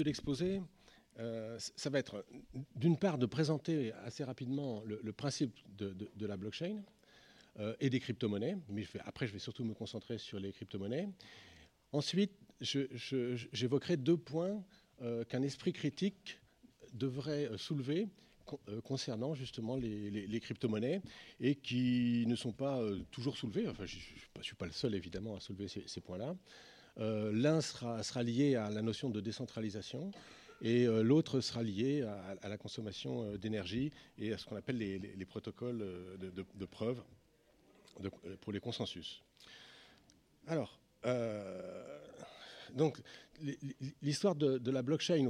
de 0.00 0.04
l'exposé, 0.06 0.62
euh, 1.18 1.58
ça 1.58 1.90
va 1.90 1.98
être 1.98 2.24
d'une 2.74 2.96
part 2.96 3.18
de 3.18 3.26
présenter 3.26 3.92
assez 4.04 4.24
rapidement 4.24 4.82
le, 4.84 5.12
principe 5.12 5.58
de, 5.76 6.26
la 6.26 6.36
blockchain 6.36 6.82
euh, 7.58 7.74
et 7.80 7.90
des 7.90 8.00
crypto-monnaies, 8.00 8.56
mais 8.68 8.86
après 9.04 9.26
je 9.26 9.32
vais 9.32 9.38
surtout 9.38 9.64
me 9.64 9.74
concentrer 9.74 10.18
sur 10.18 10.40
les 10.40 10.52
crypto-monnaies. 10.52 11.08
Ensuite, 11.92 12.32
j'évoquerai 12.60 13.96
deux 13.96 14.16
points 14.16 14.64
euh, 15.02 15.24
qu'un 15.24 15.42
esprit 15.42 15.72
critique 15.72 16.40
devrait 16.94 17.50
soulever 17.56 18.08
concernant 18.82 19.34
justement 19.34 19.76
les, 19.76 20.40
crypto-monnaies 20.40 21.02
et 21.38 21.54
qui 21.54 22.24
ne 22.26 22.34
sont 22.34 22.52
pas 22.52 22.82
toujours 23.12 23.36
soulevés. 23.36 23.68
Enfin, 23.68 23.84
je 23.86 23.96
ne 23.96 24.42
suis, 24.42 24.56
pas 24.56 24.66
le 24.66 24.72
seul 24.72 24.94
évidemment 24.96 25.36
à 25.36 25.40
soulever 25.40 25.68
ces, 25.68 26.00
points-là. 26.00 26.34
L'un 26.96 27.60
sera, 27.60 28.22
lié 28.22 28.56
à 28.56 28.70
la 28.70 28.82
notion 28.82 29.10
de 29.10 29.20
décentralisation 29.20 30.10
et 30.62 30.86
euh, 30.86 31.02
l'autre 31.02 31.40
sera 31.40 31.62
lié 31.62 32.02
à, 32.42 32.48
la 32.48 32.58
consommation 32.58 33.24
euh, 33.24 33.38
d'énergie 33.38 33.90
et 34.18 34.32
à 34.32 34.38
ce 34.38 34.44
qu'on 34.44 34.56
appelle 34.56 34.76
les, 34.76 35.24
protocoles 35.24 35.82
euh, 35.82 36.16
de, 36.18 36.66
preuve 36.66 37.02
pour 38.40 38.52
les 38.52 38.60
consensus. 38.60 39.22
Alors, 40.46 40.78
donc, 42.74 43.00
l'histoire 44.02 44.34
de, 44.34 44.70
la 44.70 44.82
blockchain 44.82 45.26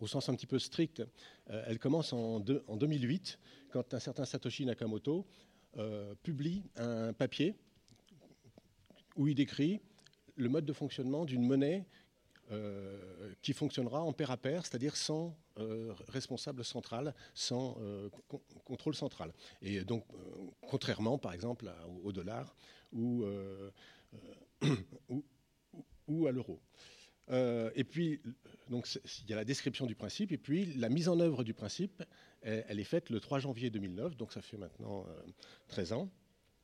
au, 0.00 0.06
sens 0.06 0.28
un 0.28 0.34
petit 0.34 0.46
peu 0.46 0.58
strict, 0.58 1.02
elle 1.46 1.78
commence 1.78 2.12
en, 2.12 2.44
en, 2.66 2.76
2008, 2.76 3.38
quand 3.70 3.94
un 3.94 4.00
certain 4.00 4.24
Satoshi 4.24 4.64
Nakamoto 4.64 5.26
publie 6.22 6.64
un 6.76 7.12
papier 7.12 7.54
où 9.16 9.28
il 9.28 9.34
décrit 9.34 9.80
le 10.38 10.48
mode 10.48 10.64
de 10.64 10.72
fonctionnement 10.72 11.24
d'une 11.24 11.46
monnaie 11.46 11.84
euh, 12.50 13.34
qui 13.42 13.52
fonctionnera 13.52 14.00
en 14.02 14.14
pair 14.14 14.30
à 14.30 14.38
pair, 14.38 14.64
c'est-à-dire 14.64 14.96
sans 14.96 15.36
euh, 15.58 15.92
responsable 16.08 16.64
central, 16.64 17.14
sans 17.34 17.76
euh, 17.82 18.08
contrôle 18.64 18.94
central. 18.94 19.34
Et 19.60 19.84
donc, 19.84 20.06
contrairement, 20.62 21.18
par 21.18 21.34
exemple, 21.34 21.70
au, 22.02 22.10
dollar 22.10 22.56
ou, 22.90 23.24
à 26.26 26.30
l'euro. 26.30 26.58
et 27.30 27.84
puis, 27.84 28.22
donc, 28.70 28.88
il 28.94 29.28
y 29.28 29.34
a 29.34 29.36
la 29.36 29.44
description 29.44 29.84
du 29.84 29.94
principe, 29.94 30.32
et 30.32 30.38
puis 30.38 30.72
la 30.76 30.88
mise 30.88 31.10
en 31.10 31.20
œuvre 31.20 31.44
du 31.44 31.52
principe, 31.52 32.02
elle, 32.40 32.64
elle 32.68 32.80
est 32.80 32.84
faite 32.84 33.10
le 33.10 33.20
3 33.20 33.40
janvier 33.40 33.68
2009, 33.68 34.16
donc 34.16 34.32
ça 34.32 34.40
fait 34.40 34.56
maintenant 34.56 35.04
13 35.66 35.92
ans, 35.92 36.10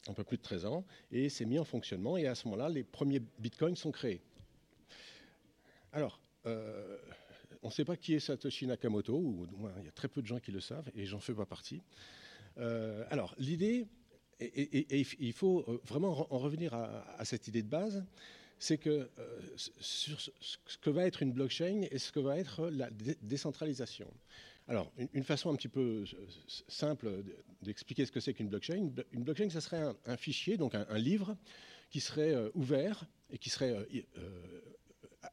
un 0.09 0.13
peu 0.13 0.25
plus 0.25 0.37
de 0.37 0.43
13 0.43 0.67
ans, 0.67 0.85
et 1.11 1.29
c'est 1.29 1.45
mis 1.45 1.59
en 1.59 1.65
fonctionnement, 1.65 2.17
et 2.17 2.27
à 2.27 2.35
ce 2.35 2.47
moment-là, 2.49 2.69
les 2.69 2.85
premiers 2.85 3.21
bitcoins 3.39 3.77
sont 3.77 3.91
créés. 3.91 4.21
Alors, 5.93 6.21
euh, 6.47 6.99
on 7.63 7.69
ne 7.69 7.73
sait 7.73 7.85
pas 7.85 7.97
qui 7.97 8.15
est 8.15 8.21
Satoshi 8.21 8.67
Nakamoto, 8.67 9.17
ou 9.17 9.47
il 9.79 9.85
y 9.85 9.89
a 9.89 9.93
très 9.93 10.09
peu 10.09 10.21
de 10.21 10.27
gens 10.27 10.41
qui 10.41 10.53
le 10.53 10.61
savent, 10.61 10.91
et 10.95 11.07
j'en 11.07 11.21
fais 11.21 11.35
pas 11.35 11.47
partie. 11.47 11.81
Euh, 12.59 13.05
alors, 13.11 13.35
l'idée, 13.39 13.87
et, 14.41 15.07
il 15.21 15.33
faut 15.33 15.65
euh, 15.69 15.81
vraiment 15.87 16.27
en 16.33 16.39
revenir 16.39 16.75
à, 16.75 17.25
cette 17.25 17.49
idée 17.49 17.63
de 17.63 17.69
base, 17.69 18.05
c'est 18.59 18.79
que 18.79 19.09
sur 19.57 20.21
ce 20.21 20.79
que 20.79 20.91
va 20.91 21.07
être 21.07 21.23
une 21.23 21.33
blockchain 21.33 21.87
et 21.91 21.99
ce 21.99 22.13
que 22.13 22.21
va 22.21 22.39
être 22.39 22.69
la 22.69 22.89
décentralisation. 23.23 24.09
Alors, 24.67 24.91
une, 25.13 25.25
façon 25.25 25.51
un 25.51 25.57
petit 25.57 25.69
peu 25.69 26.05
simple 26.69 27.23
d'expliquer 27.61 28.07
ce 28.07 28.13
que 28.13 28.21
c'est 28.21 28.33
qu'une 28.33 28.49
blockchain, 28.49 28.91
une 29.13 29.23
blockchain, 29.23 29.51
ça 29.51 29.61
serait 29.61 29.83
un, 30.07 30.17
fichier, 30.17 30.57
donc 30.57 30.75
un, 30.75 30.99
livre, 30.99 31.37
qui 31.91 32.01
serait 32.01 32.35
ouvert 32.55 33.05
et 33.31 33.37
qui 33.37 33.51
serait 33.51 33.87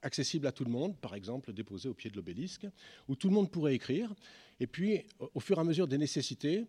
accessible 0.02 0.48
à 0.48 0.52
tout 0.52 0.66
le 0.66 0.72
monde, 0.72 0.98
par 1.00 1.16
exemple 1.16 1.54
déposé 1.54 1.88
au 1.88 1.94
pied 1.94 2.10
de 2.10 2.18
l'obélisque, 2.18 2.68
où 3.08 3.16
tout 3.16 3.30
le 3.30 3.34
monde 3.34 3.50
pourrait 3.50 3.74
écrire. 3.74 4.14
Et 4.60 4.68
puis, 4.68 5.02
au 5.34 5.40
fur 5.40 5.58
et 5.58 5.62
à 5.62 5.64
mesure 5.64 5.88
des 5.88 5.98
nécessités, 5.98 6.68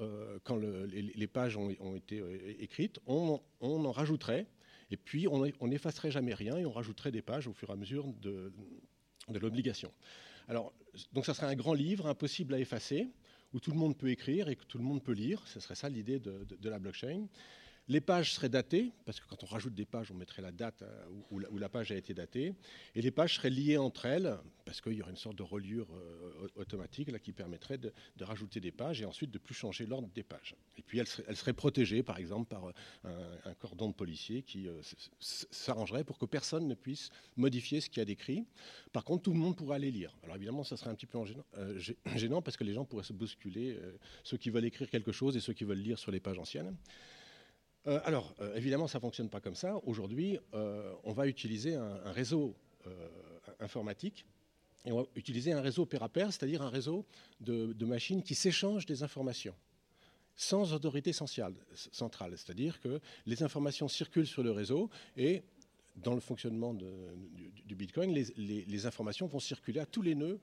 euh, 0.00 0.38
quand 0.44 0.56
les, 0.56 1.26
pages 1.26 1.56
ont, 1.56 1.70
été 1.96 2.20
euh, 2.20 2.54
écrites, 2.60 3.00
on, 3.06 3.40
en 3.60 3.90
rajouterait. 3.90 4.46
Et 4.90 4.96
puis, 4.96 5.26
on 5.28 5.66
n'effacerait 5.66 6.10
jamais 6.10 6.34
rien 6.34 6.56
et 6.56 6.64
on 6.64 6.72
rajouterait 6.72 7.10
des 7.10 7.20
pages 7.20 7.48
au 7.48 7.52
fur 7.52 7.68
et 7.70 7.72
à 7.72 7.76
mesure 7.76 8.06
de, 8.22 8.52
l'obligation. 9.28 9.92
Alors, 10.48 10.72
donc, 11.12 11.26
ça 11.26 11.34
serait 11.34 11.46
un 11.46 11.54
grand 11.54 11.74
livre 11.74 12.06
impossible 12.06 12.54
à 12.54 12.58
effacer, 12.58 13.08
où 13.52 13.60
tout 13.60 13.70
le 13.70 13.76
monde 13.76 13.96
peut 13.96 14.10
écrire 14.10 14.48
et 14.48 14.56
que 14.56 14.64
tout 14.64 14.78
le 14.78 14.84
monde 14.84 15.02
peut 15.02 15.12
lire. 15.12 15.46
Ce 15.46 15.60
serait 15.60 15.74
ça 15.74 15.88
l'idée 15.88 16.18
de, 16.18 16.44
de 16.44 16.68
la 16.68 16.78
blockchain. 16.78 17.26
Les 17.90 18.02
pages 18.02 18.34
seraient 18.34 18.50
datées, 18.50 18.92
parce 19.06 19.18
que 19.18 19.26
quand 19.26 19.42
on 19.44 19.46
rajoute 19.46 19.74
des 19.74 19.86
pages, 19.86 20.10
on 20.10 20.14
mettrait 20.14 20.42
la 20.42 20.52
date 20.52 20.82
euh, 20.82 21.06
où 21.30 21.58
la, 21.58 21.68
page 21.70 21.90
a 21.90 21.96
été 21.96 22.12
datée. 22.12 22.54
Et 22.94 23.00
les 23.00 23.10
pages 23.10 23.36
seraient 23.36 23.48
liées 23.48 23.78
entre 23.78 24.04
elles, 24.04 24.36
parce 24.66 24.82
qu'il 24.82 24.92
y 24.92 25.00
aurait 25.00 25.10
une 25.10 25.16
sorte 25.16 25.36
de 25.36 25.42
reliure 25.42 25.86
euh, 25.94 26.48
automatique 26.56 27.18
qui 27.22 27.32
permettrait 27.32 27.78
de, 27.78 27.92
rajouter 28.20 28.60
des 28.60 28.72
pages 28.72 29.00
et 29.00 29.06
ensuite 29.06 29.30
de 29.30 29.38
plus 29.38 29.54
changer 29.54 29.86
l'ordre 29.86 30.08
des 30.14 30.22
pages. 30.22 30.54
Et 30.76 30.82
puis 30.82 30.98
elles 30.98 31.06
seraient, 31.06 31.54
protégées, 31.54 32.02
par 32.02 32.18
exemple, 32.18 32.48
par 32.48 32.66
euh, 32.66 33.36
un, 33.46 33.54
cordon 33.54 33.88
de 33.88 33.94
policiers 33.94 34.42
qui 34.42 34.68
s'arrangerait 35.18 36.04
pour 36.04 36.18
que 36.18 36.26
personne 36.26 36.68
ne 36.68 36.74
puisse 36.74 37.08
modifier 37.36 37.80
ce 37.80 37.88
qu'il 37.88 38.00
y 38.00 38.02
a 38.02 38.04
décrit. 38.04 38.44
Par 38.92 39.04
contre, 39.04 39.22
tout 39.22 39.32
le 39.32 39.38
monde 39.38 39.56
pourrait 39.56 39.78
les 39.78 39.90
lire. 39.90 40.14
Alors 40.24 40.36
évidemment, 40.36 40.62
ça 40.62 40.76
serait 40.76 40.90
un 40.90 40.94
petit 40.94 41.06
peu 41.06 41.18
gênant 42.16 42.42
parce 42.42 42.58
que 42.58 42.64
les 42.64 42.74
gens 42.74 42.84
pourraient 42.84 43.02
se 43.02 43.14
bousculer, 43.14 43.78
ceux 44.24 44.36
qui 44.36 44.50
veulent 44.50 44.66
écrire 44.66 44.90
quelque 44.90 45.12
chose 45.12 45.36
et 45.36 45.40
ceux 45.40 45.54
qui 45.54 45.64
veulent 45.64 45.78
lire 45.78 45.98
sur 45.98 46.12
les 46.12 46.20
pages 46.20 46.38
anciennes. 46.38 46.76
Euh, 47.86 48.00
alors, 48.04 48.34
euh, 48.40 48.54
évidemment, 48.54 48.88
ça 48.88 48.98
ne 48.98 49.02
fonctionne 49.02 49.28
pas 49.28 49.40
comme 49.40 49.54
ça. 49.54 49.76
Aujourd'hui, 49.84 50.38
euh, 50.54 50.92
on 51.04 51.12
va 51.12 51.26
utiliser 51.26 51.74
un, 51.74 52.12
réseau 52.12 52.54
informatique 53.60 54.24
et 54.86 54.92
on 54.92 55.02
va 55.02 55.06
utiliser 55.14 55.52
un 55.52 55.60
réseau 55.60 55.84
pair 55.84 56.02
à 56.02 56.08
pair, 56.08 56.32
c'est-à-dire 56.32 56.62
un 56.62 56.70
réseau 56.70 57.04
de, 57.40 57.84
machines 57.84 58.22
qui 58.22 58.34
s'échangent 58.34 58.86
des 58.86 59.02
informations 59.02 59.54
sans 60.34 60.72
autorité 60.72 61.12
centrale. 61.12 61.54
C'est-à-dire 62.36 62.80
que 62.80 63.00
les 63.26 63.42
informations 63.42 63.88
circulent 63.88 64.26
sur 64.26 64.42
le 64.42 64.52
réseau 64.52 64.88
et 65.16 65.42
dans 65.96 66.14
le 66.14 66.20
fonctionnement 66.20 66.72
du, 66.72 67.74
Bitcoin, 67.74 68.14
les, 68.14 68.24
les, 68.64 68.86
informations 68.86 69.26
vont 69.26 69.40
circuler 69.40 69.80
à 69.80 69.86
tous 69.86 70.00
les 70.00 70.14
nœuds 70.14 70.40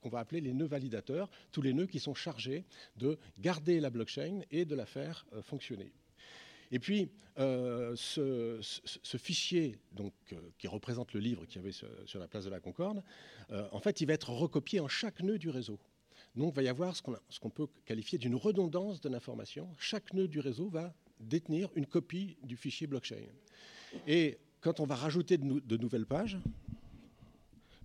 qu'on 0.00 0.08
va 0.08 0.18
appeler 0.18 0.40
les 0.40 0.54
nœuds 0.54 0.66
validateurs, 0.66 1.30
tous 1.52 1.62
les 1.62 1.74
nœuds 1.74 1.86
qui 1.86 2.00
sont 2.00 2.14
chargés 2.14 2.64
de 2.96 3.18
garder 3.38 3.80
la 3.80 3.90
blockchain 3.90 4.40
et 4.50 4.64
de 4.64 4.74
la 4.74 4.86
faire 4.86 5.26
fonctionner. 5.42 5.92
Et 6.70 6.78
puis, 6.78 7.10
euh, 7.38 7.94
ce, 7.96 8.60
fichier 9.18 9.76
donc, 9.92 10.12
euh, 10.32 10.36
qui 10.58 10.68
représente 10.68 11.12
le 11.14 11.20
livre 11.20 11.46
qu'il 11.46 11.56
y 11.56 11.64
avait 11.64 11.72
sur, 11.72 12.18
la 12.18 12.28
place 12.28 12.44
de 12.44 12.50
la 12.50 12.60
Concorde, 12.60 13.02
euh, 13.50 13.66
en 13.72 13.80
fait, 13.80 14.00
il 14.00 14.06
va 14.06 14.12
être 14.12 14.30
recopié 14.30 14.80
en 14.80 14.88
chaque 14.88 15.20
nœud 15.20 15.38
du 15.38 15.50
réseau. 15.50 15.78
Donc, 16.36 16.52
il 16.52 16.56
va 16.56 16.62
y 16.62 16.68
avoir 16.68 16.96
ce 16.96 17.02
qu'on 17.02 17.50
peut 17.50 17.66
qualifier 17.84 18.18
d'une 18.18 18.34
redondance 18.36 19.00
de 19.00 19.08
l'information. 19.08 19.68
Chaque 19.78 20.12
nœud 20.12 20.28
du 20.28 20.40
réseau 20.40 20.68
va 20.68 20.94
détenir 21.20 21.70
une 21.74 21.86
copie 21.86 22.36
du 22.42 22.56
fichier 22.56 22.86
blockchain. 22.86 23.22
Et 24.06 24.38
quand 24.60 24.80
on 24.80 24.84
va 24.84 24.96
rajouter 24.96 25.36
de 25.38 25.76
nouvelles 25.76 26.06
pages, 26.06 26.38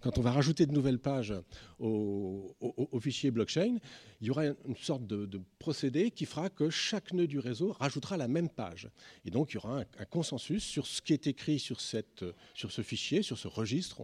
quand 0.02 0.18
on 0.18 0.22
va 0.22 0.32
rajouter 0.32 0.66
de 0.66 0.72
nouvelles 0.72 1.00
pages 1.00 1.34
au, 1.80 2.56
fichier 3.00 3.32
blockchain, 3.32 3.78
il 4.22 4.28
y 4.28 4.30
aura 4.30 4.46
une 4.46 4.76
sorte 4.78 5.06
de, 5.06 5.42
procédé 5.58 6.12
qui 6.12 6.26
fera 6.26 6.50
que 6.50 6.70
chaque 6.70 7.14
nœud 7.14 7.28
du 7.28 7.40
réseau 7.40 7.72
rajoutera 7.74 8.18
la 8.18 8.28
même 8.28 8.50
page. 8.50 8.90
Et 9.26 9.32
donc, 9.32 9.52
il 9.52 9.56
y 9.56 9.58
aura 9.58 9.80
un, 9.80 10.06
consensus 10.06 10.64
sur 10.64 10.86
ce 10.86 11.02
qui 11.02 11.14
est 11.14 11.28
écrit 11.28 11.60
sur, 11.60 11.80
ce 11.80 12.82
fichier, 12.82 13.22
sur 13.22 13.38
ce 13.38 13.48
registre, 13.48 14.02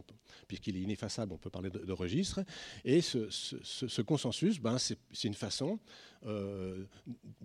puisqu'il 0.48 0.78
est 0.78 0.82
ineffaçable, 0.82 1.34
on 1.34 1.38
peut 1.38 1.50
parler 1.50 1.70
de, 1.70 1.92
registre. 1.92 2.42
Et 2.84 3.02
ce, 3.02 4.02
consensus, 4.02 4.60
ben, 4.60 4.78
c'est 4.78 4.98
une 5.24 5.34
façon 5.34 5.80
euh, 6.26 6.86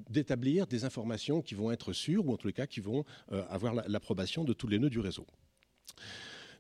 d'établir 0.09 0.67
des 0.67 0.85
informations 0.85 1.43
qui 1.43 1.55
vont 1.55 1.71
être 1.71 1.93
sûres, 1.93 2.27
ou 2.27 2.33
en 2.33 2.37
tous 2.37 2.47
les 2.47 2.53
cas 2.53 2.67
qui 2.67 2.81
vont 2.81 3.05
euh, 3.33 3.45
avoir 3.49 3.75
l'approbation 3.75 4.45
de 4.45 4.53
tous 4.53 4.69
les 4.69 4.79
nœuds 4.79 4.91
du 4.91 5.01
réseau. 5.01 5.27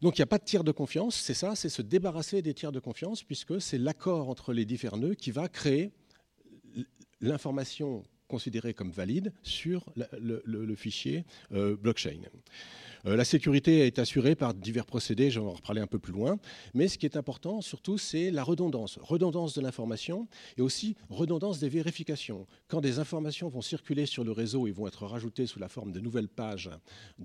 Donc 0.00 0.16
il 0.16 0.20
n'y 0.20 0.24
a 0.24 0.26
pas 0.26 0.38
de 0.38 0.44
tiers 0.44 0.64
de 0.64 0.72
confiance, 0.72 1.14
c'est 1.16 1.34
ça, 1.34 1.54
c'est 1.54 1.68
se 1.68 1.82
débarrasser 1.82 2.40
des 2.40 2.54
tiers 2.54 2.72
de 2.72 2.80
confiance, 2.80 3.22
puisque 3.22 3.60
c'est 3.60 3.78
l'accord 3.78 4.30
entre 4.30 4.52
les 4.52 4.64
différents 4.64 4.96
nœuds 4.96 5.14
qui 5.14 5.30
va 5.30 5.48
créer 5.48 5.92
l'information 7.20 8.04
considérée 8.30 8.72
comme 8.72 8.90
valide 8.90 9.32
sur 9.42 9.84
le, 9.96 10.74
fichier 10.76 11.24
euh, 11.52 11.76
blockchain. 11.76 12.20
Euh, 13.06 13.16
la 13.16 13.24
sécurité 13.24 13.86
est 13.86 13.98
assurée 13.98 14.34
par 14.34 14.54
divers 14.54 14.86
procédés, 14.86 15.30
j'en 15.30 15.44
vais 15.44 15.50
en 15.50 15.54
reparler 15.54 15.80
un 15.80 15.86
peu 15.86 15.98
plus 15.98 16.12
loin, 16.12 16.38
mais 16.74 16.86
ce 16.86 16.98
qui 16.98 17.06
est 17.06 17.16
important 17.16 17.60
surtout, 17.60 17.98
c'est 17.98 18.30
la 18.30 18.42
redondance. 18.42 18.98
Redondance 19.00 19.54
de 19.54 19.60
l'information 19.60 20.28
et 20.56 20.62
aussi 20.62 20.96
redondance 21.08 21.58
des 21.58 21.68
vérifications. 21.68 22.46
Quand 22.68 22.80
des 22.80 22.98
informations 22.98 23.48
vont 23.48 23.62
circuler 23.62 24.06
sur 24.06 24.22
le 24.22 24.32
réseau 24.32 24.66
et 24.66 24.70
vont 24.70 24.86
être 24.86 25.06
rajoutées 25.06 25.46
sous 25.46 25.58
la 25.58 25.68
forme 25.68 25.92
de 25.92 26.00
nouvelles 26.00 26.28
pages 26.28 26.70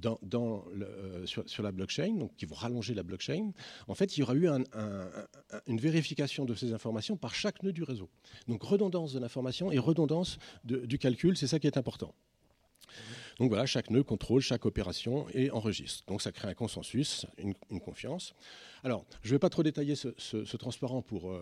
euh, 0.05 1.25
sur, 1.25 1.63
la 1.63 1.71
blockchain, 1.71 2.15
donc 2.15 2.35
qui 2.37 2.45
vont 2.45 2.55
rallonger 2.55 2.93
la 2.93 3.03
blockchain, 3.03 3.51
en 3.87 3.95
fait, 3.95 4.17
il 4.17 4.21
y 4.21 4.23
aura 4.23 4.35
eu 4.35 4.47
une 5.67 5.79
vérification 5.79 6.45
de 6.45 6.55
ces 6.55 6.73
informations 6.73 7.17
par 7.17 7.35
chaque 7.35 7.61
nœud 7.63 7.73
du 7.73 7.83
réseau. 7.83 8.09
Donc 8.47 8.63
redondance 8.63 9.13
de 9.13 9.19
l'information 9.19 9.71
et 9.71 9.77
redondance 9.77 10.39
du 10.63 10.94
calcul, 10.97 11.37
c'est 11.37 11.47
ça 11.47 11.59
qui 11.59 11.67
est 11.67 11.77
important. 11.77 12.13
Donc 13.39 13.49
voilà, 13.49 13.65
chaque 13.65 13.89
nœud 13.89 14.03
contrôle 14.03 14.41
chaque 14.41 14.65
opération 14.65 15.27
et 15.33 15.51
enregistre. 15.51 16.05
Donc 16.07 16.21
ça 16.21 16.31
crée 16.31 16.47
un 16.47 16.53
consensus, 16.53 17.25
une, 17.37 17.79
confiance. 17.79 18.33
Alors, 18.83 19.05
je 19.21 19.29
ne 19.29 19.35
vais 19.35 19.39
pas 19.39 19.49
trop 19.49 19.63
détailler 19.63 19.95
ce, 19.95 20.55
transparent 20.55 21.01
pour 21.01 21.31
ne 21.31 21.39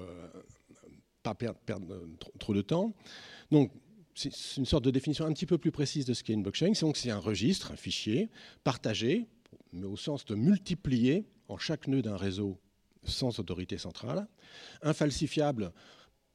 pas 1.21 1.35
perdre, 1.35 1.99
trop 2.39 2.53
de 2.53 2.61
temps. 2.61 2.93
Donc, 3.51 3.71
c'est 4.15 4.57
une 4.57 4.65
sorte 4.65 4.83
de 4.83 4.91
définition 4.91 5.25
un 5.25 5.33
petit 5.33 5.45
peu 5.45 5.57
plus 5.57 5.71
précise 5.71 6.05
de 6.05 6.13
ce 6.13 6.23
qu'est 6.23 6.33
une 6.33 6.43
blockchain. 6.43 6.71
Donc, 6.81 6.97
c'est 6.97 7.09
un 7.09 7.19
registre, 7.19 7.71
un 7.71 7.75
fichier 7.75 8.29
partagé, 8.63 9.27
mais 9.71 9.85
au 9.85 9.97
sens 9.97 10.25
de 10.25 10.35
multiplier 10.35 11.25
en 11.47 11.57
chaque 11.57 11.87
nœud 11.87 12.01
d'un 12.01 12.17
réseau 12.17 12.59
sans 13.03 13.39
autorité 13.39 13.77
centrale, 13.77 14.27
infalsifiable 14.81 15.73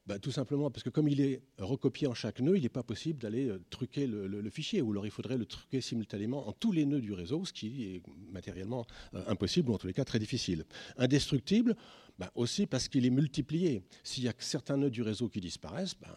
bah, 0.08 0.19
tout 0.19 0.32
simplement 0.32 0.70
parce 0.70 0.82
que 0.82 0.88
comme 0.88 1.06
il 1.06 1.20
est 1.20 1.43
recopié 1.58 2.06
en 2.06 2.14
chaque 2.14 2.40
nœud, 2.40 2.56
il 2.56 2.62
n'est 2.62 2.70
pas 2.70 2.82
possible 2.82 3.20
d'aller 3.20 3.50
euh, 3.50 3.60
truquer 3.69 4.06
le, 4.06 4.49
fichier, 4.49 4.81
ou 4.81 4.93
alors 4.93 5.05
il 5.05 5.10
faudrait 5.10 5.37
le 5.37 5.44
truquer 5.44 5.82
simultanément 5.82 6.49
en 6.49 6.52
tous 6.52 6.72
les 6.72 6.87
nœuds 6.87 7.02
du 7.02 7.12
réseau, 7.12 7.44
ce 7.44 7.52
qui 7.52 7.84
est 7.84 8.02
matériellement 8.32 8.87
euh, 9.12 9.22
impossible, 9.26 9.70
ou 9.70 9.75
en 9.75 9.78
tous 9.78 9.87
les 9.87 9.93
cas 9.93 10.06
très 10.06 10.19
difficile. 10.19 10.64
Indestructible, 10.96 11.76
bah, 12.19 12.32
aussi 12.34 12.66
parce 12.66 12.88
qu'il 12.88 13.05
est 13.05 13.10
multiplié. 13.10 13.82
S'il 14.02 14.25
y 14.25 14.28
a 14.28 14.32
certains 14.38 14.78
nœuds 14.78 14.90
du 14.90 15.02
réseau 15.02 15.28
qui 15.28 15.43
disparaissent, 15.43 15.94
bah, 16.00 16.16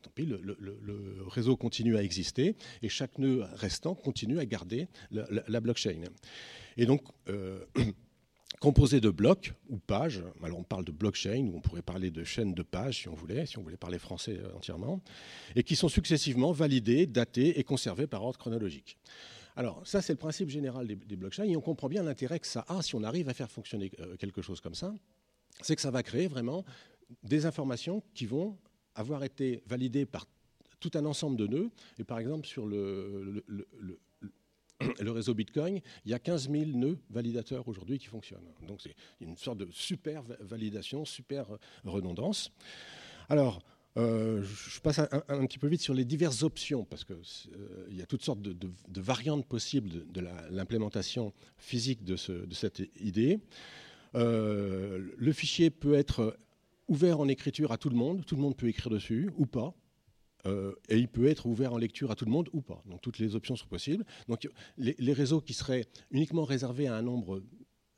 tant 0.00 0.10
pis, 0.14 0.24
le, 0.24 1.22
réseau 1.28 1.58
continue 1.58 1.98
à 1.98 2.02
exister, 2.02 2.56
et 2.80 2.88
chaque 2.88 3.18
nœud 3.18 3.44
restant 3.52 3.94
continue 3.94 4.38
à 4.38 4.46
garder 4.46 4.88
la, 5.10 5.60
blockchain. 5.60 6.04
Et 6.78 6.86
donc, 6.86 7.02
euh, 7.28 7.66
composé 8.60 9.00
de 9.00 9.10
blocs 9.10 9.52
ou 9.68 9.78
pages. 9.78 10.22
Alors 10.42 10.58
on 10.58 10.62
parle 10.62 10.84
de 10.84 10.92
blockchain, 10.92 11.48
ou 11.52 11.56
on 11.56 11.60
pourrait 11.60 11.82
parler 11.82 12.10
de 12.10 12.24
chaînes 12.24 12.54
de 12.54 12.62
pages 12.62 13.02
si 13.02 13.08
on 13.08 13.14
voulait, 13.14 13.46
si 13.46 13.58
on 13.58 13.62
voulait 13.62 13.76
parler 13.76 13.98
français 13.98 14.38
euh, 14.38 14.56
entièrement, 14.56 15.00
et 15.54 15.62
qui 15.62 15.76
sont 15.76 15.88
successivement 15.88 16.52
validés, 16.52 17.06
datés 17.06 17.58
et 17.58 17.64
conservés 17.64 18.06
par 18.06 18.22
ordre 18.22 18.38
chronologique. 18.38 18.98
Alors 19.56 19.86
ça 19.86 20.02
c'est 20.02 20.12
le 20.12 20.18
principe 20.18 20.50
général 20.50 20.86
des, 20.86 21.16
blockchains, 21.16 21.44
et 21.44 21.56
on 21.56 21.60
comprend 21.60 21.88
bien 21.88 22.02
l'intérêt 22.02 22.40
que 22.40 22.46
ça 22.46 22.64
a 22.68 22.82
si 22.82 22.94
on 22.94 23.02
arrive 23.02 23.28
à 23.28 23.34
faire 23.34 23.50
fonctionner 23.50 23.90
euh, 24.00 24.16
quelque 24.16 24.42
chose 24.42 24.60
comme 24.60 24.74
ça, 24.74 24.94
c'est 25.62 25.76
que 25.76 25.82
ça 25.82 25.90
va 25.90 26.02
créer 26.02 26.26
vraiment 26.26 26.64
des 27.22 27.46
informations 27.46 28.02
qui 28.14 28.26
vont 28.26 28.58
avoir 28.94 29.24
été 29.24 29.62
validées 29.66 30.06
par 30.06 30.26
tout 30.80 30.90
un 30.94 31.06
ensemble 31.06 31.36
de 31.36 31.46
nœuds, 31.46 31.70
et 31.98 32.04
par 32.04 32.18
exemple 32.18 32.46
sur 32.46 32.66
le 32.66 33.44
réseau 35.00 35.34
Bitcoin, 35.34 35.80
il 36.04 36.10
y 36.10 36.14
a 36.14 36.18
15 36.18 36.50
000 36.50 36.64
nœuds 36.74 36.98
validateurs 37.10 37.66
aujourd'hui 37.68 37.98
qui 37.98 38.06
fonctionnent. 38.06 38.48
Donc 38.66 38.80
c'est 38.82 38.94
une 39.20 39.36
sorte 39.36 39.58
de 39.58 39.68
super 39.72 40.22
validation, 40.40 41.04
super 41.04 41.52
euh, 41.52 41.58
redondance. 41.84 42.52
Alors, 43.28 43.62
euh, 43.96 44.42
je 44.42 44.78
passe 44.80 44.98
un, 44.98 45.46
petit 45.46 45.58
peu 45.58 45.68
vite 45.68 45.80
sur 45.80 45.94
les 45.94 46.04
diverses 46.04 46.42
options, 46.42 46.84
parce 46.84 47.04
qu'il 47.04 47.16
euh, 47.16 47.88
y 47.90 48.02
a 48.02 48.06
toutes 48.06 48.22
sortes 48.22 48.42
de, 48.42 48.70
variantes 49.00 49.46
possibles 49.46 50.06
de, 50.12 50.20
l'implémentation 50.50 51.32
physique 51.56 52.04
de, 52.04 52.16
cette 52.16 52.82
idée. 53.00 53.40
le 54.12 55.32
fichier 55.32 55.70
peut 55.70 55.94
être 55.94 56.36
ouvert 56.88 57.20
en 57.20 57.28
écriture 57.28 57.72
à 57.72 57.78
tout 57.78 57.88
le 57.88 57.96
monde, 57.96 58.24
tout 58.26 58.36
le 58.36 58.42
monde 58.42 58.56
peut 58.56 58.68
écrire 58.68 58.90
dessus 58.90 59.30
ou 59.38 59.46
pas. 59.46 59.74
Euh, 60.46 60.72
et 60.88 60.98
il 60.98 61.08
peut 61.08 61.26
être 61.26 61.46
ouvert 61.46 61.72
en 61.72 61.78
lecture 61.78 62.10
à 62.10 62.14
tout 62.14 62.24
le 62.24 62.30
monde 62.30 62.48
ou 62.52 62.60
pas. 62.60 62.82
Donc 62.86 63.00
toutes 63.00 63.18
les 63.18 63.34
options 63.34 63.56
sont 63.56 63.66
possibles. 63.66 64.04
Donc 64.28 64.48
les, 64.78 65.12
réseaux 65.12 65.40
qui 65.40 65.54
seraient 65.54 65.86
uniquement 66.10 66.44
réservés 66.44 66.86
à 66.86 66.96
un 66.96 67.02
nombre 67.02 67.42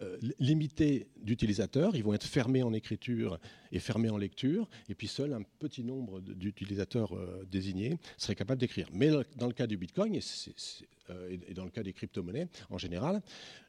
euh, 0.01 0.17
limité 0.39 1.09
d'utilisateurs, 1.21 1.97
ils 1.97 2.05
vont 2.05 2.15
être 2.15 2.27
fermés 2.27 2.63
en 2.63 2.73
écriture 2.73 3.39
et 3.73 3.81
fermés 3.81 4.11
en 4.11 4.17
lecture, 4.17 4.69
et 4.89 4.95
puis 4.95 5.09
seul 5.09 5.33
un 5.33 5.43
petit 5.59 5.83
nombre 5.83 6.21
d'utilisateurs 6.21 7.17
euh, 7.17 7.45
désignés 7.51 7.99
serait 8.17 8.37
capable 8.37 8.61
d'écrire. 8.61 8.89
Mais 8.93 9.11
dans 9.37 9.49
le 9.49 9.53
cas 9.53 9.67
du 9.67 9.77
Bitcoin 9.77 10.15
et, 10.15 11.55
dans 11.55 11.65
le 11.65 11.71
cas 11.71 11.83
des 11.83 11.93
crypto-monnaies 11.93 12.49
en 12.71 12.79
général, 12.79 13.23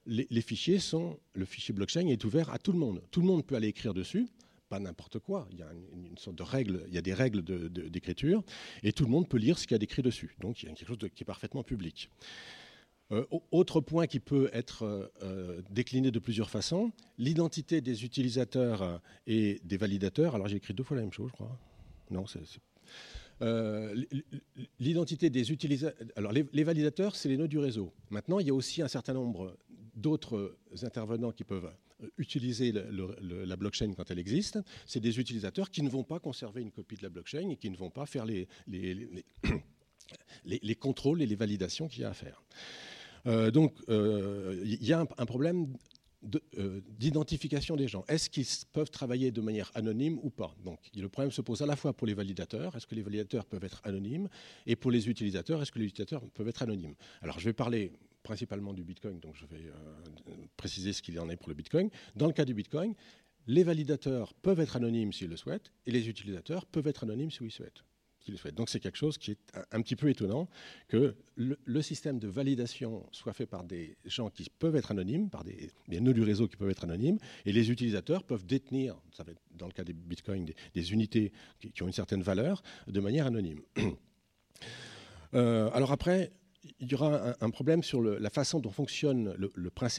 les 0.05 0.41
fichiers 0.41 0.79
sont, 0.79 1.17
le 1.33 1.45
fichier 1.45 1.73
blockchain 1.73 2.07
est 2.07 2.23
ouvert 2.25 2.51
à 2.51 2.59
tout 2.59 2.73
le 2.73 2.79
monde. 2.79 3.01
Tout 3.11 3.21
le 3.21 3.27
monde 3.27 3.45
peut 3.45 3.55
aller 3.55 3.69
écrire 3.69 3.93
dessus 3.93 4.27
pas 4.69 4.79
n'importe 4.79 5.19
quoi. 5.19 5.47
Il 5.51 5.59
y 5.59 5.63
a 5.63 5.71
une, 5.93 6.17
sorte 6.17 6.37
de 6.37 6.43
règle, 6.43 6.83
il 6.87 6.93
y 6.93 6.97
a 6.97 7.01
des 7.01 7.13
règles 7.13 7.43
d'écriture, 7.43 8.43
et 8.83 8.93
tout 8.93 9.03
le 9.03 9.09
monde 9.09 9.27
peut 9.27 9.37
lire 9.37 9.57
ce 9.57 9.65
qu'il 9.65 9.73
y 9.73 9.75
a 9.75 9.79
d'écrit 9.79 10.01
dessus. 10.01 10.35
Donc 10.39 10.61
il 10.61 10.69
y 10.69 10.71
a 10.71 10.75
quelque 10.75 10.87
chose 10.87 10.97
qui 11.13 11.23
est 11.23 11.25
parfaitement 11.25 11.63
public. 11.63 12.09
Euh, 13.11 13.25
autre 13.51 13.81
point 13.81 14.05
qui 14.05 14.19
peut 14.19 14.51
être 14.53 14.83
euh, 14.83 15.07
euh, 15.23 15.61
décliné 15.71 16.11
de 16.11 16.19
plusieurs 16.19 16.51
façons, 16.51 16.91
l'identité 17.17 17.81
des 17.81 18.05
utilisateurs 18.05 19.01
et 19.25 19.59
des 19.63 19.77
validateurs. 19.77 20.35
Alors 20.35 20.47
j'ai 20.47 20.57
écrit 20.57 20.75
deux 20.75 20.83
fois 20.83 20.95
la 20.95 21.01
même 21.01 21.11
chose, 21.11 21.29
je 21.29 21.33
crois. 21.33 21.57
Non, 22.11 22.25
c'est 22.27 22.39
l'identité 24.79 25.29
des 25.29 25.51
utilisateurs. 25.51 26.07
Alors, 26.17 26.33
les, 26.33 26.45
les 26.51 26.63
validateurs, 26.65 27.15
c'est 27.15 27.29
les 27.29 27.37
nœuds 27.37 27.47
du 27.47 27.57
réseau. 27.57 27.93
Maintenant, 28.09 28.39
il 28.39 28.47
y 28.47 28.49
a 28.49 28.53
aussi 28.53 28.81
un 28.81 28.89
certain 28.89 29.13
nombre 29.13 29.57
d'autres 29.95 30.57
intervenants 30.83 31.31
qui 31.31 31.45
peuvent 31.45 31.71
utiliser 32.17 32.71
la 32.71 33.55
blockchain 33.55 33.93
quand 33.93 34.09
elle 34.11 34.19
existe, 34.19 34.59
c'est 34.85 34.99
des 34.99 35.19
utilisateurs 35.19 35.69
qui 35.69 35.81
ne 35.81 35.89
vont 35.89 36.03
pas 36.03 36.19
conserver 36.19 36.61
une 36.61 36.71
copie 36.71 36.95
de 36.95 37.03
la 37.03 37.09
blockchain 37.09 37.49
et 37.49 37.57
qui 37.57 37.69
ne 37.69 37.77
vont 37.77 37.89
pas 37.89 38.05
faire 38.05 38.25
les, 38.25 38.47
les, 38.67 40.75
contrôles 40.79 41.21
et 41.21 41.25
les 41.25 41.35
validations 41.35 41.87
qu'il 41.87 42.01
y 42.01 42.05
a 42.05 42.09
à 42.09 42.13
faire. 42.13 42.43
Euh, 43.27 43.51
donc, 43.51 43.73
euh, 43.89 44.61
il 44.63 44.85
y 44.85 44.93
a 44.93 44.99
un, 44.99 45.25
problème 45.25 45.67
euh, 46.57 46.81
d'identification 46.97 47.75
des 47.75 47.87
gens. 47.87 48.05
Est-ce 48.07 48.29
qu'ils 48.29 48.45
peuvent 48.71 48.89
travailler 48.89 49.31
de 49.31 49.41
manière 49.41 49.71
anonyme 49.75 50.19
ou 50.23 50.29
pas? 50.29 50.55
Donc, 50.63 50.79
le 50.95 51.09
problème 51.09 51.31
se 51.31 51.41
pose 51.41 51.61
à 51.61 51.65
la 51.65 51.75
fois 51.75 51.93
pour 51.93 52.07
les 52.07 52.13
validateurs, 52.13 52.75
est-ce 52.75 52.87
que 52.87 52.95
les 52.95 53.01
validateurs 53.01 53.45
peuvent 53.45 53.63
être 53.63 53.81
anonymes, 53.83 54.29
et 54.65 54.75
pour 54.75 54.91
les 54.91 55.09
utilisateurs, 55.09 55.61
est-ce 55.61 55.71
que 55.71 55.79
les 55.79 55.85
utilisateurs 55.85 56.23
peuvent 56.33 56.47
être 56.47 56.61
anonymes? 56.61 56.95
Alors, 57.21 57.39
je 57.39 57.45
vais 57.45 57.53
parler 57.53 57.91
principalement 58.29 58.73
du 58.73 58.83
Bitcoin, 58.83 59.19
donc 59.19 59.35
je 59.35 59.47
vais 59.47 59.65
euh, 59.65 60.33
préciser 60.55 60.93
ce 60.93 61.01
qu'il 61.01 61.19
en 61.19 61.31
est 61.31 61.35
pour 61.35 61.49
le 61.49 61.55
Bitcoin. 61.55 61.89
Dans 62.15 62.27
le 62.27 62.33
cas 62.33 62.45
du 62.45 62.53
Bitcoin, 62.53 62.93
les 63.47 63.63
validateurs 63.63 64.35
peuvent 64.35 64.59
être 64.59 64.75
anonymes 64.75 65.11
s'ils 65.11 65.29
le 65.29 65.35
souhaitent, 65.35 65.71
et 65.87 65.91
les 65.91 66.09
utilisateurs 66.09 66.67
peuvent 66.67 66.85
être 66.85 67.05
anonymes 67.05 67.31
s'ils 67.31 67.45
le 67.45 67.49
souhaitent. 67.49 67.83
Donc 68.55 68.69
c'est 68.69 68.79
quelque 68.79 68.97
chose 68.97 69.17
qui 69.17 69.31
est 69.31 69.39
un, 69.71 69.81
petit 69.81 69.95
peu 69.95 70.09
étonnant 70.09 70.47
que 70.87 71.15
le, 71.37 71.81
système 71.81 72.19
de 72.19 72.27
validation 72.27 73.03
soit 73.11 73.33
fait 73.33 73.47
par 73.47 73.63
des 73.63 73.97
gens 74.05 74.29
qui 74.29 74.47
peuvent 74.59 74.75
être 74.75 74.91
anonymes, 74.91 75.31
par 75.31 75.43
des, 75.43 75.71
nœuds 75.89 76.13
du 76.13 76.21
réseau 76.21 76.47
qui 76.47 76.55
peuvent 76.55 76.69
être 76.69 76.83
anonymes, 76.83 77.17
et 77.47 77.51
les 77.51 77.71
utilisateurs 77.71 78.23
peuvent 78.23 78.45
détenir, 78.45 79.01
ça 79.11 79.23
va 79.23 79.31
être 79.31 79.41
dans 79.55 79.65
le 79.65 79.73
cas 79.73 79.83
des 79.83 79.93
bitcoins, 79.93 80.45
des, 80.75 80.93
unités 80.93 81.31
qui, 81.59 81.81
ont 81.81 81.87
une 81.87 81.93
certaine 81.93 82.21
valeur, 82.21 82.61
de 82.85 82.99
manière 82.99 83.25
anonyme. 83.25 83.61
Euh, 85.35 85.69
alors 85.73 85.91
après, 85.91 86.31
il 86.79 86.91
y 86.91 86.95
aura 86.95 87.35
un, 87.39 87.49
problème 87.49 87.83
sur 87.83 88.01
la 88.01 88.29
façon 88.29 88.59
dont 88.59 88.71
fonctionnent 88.71 89.35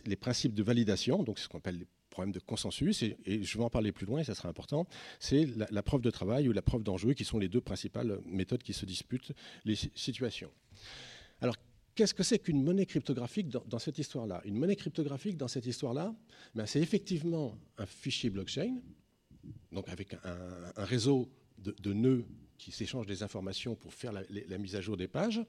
les 0.04 0.16
principes 0.16 0.54
de 0.54 0.62
validation, 0.62 1.22
donc 1.22 1.38
ce 1.38 1.48
qu'on 1.48 1.58
appelle 1.58 1.78
les 1.78 1.86
problèmes 2.10 2.32
de 2.32 2.40
consensus, 2.40 3.02
et, 3.02 3.16
je 3.24 3.58
vais 3.58 3.64
en 3.64 3.70
parler 3.70 3.92
plus 3.92 4.06
loin, 4.06 4.20
et 4.20 4.24
ça 4.24 4.34
sera 4.34 4.48
important, 4.48 4.86
c'est 5.18 5.46
la, 5.70 5.82
preuve 5.82 6.02
de 6.02 6.10
travail 6.10 6.48
ou 6.48 6.52
la 6.52 6.62
preuve 6.62 6.82
d'enjeu, 6.82 7.14
qui 7.14 7.24
sont 7.24 7.38
les 7.38 7.48
deux 7.48 7.60
principales 7.60 8.20
méthodes 8.26 8.62
qui 8.62 8.72
se 8.72 8.84
disputent 8.84 9.32
les 9.64 9.76
situations. 9.94 10.50
Alors, 11.40 11.56
qu'est-ce 11.94 12.14
que 12.14 12.22
c'est 12.22 12.38
qu'une 12.38 12.62
monnaie 12.62 12.86
cryptographique 12.86 13.48
dans, 13.48 13.78
cette 13.78 13.98
histoire-là? 13.98 14.42
Une 14.44 14.58
monnaie 14.58 14.76
cryptographique 14.76 15.36
dans 15.36 15.48
cette 15.48 15.66
histoire-là, 15.66 16.14
ben, 16.54 16.66
c'est 16.66 16.80
effectivement 16.80 17.56
un 17.78 17.86
fichier 17.86 18.28
blockchain, 18.28 18.80
donc 19.72 19.88
avec 19.88 20.14
un, 20.24 20.84
réseau 20.84 21.30
de, 21.58 21.92
nœuds 21.92 22.26
qui 22.58 22.72
s'échangent 22.72 23.06
des 23.06 23.22
informations 23.22 23.74
pour 23.74 23.94
faire 23.94 24.12
la, 24.12 24.22
la 24.28 24.58
mise 24.58 24.76
à 24.76 24.82
jour 24.82 24.98
des 24.98 25.08
pages. 25.08 25.40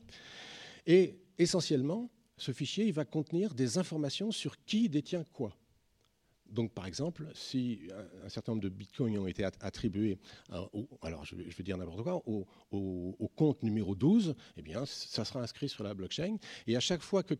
Et 0.85 1.19
essentiellement, 1.37 2.09
ce 2.37 2.51
fichier 2.51 2.85
il 2.85 2.93
va 2.93 3.05
contenir 3.05 3.53
des 3.53 3.77
informations 3.77 4.31
sur 4.31 4.63
qui 4.65 4.89
détient 4.89 5.23
quoi. 5.33 5.55
Donc, 6.51 6.73
par 6.73 6.85
exemple, 6.85 7.27
si 7.33 7.87
un, 8.25 8.29
certain 8.29 8.51
nombre 8.51 8.63
de 8.63 8.69
bitcoins 8.69 9.17
ont 9.17 9.27
été 9.27 9.45
attribués, 9.61 10.17
au, 10.73 10.87
alors 11.01 11.23
je 11.23 11.35
vais, 11.35 11.63
dire 11.63 11.77
n'importe 11.77 12.03
quoi, 12.03 12.21
au, 12.25 13.31
compte 13.35 13.63
numéro 13.63 13.95
12, 13.95 14.35
eh 14.57 14.61
bien, 14.61 14.85
ça 14.85 15.23
sera 15.23 15.41
inscrit 15.41 15.69
sur 15.69 15.83
la 15.83 15.93
blockchain. 15.93 16.35
Et 16.67 16.75
à 16.75 16.81
chaque 16.81 17.01
fois 17.01 17.23
que 17.23 17.35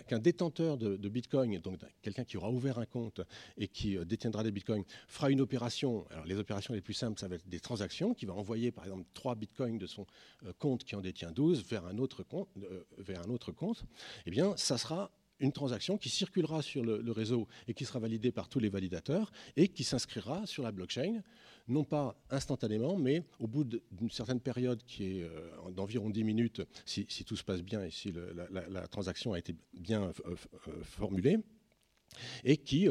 qu'un 0.00 0.18
détenteur 0.18 0.76
de, 0.76 1.08
Bitcoin, 1.08 1.58
donc 1.60 1.78
quelqu'un 2.02 2.24
qui 2.24 2.36
aura 2.36 2.50
ouvert 2.50 2.78
un 2.78 2.86
compte 2.86 3.20
et 3.56 3.68
qui 3.68 3.96
euh, 3.96 4.04
détiendra 4.04 4.42
des 4.42 4.50
Bitcoins, 4.50 4.84
fera 5.08 5.30
une 5.30 5.40
opération. 5.40 6.06
Alors 6.10 6.24
les 6.26 6.36
opérations 6.36 6.74
les 6.74 6.80
plus 6.80 6.94
simples, 6.94 7.18
ça 7.18 7.28
va 7.28 7.36
être 7.36 7.48
des 7.48 7.60
transactions, 7.60 8.14
qui 8.14 8.26
va 8.26 8.34
envoyer 8.34 8.72
par 8.72 8.84
exemple 8.84 9.04
3 9.14 9.34
Bitcoins 9.36 9.78
de 9.78 9.86
son 9.86 10.06
euh, 10.44 10.52
compte 10.58 10.84
qui 10.84 10.96
en 10.96 11.00
détient 11.00 11.30
12 11.30 11.64
vers 11.68 11.86
un 11.86 11.98
autre 11.98 12.22
compte, 12.22 12.48
euh, 12.62 12.84
vers 12.98 13.22
un 13.22 13.30
autre 13.30 13.52
compte. 13.52 13.84
Eh 14.26 14.30
bien, 14.30 14.56
ça 14.56 14.78
sera 14.78 15.10
une 15.40 15.52
transaction 15.52 15.98
qui 15.98 16.08
circulera 16.08 16.62
sur 16.62 16.82
le, 16.82 17.12
réseau 17.12 17.46
et 17.68 17.74
qui 17.74 17.84
sera 17.84 17.98
validée 17.98 18.32
par 18.32 18.48
tous 18.48 18.58
les 18.58 18.68
validateurs 18.68 19.30
et 19.56 19.68
qui 19.68 19.84
s'inscrira 19.84 20.46
sur 20.46 20.62
la 20.62 20.72
blockchain, 20.72 21.22
non 21.68 21.84
pas 21.84 22.16
instantanément, 22.30 22.96
mais 22.96 23.22
au 23.40 23.46
bout 23.46 23.64
d'une 23.64 24.10
certaine 24.10 24.40
période 24.40 24.82
qui 24.84 25.18
est 25.18 25.22
euh, 25.22 25.70
d'environ 25.70 26.10
10 26.10 26.24
minutes, 26.24 26.62
si, 26.84 27.06
tout 27.24 27.36
se 27.36 27.44
passe 27.44 27.62
bien 27.62 27.84
et 27.84 27.90
si 27.90 28.12
la, 28.70 28.88
transaction 28.88 29.32
a 29.32 29.38
été 29.38 29.54
bien 29.74 30.04
euh, 30.04 30.34
euh, 30.68 30.82
formulée. 30.82 31.38
et 32.44 32.56
qui 32.56 32.88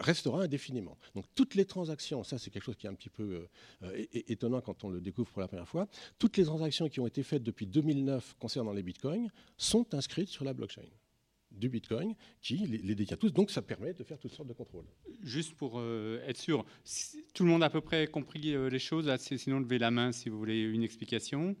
restera 0.00 0.42
indéfiniment. 0.42 0.98
Donc 1.14 1.24
toutes 1.34 1.54
les 1.54 1.64
transactions, 1.64 2.22
ça 2.22 2.38
c'est 2.38 2.50
quelque 2.50 2.64
chose 2.64 2.76
qui 2.76 2.86
est 2.86 2.90
un 2.90 2.94
petit 2.94 3.08
peu 3.08 3.46
étonnant 4.12 4.60
quand 4.60 4.84
on 4.84 4.90
le 4.90 5.00
découvre 5.00 5.30
pour 5.30 5.40
la 5.40 5.48
première 5.48 5.68
fois, 5.68 5.88
toutes 6.18 6.36
les 6.36 6.44
transactions 6.44 6.88
qui 6.88 7.00
ont 7.00 7.06
été 7.06 7.22
faites 7.22 7.42
depuis 7.42 7.66
2009 7.66 8.34
concernant 8.38 8.72
les 8.72 8.82
bitcoins 8.82 9.30
sont 9.56 9.94
inscrites 9.94 10.28
sur 10.28 10.44
la 10.44 10.52
blockchain 10.52 10.82
du 11.56 11.68
Bitcoin 11.68 12.14
qui 12.40 12.56
les, 12.56 12.94
détient 12.94 13.16
tous. 13.16 13.32
Donc 13.32 13.50
ça 13.50 13.62
permet 13.62 13.92
de 13.92 14.04
faire 14.04 14.18
toutes 14.18 14.32
sortes 14.32 14.48
de 14.48 14.54
contrôles. 14.54 14.86
Juste 15.22 15.54
pour 15.54 15.78
euh, 15.78 16.20
être 16.26 16.38
sûr, 16.38 16.64
tout 17.34 17.44
le 17.44 17.50
monde 17.50 17.62
a 17.62 17.66
à 17.66 17.70
peu 17.70 17.80
près 17.80 18.06
compris 18.06 18.54
euh, 18.54 18.68
les 18.68 18.78
choses. 18.78 19.14
Sinon, 19.18 19.60
levez 19.60 19.78
la 19.78 19.90
main 19.90 20.12
si 20.12 20.28
vous 20.28 20.38
voulez 20.38 20.60
une 20.60 20.82
explication. 20.82 21.56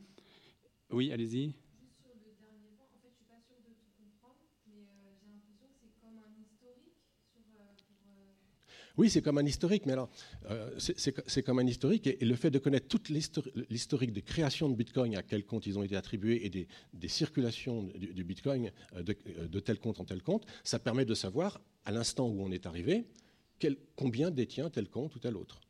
Oui, 0.90 1.12
allez-y. 1.12 1.54
Oui, 8.96 9.10
c'est 9.10 9.20
comme 9.22 9.38
un 9.38 9.44
historique, 9.44 9.84
mais 9.86 9.92
alors, 9.92 10.08
euh, 10.50 10.70
c'est 10.78 11.42
comme 11.42 11.58
un 11.58 11.66
historique, 11.66 12.06
et, 12.06 12.24
le 12.24 12.34
fait 12.34 12.50
de 12.50 12.58
connaître 12.58 12.88
toute 12.88 13.08
l'historique 13.08 14.12
des 14.12 14.22
créations 14.22 14.68
de 14.68 14.74
Bitcoin, 14.74 15.16
à 15.16 15.22
quel 15.22 15.44
compte 15.44 15.66
ils 15.66 15.78
ont 15.78 15.82
été 15.82 15.96
attribués, 15.96 16.46
et 16.46 16.50
des, 16.50 17.08
circulations 17.08 17.84
du, 17.94 18.24
Bitcoin 18.24 18.72
euh, 18.94 19.02
euh, 19.38 19.48
de, 19.48 19.60
tel 19.60 19.78
compte 19.78 20.00
en 20.00 20.04
tel 20.04 20.22
compte, 20.22 20.46
ça 20.64 20.78
permet 20.78 21.04
de 21.04 21.14
savoir, 21.14 21.60
à 21.84 21.92
l'instant 21.92 22.28
où 22.28 22.42
on 22.42 22.50
est 22.50 22.66
arrivé, 22.66 23.04
combien 23.94 24.30
détient 24.30 24.70
tel 24.70 24.88
compte 24.88 25.14
ou 25.14 25.18
tel 25.18 25.36
autre. 25.36 25.60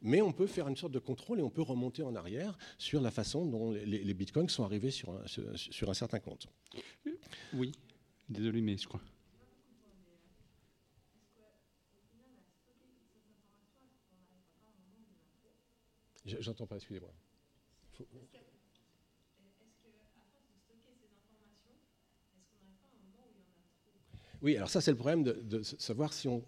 Mais 0.00 0.22
on 0.22 0.32
peut 0.32 0.46
faire 0.46 0.68
une 0.68 0.76
sorte 0.76 0.92
de 0.92 0.98
contrôle 0.98 1.40
et 1.40 1.42
on 1.42 1.50
peut 1.50 1.62
remonter 1.62 2.02
en 2.02 2.14
arrière 2.14 2.56
sur 2.78 3.02
la 3.02 3.10
façon 3.10 3.44
dont 3.44 3.72
les, 3.72 4.14
bitcoins 4.14 4.48
sont 4.48 4.64
arrivés 4.64 4.90
sur 4.90 5.10
un, 5.10 5.26
sur 5.56 5.90
un 5.90 5.94
certain 5.94 6.20
compte. 6.20 6.46
Oui, 7.52 7.72
désolé, 8.30 8.62
mais 8.62 8.78
je 8.78 8.88
crois. 8.88 9.02
J'entends 16.24 16.66
pas, 16.66 16.76
excusez-moi. 16.76 17.12
Oui, 24.42 24.56
alors 24.56 24.68
ça 24.68 24.80
c'est 24.80 24.90
le 24.90 24.96
problème 24.96 25.22
de, 25.22 25.62
savoir 25.62 26.12
si 26.12 26.26
on, 26.28 26.42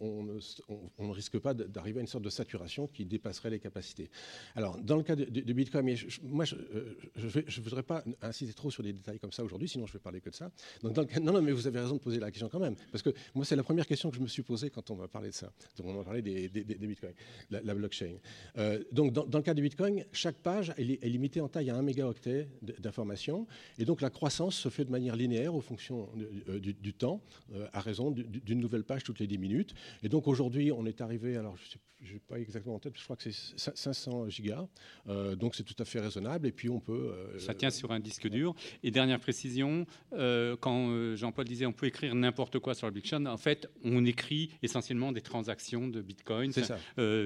ne 0.99 1.13
risque 1.13 1.39
pas 1.39 1.55
d'arriver 1.55 1.99
à 1.99 2.01
une 2.01 2.09
sorte 2.09 2.25
de 2.25 2.31
saturation 2.31 2.89
qui 2.89 3.05
dépasserait 3.05 3.51
les 3.51 3.61
capacités. 3.61 4.11
Alors 4.57 4.79
dans 4.79 4.97
le 4.97 5.03
cas 5.03 5.15
de, 5.15 5.53
Bitcoin, 5.53 5.97
moi 6.25 6.45
je 6.45 6.57
ne 6.57 7.63
voudrais 7.63 7.83
pas 7.85 8.05
insister 8.21 8.55
trop 8.55 8.71
sur 8.71 8.83
des 8.83 8.93
détails 8.93 9.21
comme 9.21 9.33
ça 9.33 9.45
aujourd'hui, 9.45 9.69
sinon 9.69 9.87
je 9.87 9.93
vais 9.93 9.99
parler 10.01 10.21
que 10.21 10.31
de 10.31 10.35
ça. 10.35 10.51
Non, 10.83 10.93
non, 11.21 11.43
mais 11.43 11.53
vous 11.53 11.67
avez 11.67 11.81
raison 11.81 11.95
de 11.95 12.01
poser 12.01 12.19
la 12.19 12.31
question 12.31 12.49
quand 12.49 12.59
même, 12.59 12.75
parce 12.91 13.03
que 13.03 13.11
moi 13.35 13.45
c'est 13.45 13.57
la 13.57 13.63
première 13.63 13.87
question 13.87 14.11
que 14.11 14.17
je 14.17 14.23
me 14.23 14.27
suis 14.27 14.43
posée 14.43 14.71
quand 14.71 14.91
on 14.91 14.97
m'a 14.97 15.09
parlé 15.09 15.29
de 15.29 15.35
ça, 15.35 15.53
donc 15.77 15.87
on 15.87 15.95
m'a 15.95 16.05
parlé 16.05 16.23
des, 16.23 16.49
Bitcoins, 16.49 17.15
la, 17.51 17.75
blockchain. 17.75 18.17
Euh, 18.59 18.83
donc 18.91 19.13
dans, 19.13 19.39
le 19.39 19.43
cas 19.43 19.55
du 19.55 19.63
Bitcoin, 19.63 20.05
chaque 20.13 20.37
page 20.37 20.73
est, 20.77 21.09
limitée 21.09 21.41
en 21.41 21.49
taille 21.49 21.71
à 21.71 21.77
1 21.77 21.83
mégaoctet 21.83 22.49
d'informations, 22.63 23.47
et 23.79 23.85
donc 23.85 24.01
la 24.01 24.11
croissance 24.11 24.57
se 24.57 24.69
fait 24.69 24.85
de 24.85 24.91
manière 24.91 25.15
linéaire 25.15 25.55
au 25.55 25.61
fonction 25.61 26.09
euh, 26.49 26.59
du, 26.59 26.95
temps. 26.95 27.21
Euh, 27.55 27.67
raison 27.85 28.11
d'une 28.11 28.61
nouvelle 28.61 28.85
page 28.85 29.05
toutes 29.05 29.21
les 29.21 29.27
10 29.27 29.39
minutes. 29.39 29.75
Et 30.03 30.09
donc 30.09 30.27
aujourd'hui, 30.27 30.73
on 30.73 30.87
est 30.87 31.01
arrivé, 31.01 31.37
alors 31.37 31.57
je 31.57 32.15
n'ai 32.15 32.19
pas 32.21 32.39
exactement 32.39 32.75
en 32.75 32.79
tête, 32.79 32.95
je 32.99 33.05
crois 33.05 33.17
que 33.17 33.31
c'est 33.31 33.77
500 33.77 34.29
gigas, 34.29 34.67
euh, 35.09 35.37
donc 35.37 35.55
c'est 35.55 35.63
tout 35.63 35.77
à 35.79 35.85
fait 35.85 36.01
raisonnable. 36.01 36.47
Et 36.47 36.53
puis 36.53 36.69
on 36.69 36.81
peut. 36.81 37.13
Euh, 37.13 37.39
Ça 37.39 37.55
tient 37.55 37.71
sur 37.71 37.93
un 37.93 38.01
disque 38.01 38.29
dur. 38.29 38.55
Et 38.83 38.91
dernière 38.91 39.21
précision, 39.21 39.87
euh, 40.13 40.57
quand 40.57 41.15
Jean-Paul 41.17 41.45
disait 41.45 41.67
on 41.67 41.73
peut 41.73 41.87
écrire 41.87 42.15
n'importe 42.15 42.59
quoi 42.59 42.75
sur 42.75 42.87
la 42.87 42.91
blockchain, 42.91 43.27
en 43.27 43.37
fait, 43.37 43.69
on 43.83 44.05
écrit 44.05 44.51
essentiellement 44.63 45.13
des 45.13 45.23
transactions 45.23 45.89
de 45.89 46.01
bitcoin. 46.01 46.53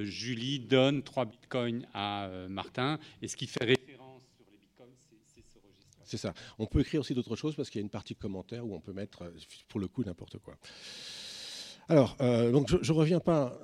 Julie 0.02 0.60
donne 0.60 1.02
3 1.02 1.26
bitcoins 1.26 1.86
à 1.94 2.30
Martin, 2.48 2.98
et 3.22 3.28
ce 3.28 3.36
qui 3.36 3.46
fait 3.46 3.78
c'est 6.08 6.16
ça. 6.16 6.34
On 6.58 6.66
peut 6.66 6.80
écrire 6.80 7.00
aussi 7.00 7.14
d'autres 7.14 7.36
choses 7.36 7.54
parce 7.54 7.70
qu'il 7.70 7.80
y 7.80 7.82
a 7.82 7.84
une 7.84 7.90
partie 7.90 8.14
commentaire 8.14 8.66
où 8.66 8.74
on 8.74 8.80
peut 8.80 8.92
mettre, 8.92 9.22
euh, 9.22 9.30
pour 9.68 9.80
le 9.80 9.88
coup, 9.88 10.02
n'importe 10.04 10.38
quoi. 10.38 10.56
Alors, 11.90 12.16
euh, 12.20 12.52
je, 12.82 12.92
ne 12.92 12.98
reviens 12.98 13.20
pas. 13.20 13.58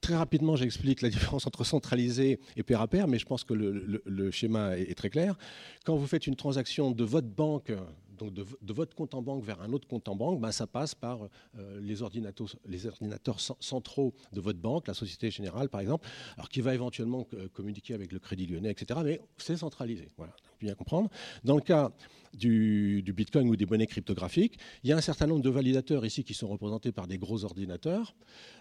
très 0.00 0.14
rapidement, 0.14 0.56
j'explique 0.56 1.00
la 1.00 1.08
différence 1.10 1.46
entre 1.46 1.64
centralisé 1.64 2.38
et 2.56 2.62
pair 2.62 2.80
à 2.82 2.88
pair, 2.88 3.08
mais 3.08 3.18
je 3.18 3.24
pense 3.24 3.44
que 3.44 3.54
le, 3.54 4.30
schéma 4.30 4.76
est, 4.76 4.94
très 4.94 5.08
clair. 5.08 5.36
Quand 5.84 5.96
vous 5.96 6.06
faites 6.06 6.26
une 6.26 6.36
transaction 6.36 6.90
de 6.90 7.04
votre 7.04 7.28
banque 7.28 7.72
donc 8.18 8.34
de, 8.34 8.72
votre 8.72 8.94
compte 8.94 9.14
en 9.14 9.22
banque 9.22 9.44
vers 9.44 9.60
un 9.62 9.72
autre 9.72 9.88
compte 9.88 10.08
en 10.08 10.16
banque, 10.16 10.40
ben 10.40 10.52
ça 10.52 10.66
passe 10.66 10.94
par 10.94 11.28
euh, 11.58 11.80
les, 11.80 12.02
ordinateurs, 12.02 13.40
centraux 13.60 14.14
de 14.32 14.40
votre 14.40 14.58
banque, 14.58 14.86
la 14.86 14.94
Société 14.94 15.30
Générale 15.30 15.68
par 15.68 15.80
exemple, 15.80 16.06
alors 16.36 16.48
qui 16.48 16.60
va 16.60 16.74
éventuellement 16.74 17.26
communiquer 17.52 17.94
avec 17.94 18.12
le 18.12 18.18
Crédit 18.18 18.46
Lyonnais, 18.46 18.70
etc. 18.70 19.00
Mais 19.04 19.20
c'est 19.36 19.56
centralisé. 19.56 20.08
Voilà, 20.16 20.34
bien 20.60 20.74
comprendre. 20.74 21.08
Dans 21.44 21.56
le 21.56 21.62
cas 21.62 21.90
du, 22.34 23.02
Bitcoin 23.14 23.48
ou 23.48 23.56
des 23.56 23.66
monnaies 23.66 23.86
cryptographiques, 23.86 24.58
il 24.82 24.90
y 24.90 24.92
a 24.92 24.96
un 24.96 25.00
certain 25.00 25.26
nombre 25.26 25.42
de 25.42 25.50
validateurs 25.50 26.04
ici 26.04 26.24
qui 26.24 26.34
sont 26.34 26.48
représentés 26.48 26.92
par 26.92 27.06
des 27.06 27.18
gros 27.18 27.44
ordinateurs. 27.44 28.14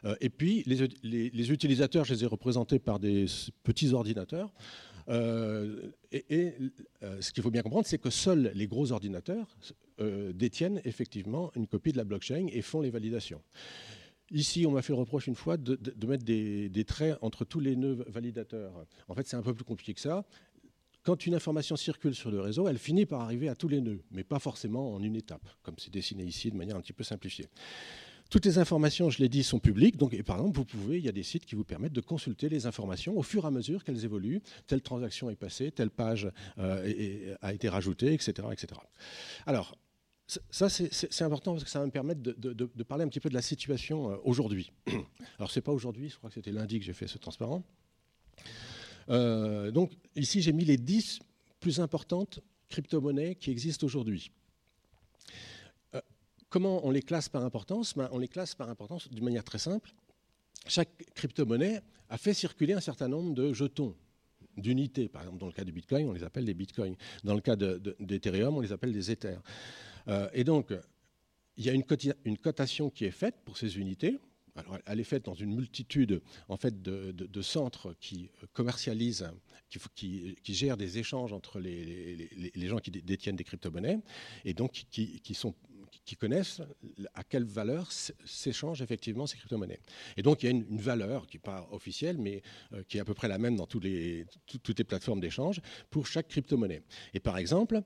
Euh, 0.05 0.15
et 0.21 0.29
puis 0.29 0.63
les, 0.65 1.51
utilisateurs, 1.51 2.05
je 2.05 2.13
les 2.13 2.23
ai 2.23 2.27
représentés 2.27 2.79
par 2.79 2.99
des 2.99 3.25
petits 3.63 3.93
ordinateurs. 3.93 4.51
Euh, 5.09 5.91
et, 6.11 6.53
euh, 7.03 7.21
ce 7.21 7.31
qu'il 7.31 7.43
faut 7.43 7.51
bien 7.51 7.61
comprendre, 7.61 7.87
c'est 7.87 7.97
que 7.97 8.09
seuls 8.09 8.51
les 8.53 8.67
gros 8.67 8.91
ordinateurs 8.91 9.55
euh, 9.99 10.33
détiennent 10.33 10.81
effectivement 10.83 11.51
une 11.55 11.67
copie 11.67 11.91
de 11.91 11.97
la 11.97 12.03
blockchain 12.03 12.47
et 12.51 12.61
font 12.61 12.81
les 12.81 12.89
validations. 12.89 13.41
Ici, 14.31 14.65
on 14.67 14.71
m'a 14.71 14.81
fait 14.81 14.91
le 14.91 14.99
reproche 14.99 15.27
une 15.27 15.35
fois 15.35 15.55
de, 15.55 15.77
mettre 16.05 16.25
des, 16.25 16.85
traits 16.85 17.17
entre 17.21 17.45
tous 17.45 17.61
les 17.61 17.77
nœuds 17.77 18.03
validateurs. 18.07 18.85
En 19.07 19.13
fait, 19.13 19.25
c'est 19.25 19.37
un 19.37 19.41
peu 19.41 19.53
plus 19.53 19.63
compliqué 19.63 19.93
que 19.93 20.01
ça. 20.01 20.25
Quand 21.03 21.25
une 21.25 21.35
information 21.35 21.77
circule 21.77 22.13
sur 22.13 22.29
le 22.29 22.41
réseau, 22.41 22.67
elle 22.67 22.77
finit 22.77 23.05
par 23.05 23.21
arriver 23.21 23.47
à 23.47 23.55
tous 23.55 23.69
les 23.69 23.79
nœuds, 23.79 24.01
mais 24.11 24.25
pas 24.25 24.39
forcément 24.39 24.93
en 24.93 25.01
une 25.01 25.15
étape, 25.15 25.47
comme 25.63 25.75
c'est 25.77 25.93
dessiné 25.93 26.25
ici 26.25 26.51
de 26.51 26.57
manière 26.57 26.75
un 26.75 26.81
petit 26.81 26.91
peu 26.91 27.05
simplifiée. 27.05 27.47
Toutes 28.29 28.45
les 28.45 28.57
informations, 28.57 29.09
je 29.09 29.19
l'ai 29.19 29.29
dit, 29.29 29.43
sont 29.43 29.59
publiques. 29.59 29.97
Donc, 29.97 30.21
par 30.23 30.37
exemple, 30.37 30.57
vous 30.57 30.65
pouvez, 30.65 30.97
il 30.97 31.05
y 31.05 31.09
a 31.09 31.13
des 31.13 31.23
sites 31.23 31.45
qui 31.45 31.55
vous 31.55 31.63
permettent 31.63 31.93
de 31.93 32.01
consulter 32.01 32.49
les 32.49 32.65
informations 32.65 33.17
au 33.17 33.23
fur 33.23 33.45
et 33.45 33.47
à 33.47 33.51
mesure 33.51 33.83
qu'elles 33.83 34.03
évoluent. 34.03 34.41
Telle 34.67 34.81
transaction 34.81 35.29
est 35.29 35.35
passée, 35.35 35.71
telle 35.71 35.89
page 35.89 36.29
euh, 36.57 37.35
a 37.41 37.53
été 37.53 37.69
rajoutée, 37.69 38.13
etc., 38.13 38.47
etc. 38.51 38.79
Alors, 39.45 39.77
ça, 40.49 40.67
c'est 40.69 41.21
important 41.21 41.53
parce 41.53 41.63
que 41.63 41.69
ça 41.69 41.79
va 41.79 41.85
me 41.85 41.91
permettre 41.91 42.21
de, 42.21 42.83
parler 42.83 43.05
un 43.05 43.07
petit 43.07 43.21
peu 43.21 43.29
de 43.29 43.33
la 43.33 43.41
situation 43.41 44.11
euh, 44.11 44.17
aujourd'hui. 44.23 44.71
Alors, 45.37 45.49
ce 45.49 45.59
n'est 45.59 45.63
pas 45.63 45.71
aujourd'hui, 45.71 46.09
je 46.09 46.17
crois 46.17 46.29
que 46.29 46.33
c'était 46.33 46.51
lundi 46.51 46.79
que 46.79 46.85
j'ai 46.85 46.93
fait 46.93 47.07
ce 47.07 47.17
transparent. 47.17 47.63
Euh, 49.09 49.71
donc, 49.71 49.93
ici, 50.17 50.41
j'ai 50.41 50.51
mis 50.51 50.65
les 50.65 50.77
10 50.77 51.19
plus 51.61 51.79
importantes 51.79 52.41
crypto-monnaies 52.67 53.35
qui 53.35 53.51
existent 53.51 53.85
aujourd'hui. 53.85 54.31
Comment 56.49 56.85
on 56.85 56.91
les 56.91 57.01
classe 57.01 57.29
par 57.29 57.43
importance? 57.43 57.93
Ben, 57.95 58.09
On 58.11 58.19
les 58.19 58.27
classe 58.27 58.55
par 58.55 58.69
importance 58.69 59.09
d'une 59.09 59.23
manière 59.23 59.43
très 59.43 59.59
simple. 59.59 59.91
Chaque 60.65 61.05
crypto-monnaie 61.13 61.81
a 62.09 62.17
fait 62.17 62.33
circuler 62.33 62.73
un 62.73 62.79
certain 62.79 63.07
nombre 63.07 63.33
de 63.33 63.53
jetons, 63.53 63.95
d'unités. 64.57 65.07
Par 65.07 65.23
exemple, 65.23 65.39
dans 65.39 65.47
le 65.47 65.53
cas 65.53 65.63
du 65.63 65.71
Bitcoin, 65.71 66.07
on 66.07 66.13
les 66.13 66.23
appelle 66.23 66.45
des 66.45 66.53
Bitcoins. 66.53 66.95
Dans 67.23 67.35
le 67.35 67.41
cas 67.41 67.55
d'Ethereum, 67.55 68.57
on 68.57 68.61
les 68.61 68.71
appelle 68.71 68.93
des 68.93 69.11
Ethers. 69.11 69.41
Euh, 70.07 70.29
et 70.33 70.43
donc, 70.43 70.73
il 71.57 71.65
y 71.65 71.69
a 71.69 71.73
une, 71.73 72.37
cotation 72.37 72.89
qui 72.89 73.05
est 73.05 73.11
faite 73.11 73.35
pour 73.43 73.57
ces 73.57 73.77
unités. 73.77 74.17
Elle 74.85 74.99
est 74.99 75.03
faite 75.03 75.25
dans 75.25 75.35
une 75.35 75.53
multitude 75.53 76.21
en 76.49 76.57
fait, 76.57 76.81
de, 76.81 77.41
centres 77.41 77.93
qui 77.99 78.29
commercialisent, 78.53 79.29
qui, 79.69 80.35
gèrent 80.43 80.77
des 80.77 80.97
échanges 80.97 81.33
entre 81.33 81.59
les, 81.59 82.67
gens 82.67 82.79
qui 82.79 82.89
détiennent 82.89 83.35
des 83.35 83.43
crypto-monnaies 83.43 83.99
et 84.45 84.53
donc 84.53 84.71
qui 84.71 85.33
sont 85.33 85.53
qui 86.07 86.15
connaissent 86.15 86.61
à 87.13 87.23
quelle 87.23 87.43
valeur 87.43 87.91
s'échangent 87.91 88.81
effectivement 88.81 89.27
ces 89.27 89.37
crypto-monnaies. 89.37 89.81
Et 90.15 90.23
donc 90.23 90.41
il 90.41 90.45
y 90.45 90.49
a 90.49 90.51
une, 90.51 90.77
valeur 90.77 91.27
qui 91.27 91.35
n'est 91.35 91.41
pas 91.41 91.67
officielle, 91.71 92.17
mais 92.17 92.41
euh, 92.73 92.81
qui 92.87 92.97
est 92.97 93.01
à 93.01 93.05
peu 93.05 93.13
près 93.13 93.27
la 93.27 93.37
même 93.37 93.57
dans 93.57 93.67
tous 93.67 93.81
les, 93.81 94.25
toutes 94.45 94.77
les 94.77 94.85
plateformes 94.85 95.19
d'échange 95.19 95.59
pour 95.89 96.07
chaque 96.07 96.29
crypto-monnaie. 96.29 96.81
Et 97.13 97.19
par 97.19 97.37
exemple, 97.37 97.81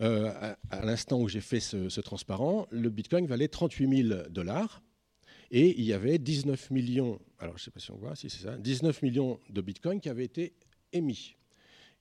euh, 0.00 0.54
à, 0.70 0.84
l'instant 0.84 1.20
où 1.20 1.28
j'ai 1.28 1.40
fait 1.40 1.60
ce, 1.60 2.00
transparent, 2.00 2.66
le 2.72 2.90
Bitcoin 2.90 3.26
valait 3.26 3.48
38 3.48 4.08
000 4.08 4.22
dollars. 4.30 4.82
Et 5.52 5.78
il 5.78 5.84
y 5.84 5.92
avait 5.92 6.18
19 6.18 6.70
millions, 6.70 7.20
alors 7.38 7.58
je 7.58 7.64
sais 7.64 7.70
pas 7.70 7.78
si 7.78 7.92
on 7.92 7.96
voit, 7.96 8.16
si 8.16 8.28
c'est 8.28 8.42
ça, 8.42 8.56
19 8.56 9.02
millions 9.02 9.38
de 9.50 9.60
Bitcoin 9.60 10.00
qui 10.00 10.08
avaient 10.08 10.24
été 10.24 10.54
émis. 10.92 11.36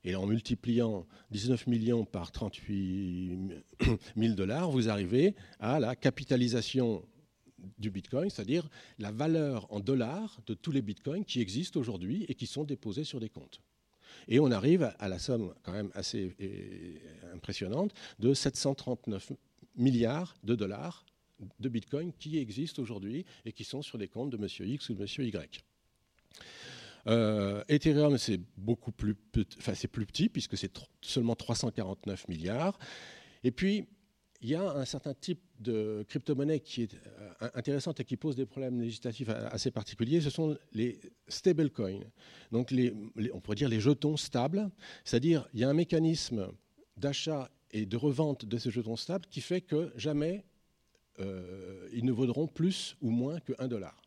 Et 0.04 0.16
en 0.16 0.26
multipliant 0.26 1.06
19 1.30 1.68
millions 1.68 2.06
par 2.06 2.32
38 2.32 3.64
000 4.18 4.34
dollars, 4.34 4.72
vous 4.72 4.90
arrivez 4.90 5.36
à 5.60 5.80
la 5.80 5.96
capitalisation 5.96 7.06
du 7.78 7.92
Bitcoin, 7.92 8.30
c'est-à-dire 8.30 8.68
la 8.98 9.12
valeur 9.12 9.72
en 9.72 9.80
dollars 9.80 10.40
de 10.48 10.56
tous 10.56 10.72
les 10.72 10.82
Bitcoins 10.82 11.26
qui 11.26 11.40
existent 11.42 11.80
aujourd'hui 11.80 12.26
et 12.28 12.34
qui 12.34 12.48
sont 12.48 12.64
déposés 12.64 13.04
sur 13.04 13.20
des 13.20 13.30
comptes. 13.30 13.62
Et 14.28 14.40
on 14.40 14.52
arrive 14.52 14.94
à 15.00 15.08
la 15.08 15.20
somme 15.20 15.54
quand 15.64 15.72
même 15.72 15.92
assez 15.94 16.36
impressionnante 17.34 17.94
de 18.20 18.34
739 18.34 19.34
milliards 19.76 20.36
de 20.44 20.56
dollars 20.56 21.06
de 21.60 21.70
Bitcoin 21.70 22.12
qui 22.14 22.38
existent 22.38 22.82
aujourd'hui 22.82 23.26
et 23.46 23.52
qui 23.52 23.64
sont 23.64 23.82
sur 23.82 23.98
les 23.98 24.08
comptes 24.08 24.30
de 24.30 24.38
Monsieur 24.38 24.66
X 24.66 24.90
ou 24.90 24.94
de 24.94 25.02
Monsieur 25.02 25.26
Y. 25.26 25.64
Euh, 27.08 27.64
Ethereum, 27.68 28.18
c'est 28.18 28.40
beaucoup 28.58 28.92
plus, 28.92 29.16
enfin, 29.58 29.74
c'est 29.74 29.88
plus 29.88 30.06
petit 30.06 30.30
puisque 30.30 30.58
c'est 30.58 30.72
seulement 31.02 31.36
349 31.36 32.28
milliards. 32.28 32.78
Et 33.44 33.52
puis, 33.52 33.88
il 34.42 34.50
y 34.50 34.56
a 34.56 34.72
un 34.72 34.86
certain 34.86 35.14
type 35.14 35.42
de 35.60 36.04
crypto-monnaie 36.08 36.60
qui 36.60 36.84
est 36.84 36.96
euh, 36.96 37.50
intéressante 37.54 38.00
et 38.00 38.06
qui 38.06 38.18
pose 38.18 38.36
des 38.36 38.46
problèmes 38.46 38.82
législatifs 38.82 39.30
assez 39.30 39.70
particuliers, 39.70 40.22
ce 40.22 40.32
sont 40.32 40.58
les 40.74 41.00
stablecoins. 41.28 42.02
Donc, 42.52 42.72
les, 42.72 42.94
on 43.34 43.40
pourrait 43.40 43.56
dire 43.56 43.70
les 43.70 43.80
jetons 43.80 44.18
stables, 44.18 44.70
c'est-à-dire 45.04 45.48
il 45.54 45.60
y 45.60 45.64
a 45.64 45.70
un 45.70 45.74
mécanisme 45.74 46.48
d'achat 46.98 47.52
et 47.72 47.86
de 47.86 47.98
revente 47.98 48.46
de 48.46 48.58
ces 48.58 48.72
jetons 48.72 48.96
stables 48.96 49.26
qui 49.30 49.42
fait 49.42 49.62
que 49.62 49.92
jamais 49.96 50.44
euh, 51.20 51.88
ils 51.94 52.06
ne 52.06 52.12
vaudront 52.12 52.48
plus 52.48 52.96
ou 53.02 53.12
moins 53.12 53.40
que 53.40 53.54
1 53.60 53.68
dollar 53.68 54.02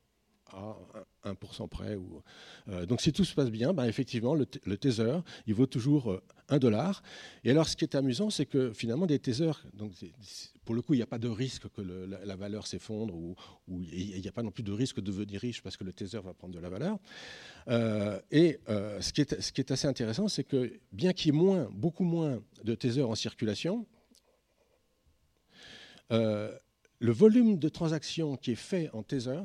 à 0.54 1.30
1% 1.32 1.68
près. 1.68 1.96
Ou, 1.96 2.22
euh, 2.68 2.86
donc 2.86 3.00
si 3.00 3.12
tout 3.12 3.24
se 3.24 3.34
passe 3.34 3.50
bien, 3.50 3.72
ben, 3.72 3.84
effectivement, 3.84 4.34
le, 4.34 4.46
Tether, 4.46 5.18
il 5.46 5.54
vaut 5.54 5.66
toujours 5.66 6.20
1 6.48 6.56
euh, 6.56 6.58
dollar. 6.58 7.02
Et 7.44 7.50
alors 7.50 7.68
ce 7.68 7.76
qui 7.76 7.84
est 7.84 7.94
amusant, 7.94 8.30
c'est 8.30 8.46
que 8.46 8.72
finalement, 8.72 9.06
des 9.06 9.18
Tethers, 9.18 9.66
donc, 9.74 9.92
pour 10.64 10.74
le 10.74 10.82
coup, 10.82 10.94
il 10.94 10.98
n'y 10.98 11.02
a 11.02 11.06
pas 11.06 11.18
de 11.18 11.28
risque 11.28 11.68
que 11.68 11.82
la, 11.82 12.36
valeur 12.36 12.66
s'effondre 12.66 13.14
ou, 13.14 13.36
il 13.68 14.20
n'y 14.20 14.28
a 14.28 14.32
pas 14.32 14.42
non 14.42 14.50
plus 14.50 14.62
de 14.62 14.72
risque 14.72 14.96
de 14.96 15.02
devenir 15.02 15.40
riche 15.40 15.62
parce 15.62 15.76
que 15.76 15.84
le 15.84 15.92
Tether 15.92 16.20
va 16.20 16.34
prendre 16.34 16.54
de 16.54 16.60
la 16.60 16.68
valeur. 16.68 16.98
Euh, 17.68 18.20
et 18.30 18.60
ce, 18.66 19.12
qui 19.12 19.22
est, 19.22 19.40
ce 19.40 19.52
qui 19.52 19.60
est 19.60 19.70
assez 19.70 19.86
intéressant, 19.86 20.28
c'est 20.28 20.44
que 20.44 20.72
bien 20.92 21.12
qu'il 21.12 21.34
y 21.34 21.36
ait 21.36 21.40
moins, 21.40 21.68
beaucoup 21.72 22.04
moins 22.04 22.42
de 22.64 22.74
Tether 22.74 23.02
en 23.02 23.14
circulation, 23.14 23.86
le 27.04 27.12
volume 27.12 27.58
de 27.58 27.68
transactions 27.68 28.36
qui 28.36 28.52
est 28.52 28.56
fait 28.56 28.88
en 28.92 29.02
Tether 29.02 29.42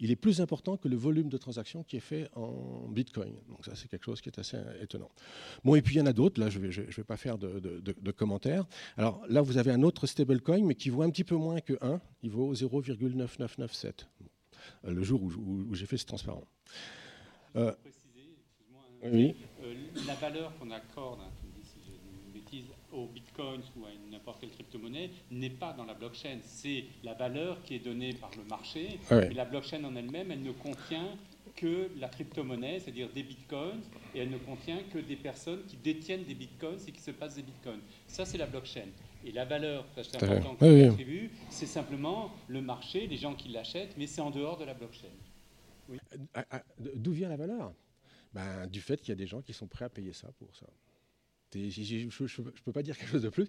il 0.00 0.10
est 0.10 0.16
plus 0.16 0.40
important 0.40 0.76
que 0.76 0.88
le 0.88 0.96
volume 0.96 1.28
de 1.28 1.36
transactions 1.36 1.82
qui 1.82 1.96
est 1.96 2.00
fait 2.00 2.28
en 2.34 2.88
Bitcoin. 2.88 3.34
Donc 3.48 3.64
ça, 3.64 3.74
c'est 3.74 3.88
quelque 3.88 4.04
chose 4.04 4.20
qui 4.20 4.28
est 4.28 4.38
assez 4.38 4.58
étonnant. 4.80 5.10
Bon, 5.64 5.74
et 5.74 5.82
puis 5.82 5.94
il 5.94 5.98
y 5.98 6.00
en 6.00 6.06
a 6.06 6.12
d'autres, 6.12 6.40
là, 6.40 6.50
je 6.50 6.58
ne 6.58 6.66
vais, 6.66 6.72
je, 6.72 6.82
vais 6.82 7.04
pas 7.04 7.16
faire 7.16 7.38
de, 7.38 8.10
commentaires. 8.12 8.66
Alors 8.96 9.22
là, 9.28 9.42
vous 9.42 9.58
avez 9.58 9.70
un 9.70 9.82
autre 9.82 10.06
stablecoin, 10.06 10.64
mais 10.64 10.74
qui 10.74 10.90
vaut 10.90 11.02
un 11.02 11.10
petit 11.10 11.24
peu 11.24 11.36
moins 11.36 11.60
que 11.60 11.74
1, 11.80 12.00
il 12.22 12.30
vaut 12.30 12.54
0,9997, 12.54 14.06
le 14.84 15.02
jour 15.02 15.22
où, 15.22 15.74
j'ai 15.74 15.86
fait 15.86 15.96
ce 15.96 16.06
transparent. 16.06 16.44
Euh, 17.56 17.72
oui. 19.04 19.34
Euh, 19.62 19.74
la 20.06 20.14
valeur 20.14 20.56
qu'on 20.58 20.70
accorde, 20.70 21.20
au 22.96 23.06
Bitcoin 23.06 23.60
ou 23.76 23.84
à 23.84 23.88
n'importe 24.10 24.40
quelle 24.40 24.50
crypto-monnaie 24.50 25.10
n'est 25.30 25.50
pas 25.50 25.72
dans 25.72 25.84
la 25.84 25.94
blockchain. 25.94 26.38
C'est 26.42 26.84
la 27.04 27.14
valeur 27.14 27.62
qui 27.62 27.74
est 27.74 27.78
donnée 27.78 28.12
par 28.14 28.30
le 28.36 28.44
marché. 28.44 28.98
Et 29.10 29.34
la 29.34 29.44
blockchain 29.44 29.84
en 29.84 29.94
elle-même, 29.94 30.30
elle 30.30 30.42
ne 30.42 30.52
contient 30.52 31.16
que 31.54 31.90
la 31.98 32.08
crypto-monnaie, 32.08 32.80
c'est-à-dire 32.80 33.08
des 33.12 33.22
bitcoins, 33.22 33.80
et 34.14 34.20
elle 34.20 34.30
ne 34.30 34.38
contient 34.38 34.82
que 34.92 34.98
des 34.98 35.16
personnes 35.16 35.64
qui 35.66 35.76
détiennent 35.76 36.24
des 36.24 36.34
bitcoins 36.34 36.78
et 36.86 36.92
qui 36.92 37.00
se 37.00 37.10
passent 37.10 37.36
des 37.36 37.42
bitcoins. 37.42 37.80
Ça, 38.06 38.24
c'est 38.24 38.38
la 38.38 38.46
blockchain. 38.46 38.88
Et 39.24 39.32
la 39.32 39.44
valeur, 39.44 39.84
c'est 39.96 40.22
important 40.22 40.56
oui, 40.60 41.30
c'est 41.50 41.66
simplement 41.66 42.32
le 42.48 42.60
marché, 42.60 43.06
les 43.06 43.16
gens 43.16 43.34
qui 43.34 43.48
l'achètent, 43.48 43.96
mais 43.96 44.06
c'est 44.06 44.20
en 44.20 44.30
dehors 44.30 44.56
de 44.58 44.64
la 44.64 44.74
blockchain. 44.74 45.08
Oui. 45.88 45.98
Ah, 46.34 46.44
ah, 46.50 46.62
d'où 46.78 47.12
vient 47.12 47.28
la 47.28 47.36
valeur? 47.36 47.72
Ben, 48.32 48.66
Du 48.66 48.80
fait 48.80 48.98
qu'il 49.00 49.08
y 49.08 49.12
a 49.12 49.16
des 49.16 49.26
gens 49.26 49.40
qui 49.40 49.52
sont 49.52 49.66
prêts 49.66 49.84
à 49.84 49.88
payer 49.88 50.12
ça 50.12 50.28
pour 50.38 50.54
ça. 50.54 50.66
Je 51.54 52.42
ne 52.42 52.50
peux 52.64 52.72
pas 52.72 52.82
dire 52.82 52.96
quelque 52.96 53.10
chose 53.10 53.22
de 53.22 53.28
plus. 53.28 53.46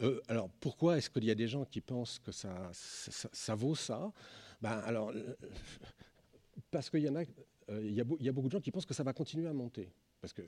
Euh, 0.00 0.20
alors, 0.28 0.50
pourquoi 0.60 0.98
est-ce 0.98 1.10
qu'il 1.10 1.24
y 1.24 1.30
a 1.30 1.34
des 1.34 1.48
gens 1.48 1.64
qui 1.64 1.80
pensent 1.80 2.18
que 2.18 2.32
ça, 2.32 2.70
ça, 2.72 3.54
vaut 3.54 3.74
ça? 3.74 4.12
Ben, 4.60 4.78
alors, 4.84 5.10
euh, 5.10 5.34
Parce 6.70 6.90
qu'il 6.90 7.00
y 7.00 7.08
en 7.08 7.16
a, 7.16 7.22
euh, 7.70 7.82
il, 7.82 7.94
y 7.94 8.00
a, 8.00 8.32
beaucoup 8.32 8.48
de 8.48 8.52
gens 8.52 8.60
qui 8.60 8.70
pensent 8.70 8.86
que 8.86 8.94
ça 8.94 9.02
va 9.02 9.12
continuer 9.12 9.48
à 9.48 9.52
monter. 9.52 9.90
Parce 10.20 10.32
que 10.32 10.42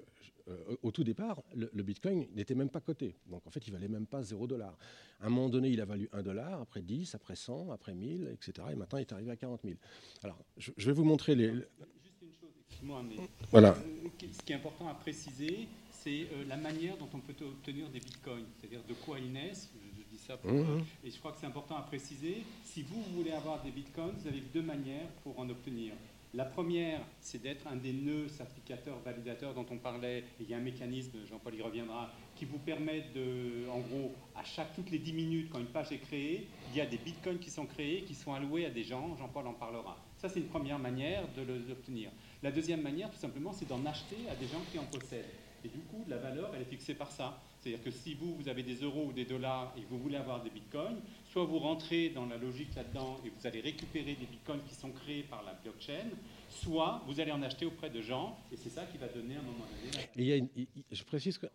au 0.83 0.91
tout 0.91 1.05
départ, 1.05 1.45
le, 1.55 1.83
Bitcoin 1.85 2.27
n'était 2.35 2.57
même 2.57 2.71
pas 2.71 2.81
coté. 2.81 3.15
Donc 3.27 3.47
en 3.47 3.51
fait, 3.51 3.69
il 3.69 3.73
valait 3.73 3.87
même 3.87 4.07
pas 4.07 4.21
0 4.21 4.49
dollar. 4.49 4.77
À 5.21 5.27
un 5.27 5.31
moment 5.31 5.49
donné, 5.49 5.69
il 5.69 5.81
a 5.81 5.85
valu 5.85 6.09
1 6.13 6.23
dollar, 6.25 6.61
après 6.61 6.83
10, 6.83 7.15
après 7.15 7.37
100, 7.37 7.71
après 7.71 7.95
1000, 7.95 8.31
etc. 8.33 8.67
Et 8.73 8.75
maintenant, 8.75 8.99
il 8.99 9.03
est 9.03 9.13
arrivé 9.13 9.31
à 9.31 9.37
40 9.37 9.61
000. 9.63 9.77
Alors, 10.25 10.45
je, 10.57 10.73
vais 10.77 10.93
vous 10.93 11.05
montrer 11.05 11.37
les. 11.37 11.53
Juste 11.53 12.21
une 12.21 12.33
chose, 12.33 12.51
excuse-moi, 12.59 13.05
mais 13.09 13.17
voilà. 13.53 13.77
ce 14.19 14.43
qui 14.43 14.53
est 14.53 14.57
important 14.57 14.89
à 14.89 14.95
préciser, 14.95 15.69
c'est 16.03 16.27
euh, 16.33 16.45
la 16.49 16.57
manière 16.57 16.97
dont 16.97 17.09
on 17.13 17.19
peut 17.19 17.35
obtenir 17.45 17.89
des 17.91 18.01
bitcoins, 18.01 18.45
c'est-à-dire 18.59 18.81
de 18.89 18.95
quoi 18.95 19.19
ils 19.19 19.33
naissent. 19.33 19.71
Je, 19.97 20.03
dis 20.11 20.19
ça 20.19 20.37
pour, 20.37 20.51
mmh. 20.51 20.85
et 21.05 21.11
je 21.11 21.19
crois 21.19 21.31
que 21.31 21.39
c'est 21.39 21.47
important 21.47 21.77
à 21.77 21.83
préciser. 21.83 22.43
Si 22.65 22.83
vous, 22.83 23.01
voulez 23.15 23.31
avoir 23.31 23.63
des 23.63 23.71
bitcoins, 23.71 24.13
vous 24.19 24.27
avez 24.27 24.41
deux 24.41 24.63
manières 24.63 25.09
pour 25.23 25.39
en 25.39 25.49
obtenir. 25.49 25.93
La 26.33 26.45
première, 26.45 27.01
c'est 27.21 27.43
d'être 27.43 27.67
un 27.67 27.77
des 27.77 27.93
nœuds 27.93 28.29
certificateurs, 28.29 28.99
validateurs 29.05 29.53
dont 29.53 29.67
on 29.71 29.79
parlait. 29.79 30.25
il 30.41 30.49
y 30.49 30.55
a 30.55 30.57
un 30.57 30.61
mécanisme, 30.61 31.19
Jean-Paul 31.29 31.55
y 31.57 31.63
reviendra, 31.63 32.11
qui 32.37 32.45
vous 32.45 32.59
permet 32.59 33.05
de, 33.15 33.69
en 33.69 33.81
gros, 33.81 34.15
à 34.37 34.45
chaque 34.45 34.75
toutes 34.75 34.91
les 34.91 34.99
10 34.99 35.13
minutes, 35.13 35.51
quand 35.51 35.59
une 35.59 35.67
page 35.67 35.91
est 35.91 35.99
créée, 35.99 36.47
il 36.71 36.79
y 36.79 36.81
a 36.81 36.87
des 36.87 36.99
bitcoins 36.99 37.39
qui 37.39 37.51
sont 37.51 37.67
créés, 37.67 38.03
qui 38.03 38.15
sont 38.15 38.33
alloués 38.33 38.65
à 38.65 38.71
des 38.71 38.85
gens. 38.85 39.17
Jean-Paul 39.17 39.47
en 39.49 39.55
parlera. 39.55 39.97
Ça, 40.19 40.29
c'est 40.29 40.39
une 40.39 40.49
première 40.49 40.79
manière 40.79 41.25
de 41.37 41.43
l'obtenir. 41.69 42.11
La 42.43 42.53
deuxième 42.53 42.83
manière, 42.83 43.11
tout 43.11 43.19
simplement, 43.19 43.53
c'est 43.53 43.69
d'en 43.69 43.85
acheter 43.85 44.17
à 44.31 44.37
des 44.37 44.47
gens 44.47 44.63
qui 44.71 44.79
en 44.79 44.85
possèdent. 44.85 45.25
Et 45.65 45.69
du 45.69 45.81
coup, 45.81 46.05
la 46.09 46.17
valeur, 46.17 46.53
elle 46.55 46.63
est 46.63 46.67
fixée 46.71 46.95
par 46.95 47.11
ça. 47.11 47.41
C'est-à-dire 47.59 47.85
que 47.85 47.91
si 47.91 48.15
vous, 48.15 48.35
vous 48.35 48.49
avez 48.49 48.63
des 48.63 48.77
euros 48.77 49.07
ou 49.09 49.13
des 49.13 49.27
dollars 49.27 49.75
et 49.77 49.83
vous 49.91 49.99
voulez 49.99 50.17
avoir 50.17 50.43
des 50.43 50.51
bitcoins, 50.51 51.01
soit 51.31 51.45
vous 51.45 51.59
rentrez 51.59 52.09
dans 52.09 52.27
la 52.27 52.39
logique 52.39 52.75
là-dedans 52.75 53.19
et 53.25 53.29
vous 53.29 53.47
allez 53.47 53.61
récupérer 53.61 54.15
des 54.15 54.27
bitcoins 54.27 54.63
qui 54.67 54.75
sont 54.75 54.91
créés 54.91 55.23
par 55.25 55.45
la 55.45 55.53
blockchain, 55.53 56.09
soit 56.49 57.03
vous 57.07 57.21
allez 57.21 57.33
en 57.33 57.43
acheter 57.43 57.67
auprès 57.67 57.91
de 57.91 58.01
gens 58.01 58.39
et 58.51 58.57
c'est 58.57 58.71
ça 58.71 58.87
qui 58.87 58.97
va 58.97 59.09
donner 59.09 59.37
un 59.37 59.43
moment 59.43 59.67
donné. 59.83 60.07
il 60.17 60.25
y 60.25 60.33
a 60.33 60.65
je 60.91 61.05
précise 61.05 61.37
que. 61.37 61.47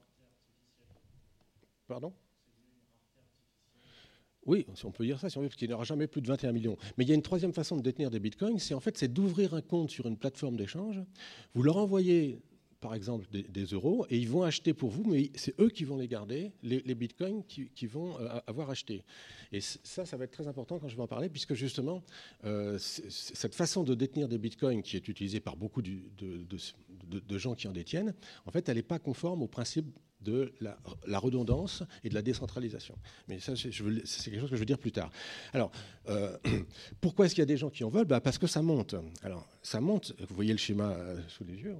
Pardon? 1.87 2.13
Oui, 4.45 4.67
on 4.83 4.91
peut 4.91 5.05
dire 5.05 5.19
ça, 5.19 5.29
si 5.29 5.37
on 5.39 5.41
veut, 5.41 5.47
parce 5.47 5.57
qu'il 5.57 5.67
n'y 5.67 5.73
aura 5.73 5.85
jamais 5.85 6.05
plus 6.05 6.21
de 6.21 6.27
21 6.27 6.51
millions. 6.51 6.77
Mais 6.97 7.03
il 7.03 7.09
y 7.09 7.11
a 7.11 7.15
une 7.15 7.23
troisième 7.23 7.53
façon 7.53 7.77
de 7.77 7.81
détenir 7.81 8.11
des 8.11 8.19
bitcoins, 8.19 8.59
c'est 8.59 8.75
en 8.75 8.79
fait 8.79 8.95
c'est 8.95 9.07
d'ouvrir 9.11 9.55
un 9.55 9.61
compte 9.61 9.89
sur 9.89 10.05
une 10.05 10.17
plateforme 10.17 10.55
d'échange. 10.55 11.01
Vous 11.55 11.63
leur 11.63 11.77
envoyez 11.77 12.43
par 12.85 12.93
exemple, 12.93 13.25
des, 13.31 13.63
euros, 13.63 14.05
et 14.11 14.17
ils 14.19 14.29
vont 14.29 14.43
acheter 14.43 14.75
pour 14.75 14.91
vous, 14.91 15.03
mais 15.05 15.31
c'est 15.33 15.59
eux 15.59 15.69
qui 15.69 15.85
vont 15.85 15.97
les 15.97 16.07
garder, 16.07 16.51
les, 16.61 16.93
bitcoins 16.93 17.43
qui, 17.47 17.87
vont 17.87 18.15
euh, 18.19 18.39
avoir 18.45 18.69
acheté. 18.69 19.03
Et 19.51 19.59
ça, 19.59 20.05
ça 20.05 20.17
va 20.17 20.25
être 20.25 20.31
très 20.31 20.47
important 20.47 20.77
quand 20.77 20.87
je 20.87 20.95
vais 20.95 21.01
en 21.01 21.07
parler, 21.07 21.27
puisque 21.27 21.55
justement, 21.55 22.03
euh, 22.43 22.77
cette 22.77 23.55
façon 23.55 23.83
de 23.83 23.95
détenir 23.95 24.27
des 24.27 24.37
bitcoins 24.37 24.83
qui 24.83 24.97
est 24.97 25.07
utilisée 25.07 25.39
par 25.39 25.55
beaucoup 25.55 25.81
de, 25.81 25.97
de, 26.19 27.37
gens 27.39 27.55
qui 27.55 27.67
en 27.67 27.71
détiennent, 27.71 28.13
en 28.45 28.51
fait, 28.51 28.69
elle 28.69 28.77
n'est 28.77 28.83
pas 28.83 28.99
conforme 28.99 29.41
au 29.41 29.47
principe 29.47 29.87
de 30.21 30.53
la, 30.61 31.19
redondance 31.19 31.83
et 32.03 32.09
de 32.09 32.13
la 32.13 32.21
décentralisation. 32.21 32.95
Mais 33.27 33.39
ça, 33.39 33.55
c'est 33.55 33.69
quelque 33.69 34.39
chose 34.39 34.49
que 34.49 34.55
je 34.55 34.59
veux 34.59 34.65
dire 34.65 34.79
plus 34.79 34.91
tard. 34.91 35.11
Alors, 35.53 35.71
euh, 36.09 36.37
pourquoi 37.01 37.25
est-ce 37.25 37.35
qu'il 37.35 37.41
y 37.41 37.43
a 37.43 37.47
des 37.47 37.57
gens 37.57 37.69
qui 37.69 37.83
en 37.83 37.89
veulent? 37.89 38.05
Bah 38.05 38.21
Parce 38.21 38.37
que 38.37 38.47
ça 38.47 38.61
monte. 38.61 38.95
Alors, 39.23 39.47
ça 39.61 39.81
monte, 39.81 40.13
vous 40.27 40.35
voyez 40.35 40.51
le 40.51 40.57
schéma 40.57 40.91
euh, 40.91 41.19
sous 41.27 41.43
les 41.43 41.55
yeux, 41.55 41.75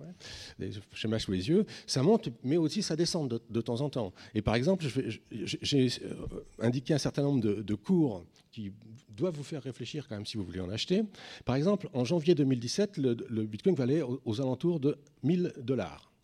sous 1.20 1.32
les 1.32 1.50
yeux, 1.50 1.66
ça 1.88 2.04
monte, 2.04 2.30
mais 2.44 2.58
aussi 2.58 2.82
ça 2.84 2.96
descend 2.96 3.42
de, 3.50 3.62
temps 3.62 3.82
en 3.82 3.90
temps. 3.90 4.14
Et 4.34 4.42
par 4.42 4.56
exemple, 4.56 4.86
j'ai 5.32 5.90
euh, 6.04 6.16
indiqué 6.60 6.94
un 6.94 7.00
certain 7.00 7.24
nombre 7.24 7.42
de, 7.42 7.76
cours 7.76 8.26
qui 8.52 8.72
doivent 9.10 9.36
vous 9.36 9.44
faire 9.44 9.62
réfléchir 9.62 10.08
quand 10.08 10.16
même 10.16 10.26
si 10.26 10.38
vous 10.38 10.44
voulez 10.44 10.62
en 10.62 10.70
acheter. 10.70 11.04
Par 11.44 11.56
exemple, 11.56 11.90
en 11.94 12.06
janvier 12.06 12.36
2017, 12.36 12.98
le, 12.98 13.44
Bitcoin 13.46 13.76
valait 13.76 14.02
aux 14.02 14.42
alentours 14.42 14.80
de 14.80 14.98
1000 15.24 15.54
dollars. 15.58 16.15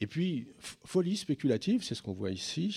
Et 0.00 0.06
puis, 0.06 0.48
folie 0.58 1.16
spéculative, 1.16 1.82
c'est 1.82 1.94
ce 1.94 2.02
qu'on 2.02 2.12
voit 2.12 2.30
ici. 2.30 2.74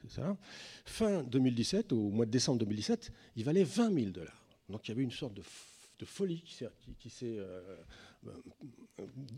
C'est 0.00 0.10
ça. 0.10 0.36
Fin 0.84 1.22
2017, 1.22 1.92
au 1.92 2.10
mois 2.10 2.26
de 2.26 2.30
décembre 2.30 2.58
2017, 2.60 3.12
il 3.36 3.44
valait 3.44 3.64
20 3.64 3.92
000 3.92 4.10
dollars. 4.10 4.44
Donc 4.68 4.86
il 4.86 4.90
y 4.90 4.94
avait 4.94 5.02
une 5.02 5.10
sorte 5.10 5.34
de, 5.34 5.42
folie 6.04 6.42
qui 6.42 7.10
s'est 7.10 7.38
euh, 7.38 7.76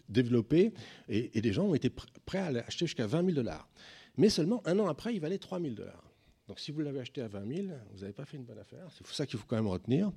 développée 0.09 0.73
et, 1.11 1.37
et, 1.37 1.43
des 1.43 1.53
gens 1.53 1.65
ont 1.65 1.75
été 1.75 1.91
prêts 1.91 2.39
à 2.39 2.51
l'acheter 2.51 2.87
jusqu'à 2.87 3.07
20 3.07 3.21
000 3.25 3.33
dollars. 3.33 3.69
Mais 4.17 4.31
seulement 4.31 4.67
un 4.67 4.79
an 4.79 4.87
après, 4.87 5.15
il 5.15 5.21
valait 5.21 5.39
3 5.39 5.61
000 5.61 5.75
dollars. 5.75 6.14
Donc 6.47 6.61
si 6.61 6.73
vous 6.73 6.81
l'avez 6.81 7.01
acheté 7.01 7.23
à 7.23 7.29
20 7.29 7.55
000, 7.55 7.69
vous 7.95 8.01
n'avez 8.01 8.13
pas 8.13 8.27
fait 8.27 8.37
une 8.37 8.45
bonne 8.45 8.59
affaire. 8.59 8.87
C'est 8.97 9.07
ça 9.07 9.25
qu'il 9.25 9.39
faut 9.39 9.47
quand 9.49 9.57
même 9.57 9.67
retenir. 9.67 10.13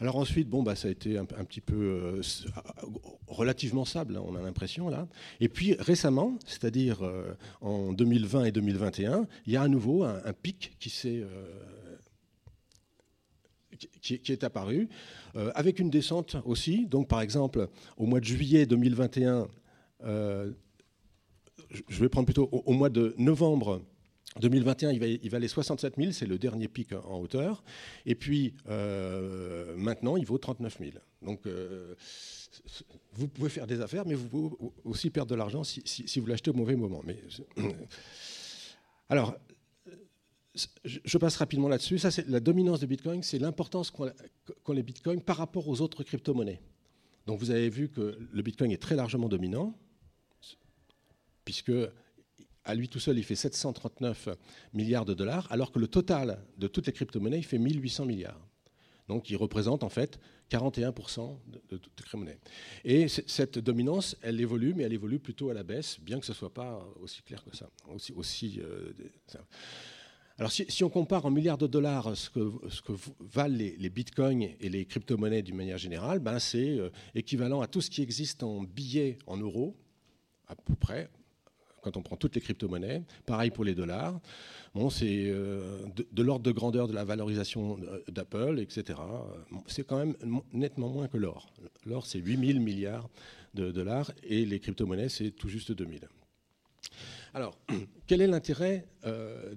Alors 0.00 0.16
ensuite, 0.16 0.48
bon, 0.48 0.64
bah, 0.64 0.74
ça 0.74 0.88
a 0.88 0.90
été 0.90 1.16
un, 1.16 1.24
petit 1.24 1.60
peu 1.60 1.74
euh, 1.76 2.20
relativement 3.28 3.84
stable, 3.84 4.16
hein, 4.16 4.24
on 4.26 4.34
a 4.34 4.42
l'impression 4.42 4.88
là. 4.88 5.06
Et 5.38 5.48
puis 5.48 5.74
récemment, 5.74 6.36
c'est-à-dire 6.46 7.02
euh, 7.02 7.34
en 7.60 7.92
2020 7.92 8.46
et 8.46 8.52
2021, 8.52 9.28
il 9.46 9.52
y 9.52 9.56
a 9.56 9.62
à 9.62 9.68
nouveau 9.68 10.02
un, 10.02 10.32
pic 10.32 10.76
qui 10.80 10.90
s'est 10.90 11.22
euh, 11.22 11.46
qui, 14.00 14.20
est 14.32 14.44
apparu, 14.44 14.88
avec 15.54 15.78
une 15.78 15.90
descente 15.90 16.36
aussi. 16.44 16.86
Donc, 16.86 17.08
par 17.08 17.20
exemple, 17.20 17.68
au 17.96 18.06
mois 18.06 18.20
de 18.20 18.24
juillet 18.24 18.66
2021, 18.66 19.48
je 20.02 20.52
vais 22.00 22.08
prendre 22.08 22.26
plutôt 22.26 22.48
au 22.52 22.72
mois 22.72 22.90
de 22.90 23.14
novembre 23.18 23.82
2021, 24.40 24.92
il 24.92 25.00
va, 25.00 25.06
il 25.06 25.30
valait 25.30 25.48
67 25.48 25.96
000, 25.96 26.12
c'est 26.12 26.26
le 26.26 26.38
dernier 26.38 26.68
pic 26.68 26.92
en 26.92 27.20
hauteur. 27.20 27.62
Et 28.06 28.14
puis 28.14 28.54
maintenant, 28.66 30.16
il 30.16 30.24
vaut 30.24 30.38
39 30.38 30.78
000. 30.78 30.92
Donc 31.22 31.46
vous 33.14 33.28
pouvez 33.28 33.48
faire 33.48 33.66
des 33.66 33.80
affaires, 33.80 34.04
mais 34.06 34.14
vous 34.14 34.28
pouvez 34.28 34.56
aussi 34.84 35.10
perdre 35.10 35.30
de 35.30 35.36
l'argent 35.36 35.64
si, 35.64 36.20
vous 36.20 36.26
l'achetez 36.26 36.50
au 36.50 36.54
mauvais 36.54 36.76
moment. 36.76 37.02
Mais, 37.04 37.18
alors, 39.08 39.36
je 40.84 41.18
passe 41.18 41.36
rapidement 41.36 41.68
là-dessus. 41.68 41.98
Ça, 41.98 42.10
c'est 42.10 42.28
la 42.28 42.40
dominance 42.40 42.80
de 42.80 42.86
Bitcoin, 42.86 43.22
c'est 43.22 43.38
l'importance 43.38 43.90
qu'ont 43.90 44.72
les 44.72 44.82
Bitcoins 44.82 45.22
par 45.22 45.36
rapport 45.36 45.68
aux 45.68 45.80
autres 45.80 46.04
crypto-monnaies. 46.04 46.60
Donc, 47.26 47.38
vous 47.38 47.50
avez 47.50 47.70
vu 47.70 47.88
que 47.88 48.18
le 48.32 48.42
Bitcoin 48.42 48.70
est 48.72 48.80
très 48.80 48.96
largement 48.96 49.28
dominant, 49.28 49.78
puisque 51.44 51.72
à 52.64 52.74
lui 52.74 52.88
tout 52.88 53.00
seul, 53.00 53.18
il 53.18 53.24
fait 53.24 53.34
739 53.34 54.28
milliards 54.72 55.04
de 55.04 55.14
dollars, 55.14 55.50
alors 55.50 55.72
que 55.72 55.78
le 55.78 55.88
total 55.88 56.38
de 56.58 56.68
toutes 56.68 56.86
les 56.86 56.92
crypto-monnaies, 56.92 57.38
il 57.38 57.44
fait 57.44 57.58
1800 57.58 58.06
milliards. 58.06 58.40
Donc, 59.08 59.30
il 59.30 59.36
représente 59.36 59.82
en 59.82 59.88
fait 59.88 60.18
41% 60.50 61.38
de, 61.46 61.76
toutes 61.76 61.84
les 61.86 62.02
crypto-monnaies. 62.02 62.38
Et 62.84 63.08
cette 63.08 63.58
dominance, 63.58 64.16
elle 64.22 64.40
évolue, 64.40 64.74
mais 64.74 64.84
elle 64.84 64.92
évolue 64.92 65.18
plutôt 65.18 65.50
à 65.50 65.54
la 65.54 65.64
baisse, 65.64 65.98
bien 66.00 66.20
que 66.20 66.26
ce 66.26 66.32
ne 66.32 66.36
soit 66.36 66.54
pas 66.54 66.86
aussi 67.00 67.22
clair 67.22 67.42
que 67.44 67.56
ça. 67.56 67.68
Aussi, 68.14 68.60
euh, 68.60 68.92
alors 70.38 70.50
si, 70.50 70.82
on 70.84 70.88
compare 70.88 71.26
en 71.26 71.30
milliards 71.30 71.58
de 71.58 71.66
dollars 71.66 72.16
ce 72.16 72.30
que, 72.30 72.50
ce 72.68 72.80
que 72.80 72.92
valent 73.20 73.56
les, 73.56 73.90
bitcoins 73.90 74.42
et 74.60 74.68
les 74.68 74.86
crypto-monnaies 74.86 75.42
d'une 75.42 75.56
manière 75.56 75.78
générale, 75.78 76.20
ben 76.20 76.38
c'est 76.38 76.78
euh, 76.78 76.90
équivalent 77.14 77.60
à 77.60 77.66
tout 77.66 77.80
ce 77.80 77.90
qui 77.90 78.02
existe 78.02 78.42
en 78.42 78.62
billets 78.62 79.18
en 79.26 79.36
euros, 79.36 79.76
à 80.46 80.54
peu 80.54 80.74
près, 80.74 81.10
quand 81.82 81.96
on 81.96 82.02
prend 82.02 82.16
toutes 82.16 82.34
les 82.34 82.40
crypto-monnaies. 82.40 83.02
Pareil 83.26 83.50
pour 83.50 83.64
les 83.64 83.74
dollars. 83.74 84.18
Bon, 84.74 84.88
c'est 84.88 85.26
euh, 85.26 85.84
de, 86.12 86.22
l'ordre 86.22 86.44
de 86.44 86.52
grandeur 86.52 86.88
de 86.88 86.94
la 86.94 87.04
valorisation 87.04 87.78
d'Apple, 88.08 88.58
etc. 88.60 88.98
C'est 89.66 89.86
quand 89.86 89.98
même 89.98 90.14
nettement 90.52 90.88
moins 90.88 91.08
que 91.08 91.18
l'or. 91.18 91.52
L'or, 91.84 92.06
c'est 92.06 92.18
8000 92.18 92.60
milliards 92.60 93.10
de 93.54 93.70
dollars 93.70 94.10
et 94.22 94.46
les 94.46 94.60
crypto-monnaies, 94.60 95.10
c'est 95.10 95.30
tout 95.32 95.48
juste 95.48 95.72
2000. 95.72 96.08
Alors, 97.34 97.58
quel 98.06 98.22
est 98.22 98.26
l'intérêt 98.26 98.86
euh, 99.04 99.54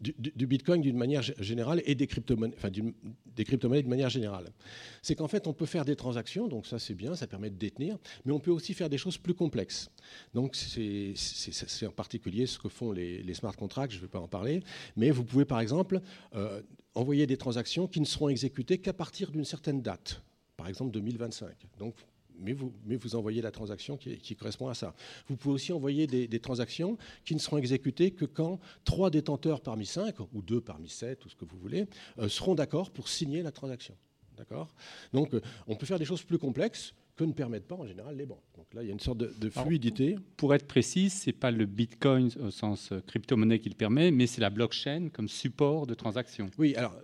du, 0.00 0.46
Bitcoin 0.46 0.80
d'une 0.80 0.96
manière 0.96 1.22
générale 1.22 1.82
et 1.84 1.94
des 1.94 2.06
crypto-monnaies 2.06 2.54
enfin, 2.56 2.70
de 2.70 3.88
manière 3.88 4.08
générale 4.08 4.52
C'est 5.02 5.14
qu'en 5.14 5.28
fait, 5.28 5.46
on 5.46 5.52
peut 5.52 5.66
faire 5.66 5.84
des 5.84 5.96
transactions, 5.96 6.48
donc 6.48 6.66
ça 6.66 6.78
c'est 6.78 6.94
bien, 6.94 7.14
ça 7.14 7.26
permet 7.26 7.50
de 7.50 7.56
détenir, 7.56 7.98
mais 8.24 8.32
on 8.32 8.40
peut 8.40 8.50
aussi 8.50 8.74
faire 8.74 8.88
des 8.88 8.98
choses 8.98 9.18
plus 9.18 9.34
complexes. 9.34 9.90
Donc 10.34 10.56
c'est 10.56 11.14
en 11.86 11.92
particulier 11.92 12.46
ce 12.46 12.58
que 12.58 12.68
font 12.68 12.92
les, 12.92 13.34
smart 13.34 13.54
contracts, 13.54 13.92
je 13.92 13.98
ne 13.98 14.02
vais 14.02 14.08
pas 14.08 14.20
en 14.20 14.28
parler, 14.28 14.60
mais 14.96 15.10
vous 15.10 15.24
pouvez 15.24 15.44
par 15.44 15.60
exemple 15.60 16.00
euh, 16.34 16.62
envoyer 16.94 17.26
des 17.26 17.36
transactions 17.36 17.86
qui 17.86 18.00
ne 18.00 18.06
seront 18.06 18.28
exécutées 18.28 18.78
qu'à 18.78 18.92
partir 18.92 19.30
d'une 19.30 19.44
certaine 19.44 19.82
date, 19.82 20.22
par 20.56 20.68
exemple 20.68 20.92
2025. 20.92 21.54
Donc 21.78 21.94
mais 22.38 22.52
vous, 22.52 22.72
mais 22.84 22.96
vous 22.96 23.16
envoyez 23.16 23.42
la 23.42 23.50
transaction 23.50 23.96
qui, 23.96 24.36
correspond 24.36 24.68
à 24.68 24.74
ça. 24.74 24.94
Vous 25.28 25.36
pouvez 25.36 25.54
aussi 25.54 25.72
envoyer 25.72 26.06
des, 26.06 26.40
transactions 26.40 26.98
qui 27.24 27.34
ne 27.34 27.40
seront 27.40 27.58
exécutées 27.58 28.10
que 28.10 28.24
quand 28.24 28.60
trois 28.84 29.10
détenteurs 29.10 29.60
parmi 29.60 29.86
cinq, 29.86 30.20
ou 30.20 30.42
deux 30.42 30.60
parmi 30.60 30.88
sept, 30.88 31.24
ou 31.24 31.28
ce 31.28 31.34
que 31.34 31.44
vous 31.44 31.58
voulez, 31.58 31.86
euh, 32.18 32.28
seront 32.28 32.54
d'accord 32.54 32.90
pour 32.90 33.08
signer 33.08 33.42
la 33.42 33.52
transaction. 33.52 33.96
D'accord? 34.36 34.74
Donc, 35.12 35.34
euh, 35.34 35.40
on 35.66 35.76
peut 35.76 35.86
faire 35.86 35.98
des 35.98 36.04
choses 36.04 36.22
plus 36.22 36.38
complexes 36.38 36.94
que 37.16 37.24
ne 37.24 37.32
permettent 37.32 37.66
pas 37.66 37.74
en 37.74 37.86
général 37.86 38.16
les 38.16 38.26
banques. 38.26 38.44
Donc 38.56 38.66
là, 38.74 38.82
il 38.82 38.86
y 38.86 38.90
a 38.90 38.92
une 38.92 39.00
sorte 39.00 39.18
de, 39.18 39.50
fluidité. 39.50 40.16
pour 40.36 40.54
être 40.54 40.66
précis, 40.66 41.08
ce 41.08 41.30
n'est 41.30 41.32
pas 41.32 41.50
le 41.50 41.64
Bitcoin 41.64 42.30
au 42.42 42.50
sens 42.50 42.92
euh, 42.92 43.00
crypto-monnaie 43.06 43.58
qui 43.58 43.70
le 43.70 43.74
permet, 43.74 44.10
mais 44.10 44.26
c'est 44.26 44.42
la 44.42 44.50
blockchain 44.50 45.08
comme 45.12 45.28
support 45.28 45.86
de 45.86 45.94
transaction. 45.94 46.50
Oui, 46.58 46.74
alors 46.76 46.94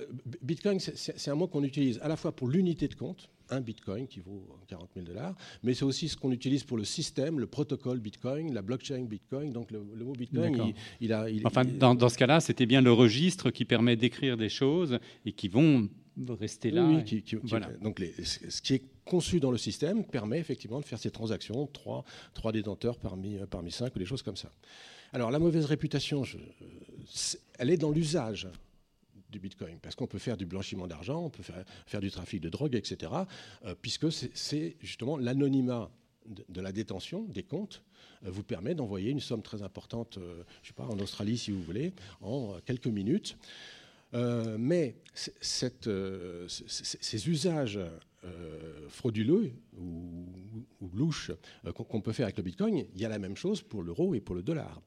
Bitcoin, 0.43 0.79
c'est 0.81 1.31
un 1.31 1.35
mot 1.35 1.49
qu'on 1.49 1.65
utilise 1.65 1.99
à 2.03 2.09
la 2.09 2.17
fois 2.17 2.33
pour 2.33 2.49
l'unité 2.49 2.89
de 2.89 2.95
compte, 2.95 3.31
un 3.51 3.61
bitcoin 3.61 4.07
qui 4.07 4.21
vaut 4.21 4.47
40 4.69 4.91
000 4.95 5.07
dollars, 5.07 5.35
mais 5.63 5.75
c'est 5.75 5.85
aussi 5.85 6.09
ce 6.09 6.17
qu'on 6.17 6.33
utilise 6.33 6.65
pour 6.65 6.77
le 6.77 6.85
système, 6.85 7.39
le 7.39 7.47
protocole 7.47 7.99
bitcoin, 7.99 8.53
la 8.53 8.63
blockchain 8.63 9.05
bitcoin. 9.05 9.53
Donc 9.53 9.71
le, 9.71 9.81
mot 9.81 10.13
bitcoin, 10.13 10.73
il, 11.01 11.13
a. 11.13 11.27
enfin, 11.45 11.65
dans, 11.65 12.09
ce 12.09 12.19
cas-là, 12.19 12.41
c'était 12.41 12.67
bien 12.67 12.81
le 12.81 12.93
registre 12.93 13.51
qui 13.51 13.65
permet 13.65 13.97
d'écrire 13.97 14.37
des 14.37 14.49
choses 14.49 14.99
et 15.25 15.33
qui 15.33 15.49
vont 15.49 15.89
rester 16.29 16.71
là. 16.71 16.87
Oui, 16.87 17.25
voilà. 17.45 17.71
donc 17.83 18.03
ce 18.25 18.63
qui 18.63 18.75
est 18.75 18.83
conçu 19.05 19.41
dans 19.41 19.51
le 19.51 19.59
système 19.59 20.05
permet 20.05 20.39
effectivement 20.39 20.81
de 20.81 20.85
faire 20.85 20.99
ces 20.99 21.11
transactions, 21.11 21.67
trois, 21.67 22.05
trois 22.35 22.53
détenteurs 22.53 22.99
parmi, 22.99 23.39
parmi 23.51 23.71
cinq 23.71 23.95
ou 23.97 23.99
des 23.99 24.05
choses 24.05 24.23
comme 24.23 24.37
ça. 24.37 24.51
Alors 25.13 25.31
la 25.31 25.39
mauvaise 25.39 25.65
réputation, 25.67 26.25
je, 26.25 26.39
elle 27.59 27.71
est 27.71 27.77
dans 27.77 27.91
l'usage 27.91 28.49
du 29.33 29.41
Bitcoin, 29.41 29.79
parce 29.81 29.97
qu'on 29.97 30.07
peut 30.07 30.19
faire 30.19 30.37
du 30.37 30.47
blanchiment 30.47 30.87
d'argent, 30.87 31.25
on 31.25 31.31
peut 31.31 31.43
faire, 31.43 32.01
du 32.01 32.11
trafic 32.11 32.41
de 32.41 32.49
drogue, 32.49 32.77
etc., 32.77 33.13
euh, 33.65 33.75
puisque 33.81 34.13
c'est 34.13 34.77
justement 34.81 35.17
l'anonymat 35.17 35.91
de, 36.27 36.61
la 36.61 36.71
détention 36.71 37.25
des 37.25 37.43
comptes 37.43 37.83
euh, 38.25 38.31
vous 38.31 38.45
permet 38.45 38.77
d'envoyer 38.77 39.11
une 39.11 39.21
somme 39.21 39.43
très 39.43 39.63
importante, 39.63 40.19
euh, 40.19 40.45
je 40.63 40.69
sais 40.69 40.75
pas, 40.75 40.87
en 40.87 40.99
Australie 41.01 41.39
si 41.39 41.51
vous 41.51 41.63
voulez, 41.63 41.93
en 42.21 42.61
quelques 42.65 42.87
minutes. 42.87 43.37
Mais 44.13 44.97
cette, 45.15 45.89
ces 46.49 47.29
usages 47.29 47.81
euh, 48.25 48.89
frauduleux 48.89 49.51
ou, 49.77 50.29
louche 50.95 51.33
euh, 51.65 51.73
qu'on 51.73 52.01
peut 52.01 52.13
faire 52.13 52.27
avec 52.27 52.37
le 52.37 52.45
Bitcoin, 52.45 52.85
il 52.95 53.01
y 53.01 53.05
a 53.05 53.09
la 53.09 53.19
même 53.19 53.35
chose 53.35 53.63
pour 53.63 53.83
l'euro 53.83 54.15
et 54.15 54.21
pour 54.21 54.37
le 54.37 54.45
dollar. 54.45 54.81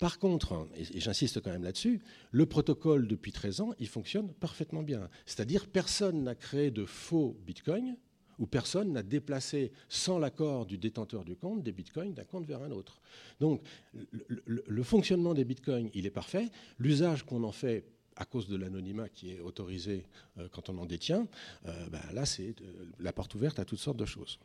Par 0.00 0.18
contre, 0.18 0.66
et, 0.74 0.98
j'insiste 0.98 1.40
quand 1.40 1.52
même 1.52 1.62
là-dessus, 1.62 2.00
le 2.32 2.46
protocole 2.46 3.06
depuis 3.06 3.30
13 3.30 3.60
ans, 3.60 3.74
il 3.78 3.86
fonctionne 3.86 4.32
parfaitement 4.32 4.82
bien. 4.82 5.08
C'est-à-dire 5.24 5.68
personne 5.68 6.24
n'a 6.24 6.34
créé 6.34 6.72
de 6.72 6.84
faux 6.84 7.36
Bitcoin 7.46 7.96
ou 8.40 8.46
personne 8.46 8.92
n'a 8.92 9.04
déplacé 9.04 9.70
sans 9.88 10.18
l'accord 10.18 10.66
du 10.66 10.76
détenteur 10.76 11.24
du 11.24 11.36
compte 11.36 11.62
des 11.62 11.72
bitcoins 11.72 12.12
d'un 12.12 12.24
compte 12.24 12.46
vers 12.46 12.62
un 12.62 12.72
autre. 12.72 13.00
Donc 13.38 13.62
le, 13.92 14.64
le 14.66 14.82
fonctionnement 14.82 15.34
des 15.34 15.44
bitcoins, 15.44 15.90
il 15.94 16.06
est 16.06 16.10
parfait. 16.10 16.48
L'usage 16.78 17.22
qu'on 17.24 17.44
en 17.44 17.52
fait 17.52 17.84
à 18.20 18.26
cause 18.26 18.46
de 18.46 18.56
l'anonymat 18.56 19.08
qui 19.08 19.32
est 19.32 19.40
autorisé 19.40 20.04
euh, 20.38 20.46
quand 20.52 20.68
on 20.68 20.76
en 20.78 20.84
détient, 20.84 21.26
euh, 21.66 21.88
bah, 21.88 22.02
là, 22.12 22.26
c'est 22.26 22.54
euh, 22.60 22.84
la 23.00 23.12
porte 23.12 23.34
ouverte 23.34 23.58
à 23.58 23.64
toutes 23.64 23.78
sortes 23.78 23.96
de 23.96 24.04
choses. 24.04 24.38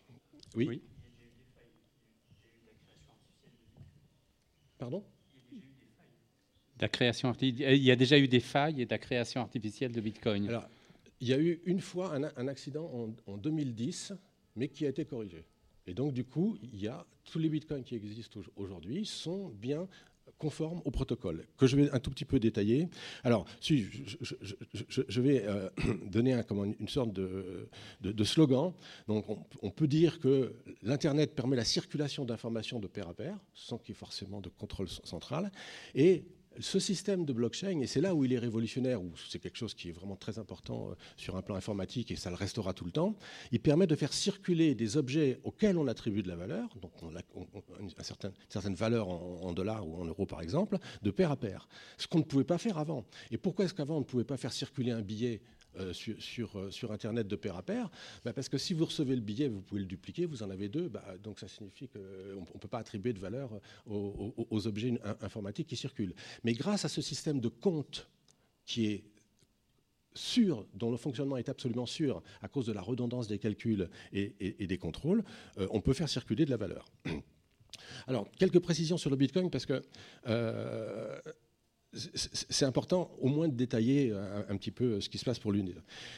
Oui, 0.55 0.81
Pardon? 4.77 5.03
La 6.81 6.89
création 6.89 7.31
Il 7.41 7.61
y 7.61 7.91
a 7.91 7.95
déjà 7.95 8.19
eu 8.19 8.27
des 8.27 8.41
failles 8.41 8.81
et 8.81 8.85
de 8.85 8.91
la 8.91 8.97
création 8.97 9.39
artificielle 9.41 9.93
de 9.93 10.01
Bitcoin. 10.01 10.49
Alors, 10.49 10.67
il 11.21 11.29
y 11.29 11.33
a 11.33 11.39
eu 11.39 11.61
une 11.65 11.79
fois 11.79 12.13
un, 12.13 12.47
accident 12.47 12.85
en, 12.93 13.31
en, 13.31 13.38
2010, 13.38 14.13
mais 14.57 14.67
qui 14.67 14.85
a 14.85 14.89
été 14.89 15.05
corrigé. 15.05 15.45
Et 15.88 15.93
donc, 15.93 16.13
du 16.13 16.25
coup, 16.25 16.57
il 16.61 16.81
y 16.81 16.89
a 16.89 17.05
tous 17.23 17.39
les 17.39 17.47
bitcoins 17.47 17.83
qui 17.83 17.95
existent 17.95 18.41
aujourd'hui 18.57 19.05
sont 19.05 19.49
bien 19.49 19.88
conforme 20.38 20.82
au 20.86 20.91
protocole, 20.91 21.45
que 21.58 21.67
je 21.67 21.76
vais 21.76 21.89
un 21.91 22.00
tout 22.00 22.10
petit 22.10 22.26
peu 22.26 22.39
détailler. 22.39 22.89
Alors, 23.24 23.45
si, 23.62 23.88
je, 24.21 25.21
vais 25.21 25.45
euh, 25.45 25.69
donner 26.12 26.39
une 26.80 26.88
sorte 26.88 27.13
de, 27.13 28.24
slogan. 28.24 28.74
Donc, 29.08 29.26
on, 29.62 29.69
peut 29.71 29.88
dire 29.88 30.19
que 30.19 30.54
l'Internet 30.82 31.36
permet 31.36 31.56
la 31.56 31.65
circulation 31.65 32.26
d'informations 32.26 32.80
de 32.80 32.88
pair 32.88 33.08
à 33.08 33.13
pair, 33.13 33.38
sans 33.54 33.78
qu'il 33.78 33.89
y 33.89 33.91
ait 33.91 34.00
forcément 34.00 34.41
de 34.41 34.50
contrôle 34.50 34.89
central, 34.89 35.52
et 35.93 36.26
ce 36.59 36.79
système 36.79 37.25
de 37.25 37.33
blockchain, 37.33 37.79
et 37.79 37.87
c'est 37.87 38.01
là 38.01 38.15
où 38.15 38.25
il 38.25 38.33
est 38.33 38.39
révolutionnaire, 38.39 39.01
où 39.01 39.11
c'est 39.29 39.39
quelque 39.39 39.57
chose 39.57 39.73
qui 39.73 39.89
est 39.89 39.91
vraiment 39.91 40.15
très 40.15 40.39
important 40.39 40.89
euh, 40.89 40.95
sur 41.17 41.35
un 41.35 41.41
plan 41.41 41.55
informatique, 41.55 42.11
et 42.11 42.15
ça 42.15 42.29
le 42.29 42.35
restera 42.35 42.73
tout 42.73 42.85
le 42.85 42.91
temps, 42.91 43.15
il 43.51 43.59
permet 43.59 43.87
de 43.87 43.95
faire 43.95 44.13
circuler 44.13 44.75
des 44.75 44.97
objets 44.97 45.39
auxquels 45.43 45.77
on 45.77 45.87
attribue 45.87 46.23
de 46.23 46.27
la 46.27 46.35
valeur, 46.35 46.75
donc 46.81 46.91
on 47.01 47.15
a, 47.15 47.21
une 47.79 47.89
certaine, 48.01 48.75
valeur 48.75 49.09
en, 49.09 49.53
dollars 49.53 49.87
ou 49.87 49.95
en 50.01 50.05
euros 50.05 50.25
par 50.25 50.41
exemple, 50.41 50.77
de 51.01 51.11
pair 51.11 51.31
à 51.31 51.37
pair. 51.37 51.67
Ce 51.97 52.07
qu'on 52.07 52.19
ne 52.19 52.23
pouvait 52.23 52.43
pas 52.43 52.57
faire 52.57 52.77
avant. 52.77 53.05
Et 53.31 53.37
pourquoi 53.37 53.65
est-ce 53.65 53.73
qu'avant 53.73 53.97
on 53.97 53.99
ne 53.99 54.05
pouvait 54.05 54.23
pas 54.23 54.37
faire 54.37 54.53
circuler 54.53 54.91
un 54.91 55.01
billet 55.01 55.41
euh, 55.77 55.93
sur, 55.93 56.57
euh, 56.57 56.71
sur, 56.71 56.91
Internet 56.91 57.27
de 57.27 57.35
pair 57.35 57.55
à 57.57 57.63
pair 57.63 57.89
bah, 58.23 58.33
Parce 58.33 58.49
que 58.49 58.57
si 58.57 58.73
vous 58.73 58.85
recevez 58.85 59.15
le 59.15 59.21
billet, 59.21 59.47
vous 59.47 59.61
pouvez 59.61 59.81
le 59.81 59.88
dupliquer, 59.88 60.25
vous 60.25 60.43
en 60.43 60.49
avez 60.49 60.69
deux, 60.69 60.88
bah, 60.88 61.03
donc 61.21 61.39
ça 61.39 61.47
signifie 61.47 61.88
qu'on 61.88 61.99
ne 61.99 62.59
peut 62.59 62.67
pas 62.67 62.79
attribuer 62.79 63.13
de 63.13 63.19
valeur 63.19 63.49
aux, 63.85 64.67
objets 64.67 64.99
informatiques 65.21 65.67
qui 65.67 65.75
circulent. 65.75 66.13
Mais 66.43 66.53
grâce 66.53 66.85
à 66.85 66.89
ce 66.89 67.01
système 67.01 67.39
de 67.39 67.49
compte 67.49 68.07
qui 68.65 68.88
est 68.88 69.03
sûr, 70.13 70.65
dont 70.73 70.91
le 70.91 70.97
fonctionnement 70.97 71.38
est 71.38 71.49
absolument 71.49 71.85
sûr 71.85 72.23
à 72.41 72.47
cause 72.47 72.65
de 72.67 72.71
la 72.71 72.81
redondance 72.81 73.27
des 73.27 73.38
calculs 73.38 73.89
et, 74.13 74.67
des 74.67 74.77
contrôles, 74.77 75.23
euh, 75.57 75.67
on 75.71 75.81
peut 75.81 75.93
faire 75.93 76.09
circuler 76.09 76.45
de 76.45 76.51
la 76.51 76.57
valeur. 76.57 76.88
Alors, 78.07 78.29
quelques 78.38 78.59
précisions 78.59 78.97
sur 78.97 79.09
le 79.09 79.17
Bitcoin, 79.17 79.49
parce 79.49 79.65
que 79.65 79.83
c'est 81.95 82.65
important 82.65 83.12
au 83.21 83.27
moins 83.29 83.47
de 83.47 83.53
détailler 83.53 84.12
un, 84.49 84.58
petit 84.58 84.71
peu 84.71 84.99
ce 84.99 85.10
qui 85.10 85.17
se 85.17 85.25
passe 85.25 85.39
pour 85.39 85.51
l'une. 85.51 85.73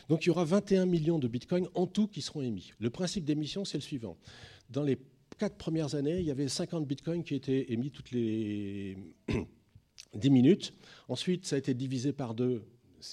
Donc 0.09 0.25
il 0.25 0.27
y 0.27 0.29
aura 0.29 0.43
21 0.43 0.85
millions 0.85 1.19
de 1.19 1.27
bitcoins 1.27 1.67
en 1.75 1.85
tout 1.85 2.07
qui 2.07 2.21
seront 2.21 2.41
émis. 2.41 2.73
Le 2.79 2.89
principe 2.89 3.25
d'émission, 3.25 3.63
c'est 3.63 3.77
le 3.77 3.83
suivant. 3.83 4.17
Dans 4.69 4.83
les 4.83 4.97
quatre 5.37 5.55
premières 5.55 5.95
années, 5.95 6.19
il 6.19 6.25
y 6.25 6.31
avait 6.31 6.47
50 6.47 6.87
bitcoins 6.87 7.23
qui 7.23 7.35
étaient 7.35 7.71
émis 7.71 7.91
toutes 7.91 8.11
les, 8.11 8.97
10 10.15 10.29
minutes. 10.29 10.73
Ensuite, 11.07 11.45
ça 11.45 11.55
a 11.55 11.59
été 11.59 11.73
divisé 11.73 12.13
par 12.13 12.33
deux. 12.33 12.63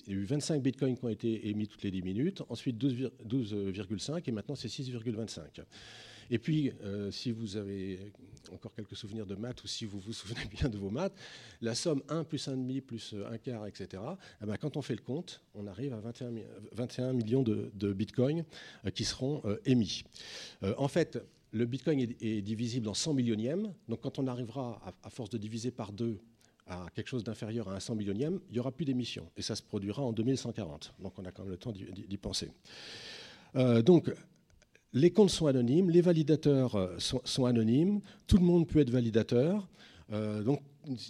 Il 0.07 0.15
y 0.15 0.17
a 0.17 0.21
eu 0.21 0.25
25 0.25 0.63
bitcoins 0.63 0.97
qui 0.97 1.05
ont 1.05 1.11
été 1.11 1.49
émis 1.49 1.69
toutes 1.69 1.83
les 1.83 1.91
10 1.91 2.03
minutes, 2.03 2.43
ensuite 2.49 2.83
12,5 2.83 4.23
et 4.27 4.33
maintenant 4.33 4.55
c'est 4.55 4.69
6,25. 4.69 5.41
Et 6.31 6.39
puis, 6.39 6.73
euh, 6.83 7.11
si 7.11 7.31
vous 7.33 7.57
avez 7.57 8.13
encore 8.53 8.75
quelques 8.75 8.97
souvenirs 8.97 9.27
de 9.27 9.35
maths 9.35 9.63
ou 9.65 9.67
si 9.67 9.85
vous 9.85 9.99
vous 9.99 10.13
souvenez 10.13 10.45
bien 10.47 10.69
de 10.69 10.77
vos 10.77 10.91
maths, 10.91 11.15
la 11.61 11.75
somme 11.75 12.03
1 12.09 12.25
plus 12.25 12.49
1,5 12.49 12.81
plus 12.83 13.15
1 13.31 13.39
quart, 13.39 13.67
etc., 13.67 14.03
eh 14.43 14.47
ben, 14.47 14.57
quand 14.57 14.77
on 14.77 14.83
fait 14.83 14.95
le 14.95 15.03
compte, 15.03 15.43
on 15.55 15.67
arrive 15.67 15.93
à 15.93 16.01
21, 16.01 16.33
21 16.73 17.13
millions 17.13 17.43
de, 17.43 17.93
bitcoins 17.93 18.45
euh, 18.85 18.91
qui 18.91 19.05
seront 19.05 19.43
euh, 19.45 19.57
émis. 19.65 20.05
en 20.79 20.89
fait, 20.89 21.19
le 21.53 21.67
bitcoin 21.67 22.01
est, 22.01 22.43
divisible 22.43 22.89
en 22.89 22.95
100 22.95 23.15
millionièmes, 23.15 23.73
donc 23.89 24.01
quand 24.01 24.19
on 24.19 24.27
arrivera 24.27 24.81
à, 25.03 25.11
force 25.11 25.31
de 25.31 25.39
diviser 25.39 25.71
par 25.71 25.93
deux 25.93 26.19
à 26.67 26.87
quelque 26.95 27.09
chose 27.09 27.23
d'inférieur 27.23 27.69
à 27.69 27.75
un 27.75 27.81
100 27.81 27.95
millionième, 27.95 28.41
il 28.49 28.55
n'y 28.55 28.59
aura 28.59 28.73
plus 28.73 28.85
d'émissions. 28.85 29.31
Et 29.37 29.43
ça 29.43 29.55
se 29.55 29.63
produira 29.63 30.03
en 30.03 30.13
2140. 30.13 30.95
Donc 30.99 31.19
on 31.19 31.25
a 31.27 31.31
quand 31.31 31.43
même 31.43 31.53
le 31.53 31.59
temps 31.59 31.73
d'y 31.73 32.17
penser. 32.17 32.51
donc 33.85 34.11
les 34.95 35.11
comptes 35.11 35.31
sont 35.31 35.47
anonymes, 35.47 35.91
les 35.91 36.01
validateurs 36.01 36.77
euh, 36.77 36.97
sont, 36.99 37.45
anonymes, 37.45 38.01
tout 38.27 38.39
le 38.39 38.45
monde 38.45 38.67
peut 38.67 38.79
être 38.79 38.91
validateur. 38.91 39.69
Euh, 40.13 40.43
donc 40.43 40.63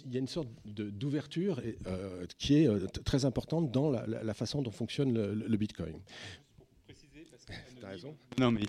il 0.05 0.13
y 0.13 0.15
a 0.15 0.19
une 0.19 0.27
sorte 0.27 0.47
d'ouverture 0.65 1.61
euh, 1.85 2.25
qui 2.37 2.55
est 2.55 3.03
très 3.03 3.25
importante 3.25 3.71
dans 3.71 3.89
la, 3.89 4.33
façon 4.33 4.61
dont 4.61 4.71
fonctionne 4.71 5.13
le 5.13 5.57
Bitcoin. 5.57 5.99
Non, 8.39 8.51
mais 8.51 8.61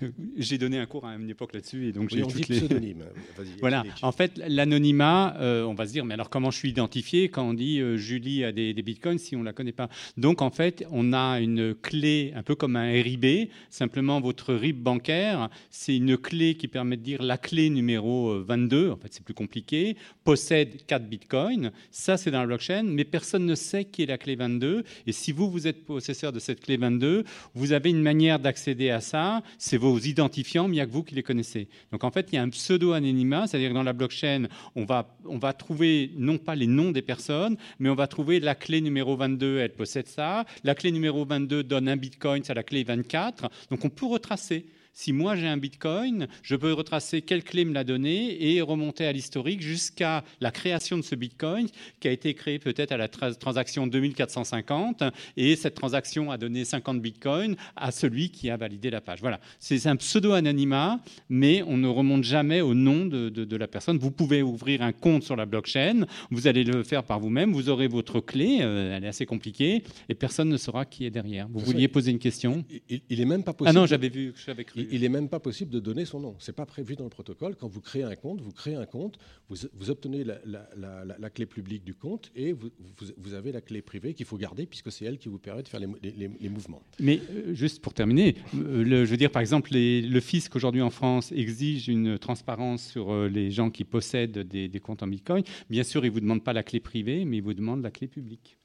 j'ai 0.36 0.58
donné 0.58 0.78
un 0.78 0.86
cours 0.86 1.06
à 1.06 1.14
une 1.14 1.30
époque 1.30 1.54
là-dessus 1.54 1.88
et 1.88 1.92
donc 1.92 2.10
j'ai 2.10 2.22
toutes 2.22 2.48
les. 2.48 2.96
voilà. 3.60 3.84
En 4.02 4.12
fait, 4.12 4.40
l'anonymat, 4.46 5.36
euh, 5.38 5.64
on 5.64 5.74
va 5.74 5.86
se 5.86 5.92
dire, 5.92 6.04
mais 6.04 6.14
alors 6.14 6.30
comment 6.30 6.50
je 6.50 6.58
suis 6.58 6.68
identifié 6.70 7.28
quand 7.28 7.44
on 7.44 7.54
dit 7.54 7.80
euh, 7.80 7.96
Julie 7.96 8.44
a 8.44 8.52
des, 8.52 8.74
bitcoins 8.74 9.18
si 9.18 9.36
on 9.36 9.42
la 9.42 9.52
connaît 9.52 9.72
pas? 9.72 9.88
Donc 10.16 10.42
en 10.42 10.50
fait, 10.50 10.84
on 10.90 11.12
a 11.12 11.40
une 11.40 11.74
clé 11.74 12.32
un 12.34 12.42
peu 12.42 12.54
comme 12.54 12.76
un 12.76 12.90
RIB. 12.90 13.48
Simplement, 13.70 14.20
votre 14.20 14.54
RIB 14.54 14.76
bancaire, 14.76 15.48
c'est 15.70 15.96
une 15.96 16.16
clé 16.16 16.54
qui 16.54 16.68
permet 16.68 16.96
de 16.96 17.02
dire 17.02 17.22
la 17.22 17.38
clé 17.38 17.70
numéro 17.70 18.42
22. 18.42 18.88
Euh, 18.88 18.92
en 18.92 18.96
fait, 18.96 19.08
c'est 19.12 19.24
plus 19.24 19.34
compliqué. 19.34 19.96
Possède 20.24 20.84
4 20.86 21.06
bitcoins. 21.08 21.72
Ça, 21.90 22.16
c'est 22.16 22.30
dans 22.30 22.40
la 22.40 22.46
blockchain, 22.46 22.82
mais 22.84 23.04
personne 23.04 23.46
ne 23.46 23.54
sait 23.54 23.84
qui 23.84 24.02
est 24.02 24.06
la 24.06 24.18
clé 24.18 24.36
22. 24.36 24.84
Et 25.06 25.12
si 25.12 25.32
vous, 25.32 25.50
vous 25.50 25.66
êtes 25.66 25.84
possesseur 25.84 26.32
de 26.32 26.38
cette 26.38 26.60
clé 26.60 26.76
22, 26.76 27.24
vous 27.54 27.72
avez 27.72 27.90
une 27.90 28.02
manière 28.02 28.38
d'accéder 28.38 28.63
à 28.90 29.00
ça, 29.00 29.42
c'est 29.58 29.76
vos 29.76 29.98
identifiants, 29.98 30.64
mais 30.64 30.74
il 30.74 30.78
n'y 30.78 30.80
a 30.80 30.86
que 30.86 30.92
vous 30.92 31.02
qui 31.02 31.14
les 31.14 31.22
connaissez. 31.22 31.68
Donc 31.92 32.04
en 32.04 32.10
fait, 32.10 32.28
il 32.32 32.36
y 32.36 32.38
a 32.38 32.42
un 32.42 32.48
pseudo-anonymat, 32.48 33.46
c'est-à-dire 33.46 33.70
que 33.70 33.74
dans 33.74 33.82
la 33.82 33.92
blockchain, 33.92 34.48
on 34.74 34.84
va, 34.84 35.16
on 35.24 35.38
va 35.38 35.52
trouver 35.52 36.10
non 36.16 36.38
pas 36.38 36.54
les 36.54 36.66
noms 36.66 36.90
des 36.90 37.02
personnes, 37.02 37.56
mais 37.78 37.88
on 37.88 37.94
va 37.94 38.06
trouver 38.06 38.40
la 38.40 38.54
clé 38.54 38.80
numéro 38.80 39.16
22, 39.16 39.58
elle 39.58 39.72
possède 39.72 40.08
ça. 40.08 40.44
La 40.62 40.74
clé 40.74 40.92
numéro 40.92 41.24
22 41.24 41.62
donne 41.62 41.88
un 41.88 41.96
bitcoin, 41.96 42.42
c'est 42.44 42.54
la 42.54 42.62
clé 42.62 42.84
24. 42.84 43.48
Donc 43.70 43.84
on 43.84 43.90
peut 43.90 44.06
retracer. 44.06 44.66
Si 44.96 45.12
moi 45.12 45.34
j'ai 45.34 45.48
un 45.48 45.56
bitcoin, 45.56 46.28
je 46.44 46.54
peux 46.54 46.72
retracer 46.72 47.20
quelle 47.20 47.42
clé 47.42 47.64
me 47.64 47.74
l'a 47.74 47.82
donné 47.82 48.54
et 48.54 48.60
remonter 48.60 49.04
à 49.04 49.12
l'historique 49.12 49.60
jusqu'à 49.60 50.22
la 50.40 50.52
création 50.52 50.96
de 50.96 51.02
ce 51.02 51.16
bitcoin 51.16 51.66
qui 51.98 52.06
a 52.06 52.12
été 52.12 52.32
créé 52.34 52.60
peut-être 52.60 52.92
à 52.92 52.96
la 52.96 53.08
transaction 53.08 53.88
2450 53.88 55.02
et 55.36 55.56
cette 55.56 55.74
transaction 55.74 56.30
a 56.30 56.38
donné 56.38 56.64
50 56.64 57.02
bitcoins 57.02 57.56
à 57.74 57.90
celui 57.90 58.30
qui 58.30 58.50
a 58.50 58.56
validé 58.56 58.88
la 58.88 59.00
page. 59.00 59.18
Voilà, 59.20 59.40
c'est 59.58 59.84
un 59.88 59.96
pseudo-anonymat, 59.96 61.00
mais 61.28 61.64
on 61.64 61.76
ne 61.76 61.88
remonte 61.88 62.22
jamais 62.22 62.60
au 62.60 62.74
nom 62.74 63.04
de, 63.04 63.56
la 63.56 63.66
personne. 63.66 63.98
Vous 63.98 64.12
pouvez 64.12 64.42
ouvrir 64.42 64.82
un 64.82 64.92
compte 64.92 65.24
sur 65.24 65.34
la 65.34 65.44
blockchain, 65.44 66.06
vous 66.30 66.46
allez 66.46 66.62
le 66.62 66.84
faire 66.84 67.02
par 67.02 67.18
vous-même, 67.18 67.52
vous 67.52 67.68
aurez 67.68 67.88
votre 67.88 68.20
clé, 68.20 68.58
euh, 68.60 68.96
elle 68.96 69.04
est 69.04 69.08
assez 69.08 69.26
compliquée, 69.26 69.82
et 70.08 70.14
personne 70.14 70.48
ne 70.48 70.56
saura 70.56 70.84
qui 70.84 71.04
est 71.04 71.10
derrière. 71.10 71.48
Vous 71.52 71.60
vouliez 71.60 71.88
poser 71.88 72.12
une 72.12 72.20
question? 72.20 72.64
Il, 72.88 73.00
il, 73.10 73.20
est 73.20 73.24
même 73.24 73.42
pas 73.42 73.52
possible. 73.52 73.76
Ah 73.76 73.80
non, 73.80 73.86
j'avais 73.86 74.08
vu, 74.08 74.32
j'avais 74.46 74.64
cru 74.64 74.83
il 74.90 75.00
n'est 75.02 75.08
même 75.08 75.28
pas 75.28 75.40
possible 75.40 75.70
de 75.70 75.80
donner 75.80 76.04
son 76.04 76.20
nom. 76.20 76.36
Ce 76.38 76.50
n'est 76.50 76.54
pas 76.54 76.66
prévu 76.66 76.96
dans 76.96 77.04
le 77.04 77.10
protocole. 77.10 77.56
Quand 77.56 77.68
vous 77.68 77.80
créez 77.80 78.02
un 78.02 78.14
compte, 78.14 78.40
vous 78.40 78.52
créez 78.52 78.74
un 78.74 78.86
compte, 78.86 79.18
vous, 79.48 79.90
obtenez 79.90 80.24
la, 80.24 81.30
clé 81.30 81.46
publique 81.46 81.84
du 81.84 81.94
compte 81.94 82.30
et 82.34 82.52
vous, 82.52 83.34
avez 83.34 83.52
la 83.52 83.60
clé 83.60 83.82
privée 83.82 84.14
qu'il 84.14 84.26
faut 84.26 84.36
garder 84.36 84.66
puisque 84.66 84.92
c'est 84.92 85.04
elle 85.04 85.18
qui 85.18 85.28
vous 85.28 85.38
permet 85.38 85.62
de 85.62 85.68
faire 85.68 85.80
les, 85.80 86.48
mouvements. 86.48 86.82
Mais 87.00 87.20
euh, 87.30 87.54
juste 87.54 87.82
pour 87.82 87.94
terminer, 87.94 88.36
euh, 88.54 88.84
je 88.84 89.10
veux 89.10 89.16
dire 89.16 89.30
par 89.30 89.40
exemple, 89.40 89.70
le 89.72 90.20
fisc 90.20 90.54
aujourd'hui 90.54 90.82
en 90.82 90.90
France 90.90 91.32
exige 91.32 91.88
une 91.88 92.18
transparence 92.18 92.86
sur 92.86 93.12
euh, 93.12 93.28
les 93.28 93.50
gens 93.50 93.70
qui 93.70 93.84
possèdent 93.84 94.38
des, 94.38 94.80
comptes 94.80 95.02
en 95.02 95.06
Bitcoin. 95.06 95.42
Bien 95.70 95.82
sûr, 95.82 96.04
ils 96.04 96.08
ne 96.08 96.14
vous 96.14 96.20
demandent 96.20 96.44
pas 96.44 96.52
la 96.52 96.62
clé 96.62 96.80
privée, 96.80 97.24
mais 97.24 97.38
ils 97.38 97.42
vous 97.42 97.54
demandent 97.54 97.82
la 97.82 97.90
clé 97.90 98.06
publique. 98.06 98.58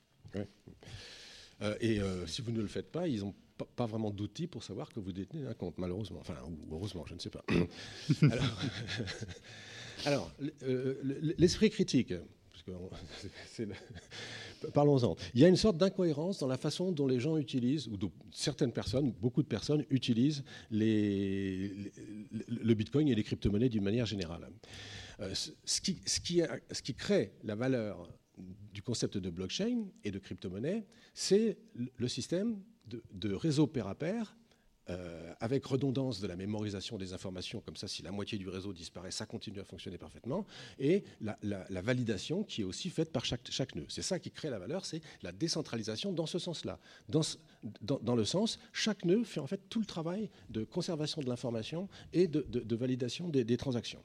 et 1.82 2.00
si 2.26 2.42
vous 2.42 2.52
ne 2.52 2.62
le 2.62 2.68
faites 2.68 2.92
pas, 2.92 3.08
ils 3.08 3.24
ont 3.24 3.34
pas, 3.65 3.86
vraiment 3.86 4.12
d'outils 4.12 4.48
pour 4.48 4.63
savoir 4.63 4.89
que 4.89 5.00
vous 5.00 5.12
détenez 5.12 5.45
un 5.45 5.54
compte, 5.54 5.78
malheureusement. 5.78 6.19
Enfin, 6.19 6.36
ou 6.45 6.76
heureusement, 6.76 7.06
je 7.06 7.13
ne 7.13 7.19
sais 7.19 7.30
pas. 7.30 7.43
alors, 10.06 10.32
euh, 10.63 10.95
l'esprit 11.38 11.69
critique, 11.69 12.13
parlons-en. 14.74 15.15
Il 15.34 15.41
y 15.41 15.45
a 15.45 15.48
une 15.48 15.56
sorte 15.56 15.78
d'incohérence 15.78 16.39
dans 16.39 16.48
la 16.48 16.58
façon 16.58 16.91
dont 16.91 17.08
les 17.08 17.19
gens 17.19 17.38
utilisent, 17.38 17.88
ou 17.88 17.98
certaines 18.32 18.72
personnes, 18.72 19.12
beaucoup 19.12 19.41
de 19.41 19.48
personnes 19.48 19.86
utilisent 19.89 20.43
les, 20.72 21.91
le 22.48 22.74
Bitcoin 22.74 23.08
et 23.08 23.15
les 23.15 23.24
crypto-monnaies 23.24 23.69
d'une 23.69 23.84
manière 23.84 24.06
générale. 24.06 24.48
Euh, 25.19 25.34
ce, 25.34 25.82
qui, 25.82 26.02
ce, 26.06 26.19
qui 26.19 26.41
ce 26.72 26.82
qui 26.82 26.93
crée 26.93 27.34
la 27.43 27.56
valeur 27.56 28.10
du 28.74 28.82
concept 28.82 29.17
de 29.17 29.30
blockchain 29.30 29.86
et 30.04 30.12
de 30.12 30.19
crypto-monnaie, 30.19 30.86
c'est 31.13 31.58
le 31.76 32.08
système 32.08 32.62
de, 32.89 33.34
réseau 33.34 33.67
pair 33.67 33.88
à 33.88 33.95
pair, 33.95 34.36
euh, 34.89 35.34
avec 35.39 35.65
redondance 35.65 36.19
de 36.19 36.25
la 36.25 36.36
mémorisation 36.36 36.97
des 36.97 37.13
informations, 37.13 37.62
comme 37.62 37.75
ça, 37.75 37.88
si 37.88 38.02
la 38.02 38.12
moitié 38.12 38.39
du 38.39 38.49
réseau 38.49 38.73
disparaît, 38.73 39.12
ça 39.12 39.28
continue 39.28 39.60
à 39.60 39.63
fonctionner 39.63 39.99
parfaitement, 39.99 40.47
et 40.80 41.04
la, 41.21 41.82
validation 41.82 42.43
qui 42.43 42.62
est 42.62 42.63
aussi 42.63 42.89
faite 42.89 43.12
par 43.12 43.23
chaque, 43.23 43.41
chaque 43.52 43.75
nœud. 43.75 43.86
C'est 43.88 44.02
ça 44.02 44.17
qui 44.17 44.32
crée 44.32 44.49
la 44.49 44.58
valeur, 44.58 44.86
c'est 44.86 45.02
la 45.21 45.32
décentralisation 45.32 46.12
dans 46.12 46.25
ce 46.25 46.39
sens-là. 46.39 46.80
Dans, 47.08 47.21
dans, 47.82 48.15
le 48.15 48.25
sens, 48.25 48.58
chaque 48.73 49.06
nœud 49.06 49.23
fait 49.23 49.39
en 49.39 49.47
fait 49.47 49.62
tout 49.69 49.80
le 49.80 49.86
travail 49.86 50.30
de 50.49 50.63
conservation 50.63 51.21
de 51.21 51.28
l'information 51.28 51.88
et 52.12 52.28
de, 52.28 52.75
validation 52.75 53.30
des, 53.30 53.43
des 53.43 53.58
transactions. 53.58 54.04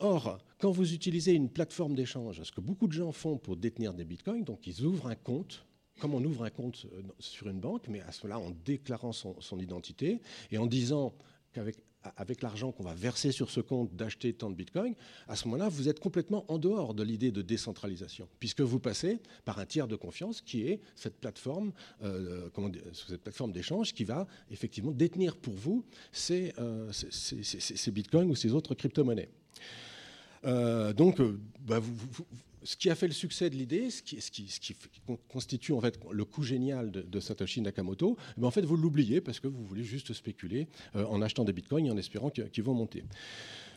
Or, 0.00 0.38
quand 0.58 0.70
vous 0.70 0.92
utilisez 0.92 1.32
une 1.32 1.48
plateforme 1.48 1.94
d'échange, 1.94 2.42
ce 2.42 2.52
que 2.52 2.60
beaucoup 2.60 2.88
de 2.88 2.92
gens 2.92 3.10
font 3.10 3.38
pour 3.38 3.56
détenir 3.56 3.94
des 3.94 4.04
bitcoins, 4.04 4.44
donc 4.44 4.66
ils 4.66 4.84
ouvrent 4.84 5.08
un 5.08 5.16
compte 5.16 5.64
comme 5.98 6.14
on 6.14 6.24
ouvre 6.24 6.44
un 6.44 6.50
compte 6.50 6.86
euh, 6.92 7.02
sur 7.18 7.48
une 7.48 7.60
banque, 7.60 7.88
mais 7.88 8.00
à 8.00 8.12
ce 8.12 8.26
moment-là, 8.26 8.44
en 8.44 8.50
déclarant 8.64 9.12
son, 9.12 9.58
identité 9.58 10.20
et 10.50 10.58
en 10.58 10.66
disant 10.66 11.14
qu'avec 11.52 11.76
avec 12.16 12.42
l'argent 12.42 12.70
qu'on 12.70 12.84
va 12.84 12.94
verser 12.94 13.32
sur 13.32 13.50
ce 13.50 13.60
compte 13.60 13.94
d'acheter 13.94 14.32
tant 14.32 14.48
de 14.48 14.54
bitcoins, 14.54 14.94
à 15.26 15.34
ce 15.34 15.46
moment-là, 15.46 15.68
vous 15.68 15.88
êtes 15.88 15.98
complètement 15.98 16.44
en 16.50 16.56
dehors 16.56 16.94
de 16.94 17.02
l'idée 17.02 17.32
de 17.32 17.42
décentralisation, 17.42 18.28
puisque 18.38 18.60
vous 18.60 18.78
passez 18.78 19.18
par 19.44 19.58
un 19.58 19.66
tiers 19.66 19.88
de 19.88 19.96
confiance 19.96 20.40
qui 20.40 20.62
est 20.62 20.80
cette 20.94 21.18
plateforme, 21.20 21.72
euh, 22.02 22.48
plateforme 23.22 23.52
d'échange 23.52 23.92
qui 23.92 24.04
va 24.04 24.26
effectivement 24.50 24.92
détenir 24.92 25.36
pour 25.36 25.54
vous 25.54 25.84
ces, 26.12 26.54
euh, 26.58 26.90
bitcoins 27.92 28.30
ou 28.30 28.36
ces 28.36 28.54
autres 28.54 28.74
crypto-monnaies. 28.74 29.28
donc, 30.44 31.20
bah, 31.66 31.80
vous, 31.80 32.24
ce 32.62 32.76
qui 32.76 32.90
a 32.90 32.94
fait 32.94 33.06
le 33.06 33.12
succès 33.12 33.50
de 33.50 33.56
l'idée, 33.56 33.90
ce 33.90 34.02
qui, 34.02 34.76
constitue 35.28 35.72
en 35.72 35.80
fait 35.80 35.98
le 36.10 36.24
coup 36.24 36.42
génial 36.42 36.90
de, 36.90 37.20
Satoshi 37.20 37.60
Nakamoto, 37.60 38.16
eh 38.36 38.40
ben, 38.40 38.46
en 38.46 38.50
fait 38.50 38.64
vous 38.64 38.76
l'oubliez 38.76 39.20
parce 39.20 39.40
que 39.40 39.48
vous 39.48 39.64
voulez 39.64 39.84
juste 39.84 40.12
spéculer 40.12 40.68
euh, 40.96 41.04
en 41.06 41.22
achetant 41.22 41.44
des 41.44 41.52
bitcoins 41.52 41.86
et 41.86 41.90
en 41.90 41.96
espérant 41.96 42.30
qu'ils 42.30 42.62
vont 42.62 42.74
monter. 42.74 43.04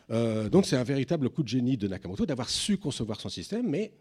Euh, 0.10 0.50
donc 0.50 0.65
c'est 0.65 0.78
un 0.78 0.84
véritable 0.84 1.30
coup 1.30 1.44
de 1.44 1.48
génie 1.48 1.78
de 1.78 1.88
Nakamoto 1.88 2.26
d'avoir 2.26 2.50
su 2.50 2.78
concevoir 2.78 3.20
son 3.20 3.30
système, 3.30 3.70
mais 3.70 3.94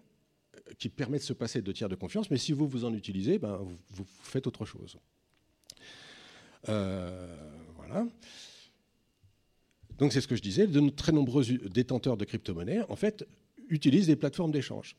euh, 0.56 0.72
qui 0.78 0.88
permet 0.88 1.18
de 1.18 1.22
se 1.22 1.32
passer 1.32 1.62
de 1.62 1.72
tiers 1.72 1.88
de 1.88 1.96
confiance. 1.96 2.30
Mais 2.30 2.38
si 2.38 2.52
vous 2.52 2.66
vous 2.66 2.84
en 2.84 2.94
utilisez, 2.94 3.38
ben, 3.38 3.60
vous, 3.90 4.06
faites 4.22 4.46
autre 4.46 4.64
chose. 4.64 4.96
voilà. 6.64 8.06
Donc 9.98 10.14
c'est 10.14 10.22
ce 10.22 10.28
que 10.28 10.36
je 10.36 10.42
disais, 10.42 10.66
de 10.66 10.88
très 10.88 11.12
nombreux 11.12 11.44
détenteurs 11.44 12.16
de 12.16 12.24
crypto-monnaies, 12.24 12.80
en 12.88 12.96
fait, 12.96 13.26
utilisent 13.70 14.09
des 14.09 14.16
plateformes 14.16 14.52
d'échange. 14.52 14.96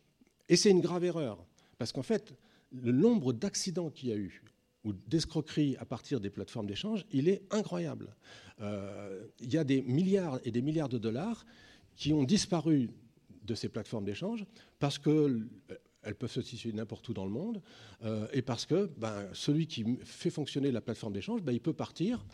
Et 0.49 0.55
c'est 0.55 0.71
une 0.71 0.81
grave 0.81 1.03
erreur, 1.03 1.45
parce 1.77 1.91
qu'en 1.91 2.03
fait, 2.03 2.33
le 2.71 2.91
nombre 2.91 3.33
d'accidents 3.33 3.89
qu'il 3.89 4.09
y 4.09 4.11
a 4.13 4.17
eu 4.17 4.43
ou 4.83 4.93
d'escroqueries 4.93 5.75
à 5.77 5.85
partir 5.85 6.19
des 6.19 6.29
plateformes 6.29 6.65
d'échange, 6.65 7.05
il 7.11 7.29
est 7.29 7.43
incroyable. 7.51 8.15
Euh, 8.61 9.27
il 9.39 9.53
y 9.53 9.57
a 9.57 9.63
des 9.63 9.81
milliards 9.81 10.39
et 10.43 10.51
des 10.51 10.61
milliards 10.61 10.89
de 10.89 10.97
dollars 10.97 11.45
qui 11.95 12.13
ont 12.13 12.23
disparu 12.23 12.89
de 13.43 13.55
ces 13.55 13.69
plateformes 13.69 14.05
d'échange 14.05 14.45
parce 14.79 14.97
qu'elles 14.97 15.47
euh, 15.71 16.13
peuvent 16.17 16.31
se 16.31 16.41
situer 16.41 16.73
n'importe 16.73 17.07
où 17.09 17.13
dans 17.13 17.25
le 17.25 17.31
monde, 17.31 17.61
euh, 18.03 18.27
et 18.33 18.41
parce 18.41 18.65
que 18.65 18.89
ben, 18.97 19.27
celui 19.33 19.67
qui 19.67 19.85
fait 20.03 20.29
fonctionner 20.31 20.71
la 20.71 20.81
plateforme 20.81 21.13
d'échange, 21.13 21.43
ben, 21.43 21.51
il 21.51 21.61
peut 21.61 21.73
partir 21.73 22.25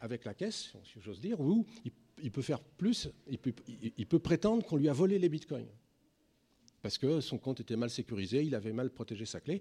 avec 0.00 0.24
la 0.24 0.34
caisse, 0.34 0.72
si 0.84 1.00
j'ose 1.00 1.20
dire, 1.20 1.40
ou 1.40 1.66
il 1.84 1.90
il 2.22 2.30
peut 2.30 2.42
faire 2.42 2.60
plus, 2.60 3.08
il 3.28 4.06
peut, 4.06 4.18
prétendre 4.18 4.64
qu'on 4.64 4.76
lui 4.76 4.88
a 4.88 4.92
volé 4.92 5.18
les 5.18 5.28
bitcoins. 5.28 5.66
parce 6.80 6.98
que 6.98 7.20
son 7.20 7.38
compte 7.38 7.60
était 7.60 7.76
mal 7.76 7.90
sécurisé, 7.90 8.42
il 8.42 8.54
avait 8.54 8.72
mal 8.72 8.90
protégé 8.90 9.24
sa 9.24 9.40
clé. 9.40 9.60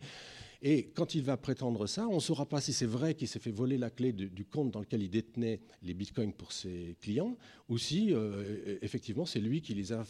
Et 0.62 0.88
quand 0.89 1.13
il 1.15 1.24
va 1.24 1.38
prétendre 1.38 1.88
ça, 1.88 2.08
on 2.08 2.15
ne 2.15 2.19
saura 2.19 2.47
pas 2.47 2.62
si 2.62 2.74
c'est 2.74 2.86
vrai 2.86 3.15
qu'il 3.15 3.28
s'est 3.28 3.39
fait 3.39 3.52
voler 3.52 3.78
la 3.78 3.89
clé 3.89 4.13
du, 4.13 4.45
compte 4.45 4.71
dans 4.71 4.80
lequel 4.80 5.04
il 5.04 5.10
détenait 5.10 5.60
les 5.84 5.93
bitcoins 5.93 6.34
pour 6.34 6.52
ses 6.52 6.95
clients, 7.02 7.38
ou 7.69 7.78
si 7.78 8.13
euh, 8.13 8.78
effectivement 8.82 9.26
c'est 9.26 9.39
lui 9.39 9.62
qui 9.62 9.74
les 9.74 9.91
a 9.91 10.04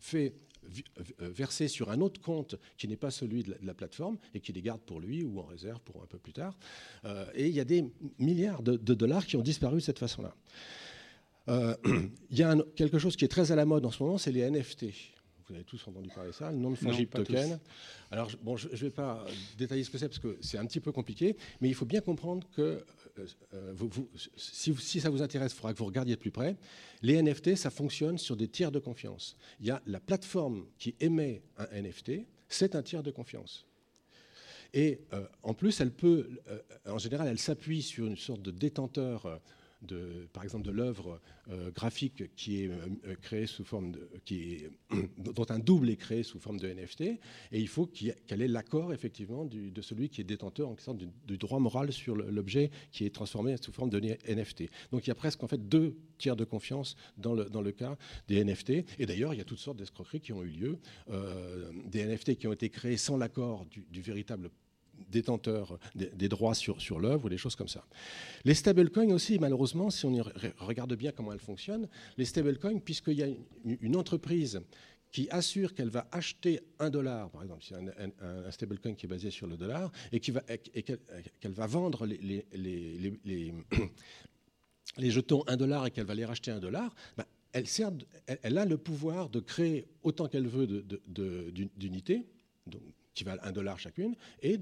fait 0.00 0.34
euh, 1.20 1.30
verser 1.30 1.68
sur 1.68 1.90
un 1.90 2.00
autre 2.00 2.20
compte 2.20 2.56
qui 2.76 2.88
n'est 2.88 2.96
pas 2.96 3.10
celui 3.10 3.42
de 3.42 3.56
la, 3.62 3.74
plateforme 3.74 4.18
et 4.34 4.40
qui 4.40 4.52
les 4.52 4.60
garde 4.60 4.80
pour 4.80 5.00
lui 5.00 5.24
ou 5.24 5.40
en 5.40 5.44
réserve 5.44 5.80
pour 5.80 6.02
un 6.02 6.06
peu 6.06 6.18
plus 6.18 6.32
tard. 6.32 6.58
Euh, 7.04 7.24
et 7.34 7.46
il 7.46 7.54
y 7.54 7.60
a 7.60 7.64
des 7.64 7.84
milliards 8.18 8.62
de, 8.62 8.76
dollars 8.76 9.26
qui 9.26 9.36
ont 9.36 9.42
disparu 9.42 9.76
de 9.76 9.82
cette 9.82 9.98
façon-là. 9.98 10.34
il 12.30 12.38
y 12.38 12.42
a 12.42 12.56
quelque 12.76 12.98
chose 12.98 13.16
qui 13.16 13.24
est 13.24 13.28
très 13.28 13.52
à 13.52 13.56
la 13.56 13.64
mode 13.64 13.84
en 13.86 13.90
ce 13.90 14.02
moment, 14.02 14.18
c'est 14.18 14.32
les 14.32 14.48
NFT 14.50 14.86
vous 15.48 15.54
avez 15.54 15.64
tous 15.64 15.86
entendu 15.88 16.08
parler 16.10 16.30
de 16.30 16.34
ça, 16.34 16.50
le 16.50 16.58
non-fungible 16.58 17.10
token. 17.10 17.58
Alors, 18.10 18.30
bon, 18.42 18.56
je 18.56 18.68
ne 18.68 18.76
vais 18.76 18.90
pas 18.90 19.24
détailler 19.56 19.82
ce 19.82 19.90
que 19.90 19.98
c'est 19.98 20.08
parce 20.08 20.18
que 20.18 20.36
c'est 20.40 20.58
un 20.58 20.66
petit 20.66 20.80
peu 20.80 20.92
compliqué, 20.92 21.36
mais 21.60 21.68
il 21.68 21.74
faut 21.74 21.86
bien 21.86 22.00
comprendre 22.00 22.46
que 22.54 22.84
euh, 23.18 23.26
euh, 23.54 23.72
vous, 23.74 23.90
si, 24.36 24.74
si, 24.76 25.00
ça 25.00 25.10
vous 25.10 25.22
intéresse, 25.22 25.52
il 25.52 25.56
faudra 25.56 25.72
que 25.72 25.78
vous 25.78 25.86
regardiez 25.86 26.14
de 26.14 26.20
plus 26.20 26.30
près. 26.30 26.56
Les 27.02 27.20
NFT, 27.20 27.56
ça 27.56 27.70
fonctionne 27.70 28.18
sur 28.18 28.36
des 28.36 28.48
tiers 28.48 28.70
de 28.70 28.78
confiance. 28.78 29.36
Il 29.60 29.66
y 29.66 29.70
a 29.70 29.82
la 29.86 30.00
plateforme 30.00 30.66
qui 30.78 30.94
émet 31.00 31.42
un 31.56 31.82
NFT, 31.82 32.26
c'est 32.48 32.74
un 32.74 32.82
tiers 32.82 33.02
de 33.02 33.10
confiance. 33.10 33.66
Et 34.74 35.00
euh, 35.14 35.26
en 35.42 35.54
plus, 35.54 35.80
elle 35.80 35.92
peut, 35.92 36.28
en 36.84 36.98
général, 36.98 37.26
elle 37.26 37.38
s'appuie 37.38 37.80
sur 37.80 38.06
une 38.06 38.18
sorte 38.18 38.42
de 38.42 38.50
détenteur 38.50 39.40
par 40.32 40.44
exemple, 40.44 40.66
de 40.66 40.70
l'œuvre 40.70 41.20
euh, 41.50 41.70
graphique 41.70 42.34
qui 42.34 42.64
est 42.64 42.68
euh, 42.68 43.14
créée 43.22 43.46
sous 43.46 43.64
forme 43.64 43.92
de, 43.92 44.08
dont 45.18 45.46
un 45.48 45.58
double 45.58 45.90
est 45.90 45.96
créé 45.96 46.22
sous 46.22 46.40
forme 46.40 46.58
de 46.58 46.68
NFT, 46.68 47.02
et 47.02 47.18
il 47.52 47.68
faut 47.68 47.86
qu'elle 47.86 48.42
ait 48.42 48.48
l'accord 48.48 48.92
effectivement 48.92 49.44
de 49.44 49.82
celui 49.82 50.08
qui 50.08 50.20
est 50.20 50.24
détenteur 50.24 50.68
en 50.68 50.76
sorte 50.78 50.98
du, 50.98 51.38
droit 51.38 51.60
moral 51.60 51.92
sur 51.92 52.16
l'objet 52.16 52.70
qui 52.90 53.04
est 53.04 53.14
transformé 53.14 53.56
sous 53.56 53.72
forme 53.72 53.90
de 53.90 54.00
NFT. 54.00 54.64
Donc 54.90 55.06
il 55.06 55.08
y 55.08 55.10
a 55.10 55.14
presque 55.14 55.42
en 55.42 55.48
fait 55.48 55.68
deux 55.68 55.96
tiers 56.18 56.36
de 56.36 56.44
confiance 56.44 56.96
dans 57.16 57.34
le, 57.34 57.44
dans 57.44 57.62
le 57.62 57.72
cas 57.72 57.96
des 58.26 58.44
NFT. 58.44 58.70
Et 58.98 59.06
d'ailleurs, 59.06 59.34
il 59.34 59.38
y 59.38 59.40
a 59.40 59.44
toutes 59.44 59.58
sortes 59.58 59.78
d'escroqueries 59.78 60.20
qui 60.20 60.32
ont 60.32 60.42
eu 60.42 60.48
lieu, 60.48 60.78
euh, 61.10 61.70
des 61.86 62.04
NFT 62.04 62.36
qui 62.36 62.46
ont 62.48 62.52
été 62.52 62.68
créés 62.70 62.96
sans 62.96 63.16
l'accord 63.16 63.66
du 63.90 64.02
véritable 64.02 64.50
détenteurs 65.10 65.78
des, 65.94 66.28
droits 66.28 66.54
sur, 66.54 66.80
sur 66.80 66.98
l'œuvre 67.00 67.26
ou 67.26 67.28
des 67.28 67.38
choses 67.38 67.56
comme 67.56 67.68
ça. 67.68 67.84
Les 68.44 68.54
stablecoins 68.54 69.12
aussi, 69.12 69.38
malheureusement, 69.38 69.90
si 69.90 70.06
on 70.06 70.16
regarde 70.58 70.94
bien 70.94 71.12
comment 71.12 71.32
elles 71.32 71.38
fonctionnent, 71.40 71.88
les 72.16 72.24
stablecoins, 72.24 72.78
puisqu'il 72.78 73.14
y 73.14 73.22
a 73.22 73.28
une, 73.64 73.96
entreprise 73.96 74.60
qui 75.10 75.28
assure 75.30 75.74
qu'elle 75.74 75.88
va 75.88 76.06
acheter 76.12 76.60
un 76.78 76.90
dollar, 76.90 77.30
par 77.30 77.42
exemple, 77.42 77.64
c'est 77.66 77.74
un, 77.74 78.50
stablecoin 78.50 78.94
qui 78.94 79.06
est 79.06 79.08
basé 79.08 79.30
sur 79.30 79.46
le 79.46 79.56
dollar, 79.56 79.90
et 80.12 80.20
qu'elle 80.20 80.42
et 81.42 81.48
va 81.48 81.66
vendre 81.66 82.06
les, 82.06 82.44
jetons 85.10 85.44
un 85.46 85.56
dollar 85.56 85.86
et 85.86 85.90
qu'elle 85.90 86.06
va 86.06 86.14
les 86.14 86.24
racheter 86.24 86.50
un 86.50 86.60
dollar, 86.60 86.94
ben, 87.16 87.24
elle, 87.52 88.58
a 88.58 88.64
le 88.64 88.76
pouvoir 88.76 89.30
de 89.30 89.40
créer 89.40 89.88
autant 90.02 90.28
qu'elle 90.28 90.46
veut 90.46 90.66
d'unités, 91.76 92.26
de, 92.66 92.78
qui 93.18 93.24
valent 93.24 93.42
un 93.42 93.50
dollar 93.50 93.80
chacune, 93.80 94.14
et 94.42 94.60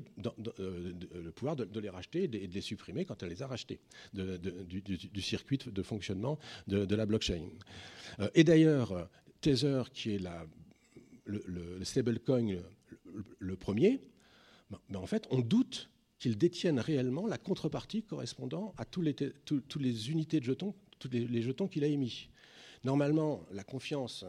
euh, 0.60 0.92
le 1.12 1.30
pouvoir 1.30 1.56
de, 1.56 1.78
les 1.78 1.90
racheter 1.90 2.24
et 2.24 2.28
de, 2.28 2.38
les 2.38 2.60
supprimer 2.62 3.04
quand 3.04 3.22
elle 3.22 3.28
les 3.28 3.42
a 3.42 3.46
rachetés 3.46 3.80
du, 4.14 5.20
circuit 5.20 5.58
de 5.58 5.82
fonctionnement 5.82 6.38
de, 6.66 6.94
la 6.94 7.04
blockchain. 7.04 7.50
Euh, 8.18 8.30
et 8.34 8.44
d'ailleurs, 8.44 9.10
Tether, 9.42 9.82
qui 9.92 10.14
est 10.14 10.18
la, 10.18 10.46
le, 11.26 11.84
stablecoin 11.84 12.56
le, 13.38 13.56
premier, 13.56 14.00
ben, 14.70 14.78
ben, 14.88 15.00
en 15.00 15.06
fait, 15.06 15.28
on 15.30 15.40
doute 15.40 15.90
qu'il 16.18 16.38
détienne 16.38 16.80
réellement 16.80 17.26
la 17.26 17.36
contrepartie 17.36 18.04
correspondant 18.04 18.74
à 18.78 18.86
tous 18.86 19.02
les, 19.02 19.14
les 19.80 20.10
unités 20.10 20.40
de 20.40 20.44
jetons, 20.44 20.74
tous 20.98 21.10
les, 21.10 21.42
jetons 21.42 21.68
qu'il 21.68 21.84
a 21.84 21.88
émis. 21.88 22.30
Normalement, 22.84 23.44
la 23.52 23.64
confiance 23.64 24.24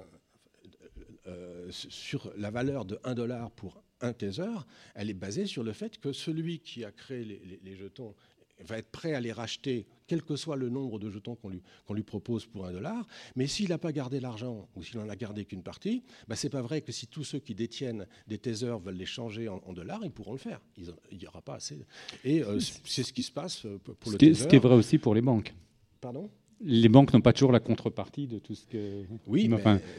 euh, 1.28 1.72
sur 1.72 2.30
la 2.36 2.52
valeur 2.52 2.84
de 2.84 3.00
1 3.06 3.16
dollar 3.16 3.52
pour 3.52 3.82
un 4.02 4.14
Tether, 4.14 4.52
elle 4.96 5.10
est 5.10 5.16
basée 5.16 5.46
sur 5.46 5.64
le 5.64 5.74
fait 5.74 6.00
que 6.00 6.14
celui 6.14 6.60
qui 6.60 6.84
a 6.84 6.92
créé 6.92 7.24
les, 7.64 7.76
jetons 7.76 8.16
va 8.62 8.78
être 8.80 8.90
prêt 8.90 9.14
à 9.14 9.20
les 9.20 9.32
racheter, 9.32 9.86
quel 10.08 10.24
que 10.24 10.36
soit 10.36 10.56
le 10.56 10.70
nombre 10.70 10.98
de 10.98 11.10
jetons 11.12 11.36
qu'on 11.36 11.50
lui, 11.50 11.62
lui, 11.92 12.04
propose 12.04 12.46
pour 12.46 12.66
un 12.66 12.72
dollar. 12.72 13.08
Mais 13.36 13.46
s'il 13.46 13.70
n'a 13.70 13.78
pas 13.78 13.92
gardé 13.92 14.20
l'argent 14.20 14.68
ou 14.76 14.84
s'il 14.84 15.00
n'en 15.00 15.10
a 15.10 15.16
gardé 15.16 15.46
qu'une 15.46 15.62
partie, 15.62 16.04
bah 16.28 16.36
ce 16.36 16.48
n'est 16.48 16.52
pas 16.52 16.62
vrai 16.62 16.82
que 16.82 16.92
si 16.92 17.08
tous 17.08 17.24
ceux 17.24 17.40
qui 17.40 17.54
détiennent 17.54 18.08
des 18.28 18.40
Tethers 18.40 18.80
veulent 18.80 18.96
les 18.96 19.06
changer 19.06 19.48
en, 19.48 19.74
dollars, 19.74 20.04
ils 20.04 20.12
pourront 20.12 20.32
le 20.32 20.40
faire. 20.40 20.60
il 20.78 21.18
n'y 21.18 21.28
aura 21.28 21.42
pas 21.42 21.56
assez. 21.56 21.78
Et 22.24 22.44
euh, 22.44 22.60
c'est 22.60 23.04
ce 23.04 23.14
qui 23.14 23.24
se 23.24 23.32
passe 23.32 23.66
euh, 23.66 23.78
pour 23.78 24.12
le 24.12 24.18
Tether. 24.18 24.34
Ce 24.34 24.48
qui 24.48 24.56
est 24.56 24.60
vrai 24.60 24.76
aussi 24.76 24.98
pour 24.98 25.14
les 25.14 25.22
banques. 25.22 25.54
Pardon? 26.02 26.30
Les 26.62 26.90
banques 26.90 27.14
n'ont 27.14 27.22
pas 27.22 27.34
toujours 27.34 27.52
la 27.52 27.60
contrepartie 27.60 28.28
de 28.28 28.40
tout 28.40 28.56
ce 28.56 28.66
que. 28.66 29.04
Oui, 29.28 29.50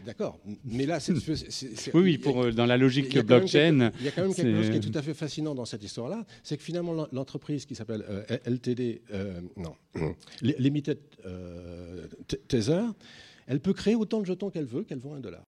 d'accord. 0.05 0.39
Mais 0.65 0.87
là, 0.87 0.99
c'est. 1.01 1.13
oui, 1.95 2.03
oui, 2.03 2.19
pour, 2.19 2.43
euh, 2.43 2.53
dans 2.53 2.67
la 2.67 2.77
logique 2.77 3.17
blockchain. 3.19 3.93
il 4.01 4.05
y 4.05 4.09
a 4.09 4.11
quand 4.11 4.23
même 4.23 4.35
quelque 4.35 4.57
chose 4.57 4.71
qui 4.71 4.77
est 4.77 4.93
tout 4.93 4.99
à 4.99 5.03
fait 5.03 5.15
fascinant 5.15 5.55
dans 5.55 5.65
cette 5.65 5.85
histoire-là, 5.85 6.25
c'est 6.43 6.57
que 6.57 6.63
finalement, 6.63 7.07
l'entreprise 7.13 7.65
qui 7.65 7.75
s'appelle 7.75 8.05
euh, 8.09 8.39
LTD, 8.45 9.03
euh, 9.13 9.41
non, 9.57 9.75
Limited 10.43 10.99
Tether, 12.49 12.83
elle 13.47 13.61
peut 13.61 13.73
créer 13.73 13.95
autant 13.95 14.21
de 14.21 14.27
jetons 14.27 14.51
qu'elle 14.51 14.67
veut, 14.67 14.83
qu'elle 14.83 14.99
vaut 14.99 15.13
un 15.13 15.21
dollar. 15.21 15.43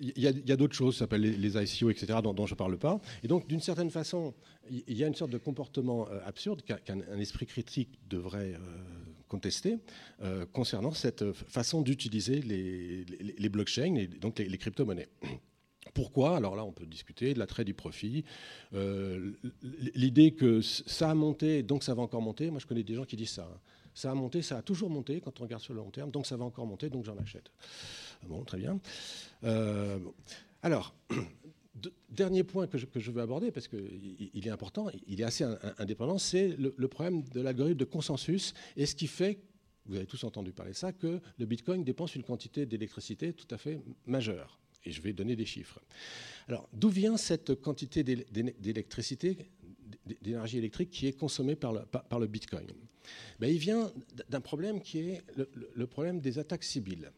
Il 0.00 0.18
y 0.18 0.52
a, 0.52 0.56
d'autres 0.56 0.74
choses, 0.74 0.94
ça 0.94 1.00
s'appelle 1.00 1.20
les, 1.20 1.56
ICO, 1.56 1.88
etc., 1.88 2.18
dont, 2.24 2.44
je 2.44 2.54
ne 2.54 2.56
parle 2.56 2.76
pas. 2.76 3.00
Et 3.22 3.28
donc, 3.28 3.46
d'une 3.46 3.60
certaine 3.60 3.90
façon, 3.90 4.34
il 4.68 4.96
y 4.96 5.04
a 5.04 5.06
une 5.06 5.14
sorte 5.14 5.30
de 5.30 5.38
comportement 5.38 6.08
absurde 6.26 6.62
qu'un 6.62 7.18
esprit 7.20 7.46
critique 7.46 8.00
devrait 8.10 8.56
contesté 9.32 9.78
euh, 10.22 10.44
concernant 10.52 10.92
cette 10.92 11.32
façon 11.32 11.80
d'utiliser 11.80 12.42
les, 12.42 13.48
blockchains 13.48 13.94
et 13.94 14.06
donc 14.06 14.38
les, 14.38 14.58
crypto-monnaies. 14.58 15.08
Pourquoi? 15.94 16.36
Alors 16.36 16.54
là, 16.54 16.64
on 16.64 16.72
peut 16.72 16.84
discuter 16.86 17.32
de 17.32 17.38
l'attrait 17.38 17.64
du 17.64 17.74
profit, 17.74 18.24
euh, 18.74 19.32
l'idée 19.94 20.32
que 20.32 20.60
ça 20.60 21.10
a 21.10 21.14
monté, 21.14 21.62
donc 21.62 21.82
ça 21.82 21.94
va 21.94 22.02
encore 22.02 22.22
monter. 22.22 22.50
Moi, 22.50 22.60
je 22.60 22.66
connais 22.66 22.82
des 22.82 22.94
gens 22.94 23.04
qui 23.04 23.16
disent 23.16 23.36
ça. 23.40 23.48
Hein. 23.50 23.60
Ça 23.94 24.10
a 24.10 24.14
monté, 24.14 24.42
ça 24.42 24.58
a 24.58 24.62
toujours 24.62 24.90
monté 24.90 25.20
quand 25.20 25.40
on 25.40 25.42
regarde 25.44 25.62
sur 25.62 25.74
le 25.74 25.80
long 25.80 25.90
terme, 25.90 26.10
donc 26.10 26.26
ça 26.26 26.36
va 26.36 26.44
encore 26.44 26.66
monter, 26.66 26.88
donc 26.88 27.04
j'en 27.04 27.16
achète. 27.18 27.50
Bon, 28.28 28.44
très 28.44 28.58
bien. 28.58 28.78
Euh, 29.44 29.98
alors, 30.62 30.94
dernier 32.10 32.44
point 32.44 32.66
que 32.66 32.78
je, 32.78 33.10
veux 33.10 33.22
aborder, 33.22 33.50
parce 33.50 33.68
qu'il 33.68 34.46
est 34.46 34.50
important, 34.50 34.88
il 35.06 35.20
est 35.20 35.24
assez 35.24 35.44
indépendant, 35.78 36.18
c'est 36.18 36.56
le, 36.58 36.88
problème 36.88 37.22
de 37.22 37.40
l'algorithme 37.40 37.78
de 37.78 37.84
consensus 37.84 38.54
et 38.76 38.86
ce 38.86 38.94
qui 38.94 39.06
fait, 39.06 39.38
vous 39.86 39.96
avez 39.96 40.06
tous 40.06 40.22
entendu 40.24 40.52
parler 40.52 40.72
de 40.72 40.76
ça, 40.76 40.92
que 40.92 41.20
le 41.38 41.46
Bitcoin 41.46 41.84
dépense 41.84 42.14
une 42.14 42.22
quantité 42.22 42.66
d'électricité 42.66 43.32
tout 43.32 43.52
à 43.52 43.58
fait 43.58 43.80
majeure. 44.06 44.58
Et 44.84 44.90
je 44.90 45.00
vais 45.00 45.12
donner 45.12 45.36
des 45.36 45.46
chiffres. 45.46 45.80
Alors, 46.48 46.68
d'où 46.72 46.88
vient 46.88 47.16
cette 47.16 47.54
quantité 47.60 48.02
d'électricité, 48.02 49.38
d'énergie 50.22 50.58
électrique 50.58 50.90
qui 50.90 51.06
est 51.06 51.12
consommée 51.12 51.54
par 51.54 51.72
le, 51.72 52.26
Bitcoin? 52.26 52.66
Ben, 53.38 53.48
Il 53.48 53.58
vient 53.58 53.92
d'un 54.28 54.40
problème 54.40 54.80
qui 54.80 54.98
est 54.98 55.22
le, 55.36 55.86
problème 55.86 56.20
des 56.20 56.38
attaques 56.38 56.64
civiles. 56.64 57.12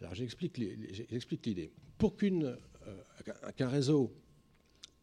Alors, 0.00 0.14
j'explique 0.14 0.58
l'idée. 0.58 1.70
Pour 1.96 2.16
qu'une 2.16 2.56
qu'un 3.56 3.68
réseau 3.68 4.12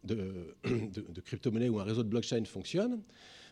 de, 0.03 0.55
crypto-monnaie 1.25 1.69
ou 1.69 1.79
un 1.79 1.83
réseau 1.83 2.03
de 2.03 2.09
blockchain 2.09 2.45
fonctionne, 2.45 3.01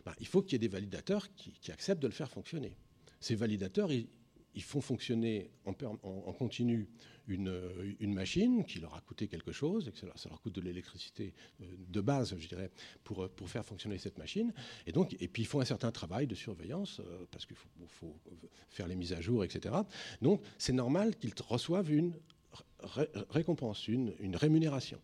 bah, 0.04 0.14
il 0.20 0.26
faut 0.26 0.42
qu'il 0.42 0.52
y 0.52 0.56
ait 0.56 0.58
des 0.58 0.68
validateurs 0.68 1.34
qui, 1.34 1.70
acceptent 1.70 2.02
de 2.02 2.06
le 2.06 2.12
faire 2.12 2.30
fonctionner. 2.30 2.76
Ces 3.20 3.34
validateurs, 3.34 3.90
ils, 3.92 4.08
font 4.62 4.80
fonctionner 4.80 5.50
en, 5.66 5.74
continu 6.32 6.88
une, 7.28 8.14
machine 8.14 8.64
qui 8.64 8.80
leur 8.80 8.94
a 8.94 9.00
coûté 9.00 9.28
quelque 9.28 9.52
chose, 9.52 9.88
et 9.88 9.92
que 9.92 9.98
ça 9.98 10.28
leur, 10.28 10.40
coûte 10.40 10.54
de 10.54 10.60
l'électricité 10.60 11.34
euh, 11.60 11.64
de 11.88 12.00
base, 12.00 12.34
je 12.36 12.48
dirais, 12.48 12.70
pour, 13.04 13.28
pour 13.30 13.48
faire 13.48 13.64
fonctionner 13.64 13.98
cette 13.98 14.18
machine. 14.18 14.52
Et, 14.86 14.92
donc, 14.92 15.14
et 15.20 15.28
puis 15.28 15.42
ils 15.42 15.46
font 15.46 15.60
un 15.60 15.64
certain 15.64 15.92
travail 15.92 16.26
de 16.26 16.34
surveillance, 16.34 17.00
euh, 17.00 17.26
parce 17.30 17.46
qu'il 17.46 17.56
faut, 17.56 18.16
faire 18.70 18.88
les 18.88 18.96
mises 18.96 19.12
à 19.12 19.20
jour, 19.20 19.44
etc. 19.44 19.74
Donc 20.22 20.42
c'est 20.56 20.72
normal 20.72 21.16
qu'ils 21.16 21.34
reçoivent 21.48 21.92
une 21.92 22.14
récompense, 23.30 23.88
une, 23.88 24.12
rémunération. 24.34 25.00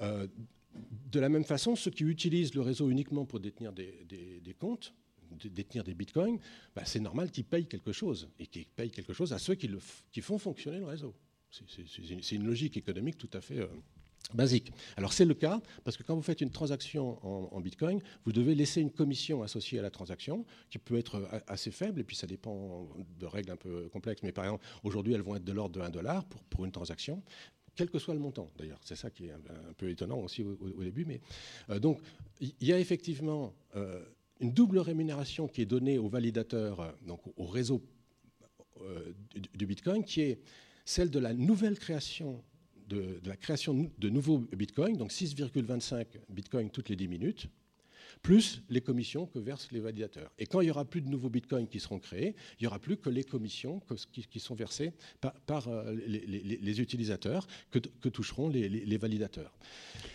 Euh, 0.00 0.26
de 1.10 1.20
la 1.20 1.28
même 1.28 1.44
façon, 1.44 1.76
ceux 1.76 1.90
qui 1.90 2.04
utilisent 2.04 2.54
le 2.54 2.60
réseau 2.60 2.90
uniquement 2.90 3.24
pour 3.26 3.40
détenir 3.40 3.72
des, 3.72 4.56
comptes, 4.58 4.94
détenir 5.44 5.84
des 5.84 5.94
bitcoins, 5.94 6.38
bah, 6.74 6.82
c'est 6.84 7.00
normal 7.00 7.30
qu'ils 7.30 7.44
payent 7.44 7.66
quelque 7.66 7.92
chose, 7.92 8.28
et 8.38 8.46
qu'ils 8.46 8.66
payent 8.66 8.90
quelque 8.90 9.12
chose 9.12 9.32
à 9.32 9.38
ceux 9.38 9.54
qui 9.54 10.20
font 10.20 10.38
fonctionner 10.38 10.78
le 10.78 10.86
réseau. 10.86 11.14
C'est 11.50 12.32
une, 12.32 12.44
logique 12.44 12.76
économique 12.76 13.18
tout 13.18 13.30
à 13.32 13.40
fait 13.40 13.58
euh, 13.58 13.66
basique. 14.34 14.72
Alors 14.96 15.12
c'est 15.12 15.24
le 15.24 15.34
cas 15.34 15.60
parce 15.84 15.96
que 15.96 16.02
quand 16.02 16.14
vous 16.14 16.22
faites 16.22 16.40
une 16.40 16.50
transaction 16.50 17.18
en, 17.54 17.60
Bitcoin, 17.60 18.00
vous 18.24 18.32
devez 18.32 18.54
laisser 18.54 18.80
une 18.80 18.90
commission 18.90 19.42
associée 19.42 19.78
à 19.78 19.82
la 19.82 19.90
transaction 19.90 20.44
qui 20.70 20.78
peut 20.78 20.98
être 20.98 21.28
assez 21.46 21.70
faible 21.70 22.00
et 22.00 22.04
puis 22.04 22.16
ça 22.16 22.26
dépend 22.26 22.88
de 23.18 23.26
règles 23.26 23.50
un 23.50 23.56
peu 23.56 23.88
complexes. 23.88 24.22
Mais 24.22 24.32
par 24.32 24.44
exemple, 24.44 24.64
aujourd'hui, 24.82 25.14
elles 25.14 25.22
vont 25.22 25.36
être 25.36 25.44
de 25.44 25.52
l'ordre 25.52 25.74
de 25.74 25.80
1 25.80 25.90
dollar 25.90 26.24
pour, 26.24 26.64
une 26.64 26.72
transaction 26.72 27.22
quel 27.76 27.88
que 27.88 27.98
soit 27.98 28.14
le 28.14 28.20
montant 28.20 28.50
d'ailleurs. 28.58 28.80
C'est 28.84 28.96
ça 28.96 29.10
qui 29.10 29.26
est 29.26 29.32
un, 29.32 29.40
peu 29.78 29.88
étonnant 29.88 30.18
aussi 30.18 30.42
au, 30.42 30.82
début. 30.82 31.06
Mais, 31.06 31.20
euh, 31.70 31.78
donc, 31.78 32.00
il 32.40 32.52
y 32.60 32.72
a 32.72 32.78
effectivement 32.78 33.54
euh, 33.76 34.04
une 34.40 34.52
double 34.52 34.78
rémunération 34.78 35.48
qui 35.48 35.62
est 35.62 35.66
donnée 35.66 35.96
aux 35.96 36.08
validateurs, 36.08 36.80
euh, 36.80 36.92
donc 37.06 37.20
au 37.36 37.46
réseau 37.46 37.82
du, 39.54 39.66
Bitcoin, 39.66 40.04
qui 40.04 40.22
est 40.22 40.40
celle 40.84 41.10
de 41.10 41.18
la 41.18 41.34
nouvelle 41.34 41.78
création 41.78 42.42
de, 42.90 43.20
la 43.24 43.36
création 43.36 43.90
de 43.98 44.08
nouveaux 44.08 44.38
bitcoins, 44.38 44.96
donc 44.96 45.12
6,25 45.12 46.06
bitcoins 46.28 46.70
toutes 46.70 46.88
les 46.88 46.96
10 46.96 47.08
minutes, 47.08 47.46
plus 48.22 48.62
les 48.68 48.80
commissions 48.80 49.26
que 49.26 49.38
versent 49.38 49.70
les 49.72 49.80
validateurs. 49.80 50.30
Et 50.38 50.46
quand 50.46 50.60
il 50.60 50.64
n'y 50.64 50.70
aura 50.70 50.84
plus 50.84 51.00
de 51.00 51.08
nouveaux 51.08 51.30
bitcoins 51.30 51.68
qui 51.68 51.80
seront 51.80 51.98
créés, 51.98 52.34
il 52.58 52.62
n'y 52.62 52.66
aura 52.66 52.78
plus 52.78 52.96
que 52.96 53.08
les 53.08 53.24
commissions 53.24 53.80
qui, 54.12 54.40
sont 54.40 54.54
versées 54.54 54.92
par, 55.46 55.68
euh, 55.68 55.94
les, 56.06 56.80
utilisateurs 56.80 57.46
que, 57.70 58.08
toucheront 58.08 58.48
les, 58.48 58.98
validateurs. 58.98 59.56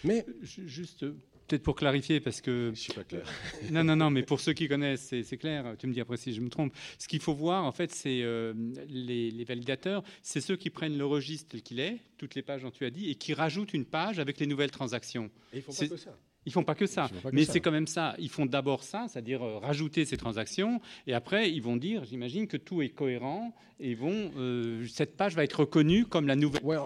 Mais 0.03 0.25
juste 0.41 1.05
peut-être 1.47 1.63
pour 1.63 1.75
clarifier, 1.75 2.19
parce 2.19 2.41
que. 2.41 2.71
Je 2.73 2.79
suis 2.79 2.93
pas 2.93 3.03
clair. 3.03 3.23
non, 3.71 3.83
non, 3.83 3.95
non, 3.95 4.09
mais 4.09 4.23
pour 4.23 4.39
ceux 4.39 4.53
qui 4.53 4.67
connaissent, 4.67 5.13
c'est 5.23 5.37
clair. 5.37 5.75
Tu 5.77 5.87
me 5.87 5.93
dis 5.93 6.01
après 6.01 6.17
si 6.17 6.33
je 6.33 6.41
me 6.41 6.49
trompe. 6.49 6.73
Ce 6.97 7.07
qu'il 7.07 7.19
faut 7.19 7.33
voir, 7.33 7.63
en 7.63 7.71
fait, 7.71 7.91
c'est 7.91 8.21
euh, 8.21 8.53
les, 8.87 9.43
validateurs, 9.43 10.03
c'est 10.21 10.41
ceux 10.41 10.55
qui 10.55 10.69
prennent 10.69 10.97
le 10.97 11.05
registre 11.05 11.49
tel 11.51 11.61
qu'il 11.61 11.79
est, 11.79 11.99
toutes 12.17 12.35
les 12.35 12.41
pages 12.41 12.63
dont 12.63 12.71
tu 12.71 12.85
as 12.85 12.89
dit, 12.89 13.09
et 13.09 13.15
qui 13.15 13.33
rajoutent 13.33 13.73
une 13.73 13.85
page 13.85 14.19
avec 14.19 14.39
les 14.39 14.47
nouvelles 14.47 14.71
transactions. 14.71 15.29
Et 15.53 15.57
ils 15.57 15.61
font 15.61 15.73
pas 15.73 15.87
que 15.87 15.97
ça. 15.97 16.17
Ils 16.45 16.51
font 16.51 16.63
pas 16.63 16.75
que 16.75 16.85
ça, 16.85 17.09
mais 17.31 17.45
c'est 17.45 17.59
quand 17.59 17.71
même 17.71 17.87
ça. 17.87 18.15
Ils 18.19 18.29
font 18.29 18.45
d'abord 18.45 18.83
ça, 18.83 19.07
c'est-à-dire 19.07 19.43
euh, 19.43 19.57
rajouter 19.57 20.05
ces 20.05 20.17
transactions, 20.17 20.79
et 21.07 21.13
après 21.13 21.51
ils 21.51 21.61
vont 21.61 21.77
dire, 21.77 22.05
j'imagine 22.05 22.47
que 22.47 22.57
tout 22.57 22.81
est 22.81 22.89
cohérent, 22.89 23.53
et 23.79 23.93
vont 23.93 24.31
euh, 24.37 24.85
cette 24.87 25.17
page 25.17 25.35
va 25.35 25.43
être 25.43 25.61
reconnue 25.61 26.05
comme 26.05 26.27
la 26.27 26.35
nouvelle. 26.35 26.63
Ouais, 26.63 26.77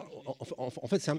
en, 0.57 0.87
fait, 0.87 0.99
c'est 0.99 1.11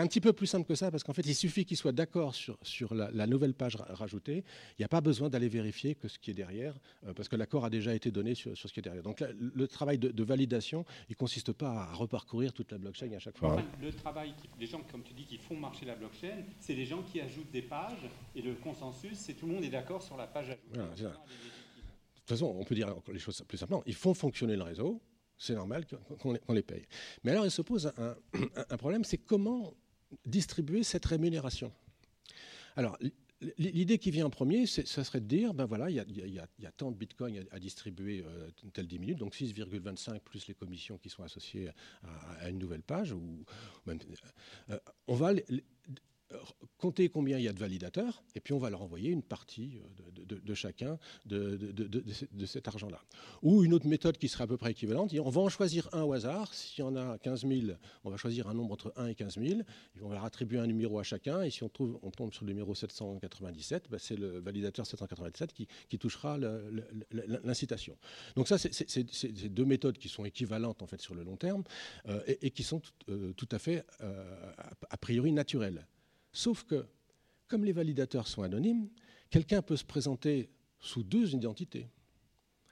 un, 0.00 0.06
petit 0.06 0.20
peu 0.20 0.32
plus 0.32 0.46
simple 0.46 0.66
que 0.66 0.74
ça, 0.74 0.90
parce 0.90 1.04
qu'en 1.04 1.12
fait, 1.12 1.26
il 1.26 1.34
suffit 1.34 1.64
qu'ils 1.64 1.76
soient 1.76 1.92
d'accord 1.92 2.34
sur, 2.34 2.58
sur 2.62 2.94
la, 2.94 3.26
nouvelle 3.26 3.54
page 3.54 3.76
rajoutée. 3.76 4.44
Il 4.72 4.80
n'y 4.80 4.84
a 4.84 4.88
pas 4.88 5.00
besoin 5.00 5.30
d'aller 5.30 5.48
vérifier 5.48 5.94
que 5.94 6.08
ce 6.08 6.18
qui 6.18 6.30
est 6.30 6.34
derrière, 6.34 6.74
euh, 7.06 7.14
parce 7.14 7.28
que 7.28 7.36
l'accord 7.36 7.64
a 7.64 7.70
déjà 7.70 7.94
été 7.94 8.10
donné 8.10 8.34
sur, 8.34 8.56
sur, 8.56 8.68
ce 8.68 8.74
qui 8.74 8.80
est 8.80 8.82
derrière. 8.82 9.02
Donc 9.02 9.24
le 9.38 9.68
travail 9.68 9.98
de, 9.98 10.24
validation, 10.24 10.84
il 11.08 11.12
ne 11.12 11.16
consiste 11.16 11.52
pas 11.52 11.70
à 11.70 11.92
reparcourir 11.94 12.52
toute 12.52 12.70
la 12.72 12.78
blockchain 12.78 13.10
à 13.12 13.18
chaque 13.18 13.38
fois. 13.38 13.62
le 13.80 13.92
travail, 13.92 14.34
des 14.58 14.66
gens, 14.66 14.82
comme 14.90 15.02
tu 15.02 15.14
dis, 15.14 15.24
qui 15.24 15.38
font 15.38 15.56
marcher 15.56 15.86
la 15.86 15.94
blockchain, 15.94 16.44
c'est 16.60 16.74
les 16.74 16.84
gens 16.84 17.02
qui 17.02 17.11
ajoutent 17.20 17.50
des 17.50 17.62
pages, 17.62 18.08
et 18.34 18.42
le 18.42 18.54
consensus, 18.54 19.18
c'est 19.18 19.34
tout 19.34 19.46
le 19.46 19.54
monde 19.54 19.64
est 19.64 19.70
d'accord 19.70 20.02
sur 20.02 20.16
la 20.16 20.26
page 20.26 20.50
ajoutée. 20.50 21.02
de 21.02 21.08
toute 21.08 22.28
façon, 22.28 22.54
on 22.58 22.64
peut 22.64 22.74
dire 22.74 22.94
les 23.12 23.18
choses 23.18 23.42
plus 23.46 23.58
simplement. 23.58 23.82
Ils 23.86 23.94
font 23.94 24.14
fonctionner 24.14 24.56
le 24.56 24.62
réseau, 24.62 25.00
c'est 25.36 25.54
normal 25.54 25.84
qu'on 26.20 26.52
les, 26.52 26.62
paye. 26.62 26.86
Mais 27.24 27.32
alors 27.32 27.44
il 27.44 27.50
se 27.50 27.62
pose 27.62 27.92
un, 27.96 28.76
problème, 28.76 29.04
c'est 29.04 29.18
comment 29.18 29.74
distribuer 30.24 30.84
cette 30.84 31.04
rémunération. 31.04 31.72
Alors 32.76 32.96
l'idée 33.58 33.98
qui 33.98 34.10
vient 34.10 34.26
en 34.26 34.30
premier, 34.30 34.66
ça 34.66 35.04
serait 35.04 35.20
de 35.20 35.26
dire, 35.26 35.52
ben 35.54 35.64
voilà, 35.64 35.90
il 35.90 35.96
y, 35.96 36.38
a, 36.38 36.72
tant 36.72 36.90
de 36.92 36.96
bitcoins 36.96 37.44
à, 37.50 37.58
distribuer 37.58 38.24
euh, 38.24 38.50
telle 38.72 38.86
10 38.86 38.98
minutes, 38.98 39.18
donc 39.18 39.34
6,25 39.34 40.20
plus 40.20 40.46
les 40.46 40.54
commissions 40.54 40.98
qui 40.98 41.08
sont 41.08 41.22
associées 41.22 41.70
à, 42.40 42.48
une 42.48 42.58
nouvelle 42.58 42.82
page. 42.82 43.12
Ou, 43.12 43.44
euh, 43.88 44.78
on 45.08 45.14
va 45.14 45.32
compter 46.78 47.08
combien 47.08 47.38
il 47.38 47.44
y 47.44 47.48
a 47.48 47.52
de 47.52 47.58
validateurs, 47.58 48.24
et 48.34 48.40
puis 48.40 48.52
on 48.54 48.58
va 48.58 48.68
leur 48.68 48.82
envoyer 48.82 49.10
une 49.10 49.22
partie 49.22 49.78
euh, 49.78 50.36
de, 50.44 50.54
chacun 50.54 50.98
de, 51.26 51.56
cet 52.46 52.66
argent-là. 52.66 53.00
Ou 53.42 53.62
une 53.62 53.72
autre 53.72 53.86
méthode 53.86 54.18
qui 54.18 54.28
serait 54.28 54.44
à 54.44 54.46
peu 54.46 54.56
près 54.56 54.72
équivalente, 54.72 55.12
on 55.14 55.30
va 55.30 55.40
en 55.40 55.48
choisir 55.48 55.88
un 55.92 56.02
au 56.02 56.12
hasard. 56.12 56.52
S'il 56.54 56.80
y 56.80 56.86
en 56.86 56.96
a 56.96 57.18
15 57.18 57.46
000, 57.46 57.60
on 58.04 58.10
va 58.10 58.16
choisir 58.16 58.48
un 58.48 58.54
nombre 58.54 58.72
entre 58.72 58.92
1 58.96 59.06
et 59.06 59.14
15 59.14 59.38
000, 59.38 59.60
on 60.00 60.08
va 60.08 60.22
attribuer 60.24 60.58
un 60.58 60.66
numéro 60.66 60.98
à 60.98 61.02
chacun, 61.02 61.42
et 61.42 61.50
si 61.50 61.62
on, 61.62 61.68
tombe 61.68 62.32
sur 62.32 62.44
le 62.44 62.52
numéro 62.52 62.74
797, 62.74 63.88
ben, 63.88 63.98
c'est 63.98 64.16
le 64.16 64.40
validateur 64.40 64.86
797 64.86 65.52
qui, 65.52 65.68
touchera 65.98 66.36
l'incitation. 67.44 67.96
Donc 68.34 68.48
ça, 68.48 68.58
c'est 68.58 69.48
deux 69.48 69.64
méthodes 69.64 69.98
qui 69.98 70.08
sont 70.08 70.24
équivalentes 70.24 70.82
en 70.82 70.86
fait 70.88 71.00
sur 71.00 71.14
le 71.14 71.22
long 71.22 71.36
terme, 71.36 71.62
euh, 72.08 72.20
et, 72.26 72.50
qui 72.50 72.64
sont 72.64 72.82
euh, 73.08 73.32
tout 73.34 73.48
à 73.52 73.60
fait 73.60 73.84
a 74.90 74.96
priori 74.96 75.30
naturelles. 75.32 75.86
Sauf 76.32 76.64
que, 76.64 76.86
comme 77.48 77.64
les 77.64 77.72
validateurs 77.72 78.26
sont 78.26 78.42
anonymes, 78.42 78.88
quelqu'un 79.30 79.62
peut 79.62 79.76
se 79.76 79.84
présenter 79.84 80.50
sous 80.78 81.02
deux 81.02 81.34
identités. 81.34 81.88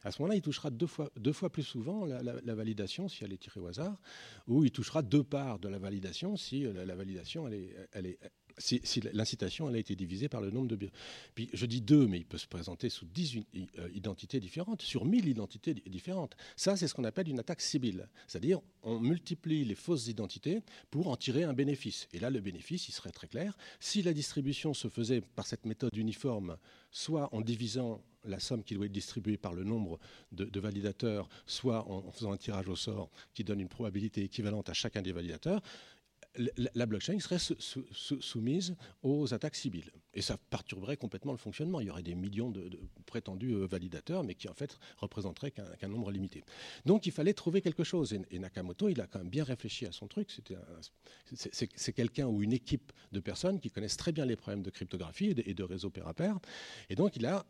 À 0.02 0.10
ce 0.10 0.22
moment-là, 0.22 0.36
il 0.36 0.42
touchera 0.42 0.70
deux 0.70 0.86
fois, 0.86 1.50
plus 1.50 1.62
souvent 1.62 2.06
la, 2.06 2.54
validation 2.54 3.08
si 3.08 3.22
elle 3.22 3.34
est 3.34 3.38
tirée 3.38 3.60
au 3.60 3.66
hasard, 3.66 4.00
ou 4.46 4.64
il 4.64 4.70
touchera 4.70 5.02
deux 5.02 5.22
parts 5.22 5.58
de 5.58 5.68
la 5.68 5.78
validation 5.78 6.36
si 6.36 6.62
la, 6.62 6.94
validation 6.94 7.46
est, 7.48 7.76
elle 7.92 8.06
est, 8.06 8.18
si, 8.58 8.80
l'incitation 9.12 9.68
elle 9.68 9.76
a 9.76 9.78
été 9.78 9.96
divisée 9.96 10.28
par 10.28 10.40
le 10.40 10.50
nombre 10.50 10.68
de 10.68 10.90
Puis 11.34 11.48
je 11.52 11.66
dis 11.66 11.80
deux, 11.80 12.06
mais 12.06 12.18
il 12.18 12.26
peut 12.26 12.38
se 12.38 12.46
présenter 12.46 12.88
sous 12.88 13.06
dix 13.06 13.38
euh, 13.78 13.88
identités 13.94 14.40
différentes, 14.40 14.82
sur 14.82 15.04
mille 15.04 15.28
identités 15.28 15.74
différentes. 15.74 16.36
Ça, 16.56 16.76
c'est 16.76 16.88
ce 16.88 16.94
qu'on 16.94 17.04
appelle 17.04 17.28
une 17.28 17.38
attaque 17.38 17.60
civile. 17.60 18.08
C'est-à-dire, 18.26 18.60
on 18.82 19.00
multiplie 19.00 19.64
les 19.64 19.74
fausses 19.74 20.08
identités 20.08 20.62
pour 20.90 21.08
en 21.08 21.16
tirer 21.16 21.44
un 21.44 21.52
bénéfice. 21.52 22.08
Et 22.12 22.20
là, 22.20 22.30
le 22.30 22.40
bénéfice, 22.40 22.88
il 22.88 22.92
serait 22.92 23.12
très 23.12 23.28
clair. 23.28 23.56
Si 23.78 24.02
la 24.02 24.12
distribution 24.12 24.74
se 24.74 24.88
faisait 24.88 25.20
par 25.20 25.46
cette 25.46 25.66
méthode 25.66 25.96
uniforme, 25.96 26.56
soit 26.90 27.34
en 27.34 27.40
divisant 27.40 28.02
la 28.24 28.40
somme 28.40 28.62
qui 28.62 28.74
doit 28.74 28.86
être 28.86 28.92
distribuée 28.92 29.36
par 29.36 29.54
le 29.54 29.64
nombre 29.64 29.98
de, 30.32 30.60
validateurs, 30.60 31.28
soit 31.46 31.88
en, 31.90 32.10
faisant 32.10 32.32
un 32.32 32.36
tirage 32.36 32.68
au 32.68 32.76
sort 32.76 33.10
qui 33.34 33.44
donne 33.44 33.60
une 33.60 33.68
probabilité 33.68 34.22
équivalente 34.22 34.68
à 34.68 34.74
chacun 34.74 35.02
des 35.02 35.12
validateurs, 35.12 35.62
la 36.74 36.86
blockchain 36.86 37.18
serait 37.18 37.38
soumise 38.20 38.76
aux 39.02 39.34
attaques 39.34 39.56
civiles. 39.56 39.90
Et 40.14 40.22
ça 40.22 40.36
perturberait 40.36 40.96
complètement 40.96 41.32
le 41.32 41.38
fonctionnement. 41.38 41.80
Il 41.80 41.88
y 41.88 41.90
aurait 41.90 42.02
des 42.02 42.14
millions 42.14 42.50
de, 42.50 42.70
prétendus 43.06 43.52
euh, 43.52 43.66
validateurs, 43.66 44.24
mais 44.24 44.34
qui 44.34 44.48
en 44.48 44.54
fait 44.54 44.78
représenteraient 44.96 45.50
qu'un 45.50 45.88
nombre 45.88 46.10
limité. 46.10 46.44
Donc 46.86 47.06
il 47.06 47.12
fallait 47.12 47.34
trouver 47.34 47.62
quelque 47.62 47.84
chose. 47.84 48.16
Et, 48.30 48.38
Nakamoto, 48.38 48.88
il 48.88 49.00
a 49.00 49.06
quand 49.06 49.18
même 49.18 49.28
bien 49.28 49.44
réfléchi 49.44 49.86
à 49.86 49.92
son 49.92 50.06
truc. 50.06 50.30
C'est 51.34 51.92
quelqu'un 51.92 52.26
ou 52.26 52.42
une 52.42 52.52
équipe 52.52 52.92
de 53.12 53.20
personnes 53.20 53.60
qui 53.60 53.70
connaissent 53.70 53.96
très 53.96 54.12
bien 54.12 54.24
les 54.24 54.36
problèmes 54.36 54.62
de 54.62 54.70
cryptographie 54.70 55.34
et 55.44 55.54
de, 55.54 55.62
réseau 55.62 55.90
pair 55.90 56.06
à 56.08 56.14
pair. 56.14 56.38
Et 56.88 56.94
donc 56.94 57.16
il 57.16 57.26
a 57.26 57.44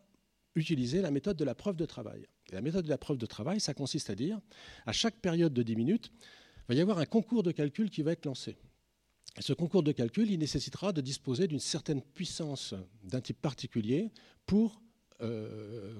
utilisé 0.55 1.01
la 1.01 1.11
méthode 1.11 1.37
de 1.37 1.45
la 1.45 1.55
preuve 1.55 1.77
de 1.77 1.85
travail. 1.85 2.27
Et 2.51 2.55
la 2.55 2.61
méthode 2.61 2.85
de 2.85 2.89
la 2.89 2.97
preuve 2.97 3.17
de 3.17 3.25
travail, 3.25 3.59
ça 3.59 3.73
consiste 3.73 4.09
à 4.09 4.15
dire, 4.15 4.39
à 4.85 4.91
chaque 4.91 5.15
période 5.15 5.53
de 5.53 5.63
10 5.63 5.75
minutes, 5.75 6.11
il 6.17 6.63
va 6.67 6.75
y 6.75 6.81
avoir 6.81 6.99
un 6.99 7.05
concours 7.05 7.43
de 7.43 7.51
calcul 7.51 7.89
qui 7.89 8.01
va 8.01 8.11
être 8.11 8.25
lancé. 8.25 8.57
Ce 9.39 9.53
concours 9.53 9.83
de 9.83 9.91
calcul, 9.91 10.29
il 10.29 10.39
nécessitera 10.39 10.91
de 10.91 11.01
disposer 11.01 11.47
d'une 11.47 11.59
certaine 11.59 12.01
puissance 12.01 12.73
d'un 13.03 13.21
type 13.21 13.41
particulier 13.41 14.11
pour 14.45 14.81
euh, 15.21 15.93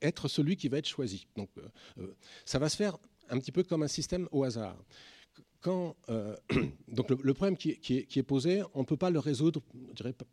être 0.00 0.26
celui 0.26 0.56
qui 0.56 0.68
va 0.68 0.78
être 0.78 0.88
choisi. 0.88 1.26
Donc, 1.36 1.50
euh, 1.58 1.62
euh, 1.98 2.14
ça 2.46 2.58
va 2.58 2.68
se 2.68 2.76
faire 2.76 2.96
un 3.28 3.38
petit 3.38 3.52
peu 3.52 3.62
comme 3.62 3.82
un 3.82 3.88
système 3.88 4.26
au 4.32 4.42
hasard. 4.42 4.76
Donc 5.64 7.10
le, 7.10 7.34
problème 7.34 7.56
qui, 7.56 7.70
est, 7.70 8.22
posé, 8.22 8.62
on 8.74 8.80
ne 8.80 8.84
peut 8.84 8.96
pas 8.96 9.10
le 9.10 9.18
résoudre 9.18 9.60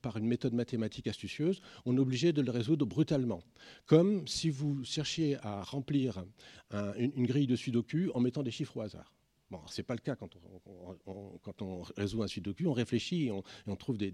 par 0.02 0.18
une 0.18 0.28
méthode 0.28 0.54
mathématique 0.54 1.08
astucieuse, 1.08 1.60
on 1.86 1.98
est 1.98 2.00
obligé 2.00 2.32
de 2.32 2.42
le 2.42 2.52
résoudre 2.52 2.86
brutalement. 2.86 3.42
Comme 3.86 4.26
si 4.28 4.50
vous 4.50 4.84
cherchiez 4.86 5.38
à 5.42 5.64
remplir 5.64 6.24
une, 6.72 7.26
grille 7.26 7.48
de 7.48 7.56
Sudoku 7.56 8.12
en 8.14 8.20
mettant 8.20 8.44
des 8.44 8.52
chiffres 8.52 8.78
au 8.78 8.82
hasard. 8.82 9.12
Bon, 9.52 9.60
ce 9.68 9.80
n'est 9.80 9.86
pas 9.86 9.94
le 9.94 10.00
cas 10.00 10.16
quand 10.16 10.30
on, 11.06 11.38
quand 11.44 11.62
on, 11.62 11.82
résout 11.96 12.24
un 12.24 12.28
sudoku, 12.28 12.66
on 12.66 12.74
réfléchit 12.74 13.28
et 13.28 13.32
on, 13.32 13.76
trouve 13.76 13.98
des, 13.98 14.12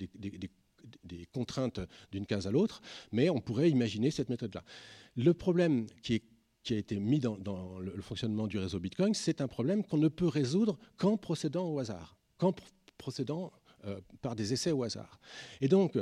contraintes 1.32 1.80
d'une 2.12 2.26
case 2.26 2.48
à 2.48 2.52
l'autre, 2.52 2.82
mais 3.12 3.30
on 3.30 3.40
pourrait 3.40 3.70
imaginer 3.70 4.12
cette 4.12 4.30
méthode-là. 4.30 4.64
Le 5.16 5.34
problème 5.34 5.88
qui, 6.04 6.22
a 6.70 6.76
été 6.76 7.00
mis 7.00 7.20
dans, 7.20 7.80
le, 7.80 8.02
fonctionnement 8.02 8.48
du 8.48 8.58
réseau 8.58 8.80
Bitcoin, 8.80 9.14
c'est 9.14 9.42
un 9.42 9.48
problème 9.48 9.84
qu'on 9.84 9.98
ne 9.98 10.10
peut 10.10 10.28
résoudre 10.28 10.78
qu'en 10.98 11.18
procédant 11.18 11.70
au 11.70 11.80
hasard, 11.80 12.18
qu'en 12.38 12.54
procédant 12.98 13.54
euh, 13.86 14.00
par 14.22 14.36
des 14.36 14.52
essais 14.54 14.72
au 14.72 14.84
hasard. 14.84 15.20
Et 15.62 15.70
donc, 15.70 15.98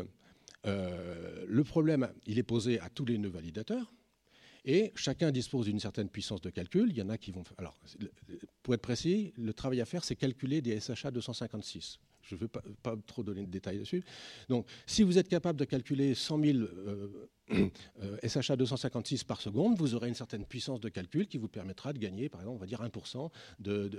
euh, 0.65 1.45
le 1.47 1.63
problème, 1.63 2.11
il 2.25 2.39
est 2.39 2.43
posé 2.43 2.80
à 2.80 2.89
tous 2.89 3.05
les 3.05 3.17
nœuds 3.17 3.30
validateurs, 3.30 3.93
et 4.70 4.91
chacun 4.95 5.32
dispose 5.32 5.65
d'une 5.65 5.80
certaine 5.80 6.09
puissance 6.09 6.41
de 6.41 6.51
calcul. 6.51 6.89
Il 6.91 6.97
y 6.97 7.01
en 7.01 7.09
a 7.09 7.17
qui 7.17 7.32
vont. 7.32 7.43
Alors, 7.57 7.76
pour 8.61 8.76
être 8.76 8.84
précis, 8.84 9.34
le 9.36 9.51
travail 9.51 9.82
à 9.82 9.86
faire, 9.86 10.03
c'est 10.03 10.15
calculer 10.15 10.61
des 10.61 10.80
SHA 10.80 11.09
256. 11.09 11.99
Je 12.30 12.36
ne 12.36 12.39
veux 12.39 12.47
pas, 12.47 12.61
trop 13.07 13.23
donner 13.23 13.45
de 13.45 13.51
détails 13.51 13.80
dessus. 13.80 14.03
Donc, 14.47 14.67
si 14.86 15.03
vous 15.03 15.17
êtes 15.17 15.27
capable 15.27 15.59
de 15.59 15.65
calculer 15.65 16.13
100 16.13 16.43
000 16.43 16.57
euh, 16.59 17.07
SHA 18.27 18.55
256 18.55 19.23
par 19.23 19.41
seconde, 19.41 19.77
vous 19.77 19.95
aurez 19.95 20.07
une 20.07 20.15
certaine 20.15 20.45
puissance 20.45 20.80
de 20.80 20.89
calcul 20.89 21.27
qui 21.27 21.38
vous 21.38 21.47
permettra 21.47 21.93
de 21.93 21.99
gagner, 21.99 22.30
par 22.30 22.41
exemple, 22.41 22.57
on 22.57 22.59
va 22.59 22.67
dire 22.67 22.82
1% 22.82 23.30
de, 23.59 23.89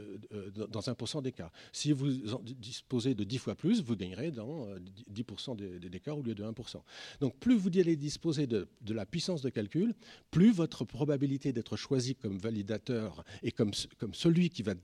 dans 0.69 0.81
1% 0.81 1.23
des 1.23 1.33
cas. 1.33 1.51
Si 1.73 1.93
vous 1.93 2.11
disposez 2.57 3.15
de 3.15 3.25
10 3.25 3.39
fois 3.39 3.55
plus, 3.55 3.83
vous 3.83 3.97
gagnerez 3.97 4.31
dans 4.31 4.67
10% 5.13 5.57
des, 5.57 6.01
cas 6.01 6.15
au 6.15 6.23
lieu 6.23 6.35
de 6.35 6.45
1%. 6.45 6.83
Donc 7.21 7.37
plus 7.39 7.57
vous 7.57 7.71
allez 7.75 7.97
disposer 7.97 8.47
de, 8.47 8.69
la 8.89 9.07
puissance 9.07 9.43
de 9.43 9.51
calcul, 9.51 9.95
plus 10.31 10.53
votre 10.53 10.85
probabilité 10.85 11.53
d'être 11.53 11.77
choisi 11.77 12.15
comme 12.15 12.39
validateur 12.39 13.25
et 13.43 13.53
comme, 13.53 13.73
comme 13.99 14.15
celui 14.15 14.51
qui 14.51 14.63
va 14.63 14.75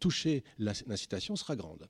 toucher 0.00 0.44
l'incitation 0.58 1.36
sera 1.36 1.56
grande. 1.56 1.86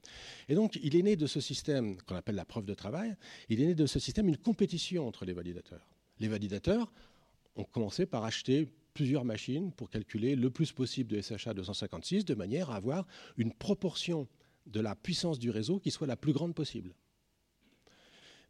Et 0.48 0.54
donc 0.54 0.75
il 0.82 0.96
est 0.96 1.02
né 1.02 1.16
de 1.16 1.26
ce 1.26 1.40
système 1.40 2.00
qu'on 2.02 2.14
appelle 2.14 2.34
la 2.34 2.44
preuve 2.44 2.64
de 2.64 2.74
travail, 2.74 3.16
il 3.48 3.60
est 3.60 3.66
né 3.66 3.74
de 3.74 3.86
ce 3.86 3.98
système 3.98 4.28
une 4.28 4.36
compétition 4.36 5.06
entre 5.06 5.24
les 5.24 5.32
validateurs. 5.32 5.88
Les 6.18 6.28
validateurs 6.28 6.92
ont 7.56 7.64
commencé 7.64 8.06
par 8.06 8.24
acheter 8.24 8.68
plusieurs 8.94 9.24
machines 9.24 9.72
pour 9.72 9.90
calculer 9.90 10.36
le 10.36 10.50
plus 10.50 10.72
possible 10.72 11.10
de 11.10 11.20
SHA 11.20 11.54
256 11.54 12.24
de 12.24 12.34
manière 12.34 12.70
à 12.70 12.76
avoir 12.76 13.06
une 13.36 13.52
proportion 13.52 14.26
de 14.66 14.80
la 14.80 14.96
puissance 14.96 15.38
du 15.38 15.50
réseau 15.50 15.78
qui 15.78 15.90
soit 15.90 16.06
la 16.06 16.16
plus 16.16 16.32
grande 16.32 16.54
possible. 16.54 16.94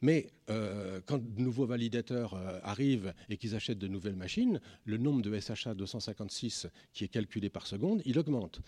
Mais 0.02 0.28
euh, 0.50 1.00
quand 1.06 1.18
de 1.18 1.40
nouveaux 1.40 1.66
validateurs 1.66 2.34
euh, 2.34 2.60
arrivent 2.62 3.14
et 3.28 3.36
qu'ils 3.36 3.54
achètent 3.54 3.78
de 3.78 3.88
nouvelles 3.88 4.16
machines, 4.16 4.60
le 4.84 4.98
nombre 4.98 5.22
de 5.22 5.38
SHA 5.38 5.74
256 5.74 6.68
qui 6.92 7.04
est 7.04 7.08
calculé 7.08 7.48
par 7.48 7.66
seconde, 7.66 8.02
il 8.04 8.18
augmente. 8.18 8.60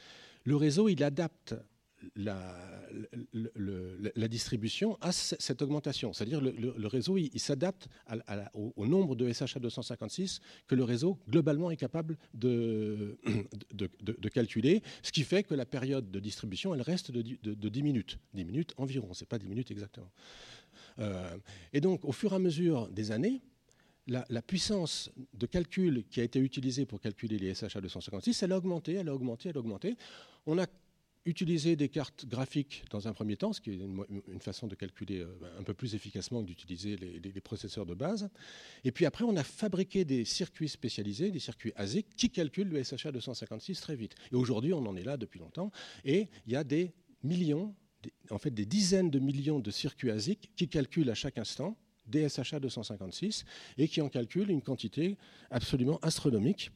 Le 0.44 0.56
réseau, 0.56 0.88
il 0.88 1.02
adapte 1.04 1.54
la, 2.16 2.88
la, 4.14 4.28
distribution 4.28 4.96
à 5.00 5.12
cette 5.12 5.62
augmentation. 5.62 6.12
C'est-à-dire 6.12 6.40
le, 6.40 6.52
le, 6.52 6.86
réseau, 6.86 7.16
il, 7.16 7.38
s'adapte 7.40 7.88
au, 8.54 8.86
nombre 8.86 9.16
de 9.16 9.32
SHA 9.32 9.60
256 9.60 10.40
que 10.66 10.74
le 10.74 10.84
réseau, 10.84 11.18
globalement, 11.28 11.70
est 11.70 11.76
capable 11.76 12.16
de, 12.34 13.18
de, 13.72 14.28
calculer, 14.28 14.82
ce 15.02 15.12
qui 15.12 15.22
fait 15.22 15.42
que 15.42 15.54
la 15.54 15.66
période 15.66 16.10
de 16.10 16.20
distribution, 16.20 16.74
elle 16.74 16.82
reste 16.82 17.10
de, 17.10 17.68
10 17.68 17.82
minutes. 17.82 18.18
10 18.34 18.44
minutes 18.44 18.74
environ, 18.76 19.12
ce 19.14 19.24
n'est 19.24 19.28
pas 19.28 19.38
10 19.38 19.48
minutes 19.48 19.70
exactement. 19.70 20.10
Euh, 20.98 21.36
et 21.72 21.80
donc, 21.80 22.04
au 22.04 22.12
fur 22.12 22.32
et 22.32 22.36
à 22.36 22.38
mesure 22.38 22.88
des 22.88 23.10
années, 23.10 23.40
la, 24.06 24.24
la, 24.30 24.40
puissance 24.40 25.10
de 25.34 25.46
calcul 25.46 26.04
qui 26.10 26.20
a 26.20 26.24
été 26.24 26.38
utilisée 26.38 26.86
pour 26.86 27.00
calculer 27.00 27.38
les 27.38 27.54
SHA 27.54 27.80
256, 27.80 28.42
elle 28.42 28.52
a 28.52 28.56
augmenté, 28.56 28.94
elle 28.94 29.08
a 29.08 29.14
augmenté, 29.14 29.50
elle 29.50 29.56
a 29.56 29.60
augmenté. 29.60 29.96
On 30.46 30.58
a 30.58 30.66
utiliser 31.28 31.76
des 31.76 31.88
cartes 31.88 32.26
graphiques 32.26 32.84
dans 32.90 33.06
un 33.06 33.12
premier 33.12 33.36
temps, 33.36 33.52
ce 33.52 33.60
qui 33.60 33.70
est 33.70 33.74
une, 33.74 34.40
façon 34.40 34.66
de 34.66 34.74
calculer 34.74 35.20
euh, 35.20 35.28
un 35.58 35.62
peu 35.62 35.74
plus 35.74 35.94
efficacement 35.94 36.42
que 36.42 36.46
d'utiliser 36.46 36.96
les, 36.96 37.40
processeurs 37.40 37.86
de 37.86 37.94
base. 37.94 38.28
Et 38.84 38.92
puis 38.92 39.06
après, 39.06 39.24
on 39.24 39.36
a 39.36 39.44
fabriqué 39.44 40.04
des 40.04 40.24
circuits 40.24 40.68
spécialisés, 40.68 41.30
des 41.30 41.38
circuits 41.38 41.72
ASIC, 41.76 42.06
qui 42.16 42.30
calculent 42.30 42.70
le 42.70 42.82
SHA 42.82 43.12
256 43.12 43.80
très 43.80 43.94
vite. 43.94 44.14
Et 44.32 44.34
aujourd'hui, 44.34 44.72
on 44.72 44.84
en 44.86 44.96
est 44.96 45.04
là 45.04 45.16
depuis 45.16 45.38
longtemps. 45.38 45.70
Et 46.04 46.28
il 46.46 46.52
y 46.52 46.56
a 46.56 46.64
des 46.64 46.92
millions, 47.22 47.74
en 48.30 48.38
fait 48.38 48.50
des 48.50 48.66
dizaines 48.66 49.10
de 49.10 49.18
millions 49.18 49.60
de 49.60 49.70
circuits 49.70 50.10
ASIC 50.10 50.50
qui 50.56 50.68
calculent 50.68 51.10
à 51.10 51.14
chaque 51.14 51.38
instant 51.38 51.76
des 52.06 52.28
SHA 52.28 52.60
256 52.60 53.44
et 53.76 53.86
qui 53.86 54.00
en 54.00 54.08
calculent 54.08 54.50
une 54.50 54.62
quantité 54.62 55.16
absolument 55.50 55.98
astronomique. 56.00 56.70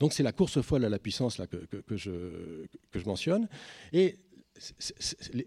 Donc 0.00 0.12
c'est 0.12 0.22
la 0.22 0.32
course 0.32 0.60
folle 0.60 0.84
à 0.84 0.88
la 0.88 0.98
puissance 0.98 1.38
là, 1.38 1.46
que, 1.46 1.58
je, 1.96 2.66
que 2.90 2.98
je 2.98 3.04
mentionne. 3.06 3.48
Et 3.92 4.18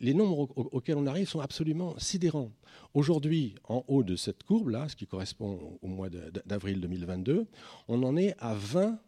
les 0.01 0.13
nombres 0.13 0.51
auxquels 0.55 0.97
on 0.97 1.07
arrive 1.07 1.29
sont 1.29 1.39
absolument 1.39 1.97
sidérants. 1.97 2.51
Aujourd'hui, 2.93 3.55
en 3.63 3.83
haut 3.87 4.03
de 4.03 4.15
cette 4.15 4.43
courbe-là, 4.43 4.89
ce 4.89 4.95
qui 4.95 5.07
correspond 5.07 5.79
au 5.81 5.87
mois 5.87 6.09
d'avril 6.09 6.81
2022, 6.81 7.47
on 7.87 8.03
en 8.03 8.17
est 8.17 8.35
à 8.39 8.53
20 8.53 8.99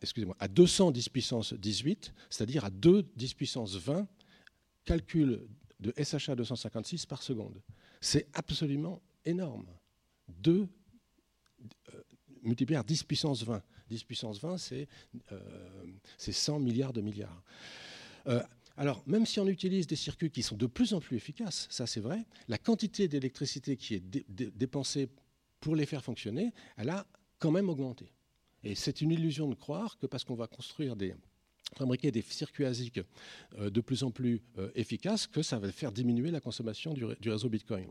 excusez-moi, 0.00 0.36
à 0.38 0.48
210 0.48 1.08
puissance 1.10 1.52
18, 1.52 2.14
c'est-à-dire 2.30 2.64
à 2.64 2.70
2 2.70 3.02
10 3.14 3.34
puissance 3.34 3.76
20 3.76 4.06
calculs 4.84 5.46
de 5.80 5.92
SHA 6.02 6.34
256 6.34 7.06
par 7.06 7.22
seconde. 7.22 7.60
C'est 8.00 8.26
absolument 8.32 9.02
énorme. 9.24 9.66
2 10.28 10.68
multiplié 12.44 12.76
par 12.76 12.84
10 12.84 13.02
puissance 13.04 13.42
20. 13.42 13.62
10 13.88 14.04
puissance 14.04 14.40
20, 14.40 14.58
c'est 14.58 14.88
100 16.18 16.56
euh, 16.56 16.58
milliards 16.58 16.92
de 16.92 17.00
milliards. 17.00 17.42
Euh, 18.26 18.42
alors, 18.76 19.02
même 19.06 19.26
si 19.26 19.38
on 19.40 19.46
utilise 19.46 19.86
des 19.86 19.96
circuits 19.96 20.30
qui 20.30 20.42
sont 20.42 20.56
de 20.56 20.66
plus 20.66 20.94
en 20.94 21.00
plus 21.00 21.16
efficaces, 21.16 21.66
ça 21.70 21.86
c'est 21.86 22.00
vrai, 22.00 22.24
la 22.48 22.58
quantité 22.58 23.08
d'électricité 23.08 23.76
qui 23.76 23.94
est 23.94 24.02
dépensée 24.28 25.08
pour 25.60 25.76
les 25.76 25.86
faire 25.86 26.02
fonctionner, 26.02 26.52
elle 26.76 26.90
a 26.90 27.06
quand 27.38 27.50
même 27.50 27.68
augmenté. 27.68 28.12
Et 28.62 28.74
c'est 28.74 29.00
une 29.00 29.10
illusion 29.10 29.48
de 29.48 29.54
croire 29.54 29.98
que 29.98 30.06
parce 30.06 30.24
qu'on 30.24 30.34
va 30.34 30.46
construire 30.46 30.96
des, 30.96 31.14
fabriquer 31.76 32.10
des 32.10 32.22
circuits 32.22 32.64
ASIC 32.64 33.00
euh, 33.58 33.70
de 33.70 33.80
plus 33.80 34.02
en 34.02 34.10
plus 34.10 34.42
efficaces, 34.74 35.26
que 35.26 35.42
ça 35.42 35.58
va 35.58 35.70
faire 35.70 35.92
diminuer 35.92 36.30
la 36.30 36.40
consommation 36.40 36.94
du 36.94 37.30
réseau 37.30 37.48
Bitcoin. 37.48 37.90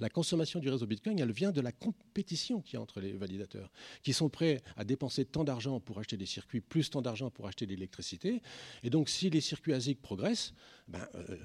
La 0.00 0.08
consommation 0.08 0.60
du 0.60 0.68
réseau 0.68 0.86
Bitcoin, 0.86 1.18
elle 1.18 1.32
vient 1.32 1.52
de 1.52 1.60
la 1.60 1.72
compétition 1.72 2.60
qu'il 2.60 2.74
y 2.74 2.76
a 2.76 2.80
entre 2.80 3.00
les 3.00 3.12
validateurs, 3.12 3.72
qui 4.02 4.12
sont 4.12 4.28
prêts 4.28 4.62
à 4.76 4.84
dépenser 4.84 5.24
tant 5.24 5.44
d'argent 5.44 5.80
pour 5.80 5.98
acheter 5.98 6.16
des 6.16 6.26
circuits, 6.26 6.60
plus 6.60 6.90
tant 6.90 7.02
d'argent 7.02 7.30
pour 7.30 7.46
acheter 7.46 7.66
de 7.66 7.70
l'électricité. 7.70 8.42
Et 8.82 8.90
donc, 8.90 9.08
si 9.08 9.30
les 9.30 9.40
circuits 9.40 9.72
ASIC 9.72 10.00
progressent, 10.00 10.52
ben, 10.88 11.06
euh, 11.14 11.36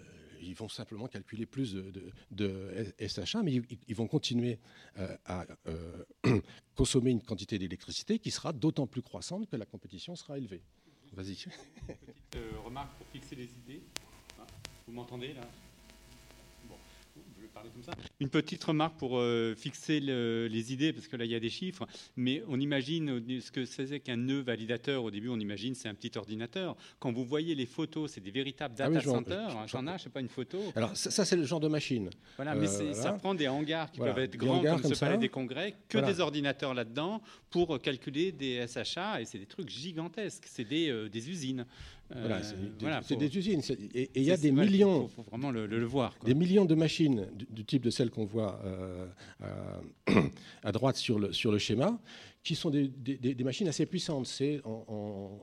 ils 0.42 0.56
vont 0.56 0.70
simplement 0.70 1.08
calculer 1.08 1.46
plus 1.46 1.76
de, 1.76 2.94
SHA, 3.00 3.44
mais 3.44 3.62
ils, 3.88 3.96
vont 3.96 4.08
continuer 4.08 4.60
euh, 4.98 5.16
à 5.26 5.46
euh, 5.68 6.06
consommer 6.76 7.12
une 7.12 7.22
quantité 7.22 7.60
d'électricité 7.60 8.20
qui 8.20 8.32
sera 8.32 8.52
d'autant 8.52 8.88
plus 8.88 9.02
croissante 9.02 9.48
que 9.48 9.56
la 9.56 9.66
compétition 9.66 10.16
sera 10.16 10.38
élevée. 10.38 10.64
Vas-y. 11.14 11.36
Petite 11.36 12.44
remarque 12.64 12.98
pour 12.98 13.08
fixer 13.08 13.36
les 13.36 13.46
idées. 13.46 13.84
Hein, 14.40 14.46
vous 14.88 14.94
m'entendez 14.94 15.34
là? 15.34 15.42
Une 18.20 18.30
petite 18.30 18.64
remarque 18.64 18.98
pour 18.98 19.18
euh, 19.18 19.56
fixer 19.56 20.00
les 20.00 20.74
idées, 20.74 20.94
parce 20.94 21.08
que 21.08 21.16
là, 21.16 21.26
il 21.26 21.32
y 21.32 21.36
a 21.36 21.40
des 21.40 21.50
chiffres, 21.50 21.86
mais 22.16 22.44
on 22.48 22.60
imagine 22.60 23.22
ce 23.40 23.52
que 23.52 23.66
c'est 23.66 24.00
qu'un 24.00 24.18
nœud 24.18 24.42
validateur. 24.42 25.04
Au 25.04 25.12
début, 25.12 25.30
on 25.30 25.40
imagine 25.40 25.76
c'est 25.76 25.90
un 25.90 25.94
petit 25.94 26.18
ordinateur. 26.18 26.76
Quand 27.00 27.12
vous 27.12 27.26
voyez 27.26 27.56
les 27.56 27.66
photos, 27.66 28.12
c'est 28.12 28.22
des 28.22 28.32
véritables 28.32 28.76
ah 28.80 28.90
data 28.90 29.02
centers. 29.02 29.68
J'en 29.68 29.88
ai, 29.88 29.98
je 29.98 30.04
sais 30.04 30.10
pas, 30.10 30.20
une 30.20 30.30
photo. 30.30 30.60
Alors, 30.76 30.96
ça, 30.96 31.26
c'est 31.26 31.36
le 31.36 31.44
genre 31.44 31.60
de 31.60 31.68
machine. 31.68 32.10
Voilà, 32.36 32.56
mais 32.56 32.68
euh, 32.68 32.94
ça 32.94 33.14
prend 33.14 33.34
des 33.36 33.48
hangars 33.48 33.92
qui 33.92 34.00
peuvent 34.00 34.20
être 34.20 34.38
grands 34.38 34.62
comme, 34.62 34.84
ce 34.84 35.00
palais 35.00 35.18
des 35.18 35.30
congrès, 35.30 35.76
que 35.90 35.98
des 35.98 36.20
ordinateurs 36.20 36.74
là-dedans 36.74 37.22
pour 37.50 37.82
calculer 37.82 38.32
des 38.32 38.66
SHA, 38.68 39.22
et 39.22 39.26
c'est 39.26 39.40
des 39.40 39.46
trucs 39.46 39.70
gigantesques. 39.70 40.46
C'est 40.48 40.64
des, 40.64 40.90
euh, 40.90 41.10
des 41.10 41.30
usines. 41.30 41.66
Voilà, 42.16 42.42
c'est 43.04 43.16
des, 43.16 43.38
usines. 43.38 43.62
Et 43.94 44.10
il 44.16 44.24
y 44.24 44.32
a 44.32 44.38
des 44.38 44.52
millions. 44.52 45.08
Il 45.08 45.10
faut, 45.16 45.24
vraiment 45.24 45.52
le, 45.52 45.84
voir. 45.86 46.16
Des 46.26 46.34
millions 46.34 46.66
de 46.66 46.76
machines 46.76 47.28
du, 47.34 47.66
type 47.66 47.84
de 47.84 47.90
celles 47.90 48.10
qu'on 48.10 48.26
voit 48.26 48.62
euh, 48.66 49.08
à, 50.64 50.72
droite 50.72 50.98
sur 50.98 51.20
le, 51.20 51.32
sur 51.34 51.52
le 51.52 51.58
schéma, 51.58 52.00
qui 52.44 52.56
sont 52.56 52.70
des, 52.70 53.44
machines 53.44 53.68
assez 53.68 53.86
puissantes. 53.86 54.28
C'est 54.28 54.62
en, 54.66 55.42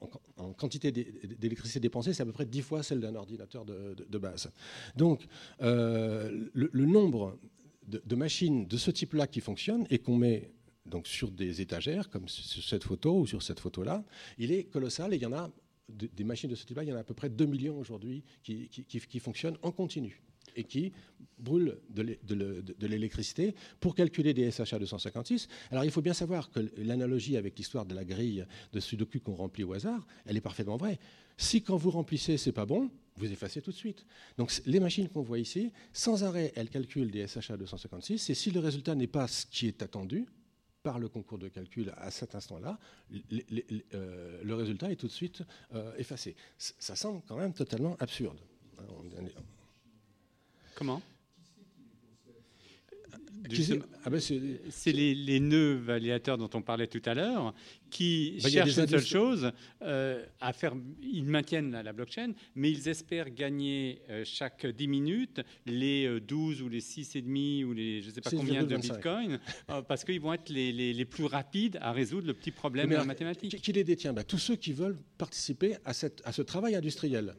quantité 0.57 0.93
d'électricité 0.93 1.81
dépensée, 1.81 2.13
c'est 2.13 2.23
à 2.23 2.27
peu 2.27 2.33
près 2.33 2.47
10 2.47 2.63
fois 2.63 2.83
celle 2.83 3.01
d'un 3.01 3.15
ordinateur 3.15 3.65
de, 3.65 4.19
base. 4.19 4.51
Donc, 4.97 5.27
euh, 5.63 6.49
le, 6.53 6.85
nombre 6.85 7.39
de, 7.87 8.15
machines 8.17 8.67
de 8.67 8.77
ce 8.77 8.91
type-là 8.91 9.27
qui 9.27 9.41
fonctionnent 9.41 9.87
et 9.91 9.99
qu'on 9.99 10.17
met 10.17 10.53
donc 10.87 11.07
sur 11.07 11.31
des 11.31 11.61
étagères, 11.61 12.09
comme 12.09 12.29
sur 12.29 12.65
cette 12.65 12.85
photo 12.85 13.21
ou 13.21 13.27
sur 13.27 13.43
cette 13.43 13.61
photo-là, 13.61 14.05
il 14.39 14.53
est 14.53 14.65
colossal 14.65 15.13
et 15.13 15.17
il 15.17 15.23
y 15.23 15.27
en 15.27 15.33
a 15.33 15.51
des 15.89 16.25
machines 16.25 16.51
de 16.51 16.55
ce 16.55 16.67
type-là, 16.67 16.85
il 16.85 16.89
y 16.89 16.93
en 16.93 16.97
a 16.97 17.01
à 17.01 17.05
peu 17.05 17.15
près 17.15 17.31
2 17.31 17.47
millions 17.47 17.79
aujourd'hui 17.79 18.23
qui, 18.43 18.69
qui, 18.69 19.19
fonctionnent 19.21 19.57
en 19.63 19.73
continu 19.73 20.23
et 20.55 20.65
qui 20.65 20.93
brûlent 21.39 21.79
de 21.91 22.87
l'électricité 22.87 23.55
pour 23.81 23.95
calculer 23.95 24.35
des 24.35 24.51
SHA 24.51 24.79
256. 24.79 25.49
Alors 25.71 25.85
il 25.85 25.91
faut 25.91 26.03
bien 26.03 26.15
savoir 26.15 26.51
que 26.51 26.61
l'analogie 26.77 27.37
avec 27.37 27.57
l'histoire 27.57 27.87
de 27.87 27.95
la 27.95 28.05
grille 28.05 28.45
de 28.73 28.81
Sudoku 28.81 29.21
qu'on 29.21 29.35
remplit 29.35 29.65
au 29.65 29.73
hasard, 29.73 30.07
elle 30.27 30.37
est 30.37 30.43
parfaitement 30.43 30.77
vraie. 30.77 30.99
Si 31.37 31.63
quand 31.63 31.77
vous 31.77 31.91
remplissez, 31.91 32.37
c'est 32.37 32.53
pas 32.53 32.67
bon, 32.67 32.91
vous 33.17 33.31
effacez 33.31 33.63
tout 33.63 33.71
de 33.71 33.77
suite. 33.77 34.05
Donc 34.37 34.53
les 34.67 34.81
machines 34.81 35.09
qu'on 35.09 35.23
voit 35.23 35.39
ici, 35.39 35.73
sans 35.93 36.25
arrêt, 36.25 36.53
elles 36.57 36.71
calculent 36.71 37.11
des 37.11 37.27
SHA 37.27 37.57
256, 37.57 38.31
et 38.31 38.35
si 38.35 38.51
le 38.51 38.61
résultat 38.61 38.95
n'est 38.95 39.07
pas 39.07 39.29
ce 39.29 39.47
qui 39.47 39.69
est 39.69 39.83
attendu, 39.83 40.27
par 40.89 40.99
le 40.99 41.11
concours 41.11 41.37
de 41.37 41.49
calcul 41.49 41.93
à 41.99 42.11
cet 42.11 42.35
instant-là, 42.35 42.79
euh, 43.13 44.41
le 44.43 44.55
résultat 44.55 44.91
est 44.91 44.97
tout 44.97 45.07
de 45.07 45.13
suite 45.13 45.43
euh, 45.75 45.95
effacé. 45.99 46.35
ça 46.57 46.97
semble 46.97 47.21
quand 47.29 47.37
même 47.37 47.53
totalement 47.53 47.95
absurde. 48.01 48.39
Comment? 50.75 51.03
Ah 54.05 54.11
ben, 54.11 54.21
c'est 54.21 54.93
les, 54.93 55.41
nœuds 55.41 55.75
validateurs 55.75 56.39
dont 56.39 56.51
on 56.55 56.63
parlait 56.63 56.87
tout 56.87 57.03
à 57.05 57.15
l'heure 57.15 57.55
qui 57.91 58.39
bah, 58.43 58.49
cherchent 58.49 58.77
une 58.77 58.87
seule 58.87 59.05
chose 59.05 59.53
euh, 59.83 60.25
à 60.41 60.53
faire. 60.53 60.75
Ils 61.03 61.25
maintiennent 61.25 61.71
la, 61.71 61.93
blockchain, 61.93 62.33
mais 62.55 62.71
ils 62.71 62.89
espèrent 62.89 63.31
gagner 63.31 64.03
euh, 64.11 64.23
chaque 64.25 64.67
10 64.67 64.89
minutes 64.89 65.41
les 65.67 66.21
12 66.21 66.63
ou 66.63 66.69
les 66.69 66.81
6,5 66.81 67.65
ou 67.65 67.73
les 67.73 68.03
je 68.03 68.09
ne 68.09 68.13
sais 68.13 68.21
pas 68.21 68.31
combien 68.31 68.65
de 68.65 68.77
bitcoins 68.77 69.39
parce 69.87 70.05
qu'ils 70.05 70.21
vont 70.21 70.33
être 70.33 70.49
les, 70.49 70.73
les, 70.73 71.05
plus 71.05 71.25
rapides 71.25 71.79
à 71.81 71.93
résoudre 71.93 72.27
le 72.27 72.35
petit 72.35 72.51
problème 72.51 72.91
de 72.91 72.95
la 72.95 73.05
mathématique. 73.05 73.61
Qui, 73.61 73.73
les 73.73 73.85
détient? 73.85 74.13
Bah, 74.13 74.25
Tous 74.25 74.39
ceux 74.39 74.57
qui 74.57 74.73
veulent 74.73 74.99
participer 75.17 75.77
à, 75.85 75.93
cette, 75.93 76.23
à 76.25 76.33
ce 76.33 76.43
travail 76.43 76.75
industriel. 76.75 77.35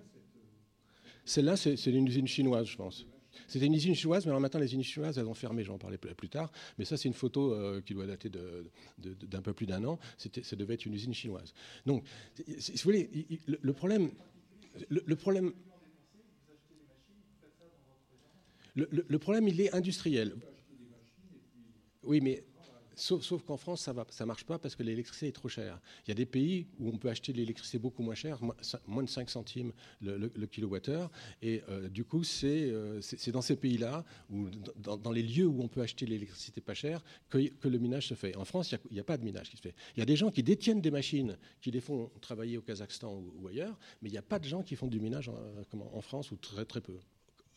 Celle-là, 1.25 1.57
c'est 1.57 1.85
une 1.85 2.07
usine 2.07 2.27
chinoise, 2.27 2.67
je 2.67 2.75
pense. 2.75 3.05
C'était 3.47 3.65
une 3.65 3.73
usine 3.73 3.95
chinoise, 3.95 4.25
mais 4.25 4.29
alors 4.29 4.41
maintenant, 4.41 4.59
les 4.59 4.67
usines 4.67 4.83
chinoises, 4.83 5.17
elles 5.17 5.27
ont 5.27 5.33
fermé, 5.33 5.63
j'en 5.63 5.77
parlais 5.77 5.97
plus 5.97 6.29
tard. 6.29 6.51
Mais 6.77 6.85
ça, 6.85 6.97
c'est 6.97 7.07
une 7.07 7.13
photo 7.13 7.53
euh, 7.53 7.81
qui 7.81 7.93
doit 7.93 8.05
dater 8.05 8.29
d'un 8.29 9.41
peu 9.41 9.53
plus 9.53 9.65
d'un 9.65 9.83
an. 9.83 9.99
Ça 10.17 10.55
devait 10.55 10.75
être 10.75 10.85
une 10.85 10.93
usine 10.93 11.13
chinoise. 11.13 11.53
Donc, 11.85 12.03
si 12.57 12.71
vous 12.73 12.83
voulez, 12.83 13.09
le, 13.47 13.73
problème. 13.73 14.11
Le, 14.89 15.15
problème. 15.15 15.53
Le, 18.75 19.19
problème, 19.19 19.47
il 19.47 19.59
est 19.61 19.73
industriel. 19.73 20.35
Oui, 22.03 22.21
mais 22.21 22.43
Sauf, 22.99 23.43
qu'en 23.43 23.55
France, 23.55 23.81
ça 23.81 23.93
ne 23.93 24.25
marche 24.25 24.43
pas 24.43 24.59
parce 24.59 24.75
que 24.75 24.83
l'électricité 24.83 25.27
est 25.27 25.31
trop 25.31 25.47
chère. 25.47 25.79
Il 26.05 26.09
y 26.09 26.11
a 26.11 26.15
des 26.15 26.25
pays 26.25 26.67
où 26.79 26.89
on 26.89 26.97
peut 26.97 27.09
acheter 27.09 27.31
l'électricité 27.31 27.79
beaucoup 27.79 28.03
moins 28.03 28.13
cher, 28.13 28.39
moins 28.87 29.03
de 29.03 29.09
5 29.09 29.29
centimes 29.29 29.71
le, 30.01 30.27
kilowattheure. 30.47 31.09
Et 31.41 31.61
euh, 31.69 31.87
du 31.87 32.03
coup, 32.03 32.23
euh, 32.43 32.99
c'est 33.01 33.31
dans 33.31 33.41
ces 33.41 33.55
pays-là, 33.55 34.03
dans, 34.75 35.11
les 35.11 35.23
lieux 35.23 35.47
où 35.47 35.61
on 35.61 35.69
peut 35.69 35.81
acheter 35.81 36.05
l'électricité 36.05 36.59
pas 36.59 36.73
chère, 36.73 37.01
que, 37.29 37.37
le 37.37 37.77
minage 37.77 38.07
se 38.07 38.15
fait. 38.15 38.35
En 38.35 38.43
France, 38.43 38.71
il 38.71 38.93
n'y 38.93 38.99
a, 38.99 39.03
pas 39.03 39.17
de 39.17 39.23
minage 39.23 39.49
qui 39.49 39.55
se 39.55 39.61
fait. 39.61 39.75
Il 39.95 39.99
y 39.99 40.03
a 40.03 40.05
des 40.05 40.17
gens 40.17 40.29
qui 40.29 40.43
détiennent 40.43 40.81
des 40.81 40.91
machines, 40.91 41.37
qui 41.61 41.71
les 41.71 41.81
font 41.81 42.11
travailler 42.19 42.57
au 42.57 42.61
Kazakhstan 42.61 43.23
ou, 43.39 43.47
ailleurs, 43.47 43.79
mais 44.01 44.09
il 44.09 44.11
n'y 44.11 44.17
a 44.17 44.23
pas 44.23 44.39
de 44.39 44.45
gens 44.45 44.61
qui 44.61 44.75
font 44.75 44.87
du 44.87 44.99
minage 44.99 45.29
en, 45.29 46.01
France, 46.01 46.31
ou 46.31 46.35
très, 46.35 46.65
très 46.65 46.81
peu. 46.81 46.97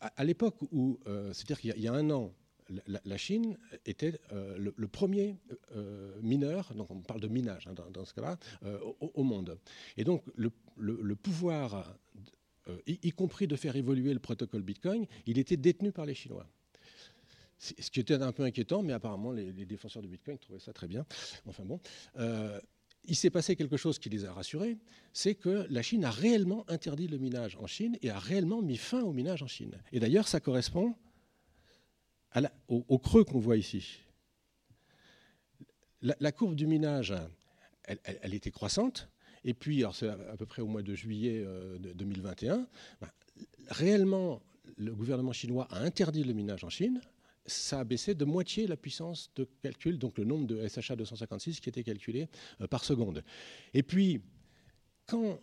À, 0.01 0.25
l'époque 0.25 0.57
où, 0.71 1.01
euh, 1.07 1.33
c'est-à-dire 1.33 1.61
qu'il 1.61 1.83
y, 1.83 1.89
a 1.89 1.93
un 1.93 2.11
an, 2.11 2.33
la, 2.69 3.17
Chine 3.17 3.57
était 3.87 4.21
euh, 4.33 4.57
le, 4.59 4.89
premier 4.89 5.37
euh, 5.75 6.19
mineur, 6.23 6.73
donc 6.75 6.91
on 6.91 7.01
parle 7.01 7.21
de 7.21 7.29
minage 7.29 7.67
hein, 7.67 7.75
dans, 7.93 8.05
ce 8.05 8.15
cas-là, 8.15 8.39
euh, 8.65 8.79
au, 9.01 9.23
monde. 9.23 9.59
Et 9.97 10.05
donc 10.05 10.23
le, 10.37 10.51
pouvoir, 11.17 11.97
y, 12.87 13.11
compris 13.13 13.47
de 13.47 13.57
faire 13.57 13.77
évoluer 13.77 14.13
le 14.13 14.21
protocole 14.21 14.63
Bitcoin, 14.63 15.07
il 15.27 15.39
était 15.39 15.57
détenu 15.57 15.93
par 15.93 16.07
les 16.07 16.15
Chinois. 16.15 16.47
Ce 17.59 17.91
qui 17.91 18.01
était 18.01 18.15
un 18.15 18.33
peu 18.33 18.43
inquiétant, 18.43 18.83
mais 18.83 18.93
apparemment 18.93 19.31
les, 19.31 19.53
défenseurs 19.53 20.03
du 20.03 20.09
Bitcoin 20.09 20.39
trouvaient 20.39 20.59
ça 20.59 20.73
très 20.73 20.89
bien. 20.89 21.07
Enfin 21.47 21.65
bon 21.65 21.81
il 23.05 23.17
s'est 23.17 23.31
passé 23.31 23.57
quelque 23.57 23.77
chose 23.77 23.99
qui 23.99 24.09
les 24.09 24.25
a 24.25 24.33
rassurés, 24.33 24.79
c'est 25.13 25.35
que 25.35 25.67
la 25.71 25.83
Chine 25.83 26.05
a 26.05 26.11
réellement 26.11 26.65
interdit 26.71 27.09
le 27.09 27.19
minage 27.19 27.57
en 27.61 27.67
Chine 27.67 27.97
et 28.03 28.11
a 28.11 28.19
réellement 28.19 28.63
mis 28.63 28.77
fin 28.77 29.03
au 29.03 29.13
minage 29.13 29.43
en 29.43 29.49
Chine. 29.49 29.77
Et 29.93 30.01
d'ailleurs, 30.01 30.29
ça 30.29 30.41
correspond 30.41 30.95
au, 32.69 32.99
creux 32.99 33.25
qu'on 33.25 33.39
voit 33.39 33.57
ici. 33.57 34.01
La, 36.01 36.33
courbe 36.33 36.55
du 36.55 36.67
minage, 36.67 37.15
elle, 37.85 38.35
était 38.35 38.51
croissante. 38.51 39.09
Et 39.45 39.55
puis, 39.55 39.85
c'est 39.93 40.09
à 40.09 40.37
peu 40.37 40.47
près 40.47 40.63
au 40.63 40.67
mois 40.67 40.83
de 40.83 40.95
juillet 40.95 41.45
2021, 41.95 42.55
euh, 42.55 42.65
ben, 43.01 43.09
réellement, 43.69 44.41
le 44.77 44.95
gouvernement 44.95 45.33
chinois 45.33 45.67
a 45.71 45.81
interdit 45.81 46.25
le 46.25 46.33
minage 46.33 46.65
en 46.65 46.71
Chine. 46.71 47.01
Ça 47.47 47.81
a 47.81 47.85
baissé 47.85 48.15
de 48.15 48.25
moitié 48.25 48.69
la 48.69 48.77
puissance 48.77 49.31
de 49.35 49.49
calcul, 49.63 49.99
donc 49.99 50.17
le 50.17 50.25
nombre 50.25 50.47
de 50.47 50.67
SHA 50.69 50.95
256 50.95 51.59
qui 51.61 51.69
était 51.69 51.83
calculé 51.83 52.29
euh, 52.61 52.69
par 52.69 52.85
seconde. 52.85 53.25
Et 53.75 53.83
puis, 53.83 54.21
quand 55.07 55.41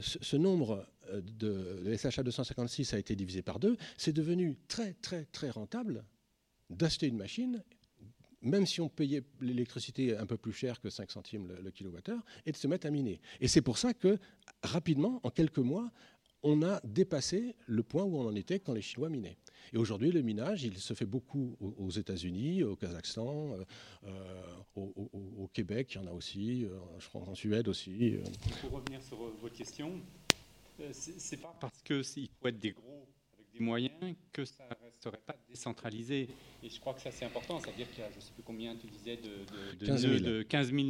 ce, 0.00 0.36
nombre 0.36 0.86
euh, 1.10 1.20
de, 1.20 1.82
de 1.84 1.96
SHA 1.96 2.22
256 2.22 2.94
a 2.94 2.98
été 2.98 3.14
divisé 3.14 3.42
par 3.42 3.58
deux, 3.58 3.76
c'est 3.98 4.14
devenu 4.14 4.56
très, 4.66 4.94
très, 4.94 5.26
très 5.26 5.50
rentable 5.50 6.04
d'acheter 6.76 7.06
une 7.06 7.16
machine, 7.16 7.62
même 8.42 8.66
si 8.66 8.80
on 8.80 8.88
payait 8.88 9.22
l'électricité 9.40 10.16
un 10.16 10.26
peu 10.26 10.36
plus 10.36 10.52
cher 10.52 10.80
que 10.80 10.90
5 10.90 11.10
centimes 11.10 11.52
le, 11.62 11.70
kilowattheure, 11.70 12.22
et 12.44 12.52
de 12.52 12.56
se 12.56 12.66
mettre 12.66 12.86
à 12.86 12.90
miner. 12.90 13.20
Et 13.40 13.48
c'est 13.48 13.62
pour 13.62 13.78
ça 13.78 13.94
que, 13.94 14.18
rapidement, 14.62 15.20
en 15.22 15.30
quelques 15.30 15.58
mois, 15.58 15.90
on 16.42 16.62
a 16.62 16.80
dépassé 16.82 17.54
le 17.66 17.84
point 17.84 18.02
où 18.02 18.16
on 18.16 18.26
en 18.26 18.34
était 18.34 18.58
quand 18.58 18.72
les 18.72 18.82
Chinois 18.82 19.08
minaient. 19.08 19.36
Et 19.72 19.78
aujourd'hui, 19.78 20.10
le 20.10 20.22
minage, 20.22 20.64
il 20.64 20.76
se 20.78 20.92
fait 20.92 21.06
beaucoup 21.06 21.56
aux 21.60 21.90
États-Unis, 21.90 22.64
au 22.64 22.74
Kazakhstan, 22.74 23.52
euh, 23.52 23.64
euh, 24.06 24.42
au, 24.74 25.48
Québec, 25.52 25.92
il 25.94 26.02
y 26.02 26.04
en 26.04 26.08
a 26.08 26.12
aussi, 26.12 26.64
euh, 26.64 26.70
je 26.98 27.08
crois 27.08 27.22
en 27.22 27.34
Suède 27.36 27.68
aussi. 27.68 28.16
Pour 28.60 28.72
revenir 28.72 29.00
sur 29.02 29.18
votre 29.18 29.54
question, 29.54 30.00
c'est 30.90 31.36
pas 31.36 31.56
parce 31.60 31.80
qu'il 31.82 32.28
faut 32.40 32.48
être 32.48 32.58
des 32.58 32.72
gros 32.72 33.06
des 33.52 33.60
moyens 33.60 34.14
que 34.32 34.44
ça 34.44 34.64
ne 34.68 34.84
resterait 34.84 35.20
pas 35.26 35.36
décentralisé. 35.48 36.28
Et 36.62 36.68
je 36.68 36.80
crois 36.80 36.94
que 36.94 37.00
ça, 37.00 37.10
c'est 37.10 37.24
important. 37.24 37.58
C'est-à-dire 37.60 37.90
qu'il 37.90 38.00
y 38.00 38.06
a, 38.06 38.10
je 38.10 38.16
ne 38.16 38.20
sais 38.20 38.32
plus 38.32 38.42
combien 38.42 38.76
tu 38.76 38.86
disais, 38.86 39.16
de, 39.16 39.76
de, 39.78 39.86
15 39.86 40.00
000. 40.00 40.18
de 40.20 40.42
15 40.42 40.72
000 40.72 40.88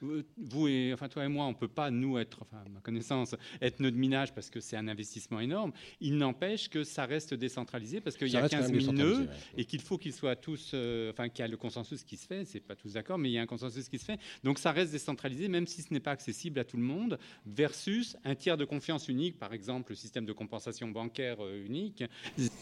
vous 0.00 0.68
et 0.68 0.92
enfin 0.92 1.08
toi 1.08 1.24
et 1.24 1.28
moi, 1.28 1.46
on 1.46 1.54
peut 1.54 1.68
pas 1.68 1.90
nous 1.90 2.18
être, 2.18 2.42
enfin 2.42 2.62
ma 2.72 2.80
connaissance, 2.80 3.34
être 3.60 3.80
nœud 3.80 3.90
de 3.90 3.96
minage 3.96 4.34
parce 4.34 4.50
que 4.50 4.60
c'est 4.60 4.76
un 4.76 4.88
investissement 4.88 5.40
énorme. 5.40 5.72
Il 6.00 6.16
n'empêche 6.16 6.68
que 6.68 6.84
ça 6.84 7.06
reste 7.06 7.34
décentralisé 7.34 8.00
parce 8.00 8.16
qu'il 8.16 8.28
y 8.28 8.36
a 8.36 8.48
15 8.48 8.72
000 8.72 8.92
nœuds 8.92 9.28
et 9.56 9.64
qu'il 9.64 9.80
faut 9.80 9.98
qu'ils 9.98 10.12
soient 10.12 10.36
tous, 10.36 10.72
euh, 10.74 11.10
enfin 11.10 11.28
qu'il 11.28 11.40
y 11.40 11.42
a 11.42 11.48
le 11.48 11.56
consensus 11.56 12.04
qui 12.04 12.16
se 12.16 12.26
fait. 12.26 12.44
C'est 12.44 12.60
pas 12.60 12.76
tous 12.76 12.94
d'accord, 12.94 13.18
mais 13.18 13.30
il 13.30 13.32
y 13.32 13.38
a 13.38 13.42
un 13.42 13.46
consensus 13.46 13.88
qui 13.88 13.98
se 13.98 14.04
fait. 14.04 14.18
Donc 14.42 14.58
ça 14.58 14.72
reste 14.72 14.92
décentralisé, 14.92 15.48
même 15.48 15.66
si 15.66 15.82
ce 15.82 15.92
n'est 15.92 16.00
pas 16.00 16.12
accessible 16.12 16.58
à 16.58 16.64
tout 16.64 16.76
le 16.76 16.82
monde. 16.82 17.18
Versus 17.46 18.16
un 18.24 18.34
tiers 18.34 18.56
de 18.56 18.64
confiance 18.64 19.08
unique, 19.08 19.38
par 19.38 19.52
exemple 19.52 19.92
le 19.92 19.96
système 19.96 20.24
de 20.24 20.32
compensation 20.32 20.88
bancaire 20.88 21.44
euh, 21.44 21.64
unique, 21.64 22.04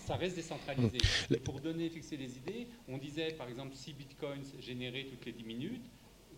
ça 0.06 0.16
reste 0.16 0.36
décentralisé. 0.36 0.98
Et 1.30 1.38
pour 1.38 1.60
donner, 1.60 1.88
fixer 1.88 2.16
les 2.16 2.36
idées, 2.36 2.68
on 2.88 2.98
disait 2.98 3.32
par 3.32 3.48
exemple 3.48 3.74
6 3.74 3.92
bitcoins 3.94 4.44
générés 4.60 5.06
toutes 5.10 5.24
les 5.26 5.32
10 5.32 5.44
minutes 5.44 5.90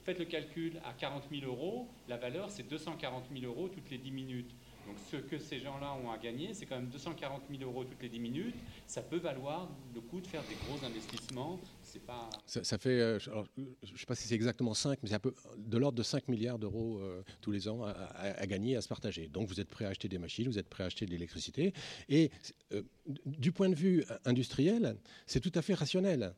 faites 0.05 0.19
le 0.19 0.27
calcul 0.27 0.81
à 0.85 0.93
40 0.93 1.25
000 1.31 1.47
euros, 1.51 1.89
la 2.09 2.17
valeur 2.17 2.51
c'est 2.51 2.63
240 2.65 3.25
000 3.33 3.45
euros 3.47 3.69
toutes 3.69 3.91
les 3.91 3.99
10 3.99 4.11
minutes. 4.11 4.55
Donc 4.87 4.97
ce 5.11 5.17
que 5.17 5.39
ces 5.39 5.59
gens-là 5.61 5.95
ont 5.95 6.11
à 6.11 6.19
gagner, 6.19 6.53
c'est 6.53 6.67
quand 6.67 6.77
même 6.77 6.91
240 6.91 7.45
000 7.51 7.63
euros 7.63 7.85
toutes 7.85 8.03
les 8.03 8.09
10 8.09 8.21
minutes. 8.21 8.55
Ça 8.87 9.01
peut 9.01 9.17
valoir 9.17 9.71
le 9.95 10.01
coup 10.01 10.21
de 10.21 10.27
faire 10.27 10.43
des 10.43 10.55
gros 10.67 10.85
investissements. 10.85 11.59
C'est 11.83 12.05
pas... 12.05 12.29
Ça, 12.47 12.77
fait, 12.79 13.01
euh, 13.01 13.19
je 13.19 13.31
ne 13.31 13.97
sais 13.97 14.07
pas 14.07 14.15
si 14.15 14.29
c'est 14.29 14.35
exactement 14.35 14.75
5, 14.75 14.99
mais 15.03 15.09
c'est 15.09 15.15
un 15.15 15.21
peu 15.21 15.35
de 15.57 15.79
l'ordre 15.79 15.97
de 15.97 16.03
5 16.03 16.29
milliards 16.29 16.59
d'euros 16.59 16.99
euh, 17.01 17.23
tous 17.41 17.51
les 17.51 17.69
ans 17.69 17.83
à, 17.85 18.47
gagner, 18.47 18.77
à 18.77 18.83
se 18.83 18.89
partager. 18.89 19.29
Donc 19.29 19.49
vous 19.49 19.61
êtes 19.61 19.71
prêt 19.71 19.87
à 19.87 19.89
acheter 19.89 20.09
des 20.09 20.19
machines, 20.19 20.49
vous 20.49 20.59
êtes 20.59 20.69
prêt 20.69 20.85
à 20.85 20.89
acheter 20.89 21.07
de 21.07 21.11
l'électricité. 21.11 21.73
Et 22.09 22.31
euh, 22.73 22.83
du 23.25 23.53
point 23.53 23.71
de 23.71 23.75
vue 23.75 24.05
industriel, 24.27 24.97
c'est 25.27 25.41
tout 25.41 25.53
à 25.55 25.63
fait 25.63 25.75
rationnel. 25.75 26.35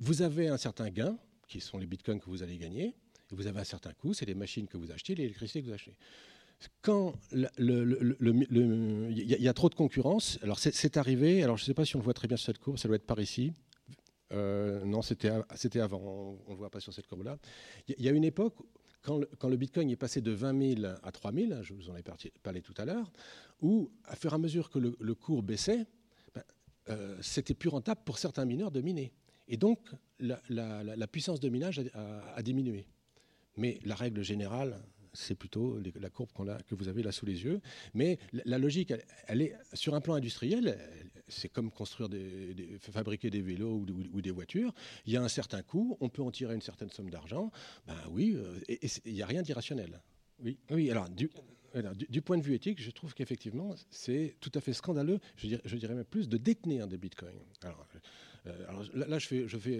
Vous 0.00 0.22
avez 0.22 0.48
un 0.48 0.56
certain 0.56 0.90
gain, 0.90 1.16
qui 1.46 1.60
sont 1.60 1.78
les 1.78 1.86
bitcoins 1.86 2.20
que 2.20 2.30
vous 2.30 2.42
allez 2.42 2.58
gagner. 2.58 2.94
Vous 3.30 3.46
avez 3.46 3.58
un 3.58 3.64
certain 3.64 3.92
coût, 3.92 4.14
c'est 4.14 4.26
les 4.26 4.34
machines 4.34 4.68
que 4.68 4.76
vous 4.76 4.90
achetez, 4.90 5.14
l'électricité 5.14 5.60
que 5.60 5.66
vous 5.66 5.72
achetez. 5.72 5.96
Quand 6.80 7.14
il 7.30 7.50
y, 9.12 9.48
a 9.48 9.52
trop 9.52 9.68
de 9.68 9.74
concurrence, 9.74 10.38
alors 10.42 10.58
c'est 10.58 10.96
arrivé, 10.96 11.42
alors 11.42 11.56
je 11.56 11.64
ne 11.64 11.66
sais 11.66 11.74
pas 11.74 11.84
si 11.84 11.96
on 11.96 11.98
le 11.98 12.04
voit 12.04 12.14
très 12.14 12.28
bien 12.28 12.36
sur 12.36 12.46
cette 12.46 12.58
courbe, 12.58 12.78
ça 12.78 12.88
doit 12.88 12.96
être 12.96 13.06
par 13.06 13.20
ici. 13.20 13.52
Euh, 14.32 14.84
non, 14.84 15.02
c'était 15.02 15.28
avant, 15.80 16.38
on 16.46 16.50
ne 16.50 16.54
le 16.54 16.56
voit 16.56 16.70
pas 16.70 16.80
sur 16.80 16.94
cette 16.94 17.06
courbe-là. 17.06 17.38
Il 17.88 18.02
y, 18.02 18.08
a 18.08 18.12
une 18.12 18.24
époque, 18.24 18.54
quand 19.02 19.18
le, 19.18 19.28
quand 19.38 19.48
le, 19.48 19.56
Bitcoin 19.56 19.90
est 19.90 19.96
passé 19.96 20.20
de 20.20 20.30
20 20.30 20.76
000 20.80 20.94
à 21.02 21.12
3 21.12 21.32
000, 21.32 21.62
je 21.62 21.74
vous 21.74 21.90
en 21.90 21.96
ai 21.96 22.02
parlé 22.42 22.62
tout 22.62 22.74
à 22.78 22.84
l'heure, 22.84 23.12
où, 23.60 23.90
à 24.04 24.16
fur 24.16 24.32
et 24.32 24.34
à 24.34 24.38
mesure 24.38 24.70
que 24.70 24.78
le, 24.78 25.14
cours 25.14 25.42
baissait, 25.42 25.86
ben, 26.34 26.42
euh, 26.88 27.16
c'était 27.20 27.54
plus 27.54 27.68
rentable 27.68 28.00
pour 28.04 28.18
certains 28.18 28.46
mineurs 28.46 28.70
de 28.70 28.80
miner. 28.80 29.12
Et 29.48 29.56
donc, 29.56 29.78
la, 30.18 31.06
puissance 31.06 31.40
de 31.40 31.48
minage 31.48 31.80
a, 31.94 32.42
diminué. 32.42 32.86
Mais 33.56 33.78
la 33.84 33.94
règle 33.94 34.22
générale, 34.22 34.76
c'est 35.12 35.34
plutôt 35.34 35.80
la 35.98 36.10
courbe 36.10 36.30
que 36.66 36.74
vous 36.74 36.88
avez 36.88 37.02
là 37.02 37.12
sous 37.12 37.26
les 37.26 37.44
yeux. 37.44 37.60
Mais 37.94 38.18
la, 38.32 38.58
logique, 38.58 38.92
elle, 39.28 39.42
est 39.42 39.54
sur 39.72 39.94
un 39.94 40.00
plan 40.00 40.14
industriel, 40.14 40.78
c'est 41.28 41.48
comme 41.48 41.70
construire 41.70 42.08
fabriquer 42.80 43.30
des 43.30 43.40
vélos 43.40 43.84
ou, 44.12 44.20
des 44.20 44.30
voitures. 44.30 44.72
Il 45.06 45.12
y 45.12 45.16
a 45.16 45.22
un 45.22 45.28
certain 45.28 45.62
coût, 45.62 45.96
on 46.00 46.08
peut 46.08 46.22
en 46.22 46.30
tirer 46.30 46.54
une 46.54 46.62
certaine 46.62 46.90
somme 46.90 47.10
d'argent. 47.10 47.50
Ben 47.86 47.96
oui, 48.10 48.34
euh, 48.36 48.60
et 48.68 48.86
il 49.04 49.14
n'y 49.14 49.22
a 49.22 49.26
rien 49.26 49.42
d'irrationnel. 49.42 50.00
Oui, 50.38 50.58
oui. 50.70 50.90
Alors 50.90 51.08
du, 51.08 52.22
point 52.22 52.38
de 52.38 52.42
vue 52.42 52.54
éthique, 52.54 52.80
je 52.80 52.90
trouve 52.90 53.14
qu'effectivement, 53.14 53.74
c'est 53.90 54.36
tout 54.40 54.52
à 54.54 54.60
fait 54.60 54.72
scandaleux. 54.72 55.18
Je 55.36 55.48
dirais, 55.48 55.62
je 55.64 55.76
dirais, 55.76 55.94
même 55.94 56.04
plus 56.04 56.28
de 56.28 56.36
détenir 56.36 56.86
des 56.86 56.96
bitcoins. 56.96 57.34
Alors, 57.62 57.86
alors 58.68 58.84
là, 58.94 59.18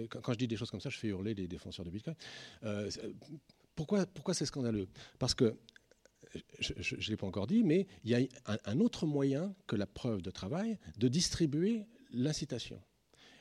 quand 0.09 0.33
je 0.33 0.37
dis 0.37 0.47
des 0.47 0.57
choses 0.57 0.71
comme 0.71 0.81
ça, 0.81 0.89
je 0.89 0.97
fais 0.97 1.07
hurler 1.07 1.33
les 1.33 1.47
défenseurs 1.47 1.85
de 1.85 1.91
Bitcoin. 1.91 2.15
Euh, 2.63 2.89
pourquoi, 3.75 4.05
pourquoi 4.05 4.33
c'est 4.33 4.45
scandaleux? 4.45 4.87
Parce 5.19 5.33
que 5.33 5.55
je 6.59 6.95
ne 6.95 7.09
l'ai 7.09 7.17
pas 7.17 7.27
encore 7.27 7.47
dit, 7.47 7.63
mais 7.63 7.87
il 8.03 8.11
y 8.11 8.15
a 8.15 8.27
un, 8.65 8.79
autre 8.79 9.05
moyen 9.05 9.53
que 9.65 9.75
la 9.75 9.87
preuve 9.87 10.21
de 10.21 10.31
travail 10.31 10.77
de 10.97 11.07
distribuer 11.07 11.85
l'incitation. 12.11 12.81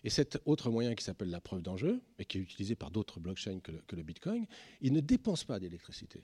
Et 0.04 0.10
cet 0.10 0.40
autre 0.44 0.70
moyen 0.70 0.94
qui 0.94 1.02
s'appelle 1.02 1.30
la 1.30 1.40
preuve 1.40 1.62
d'enjeu, 1.62 2.00
et 2.18 2.24
qui 2.24 2.38
est 2.38 2.40
utilisé 2.40 2.76
par 2.76 2.90
d'autres 2.90 3.18
blockchains 3.18 3.58
que 3.58 3.96
le, 3.96 4.02
Bitcoin, 4.02 4.46
il 4.80 4.92
ne 4.92 5.00
dépense 5.00 5.42
pas 5.42 5.58
d'électricité. 5.58 6.22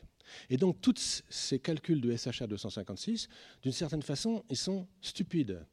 Et 0.50 0.56
donc, 0.56 0.80
tous 0.80 1.24
ces 1.28 1.58
calculs 1.58 2.00
de 2.00 2.16
SHA 2.16 2.46
256, 2.46 3.28
d'une 3.62 3.72
certaine 3.72 4.02
façon, 4.02 4.44
ils 4.50 4.56
sont 4.56 4.86
stupides. 5.00 5.66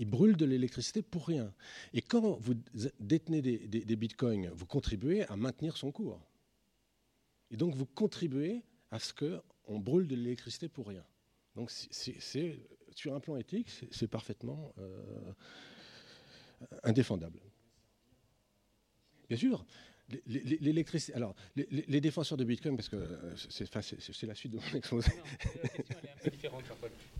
Ils 0.00 0.06
brûlent 0.06 0.38
de 0.38 0.46
l'électricité 0.46 1.02
pour 1.02 1.26
rien. 1.26 1.52
Et 1.92 2.00
quand 2.00 2.38
vous 2.40 2.54
détenez 3.00 3.42
des, 3.42 3.96
bitcoins, 3.96 4.48
vous 4.48 4.64
contribuez 4.64 5.24
à 5.24 5.36
maintenir 5.36 5.76
son 5.76 5.92
cours. 5.92 6.18
Et 7.50 7.58
donc, 7.58 7.74
vous 7.74 7.84
contribuez 7.84 8.62
à 8.90 8.98
ce 8.98 9.12
qu'on 9.12 9.78
brûle 9.78 10.08
de 10.08 10.16
l'électricité 10.16 10.70
pour 10.70 10.88
rien. 10.88 11.04
Donc, 11.54 11.70
sur 11.70 13.14
un 13.14 13.20
plan 13.20 13.36
éthique, 13.36 13.68
c'est 13.90 14.08
parfaitement 14.08 14.72
euh, 14.78 15.32
indéfendable. 16.82 17.42
Bien 19.28 19.36
sûr, 19.36 19.66
L'électricité. 20.26 21.14
Alors, 21.14 21.34
les, 21.56 22.00
défenseurs 22.00 22.38
de 22.38 22.44
Bitcoin, 22.44 22.76
parce 22.76 22.88
que 22.88 22.96
euh, 22.96 23.34
c'est 23.36 24.26
la 24.26 24.34
suite 24.34 24.52
de 24.52 24.58
mon 24.58 24.76
exposé. 24.76 25.10
la 25.62 25.68
question 25.68 25.90
est 26.04 26.10
un 26.10 26.24
peu 26.24 26.30
différente, 26.30 26.64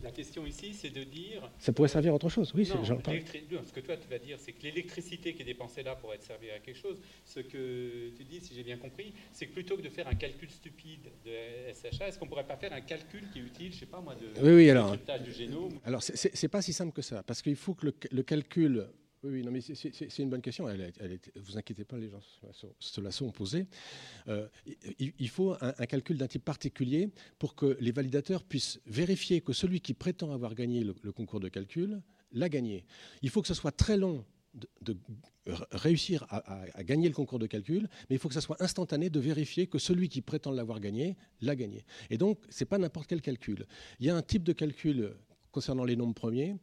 La 0.02 0.10
question 0.10 0.46
ici, 0.46 0.74
c'est 0.74 0.90
de 0.90 1.04
dire. 1.04 1.50
Ça 1.58 1.72
pourrait 1.72 1.88
servir 1.88 2.12
à 2.12 2.16
autre 2.16 2.28
chose, 2.28 2.52
oui. 2.54 2.68
Non, 2.68 2.84
ce 2.84 3.72
que 3.72 3.80
toi, 3.80 3.96
tu 3.96 4.08
vas 4.08 4.18
dire, 4.18 4.38
c'est 4.38 4.52
que 4.52 4.62
l'électricité 4.62 5.34
qui 5.34 5.42
est 5.42 5.44
dépensée 5.44 5.82
là 5.82 5.94
pour 5.96 6.12
être 6.14 6.22
servie 6.22 6.50
à 6.50 6.58
quelque 6.58 6.78
chose, 6.78 7.00
ce 7.24 7.40
que 7.40 8.10
tu 8.16 8.24
dis, 8.24 8.40
si 8.40 8.54
j'ai 8.54 8.62
bien 8.62 8.78
compris, 8.78 9.12
c'est 9.32 9.46
que 9.46 9.52
plutôt 9.52 9.76
que 9.76 9.82
de 9.82 9.88
faire 9.88 10.08
un 10.08 10.14
calcul 10.14 10.50
stupide 10.50 11.10
de 11.24 11.30
SHA, 11.72 12.08
est-ce 12.08 12.18
qu'on 12.18 12.26
ne 12.26 12.30
pourrait 12.30 12.46
pas 12.46 12.56
faire 12.56 12.72
un 12.72 12.80
calcul 12.80 13.28
qui 13.32 13.38
est 13.38 13.42
utile, 13.42 13.70
je 13.70 13.76
ne 13.76 13.80
sais 13.80 13.86
pas 13.86 14.00
moi, 14.00 14.14
de 14.14 14.40
oui, 14.42 14.54
oui, 14.54 14.70
alors, 14.70 14.96
du 14.96 15.32
génome 15.32 15.78
Alors, 15.84 16.02
c'est 16.02 16.48
pas 16.48 16.62
si 16.62 16.72
simple 16.72 16.92
que 16.92 17.02
ça, 17.02 17.22
parce 17.22 17.42
qu'il 17.42 17.56
faut 17.56 17.74
que 17.74 17.92
le 18.10 18.22
calcul 18.22 18.86
oui, 19.22 19.30
oui, 19.32 19.42
non, 19.42 19.50
mais 19.50 19.60
c'est 19.60 20.18
une 20.18 20.30
bonne 20.30 20.40
question. 20.40 20.66
Elle, 20.68 20.92
vous 21.36 21.58
inquiétez 21.58 21.84
pas, 21.84 21.98
les 21.98 22.08
gens 22.08 22.20
se 22.78 23.00
la 23.02 23.10
sont 23.10 23.30
posées. 23.30 23.66
Euh, 24.28 24.48
il, 24.98 25.28
faut 25.28 25.54
un, 25.60 25.86
calcul 25.86 26.16
d'un 26.16 26.26
type 26.26 26.44
particulier 26.44 27.10
pour 27.38 27.54
que 27.54 27.76
les 27.80 27.92
validateurs 27.92 28.42
puissent 28.42 28.80
vérifier 28.86 29.42
que 29.42 29.52
celui 29.52 29.80
qui 29.82 29.92
prétend 29.92 30.32
avoir 30.32 30.54
gagné 30.54 30.84
le, 30.84 31.12
concours 31.12 31.40
de 31.40 31.48
calcul 31.48 32.00
l'a 32.32 32.48
gagné. 32.48 32.86
Il 33.20 33.28
faut 33.28 33.42
que 33.42 33.48
ce 33.48 33.54
soit 33.54 33.72
très 33.72 33.98
long 33.98 34.24
de, 34.54 34.96
réussir 35.72 36.26
à, 36.30 36.82
gagner 36.82 37.08
le 37.08 37.14
concours 37.14 37.38
de 37.38 37.46
calcul, 37.46 37.88
mais 38.08 38.16
il 38.16 38.18
faut 38.18 38.28
que 38.28 38.34
ce 38.34 38.40
soit 38.40 38.62
instantané 38.62 39.10
de 39.10 39.20
vérifier 39.20 39.66
que 39.66 39.78
celui 39.78 40.08
qui 40.08 40.22
prétend 40.22 40.50
l'avoir 40.50 40.80
gagné 40.80 41.16
l'a 41.42 41.56
gagné. 41.56 41.84
Et 42.08 42.16
donc, 42.16 42.38
ce 42.48 42.64
n'est 42.64 42.68
pas 42.68 42.78
n'importe 42.78 43.06
quel 43.08 43.20
calcul. 43.20 43.66
Il 43.98 44.06
y 44.06 44.10
a 44.10 44.16
un 44.16 44.22
type 44.22 44.44
de 44.44 44.52
calcul 44.54 45.14
concernant 45.52 45.84
les 45.84 45.96
nombres 45.96 46.14
premiers 46.14 46.56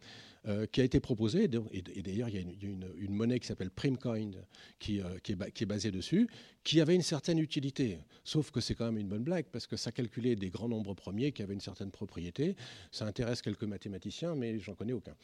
euh, 0.47 0.65
qui 0.65 0.79
a 0.81 0.83
été 0.83 0.99
proposé. 0.99 1.49
Et, 1.71 2.01
d'ailleurs, 2.01 2.29
il 2.29 2.35
y 2.35 2.37
a 2.37 2.41
une, 2.41 3.13
monnaie 3.13 3.39
qui 3.39 3.47
s'appelle 3.47 3.69
Primecoin 3.69 4.31
qui, 4.79 5.01
euh, 5.01 5.17
qui, 5.21 5.33
est, 5.33 5.65
basée 5.65 5.91
dessus, 5.91 6.29
qui 6.67 6.81
avait 6.81 6.95
une 6.95 7.01
certaine 7.01 7.39
utilité. 7.39 7.97
Sauf 8.25 8.51
que 8.51 8.59
c'est 8.59 8.75
quand 8.75 8.87
même 8.87 8.97
une 8.97 9.07
bonne 9.07 9.23
blague, 9.23 9.45
parce 9.53 9.65
que 9.67 9.77
ça 9.77 9.93
calculait 9.93 10.35
des 10.35 10.49
grands 10.49 10.67
nombres 10.67 10.93
premiers 10.95 11.31
qui 11.31 11.41
avaient 11.41 11.53
une 11.53 11.61
certaine 11.61 11.91
propriété. 11.91 12.57
Ça 12.91 13.05
intéresse 13.05 13.41
quelques 13.41 13.63
mathématiciens, 13.63 14.35
mais 14.35 14.59
j'en 14.59 14.75
connais 14.75 14.91
aucun 14.91 15.15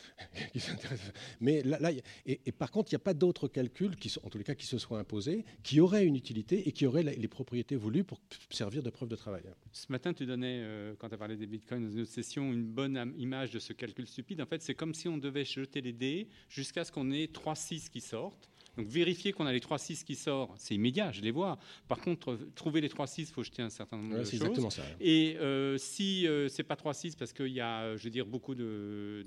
Mais 1.41 1.62
là, 1.64 1.91
et, 2.26 2.38
par 2.54 2.72
contre, 2.72 2.94
il 2.94 2.96
n'y 2.96 3.02
a 3.02 3.04
pas 3.04 3.14
d'autres 3.14 3.50
calculs, 3.50 3.98
qui, 3.98 4.10
en 4.24 4.30
tous 4.30 4.38
les 4.38 4.46
cas, 4.46 4.56
qui 4.56 4.66
se 4.66 4.78
soient 4.78 5.00
imposés, 5.00 5.44
qui 5.64 5.82
auraient 5.82 6.06
une 6.06 6.16
utilité 6.16 6.66
et 6.66 6.72
qui 6.72 6.86
auraient 6.86 7.04
les 7.04 7.28
propriétés 7.28 7.76
voulues 7.76 8.06
pour 8.06 8.22
servir 8.50 8.82
de 8.82 8.89
preuve 8.89 9.10
de 9.10 9.18
travail. 9.18 9.44
Ce 9.74 9.91
matin, 9.91 10.14
tu 10.14 10.26
donnais, 10.26 10.62
euh, 10.64 10.96
quand 10.98 11.10
tu 11.10 11.16
as 11.16 11.18
parlé 11.18 11.36
des 11.36 11.46
bitcoins 11.46 11.84
dans 11.84 11.91
une 11.91 12.04
autre 12.04 12.12
session, 12.12 12.54
une 12.54 12.64
bonne 12.64 13.14
image 13.18 13.52
de 13.52 13.60
ce 13.60 13.74
calcul 13.74 14.08
stupide. 14.08 14.39
En 14.39 14.46
fait, 14.46 14.62
c'est 14.62 14.76
comme 14.76 14.94
si 14.94 15.10
on 15.10 15.18
devait 15.18 15.44
jeter 15.44 15.82
les 15.82 15.91
dés 15.91 16.30
jusqu'à 16.48 16.86
ce 16.86 16.91
qu'on 16.94 17.12
ait 17.12 17.26
3-6 17.26 17.89
qui 17.89 18.00
sortent. 18.00 18.50
Donc 18.78 18.88
vérifier 18.88 19.34
qu'on 19.34 19.46
a 19.46 19.52
les 19.52 19.60
3-6 19.60 20.04
qui 20.04 20.16
sortent, 20.16 20.54
c'est 20.58 20.74
immédiat, 20.74 21.12
je 21.12 21.22
les 21.22 21.32
vois. 21.32 21.60
Par 21.88 22.00
contre, 22.00 22.38
trouver 22.56 22.82
les 22.82 22.90
3-6, 22.90 23.20
il 23.20 23.26
faut 23.28 23.44
jeter 23.44 23.62
un 23.62 23.70
certain 23.70 23.98
nombre 23.98 24.18
de 24.18 24.24
choses. 24.24 24.34
Exactement 24.34 24.70
ça. 24.70 24.82
Et 25.00 25.38
euh, 25.40 25.78
si 25.78 26.28
euh, 26.28 26.48
c'est 26.48 26.64
pas 26.64 26.76
3-6 26.76 27.16
parce 27.18 27.34
qu'il 27.34 27.48
y 27.48 27.62
a, 27.62 27.96
je 27.96 28.04
veux 28.04 28.10
dire, 28.10 28.26
beaucoup 28.26 28.56
de, 28.56 29.24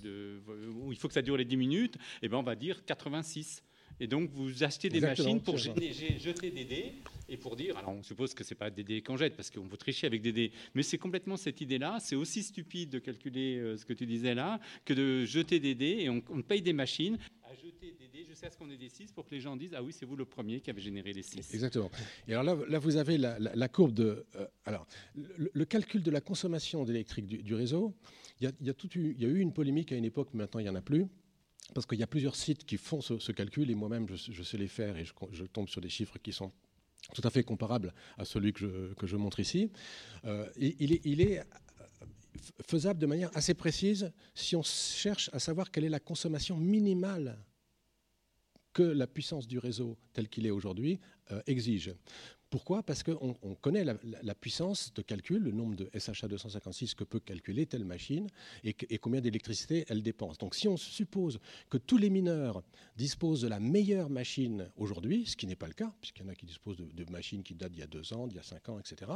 il 0.90 0.96
faut 0.96 1.08
que 1.08 1.14
ça 1.14 1.22
dure 1.22 1.36
les 1.36 1.44
10 1.44 1.56
minutes, 1.56 1.96
eh 2.22 2.28
ben 2.28 2.38
on 2.38 2.42
va 2.42 2.56
dire 2.56 2.84
86. 2.84 3.62
Et 3.98 4.06
donc, 4.06 4.30
vous 4.30 4.62
achetez 4.62 4.88
des 4.88 5.00
machines 5.00 5.40
pour 5.40 5.56
jeter, 5.56 6.50
des 6.50 6.64
dés 6.64 6.92
et 7.28 7.36
pour 7.36 7.56
dire, 7.56 7.76
alors 7.76 7.90
on 7.90 8.02
suppose 8.02 8.34
que 8.34 8.44
ce 8.44 8.52
n'est 8.52 8.58
pas 8.58 8.70
des 8.70 8.84
dés 8.84 9.00
qu'on 9.02 9.16
jette 9.16 9.34
parce 9.36 9.50
qu'on 9.50 9.66
peut 9.68 9.76
tricher 9.76 10.06
avec 10.06 10.22
des 10.22 10.32
dés, 10.32 10.52
mais 10.74 10.82
c'est 10.82 10.98
complètement 10.98 11.36
cette 11.36 11.60
idée-là. 11.60 11.98
C'est 12.00 12.16
aussi 12.16 12.42
stupide 12.42 12.90
de 12.90 12.98
calculer 12.98 13.56
euh, 13.56 13.76
ce 13.76 13.84
que 13.84 13.92
tu 13.92 14.06
disais 14.06 14.34
là 14.34 14.60
que 14.84 14.94
de 14.94 15.24
jeter 15.24 15.58
des 15.58 15.74
dés 15.74 15.98
et 16.00 16.10
on, 16.10 16.20
paye 16.42 16.62
des 16.62 16.72
machines 16.72 17.18
à 17.42 17.54
jeter 17.54 17.96
des 17.98 18.08
dés 18.12 18.24
jusqu'à 18.26 18.50
ce 18.50 18.56
qu'on 18.56 18.70
ait 18.70 18.76
des 18.76 18.88
6 18.88 19.12
pour 19.12 19.26
que 19.26 19.34
les 19.34 19.40
gens 19.40 19.56
disent, 19.56 19.74
ah 19.74 19.82
oui, 19.82 19.92
c'est 19.92 20.06
vous 20.06 20.16
le 20.16 20.24
premier 20.24 20.60
qui 20.60 20.70
avez 20.70 20.80
généré 20.80 21.12
les 21.12 21.22
6. 21.22 21.54
Exactement. 21.54 21.90
Et 22.28 22.34
alors 22.34 22.44
là, 22.44 22.64
là 22.68 22.78
vous 22.78 22.96
avez 22.96 23.18
la, 23.18 23.68
courbe 23.68 23.92
de. 23.92 24.24
Euh, 24.36 24.46
alors, 24.66 24.86
le, 25.14 25.64
calcul 25.64 26.02
de 26.02 26.10
la 26.10 26.20
consommation 26.20 26.84
d'électrique 26.84 27.26
du, 27.26 27.54
réseau, 27.54 27.94
il 28.40 28.44
y, 28.44 28.46
a, 28.46 28.52
il 28.60 28.66
y 29.18 29.24
a 29.24 29.28
eu 29.28 29.38
une 29.38 29.52
polémique 29.52 29.90
à 29.92 29.96
une 29.96 30.04
époque, 30.04 30.34
maintenant 30.34 30.60
il 30.60 30.64
n'y 30.64 30.70
en 30.70 30.74
a 30.74 30.82
plus 30.82 31.06
parce 31.74 31.86
qu'il 31.86 31.98
y 31.98 32.02
a 32.02 32.06
plusieurs 32.06 32.36
sites 32.36 32.64
qui 32.64 32.76
font 32.76 33.00
ce, 33.00 33.32
calcul 33.32 33.70
et 33.70 33.74
moi-même 33.74 34.06
je, 34.08 34.42
sais 34.42 34.56
les 34.56 34.68
faire 34.68 34.96
et 34.96 35.04
je, 35.04 35.44
tombe 35.44 35.68
sur 35.68 35.80
des 35.80 35.88
chiffres 35.88 36.18
qui 36.18 36.32
sont 36.32 36.52
tout 37.14 37.22
à 37.24 37.30
fait 37.30 37.42
comparables 37.42 37.92
à 38.18 38.24
celui 38.24 38.52
que 38.52 38.94
je, 39.02 39.16
montre 39.16 39.40
ici. 39.40 39.70
Euh, 40.24 40.48
il, 40.56 41.20
est, 41.20 41.42
faisable 42.66 43.00
de 43.00 43.06
manière 43.06 43.30
assez 43.34 43.54
précise 43.54 44.12
si 44.34 44.56
on 44.56 44.62
cherche 44.62 45.30
à 45.32 45.38
savoir 45.38 45.70
quelle 45.70 45.84
est 45.84 45.90
la 45.90 46.00
consommation 46.00 46.56
minimale 46.56 47.38
que 48.72 48.82
la 48.82 49.06
puissance 49.06 49.46
du 49.46 49.58
réseau 49.58 49.96
tel 50.12 50.28
qu'il 50.28 50.46
est 50.46 50.50
aujourd'hui 50.50 51.00
euh, 51.32 51.40
exige. 51.46 51.94
Pourquoi? 52.48 52.84
Parce 52.84 53.02
qu'on 53.02 53.34
connaît 53.60 53.82
la, 53.82 54.34
puissance 54.34 54.94
de 54.94 55.02
calcul, 55.02 55.42
le 55.42 55.50
nombre 55.50 55.74
de 55.74 55.90
SHA 55.98 56.28
256 56.28 56.94
que 56.94 57.02
peut 57.02 57.18
calculer 57.18 57.66
telle 57.66 57.84
machine 57.84 58.28
et, 58.62 58.72
combien 58.98 59.20
d'électricité 59.20 59.84
elle 59.88 60.02
dépense. 60.02 60.38
Donc 60.38 60.54
si 60.54 60.68
on 60.68 60.76
suppose 60.76 61.40
que 61.70 61.76
tous 61.76 61.98
les 61.98 62.08
mineurs 62.08 62.62
disposent 62.96 63.40
de 63.40 63.48
la 63.48 63.58
meilleure 63.58 64.10
machine 64.10 64.70
aujourd'hui, 64.76 65.26
ce 65.26 65.36
qui 65.36 65.48
n'est 65.48 65.56
pas 65.56 65.66
le 65.66 65.72
cas, 65.72 65.92
puisqu'il 66.00 66.22
y 66.22 66.26
en 66.26 66.28
a 66.28 66.36
qui 66.36 66.46
disposent 66.46 66.76
de, 66.76 67.10
machines 67.10 67.42
qui 67.42 67.54
datent 67.54 67.72
d'il 67.72 67.80
y 67.80 67.82
a 67.82 67.88
deux 67.88 68.12
ans, 68.12 68.28
d'il 68.28 68.36
y 68.36 68.40
a 68.40 68.44
cinq 68.44 68.68
ans, 68.68 68.78
etc. 68.78 69.10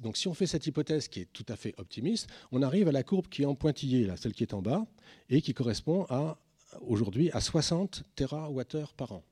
Donc 0.00 0.16
si 0.16 0.28
on 0.28 0.34
fait 0.34 0.46
cette 0.46 0.66
hypothèse 0.66 1.08
qui 1.08 1.20
est 1.20 1.32
tout 1.32 1.46
à 1.48 1.56
fait 1.56 1.74
optimiste, 1.78 2.28
on 2.52 2.62
arrive 2.62 2.86
à 2.86 2.92
la 2.92 3.02
courbe 3.02 3.26
qui 3.28 3.42
est 3.42 3.46
en 3.46 3.56
pointillé, 3.56 4.08
celle 4.16 4.32
qui 4.32 4.44
est 4.44 4.54
en 4.54 4.62
bas, 4.62 4.86
et 5.28 5.42
qui 5.42 5.54
correspond 5.54 6.06
aujourd'hui 6.82 7.30
à 7.32 7.40
60 7.40 8.04
TWh 8.14 8.86
par 8.96 9.12
an. 9.12 9.24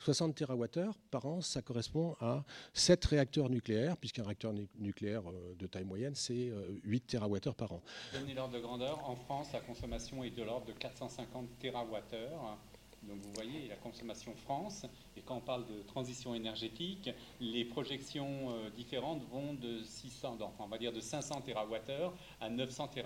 60 0.00 0.34
TWh 0.34 0.92
par 1.10 1.26
an, 1.26 1.40
ça 1.40 1.62
correspond 1.62 2.16
à 2.20 2.44
7 2.74 3.04
réacteurs 3.06 3.50
nucléaires, 3.50 3.96
puisqu'un 3.96 4.24
réacteur 4.24 4.52
nucléaire 4.78 5.22
euh, 5.28 5.54
de 5.58 5.66
taille 5.66 5.84
moyenne, 5.84 6.14
c'est 6.14 6.52
8 6.84 7.14
euh, 7.14 7.18
TWh 7.18 7.52
par 7.54 7.72
an. 7.72 7.82
Donner 8.12 8.34
l'ordre 8.34 8.54
de 8.54 8.60
grandeur, 8.60 9.08
en 9.08 9.16
France, 9.16 9.52
la 9.52 9.60
consommation 9.60 10.22
est 10.24 10.30
de 10.30 10.42
l'ordre 10.42 10.66
de 10.66 10.72
450 10.72 11.48
TWh. 11.58 11.70
Donc 13.02 13.18
vous 13.22 13.32
voyez 13.34 13.66
la 13.68 13.76
consommation 13.76 14.34
France, 14.34 14.84
et 15.16 15.22
quand 15.22 15.36
on 15.36 15.40
parle 15.40 15.66
de 15.66 15.82
transition 15.82 16.34
énergétique, 16.34 17.10
les 17.40 17.64
projections 17.64 18.50
euh, 18.50 18.70
différentes 18.70 19.22
vont 19.30 19.54
de 19.54 19.82
600, 19.82 20.36
enfin 20.40 20.64
on 20.64 20.68
va 20.68 20.76
dire 20.76 20.92
de 20.92 21.00
500 21.00 21.40
TWh 21.40 22.12
à 22.40 22.50
900 22.50 22.88
TWh. 22.88 22.98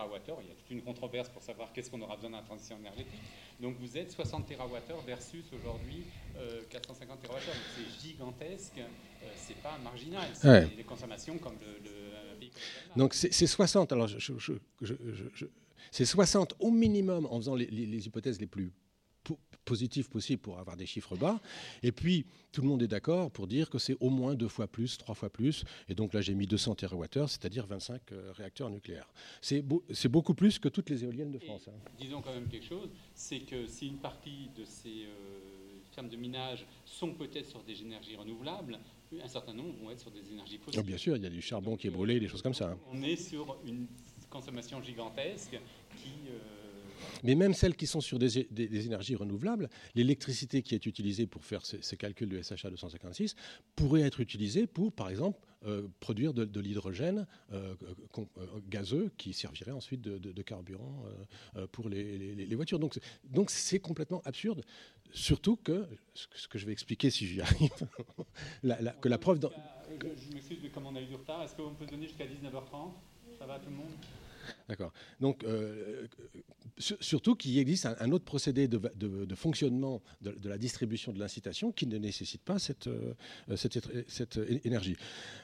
Il 0.43 0.49
y 0.49 0.51
a 0.51 0.55
toute 0.55 0.71
une 0.71 0.83
controverse 0.83 1.29
pour 1.29 1.43
savoir 1.43 1.73
qu'est-ce 1.73 1.91
qu'on 1.91 2.01
aura 2.03 2.17
besoin 2.17 2.31
dans 2.31 2.39
la 2.39 2.43
transition 2.43 2.77
énergétique. 2.79 3.21
Donc 3.61 3.77
vous 3.79 3.97
êtes 3.97 4.11
60 4.11 4.47
TWh 4.47 5.07
versus 5.07 5.45
aujourd'hui 5.53 6.03
450 6.71 7.23
TWh. 7.23 7.29
C'est 7.77 8.09
gigantesque, 8.09 8.79
euh, 8.79 9.27
c'est 9.37 9.57
pas 9.63 9.79
marginal. 9.79 10.29
C'est 10.35 10.75
des 10.77 10.83
consommations 10.83 11.39
comme 11.39 11.55
le, 11.61 11.89
le 11.89 12.49
Donc 12.97 13.15
c'est 13.15 13.31
60. 13.47 13.93
Alors 13.93 14.09
c'est 15.93 16.05
60 16.05 16.55
au 16.59 16.73
minimum 16.73 17.27
en 17.31 17.37
faisant 17.37 17.55
les 17.55 18.07
hypothèses 18.07 18.41
les 18.41 18.49
plus 18.49 18.73
positif 19.65 20.09
possible 20.09 20.41
pour 20.41 20.59
avoir 20.59 20.77
des 20.77 20.87
chiffres 20.87 21.17
bas. 21.17 21.41
Et 21.83 21.93
puis, 21.93 22.27
tout 22.53 22.63
le 22.63 22.69
monde 22.69 22.83
est 22.83 22.89
d'accord 22.89 23.31
pour 23.31 23.47
dire 23.47 23.71
que 23.71 23.79
c'est 23.79 23.97
au 24.01 24.11
moins 24.11 24.35
deux 24.35 24.49
fois 24.49 24.67
plus, 24.67 24.97
trois 24.99 25.15
fois 25.15 25.31
plus. 25.31 25.65
Et 25.89 25.95
donc 25.95 26.15
là, 26.15 26.21
j'ai 26.21 26.35
mis 26.35 26.47
200 26.47 26.75
TWh, 26.77 27.27
c'est-à-dire 27.27 27.67
25 27.67 28.13
euh, 28.13 28.33
réacteurs 28.33 28.71
nucléaires. 28.71 29.13
C'est 29.41 29.63
beaucoup 30.09 30.35
plus 30.35 30.59
que 30.59 30.69
toutes 30.69 30.91
les 30.91 31.05
éoliennes 31.05 31.33
de 31.33 31.39
France. 31.39 31.69
Hein. 31.69 31.91
Disons 31.99 32.21
quand 32.21 32.33
même 32.33 32.49
quelque 32.49 32.67
chose, 32.67 32.91
c'est 33.15 33.41
que 33.41 33.67
si 33.67 33.89
une 33.89 33.99
partie 33.99 34.51
de 34.57 34.65
ces 34.65 35.05
euh, 35.05 35.81
fermes 35.93 36.09
de 36.09 36.17
minage 36.17 36.67
sont 36.85 37.15
peut-être 37.15 37.49
sur 37.49 37.63
des 37.63 37.81
énergies 37.83 38.17
renouvelables, 38.17 38.79
un 39.23 39.29
certain 39.29 39.55
nombre 39.55 39.75
vont 39.81 39.91
être 39.91 40.01
sur 40.01 40.11
des 40.11 40.29
énergies 40.33 40.59
fossiles. 40.59 40.83
bien 40.83 40.97
sûr, 40.97 41.17
il 41.17 41.23
y 41.23 41.27
a 41.27 41.31
du 41.31 41.41
charbon 41.41 41.77
qui 41.77 41.87
est 41.87 41.91
brûlé, 41.91 42.19
des 42.19 42.29
choses 42.29 42.43
comme 42.43 42.55
ça. 42.55 42.71
Hein. 42.71 42.79
On 42.93 43.03
est 43.03 43.17
sur 43.17 43.57
une 43.65 43.87
consommation 44.29 44.83
gigantesque 44.83 45.57
qui 45.97 46.11
Mais 47.23 47.35
même 47.35 47.55
celles 47.55 47.77
qui 47.77 47.87
sont 47.87 48.01
sur 48.01 48.19
des, 48.19 48.39
énergies 48.87 49.17
renouvelables, 49.17 49.69
l'électricité 49.95 50.63
qui 50.63 50.75
est 50.75 50.87
utilisée 50.87 51.27
pour 51.27 51.45
faire 51.45 51.65
ces, 51.65 51.97
calculs 51.97 52.29
du 52.29 52.43
SHA 52.43 52.71
256 52.71 53.37
pourrait 53.77 54.03
être 54.03 54.21
utilisée 54.21 54.67
pour, 54.67 54.93
par 54.93 55.09
exemple, 55.09 55.39
euh, 55.67 55.89
produire 56.01 56.35
de, 56.35 56.61
l'hydrogène 56.61 57.27
euh, 57.53 57.75
gazeux 58.69 59.11
qui 59.17 59.33
servirait 59.33 59.71
ensuite 59.71 60.03
de, 60.03 60.43
carburant 60.43 61.05
pour 61.73 61.89
les, 61.89 62.55
voitures. 62.55 62.79
Donc, 62.79 62.99
donc 63.25 63.51
c'est 63.51 63.79
complètement 63.81 64.21
absurde. 64.25 64.63
Surtout 65.13 65.57
que, 65.57 65.87
ce 66.13 66.49
que 66.49 66.59
je 66.59 66.67
vais 66.67 66.73
expliquer 66.73 67.09
si 67.09 67.27
j'y 67.27 67.41
arrive, 67.41 67.71
que 69.01 69.09
la 69.09 69.19
preuve... 69.19 69.39
Dans... 69.39 69.51
Je, 69.89 70.35
m'excuse, 70.35 70.59
mais 70.63 70.71
comme 70.71 70.87
on 70.87 70.97
a 70.97 71.01
eu 71.01 71.07
du 71.07 71.15
retard, 71.15 71.43
est-ce 71.43 71.55
qu'on 71.55 71.75
peut 71.75 71.87
donner 71.87 72.09
jusqu'à 72.09 72.25
19h30 72.25 72.91
Ça 73.39 73.47
va 73.47 73.59
tout 73.59 73.71
le 73.71 73.77
monde? 73.77 73.93
D'accord. 74.69 74.93
Donc, 75.21 75.45
euh, 75.45 76.07
surtout 76.79 77.35
qu'il 77.37 77.59
existe 77.59 77.87
un, 77.87 78.11
autre 78.13 78.25
procédé 78.25 78.69
de, 78.69 79.35
fonctionnement 79.35 80.03
de, 80.21 80.49
la 80.49 80.59
distribution 80.59 81.13
de 81.13 81.19
l'incitation 81.19 81.73
qui 81.73 81.87
ne 81.87 81.99
nécessite 81.99 82.43
pas 82.43 82.59
cette, 82.59 82.87
euh, 82.87 83.15
cette, 83.57 84.37
énergie. 84.65 84.97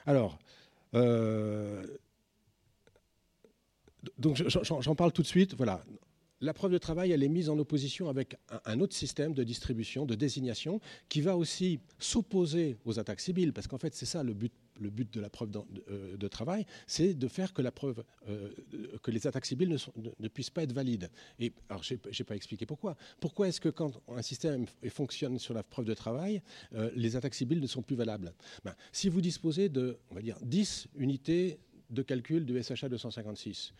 Alors, 0.05 0.39
euh, 0.93 1.85
donc 4.17 4.41
j'en 4.47 4.95
parle 4.95 5.11
tout 5.11 5.21
de 5.21 5.27
suite. 5.27 5.55
Voilà 5.55 5.83
la 6.41 6.53
preuve 6.53 6.71
de 6.71 6.77
travail, 6.77 7.11
elle 7.11 7.23
est 7.23 7.29
mise 7.29 7.49
en 7.49 7.57
opposition 7.59 8.09
avec 8.09 8.35
un, 8.65 8.79
autre 8.79 8.95
système 8.95 9.33
de 9.33 9.43
distribution, 9.43 10.05
de 10.05 10.15
désignation, 10.15 10.81
qui 11.07 11.21
va 11.21 11.37
aussi 11.37 11.79
s'opposer 11.99 12.77
aux 12.85 12.99
attaques 12.99 13.19
civiles, 13.19 13.53
parce 13.53 13.67
qu'en 13.67 13.77
fait, 13.77 13.93
c'est 13.93 14.07
ça 14.07 14.23
le 14.23 14.33
but, 14.33 14.51
de 15.13 15.21
la 15.21 15.29
preuve 15.29 15.51
euh, 15.89 16.17
de, 16.17 16.27
travail, 16.27 16.65
c'est 16.87 17.13
de 17.13 17.27
faire 17.27 17.53
que 17.53 17.61
euh, 17.61 18.49
les 19.07 19.27
attaques 19.27 19.45
civiles 19.45 19.77
ne, 20.19 20.27
puissent 20.27 20.49
pas 20.49 20.63
être 20.63 20.73
valides. 20.73 21.11
Et 21.39 21.53
alors, 21.69 21.83
je 21.83 21.93
n'ai 21.93 22.23
pas 22.25 22.35
expliqué 22.35 22.65
pourquoi. 22.65 22.97
Pourquoi 23.19 23.47
est-ce 23.47 23.61
que 23.61 23.69
quand 23.69 24.01
un 24.07 24.23
système 24.23 24.65
fonctionne 24.89 25.37
sur 25.37 25.53
la 25.53 25.61
preuve 25.61 25.85
de 25.85 25.93
travail, 25.93 26.41
euh, 26.73 26.89
les 26.95 27.15
attaques 27.15 27.35
civiles 27.35 27.59
ne 27.59 27.67
sont 27.67 27.83
plus 27.83 27.95
valables? 27.95 28.33
Ben, 28.65 28.73
Si 28.91 29.09
vous 29.09 29.21
disposez 29.21 29.69
de, 29.69 29.99
on 30.09 30.15
va 30.15 30.21
dire, 30.21 30.37
10 30.41 30.87
unités 30.97 31.59
de 31.91 32.01
calcul 32.01 32.45
du 32.45 32.61
SHA 32.61 32.89
256, 32.89 33.73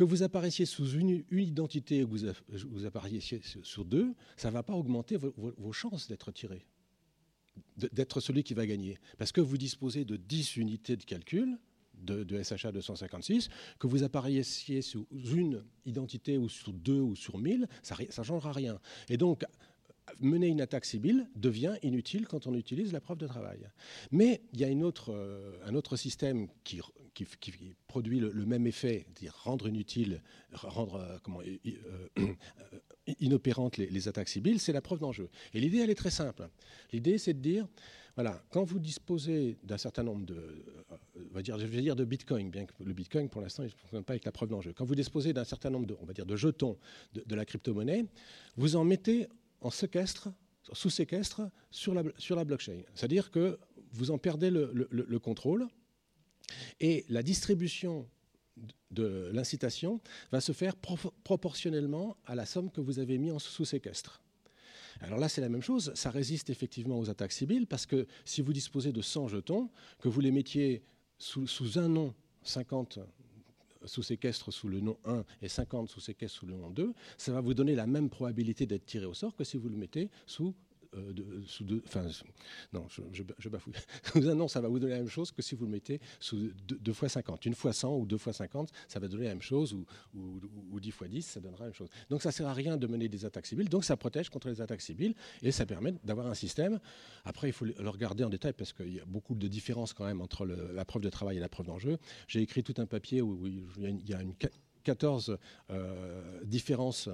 que 0.00 0.04
vous 0.04 0.22
apparaissiez 0.22 0.64
sous 0.64 0.92
une, 0.92 1.24
identité 1.30 2.04
ou 2.04 2.08
que 2.08 2.64
vous, 2.64 2.86
apparaissiez 2.86 3.42
sur 3.62 3.84
deux, 3.84 4.14
ça 4.38 4.48
ne 4.48 4.54
va 4.54 4.62
pas 4.62 4.72
augmenter 4.72 5.18
vos, 5.18 5.72
chances 5.72 6.08
d'être 6.08 6.32
tiré, 6.32 6.64
d'être 7.76 8.20
celui 8.20 8.42
qui 8.42 8.54
va 8.54 8.66
gagner. 8.66 8.96
Parce 9.18 9.30
que 9.30 9.42
vous 9.42 9.58
disposez 9.58 10.06
de 10.06 10.16
10 10.16 10.56
unités 10.56 10.96
de 10.96 11.04
calcul 11.04 11.58
de, 11.98 12.24
de 12.24 12.42
SHA 12.42 12.72
256, 12.72 13.50
que 13.78 13.86
vous 13.86 14.02
apparaissiez 14.02 14.80
sous 14.80 15.06
une 15.10 15.62
identité 15.84 16.38
ou 16.38 16.48
sur 16.48 16.72
deux 16.72 17.00
ou 17.00 17.14
sur 17.14 17.36
mille, 17.36 17.68
ça 17.82 17.94
ne 17.98 18.24
changera 18.24 18.52
rien. 18.52 18.80
Et 19.10 19.18
donc, 19.18 19.44
mener 20.20 20.48
une 20.48 20.60
attaque 20.60 20.84
civile 20.84 21.28
devient 21.36 21.74
inutile 21.82 22.26
quand 22.26 22.46
on 22.46 22.54
utilise 22.54 22.92
la 22.92 23.00
preuve 23.00 23.18
de 23.18 23.26
travail. 23.26 23.68
Mais 24.10 24.42
il 24.52 24.60
y 24.60 24.64
a 24.64 24.68
euh, 24.68 25.52
un 25.64 25.74
autre 25.74 25.96
système 25.96 26.48
qui, 26.64 26.80
produit 27.86 28.20
le, 28.20 28.46
même 28.46 28.66
effet, 28.66 29.06
dire 29.14 29.34
rendre 29.44 29.68
inutile, 29.68 30.22
rendre 30.52 30.96
euh, 30.96 31.18
comment, 31.22 31.40
euh, 31.40 32.34
inopérantes 33.20 33.76
les, 33.76 33.86
les, 33.86 34.08
attaques 34.08 34.28
civiles, 34.28 34.60
c'est 34.60 34.72
la 34.72 34.80
preuve 34.80 35.00
d'enjeu. 35.00 35.28
Et 35.54 35.60
l'idée, 35.60 35.78
elle 35.78 35.90
est 35.90 35.94
très 35.94 36.10
simple. 36.10 36.48
L'idée, 36.92 37.18
c'est 37.18 37.34
de 37.34 37.40
dire, 37.40 37.66
voilà, 38.14 38.42
quand 38.50 38.64
vous 38.64 38.78
disposez 38.78 39.58
d'un 39.62 39.78
certain 39.78 40.02
nombre 40.02 40.26
de, 40.26 40.64
on 41.30 41.34
va 41.34 41.42
dire, 41.42 41.58
je 41.58 41.66
vais 41.66 41.80
dire 41.80 41.96
de 41.96 42.04
Bitcoin, 42.04 42.50
bien 42.50 42.66
que 42.66 42.72
le 42.82 42.92
Bitcoin, 42.92 43.28
pour 43.28 43.40
l'instant, 43.40 43.62
il 43.62 43.66
ne 43.66 43.70
fonctionne 43.70 44.04
pas 44.04 44.12
avec 44.14 44.24
la 44.24 44.32
preuve 44.32 44.48
d'enjeu. 44.48 44.72
Quand 44.72 44.84
vous 44.84 44.94
disposez 44.94 45.32
d'un 45.32 45.44
certain 45.44 45.70
nombre 45.70 45.86
de, 45.86 45.96
on 46.00 46.06
va 46.06 46.12
dire, 46.12 46.26
de 46.26 46.36
jetons 46.36 46.78
de, 47.14 47.22
de 47.24 47.34
la 47.34 47.44
crypto-monnaie, 47.44 48.04
vous 48.56 48.76
en 48.76 48.84
mettez 48.84 49.28
en 49.60 49.70
séquestre, 49.70 50.28
sous 50.72 50.90
séquestre 50.90 51.42
sur 51.70 51.94
la, 51.94 52.44
blockchain. 52.44 52.82
C'est-à-dire 52.94 53.30
que 53.30 53.58
vous 53.92 54.10
en 54.10 54.18
perdez 54.18 54.50
le, 54.50 55.18
contrôle 55.18 55.66
et 56.80 57.04
la 57.08 57.22
distribution 57.22 58.08
de 58.90 59.30
l'incitation 59.32 60.00
va 60.32 60.40
se 60.40 60.52
faire 60.52 60.76
proportionnellement 60.76 62.16
à 62.26 62.34
la 62.34 62.46
somme 62.46 62.70
que 62.70 62.80
vous 62.80 62.98
avez 62.98 63.18
mis 63.18 63.30
en 63.30 63.38
sous 63.38 63.64
séquestre. 63.64 64.22
Alors 65.00 65.18
là, 65.18 65.28
c'est 65.28 65.40
la 65.40 65.48
même 65.48 65.62
chose. 65.62 65.92
Ça 65.94 66.10
résiste 66.10 66.50
effectivement 66.50 66.98
aux 66.98 67.08
attaques 67.08 67.32
civiles 67.32 67.66
parce 67.66 67.86
que 67.86 68.06
si 68.24 68.42
vous 68.42 68.52
disposez 68.52 68.92
de 68.92 69.00
100 69.00 69.28
jetons, 69.28 69.70
que 69.98 70.08
vous 70.08 70.20
les 70.20 70.30
mettiez 70.30 70.82
sous 71.18 71.78
un 71.78 71.88
nom, 71.88 72.14
50 72.42 72.98
sous 73.84 74.02
séquestre 74.02 74.52
sous 74.52 74.68
le 74.68 74.80
nom 74.80 74.96
1 75.04 75.24
et 75.42 75.48
50 75.48 75.88
sous 75.88 76.00
séquestre 76.00 76.38
sous 76.38 76.46
le 76.46 76.54
nom 76.54 76.70
2, 76.70 76.92
ça 77.16 77.32
va 77.32 77.40
vous 77.40 77.54
donner 77.54 77.74
la 77.74 77.86
même 77.86 78.10
probabilité 78.10 78.66
d'être 78.66 78.86
tiré 78.86 79.06
au 79.06 79.14
sort 79.14 79.34
que 79.34 79.44
si 79.44 79.56
vous 79.56 79.68
le 79.68 79.76
mettez 79.76 80.10
sous 80.26 80.54
euh, 80.96 81.42
sous 81.46 81.64
deux, 81.64 81.82
enfin, 81.86 82.06
non, 82.72 82.86
je, 82.88 83.22
je, 83.38 83.48
bafouille. 83.48 83.74
non, 84.34 84.48
ça 84.48 84.60
va 84.60 84.68
vous 84.68 84.78
donner 84.78 84.92
la 84.92 84.98
même 84.98 85.08
chose 85.08 85.30
que 85.30 85.40
si 85.40 85.54
vous 85.54 85.64
le 85.64 85.70
mettez 85.70 86.00
sous 86.18 86.50
2 86.66 86.92
fois 86.92 87.08
50. 87.08 87.46
Une 87.46 87.54
fois 87.54 87.72
100 87.72 87.96
ou 87.96 88.06
2 88.06 88.18
fois 88.18 88.32
50, 88.32 88.70
ça 88.88 88.98
va 88.98 89.06
donner 89.06 89.24
la 89.24 89.30
même 89.30 89.42
chose, 89.42 89.72
ou, 89.72 89.86
ou, 90.14 90.80
10 90.80 90.90
fois 90.90 91.06
10, 91.06 91.22
ça 91.22 91.40
donnera 91.40 91.60
la 91.60 91.66
même 91.66 91.74
chose. 91.74 91.88
Donc 92.08 92.22
ça 92.22 92.30
ne 92.30 92.32
sert 92.34 92.48
à 92.48 92.54
rien 92.54 92.76
de 92.76 92.86
mener 92.86 93.08
des 93.08 93.24
attaques 93.24 93.46
civiles, 93.46 93.68
donc 93.68 93.84
ça 93.84 93.96
protège 93.96 94.30
contre 94.30 94.48
les 94.48 94.60
attaques 94.60 94.82
civiles, 94.82 95.14
et 95.42 95.52
ça 95.52 95.64
permet 95.64 95.94
d'avoir 96.04 96.26
un 96.26 96.34
système. 96.34 96.80
Après, 97.24 97.48
il 97.48 97.52
faut 97.52 97.66
le 97.66 97.88
regarder 97.88 98.24
en 98.24 98.30
détail, 98.30 98.52
parce 98.52 98.72
qu'il 98.72 98.94
y 98.94 99.00
a 99.00 99.04
beaucoup 99.04 99.34
de 99.34 99.46
différences 99.46 99.92
quand 99.92 100.06
même 100.06 100.20
entre 100.20 100.44
la 100.44 100.84
preuve 100.84 101.02
de 101.02 101.10
travail 101.10 101.36
et 101.36 101.40
la 101.40 101.48
preuve 101.48 101.66
d'enjeu. 101.66 101.98
J'ai 102.26 102.40
écrit 102.40 102.62
tout 102.62 102.74
un 102.78 102.86
papier 102.86 103.22
où, 103.22 103.46
il 103.46 104.08
y 104.08 104.14
a 104.14 104.22
une 104.22 104.34
14 104.84 105.38
euh, 105.70 106.44
différences 106.44 107.08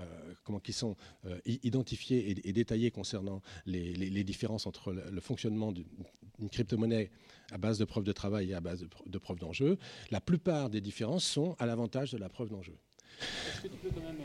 euh, 0.00 0.58
qui 0.62 0.72
sont 0.72 0.96
euh, 1.26 1.38
identifiées 1.44 2.48
et, 2.48 2.52
détaillées 2.52 2.90
concernant 2.90 3.42
les, 3.66 4.24
différences 4.24 4.66
entre 4.66 4.92
le, 4.92 5.20
fonctionnement 5.20 5.72
d'une 5.72 6.50
crypto-monnaie 6.50 7.10
à 7.52 7.58
base 7.58 7.78
de 7.78 7.84
preuves 7.84 8.04
de 8.04 8.12
travail 8.12 8.50
et 8.50 8.54
à 8.54 8.60
base 8.60 8.84
de, 9.06 9.18
preuves 9.18 9.38
d'enjeu. 9.38 9.78
La 10.10 10.20
plupart 10.20 10.68
des 10.70 10.80
différences 10.80 11.24
sont 11.24 11.54
à 11.58 11.66
l'avantage 11.66 12.12
de 12.12 12.18
la 12.18 12.28
preuve 12.28 12.48
d'enjeu. 12.48 12.76
Est-ce 13.20 13.62
que 13.62 13.68
tu 13.68 13.76
peux 13.76 13.90
quand 13.90 14.04
même, 14.04 14.20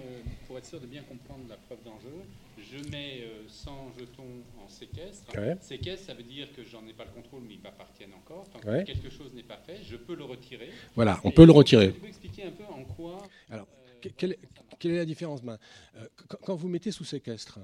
pour 0.48 0.58
être 0.58 0.66
sûr 0.66 0.80
de 0.80 0.88
bien 0.88 1.04
comprendre 1.04 1.44
la 1.50 1.58
preuve 1.58 1.84
d'enjeu, 1.84 2.14
je 2.58 2.90
mets 2.90 3.24
100 3.48 3.94
jetons 4.00 4.24
en 4.64 4.68
séquestre. 4.70 5.32
Séquestre, 5.62 6.08
ça 6.08 6.14
veut 6.14 6.24
dire 6.24 6.52
que 6.54 6.64
j'en 6.64 6.86
ai 6.88 6.94
pas 6.94 7.06
le 7.06 7.12
contrôle, 7.12 7.42
mais 7.48 7.56
ils 7.56 7.62
m'appartiennent 7.62 8.14
encore. 8.14 8.50
Tant 8.50 8.60
que 8.60 8.84
quelque 8.84 9.10
chose 9.10 9.34
n'est 9.34 9.44
pas 9.44 9.58
fait, 9.58 9.84
je 9.84 9.98
peux 9.98 10.16
le 10.16 10.24
retirer. 10.24 10.72
Voilà, 10.96 11.20
on 11.24 11.32
peut 11.32 11.46
le 11.46 11.52
retirer. 11.52 11.94
Tu 11.94 12.00
peux 12.00 12.08
expliquer 12.08 12.44
un 12.46 12.52
peu 12.52 12.66
en 12.66 12.84
quoi 12.84 13.28
Alors, 13.50 13.68
quelle, 14.02 14.38
quelle, 14.80 14.92
est 14.92 14.98
la 14.98 15.06
différence 15.06 15.44
ben, 15.44 15.58
euh, 15.96 16.08
Quand 16.44 16.56
vous 16.56 16.68
mettez 16.68 16.92
sous 16.92 17.06
séquestre, 17.06 17.60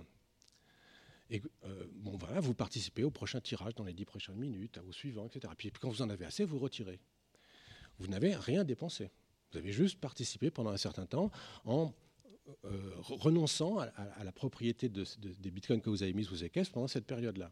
et 1.30 1.42
euh, 1.66 1.86
bon, 1.96 2.16
voilà, 2.18 2.40
vous 2.40 2.54
participez 2.54 3.04
au 3.04 3.10
prochain 3.10 3.42
tirage 3.42 3.74
dans 3.76 3.84
les 3.84 3.94
dix 3.94 4.06
prochaines 4.06 4.36
minutes, 4.36 4.80
au 4.88 4.92
suivant, 4.92 5.26
etc. 5.26 5.52
Puis 5.58 5.72
quand 5.72 5.90
vous 5.90 6.02
en 6.02 6.10
avez 6.10 6.26
assez, 6.26 6.44
vous 6.46 6.60
retirez. 6.60 7.00
Vous 7.98 8.08
n'avez 8.08 8.36
rien 8.36 8.64
dépensé. 8.64 9.10
Vous 9.54 9.60
avez 9.60 9.72
juste 9.72 10.00
participé 10.00 10.52
pendant 10.52 10.72
un 10.72 10.78
certain 10.78 11.06
temps 11.06 11.32
en 11.66 11.94
euh, 12.66 12.96
renonçant 13.00 13.80
à, 13.80 14.24
la 14.24 14.32
propriété 14.32 14.90
des 14.90 15.52
bitcoins 15.52 15.82
que 15.82 15.90
vous 15.90 16.04
avez 16.04 16.14
mis 16.14 16.26
sous 16.26 16.36
séquestre 16.38 16.74
pendant 16.74 16.88
cette 16.88 17.06
période-là. 17.06 17.52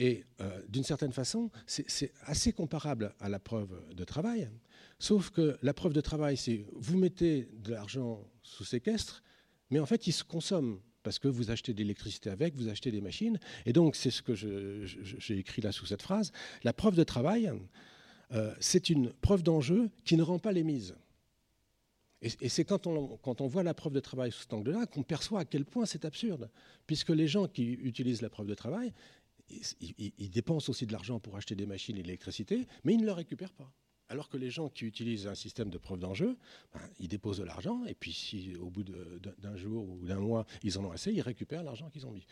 Et 0.00 0.24
d'une 0.68 0.82
certaine 0.82 1.12
façon, 1.12 1.52
c'est 1.66 2.12
assez 2.22 2.52
comparable 2.52 3.14
à 3.20 3.28
la 3.28 3.38
preuve 3.38 3.70
de 3.94 4.02
travail, 4.02 4.50
Sauf 4.98 5.30
que 5.30 5.58
la 5.62 5.74
preuve 5.74 5.92
de 5.92 6.00
travail, 6.00 6.36
c'est 6.36 6.64
vous 6.72 6.96
mettez 6.96 7.48
de 7.52 7.72
l'argent 7.72 8.26
sous 8.42 8.64
séquestre, 8.64 9.22
mais 9.70 9.78
en 9.78 9.86
fait, 9.86 10.06
il 10.06 10.12
se 10.12 10.24
consomme 10.24 10.80
parce 11.02 11.18
que 11.18 11.28
vous 11.28 11.50
achetez 11.50 11.74
de 11.74 11.78
l'électricité 11.78 12.30
avec, 12.30 12.54
vous 12.54 12.68
achetez 12.68 12.90
des 12.90 13.02
machines. 13.02 13.38
Et 13.66 13.72
donc, 13.72 13.96
c'est 13.96 14.10
ce 14.10 14.22
que 14.22 14.34
j'ai 14.34 15.38
écrit 15.38 15.60
là 15.60 15.72
sous 15.72 15.84
cette 15.86 16.00
phrase. 16.00 16.32
La 16.62 16.72
preuve 16.72 16.96
de 16.96 17.04
travail, 17.04 17.52
euh, 18.32 18.54
c'est 18.60 18.90
une 18.90 19.12
preuve 19.12 19.42
d'enjeu 19.42 19.90
qui 20.04 20.16
ne 20.16 20.22
rend 20.22 20.38
pas 20.38 20.52
les 20.52 20.64
mises. 20.64 20.94
Et, 22.22 22.48
c'est 22.48 22.64
quand 22.64 22.86
on, 22.86 23.18
quand 23.18 23.42
on 23.42 23.46
voit 23.46 23.62
la 23.62 23.74
preuve 23.74 23.92
de 23.92 24.00
travail 24.00 24.32
sous 24.32 24.42
cet 24.42 24.54
angle-là 24.54 24.86
qu'on 24.86 25.02
perçoit 25.02 25.40
à 25.40 25.44
quel 25.44 25.66
point 25.66 25.84
c'est 25.84 26.06
absurde. 26.06 26.48
Puisque 26.86 27.10
les 27.10 27.28
gens 27.28 27.48
qui 27.48 27.72
utilisent 27.72 28.22
la 28.22 28.30
preuve 28.30 28.46
de 28.46 28.54
travail, 28.54 28.94
ils, 29.80 30.30
dépensent 30.30 30.70
aussi 30.70 30.86
de 30.86 30.92
l'argent 30.92 31.20
pour 31.20 31.36
acheter 31.36 31.54
des 31.54 31.66
machines 31.66 31.96
et 31.96 32.02
de 32.02 32.06
l'électricité, 32.06 32.66
mais 32.84 32.94
ils 32.94 33.00
ne 33.00 33.06
le 33.06 33.12
récupèrent 33.12 33.52
pas. 33.52 33.70
Alors 34.10 34.28
que 34.28 34.36
les 34.36 34.50
gens 34.50 34.68
qui 34.68 34.84
utilisent 34.84 35.26
un 35.26 35.34
système 35.34 35.70
de 35.70 35.78
preuve 35.78 35.98
d'enjeu, 35.98 36.36
ben, 36.74 36.80
ils 37.00 37.08
déposent 37.08 37.38
de 37.38 37.44
l'argent 37.44 37.84
et 37.86 37.94
puis 37.94 38.12
si 38.12 38.54
au 38.56 38.68
bout 38.68 38.84
d'un 38.84 39.56
jour 39.56 39.88
ou 39.88 40.04
d'un 40.04 40.18
mois 40.18 40.46
ils 40.62 40.78
en 40.78 40.84
ont 40.84 40.92
assez, 40.92 41.12
ils 41.12 41.22
récupèrent 41.22 41.62
l'argent 41.62 41.88
qu'ils 41.90 42.06
ont 42.06 42.10
mis. 42.10 42.26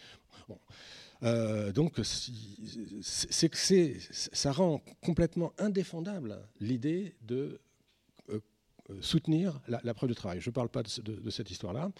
Euh, 1.22 1.72
donc 1.72 2.00
c'est, 2.02 3.96
ça 4.10 4.52
rend 4.52 4.82
complètement 5.00 5.52
indéfendable 5.58 6.38
l'idée 6.60 7.14
de 7.22 7.60
euh, 8.28 8.40
soutenir 9.00 9.60
la, 9.68 9.94
preuve 9.94 10.10
de 10.10 10.14
travail. 10.14 10.40
Je 10.40 10.50
ne 10.50 10.54
parle 10.54 10.68
pas 10.68 10.82
de, 10.82 11.12
de 11.20 11.30
cette 11.30 11.50
histoire-là. 11.50 11.92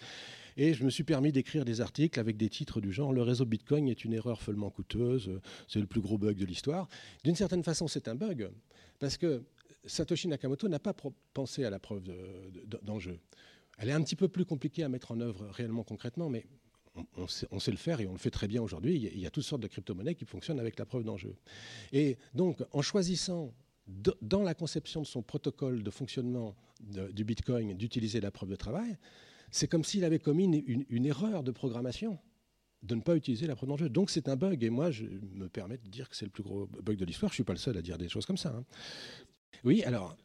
Et 0.57 0.73
je 0.73 0.83
me 0.83 0.89
suis 0.89 1.03
permis 1.03 1.31
d'écrire 1.31 1.65
des 1.65 1.81
articles 1.81 2.19
avec 2.19 2.37
des 2.37 2.49
titres 2.49 2.81
du 2.81 2.91
genre 2.91 3.13
Le 3.13 3.21
réseau 3.21 3.45
Bitcoin 3.45 3.87
est 3.87 4.05
une 4.05 4.13
erreur 4.13 4.41
follement 4.41 4.69
coûteuse, 4.69 5.31
c'est 5.67 5.79
le 5.79 5.87
plus 5.87 6.01
gros 6.01 6.17
bug 6.17 6.37
de 6.37 6.45
l'histoire. 6.45 6.87
D'une 7.23 7.35
certaine 7.35 7.63
façon, 7.63 7.87
c'est 7.87 8.07
un 8.07 8.15
bug, 8.15 8.49
parce 8.99 9.17
que 9.17 9.43
Satoshi 9.85 10.27
Nakamoto 10.27 10.67
n'a 10.67 10.79
pas 10.79 10.93
pensé 11.33 11.65
à 11.65 11.69
la 11.69 11.79
preuve 11.79 12.03
d'enjeu. 12.83 13.19
Elle 13.77 13.89
est 13.89 13.93
un 13.93 14.01
petit 14.01 14.15
peu 14.15 14.27
plus 14.27 14.45
compliquée 14.45 14.83
à 14.83 14.89
mettre 14.89 15.11
en 15.11 15.19
œuvre 15.19 15.47
réellement 15.49 15.83
concrètement, 15.83 16.29
mais 16.29 16.45
on, 17.17 17.27
sait, 17.27 17.71
le 17.71 17.77
faire 17.77 17.99
et 18.01 18.07
on 18.07 18.11
le 18.11 18.19
fait 18.19 18.29
très 18.29 18.47
bien 18.47 18.61
aujourd'hui. 18.61 18.95
Il, 18.95 19.19
y 19.19 19.25
a 19.25 19.31
toutes 19.31 19.43
sortes 19.43 19.61
de 19.61 19.67
crypto-monnaies 19.67 20.15
qui 20.15 20.25
fonctionnent 20.25 20.59
avec 20.59 20.77
la 20.77 20.85
preuve 20.85 21.03
d'enjeu. 21.03 21.35
Et 21.91 22.17
donc, 22.35 22.63
en 22.71 22.81
choisissant 22.81 23.53
dans 24.21 24.43
la 24.43 24.53
conception 24.53 25.01
de 25.01 25.07
son 25.07 25.23
protocole 25.23 25.83
de 25.83 25.89
fonctionnement 25.89 26.55
du 26.79 27.23
Bitcoin 27.23 27.75
d'utiliser 27.75 28.21
la 28.21 28.31
preuve 28.31 28.49
de 28.49 28.55
travail, 28.55 28.97
c'est 29.51 29.67
comme 29.67 29.83
s'il 29.83 30.03
avait 30.03 30.19
commis 30.19 30.45
une, 30.45 31.05
erreur 31.05 31.43
de 31.43 31.51
programmation 31.51 32.19
de 32.83 32.95
ne 32.95 33.01
pas 33.01 33.15
utiliser 33.15 33.47
la 33.47 33.55
preuve 33.55 33.69
d'enjeu. 33.69 33.89
Donc 33.89 34.09
c'est 34.09 34.27
un 34.27 34.35
bug, 34.35 34.63
et 34.63 34.69
moi 34.69 34.91
je 34.91 35.05
me 35.05 35.47
permets 35.47 35.77
de 35.77 35.87
dire 35.87 36.09
que 36.09 36.15
c'est 36.15 36.25
le 36.25 36.31
plus 36.31 36.43
gros 36.43 36.67
bug 36.67 36.97
de 36.97 37.05
l'histoire. 37.05 37.31
Je 37.31 37.33
ne 37.33 37.37
suis 37.37 37.43
pas 37.43 37.53
le 37.53 37.59
seul 37.59 37.77
à 37.77 37.81
dire 37.81 37.97
des 37.97 38.09
choses 38.09 38.25
comme 38.25 38.37
ça. 38.37 38.49
Hein. 38.55 38.65
Oui, 39.63 39.83
alors, 39.83 40.15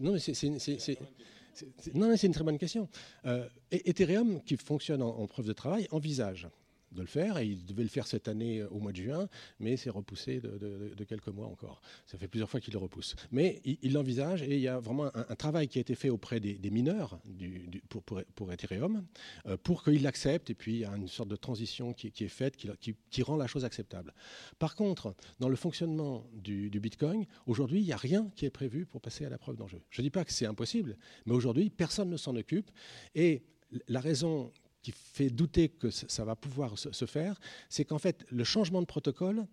non, 0.00 0.12
mais 0.12 0.18
c'est 0.18 2.26
une 2.26 2.34
très 2.34 2.44
bonne 2.44 2.58
question. 2.58 2.88
Euh, 3.24 3.48
Ethereum, 3.70 4.42
qui 4.42 4.56
fonctionne 4.56 5.02
en, 5.02 5.26
preuve 5.26 5.46
de 5.46 5.52
travail, 5.52 5.86
envisage 5.90 6.48
de 6.96 7.02
le 7.02 7.06
faire. 7.06 7.38
Et 7.38 7.46
il 7.46 7.64
devait 7.64 7.82
le 7.82 7.88
faire 7.88 8.06
cette 8.06 8.26
année 8.28 8.60
euh, 8.60 8.68
au 8.70 8.80
mois 8.80 8.92
de 8.92 8.96
juin, 8.96 9.28
mais 9.60 9.76
c'est 9.76 9.90
repoussé 9.90 10.40
de, 10.40 11.04
quelques 11.04 11.28
mois 11.28 11.46
encore. 11.46 11.80
Ça 12.06 12.18
fait 12.18 12.26
plusieurs 12.26 12.50
fois 12.50 12.60
qu'il 12.60 12.72
le 12.72 12.78
repousse. 12.78 13.14
Mais 13.30 13.60
il 13.64 13.92
l'envisage 13.92 14.42
et 14.42 14.56
il 14.56 14.60
y 14.60 14.68
a 14.68 14.80
vraiment 14.80 15.10
un, 15.14 15.36
travail 15.36 15.68
qui 15.68 15.78
a 15.78 15.80
été 15.80 15.94
fait 15.94 16.08
auprès 16.10 16.40
des, 16.40 16.70
mineurs 16.70 17.20
du, 17.24 17.82
pour, 17.88 18.02
pour, 18.02 18.52
Ethereum 18.52 19.04
euh, 19.46 19.56
pour 19.56 19.84
qu'ils 19.84 20.02
l'acceptent. 20.02 20.50
Et 20.50 20.54
puis 20.54 20.74
il 20.74 20.78
y 20.80 20.84
a 20.84 20.96
une 20.96 21.08
sorte 21.08 21.28
de 21.28 21.36
transition 21.36 21.92
qui, 21.92 22.08
est 22.08 22.28
faite 22.28 22.56
qui, 22.56 22.96
qui, 23.10 23.22
rend 23.22 23.36
la 23.36 23.46
chose 23.46 23.64
acceptable. 23.64 24.12
Par 24.58 24.74
contre, 24.74 25.14
dans 25.38 25.48
le 25.48 25.56
fonctionnement 25.56 26.26
du, 26.32 26.70
Bitcoin, 26.80 27.26
aujourd'hui, 27.46 27.80
il 27.80 27.84
n'y 27.84 27.92
a 27.92 27.96
rien 27.96 28.30
qui 28.34 28.46
est 28.46 28.50
prévu 28.50 28.86
pour 28.86 29.00
passer 29.00 29.24
à 29.24 29.28
la 29.28 29.38
preuve 29.38 29.56
d'enjeu. 29.56 29.80
Je 29.90 30.00
ne 30.00 30.06
dis 30.06 30.10
pas 30.10 30.24
que 30.24 30.32
c'est 30.32 30.46
impossible, 30.46 30.96
mais 31.26 31.34
aujourd'hui, 31.34 31.70
personne 31.70 32.10
ne 32.10 32.16
s'en 32.16 32.34
occupe. 32.36 32.70
Et 33.14 33.42
la 33.88 34.00
raison 34.00 34.52
qui 34.86 34.92
fait 34.92 35.30
douter 35.30 35.68
que 35.68 35.90
ça 35.90 36.24
va 36.24 36.36
pouvoir 36.36 36.78
se 36.78 37.06
faire, 37.06 37.40
c'est 37.68 37.84
qu'en 37.84 37.98
fait, 37.98 38.24
le 38.30 38.44
changement 38.44 38.80
de 38.80 38.86
protocole, 38.86 39.48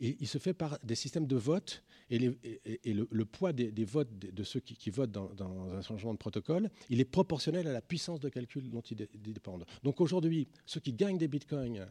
il, 0.00 0.26
se 0.26 0.38
fait 0.38 0.54
par 0.54 0.76
des 0.82 0.96
systèmes 0.96 1.28
de 1.28 1.36
vote 1.36 1.84
et, 2.10 2.18
le, 2.18 3.24
poids 3.24 3.52
des, 3.52 3.84
votes 3.84 4.18
de, 4.18 4.42
ceux 4.42 4.58
qui, 4.58 4.90
votent 4.90 5.12
dans, 5.12 5.72
un 5.72 5.82
changement 5.82 6.12
de 6.14 6.18
protocole, 6.18 6.68
il 6.90 7.00
est 7.00 7.04
proportionnel 7.04 7.68
à 7.68 7.72
la 7.72 7.80
puissance 7.80 8.18
de 8.18 8.28
calcul 8.28 8.68
dont 8.70 8.80
ils, 8.80 9.06
dépendent. 9.32 9.66
Donc 9.84 10.00
aujourd'hui, 10.00 10.48
ceux 10.66 10.80
qui 10.80 10.92
gagnent 10.92 11.18
des 11.18 11.28
bitcoins 11.28 11.86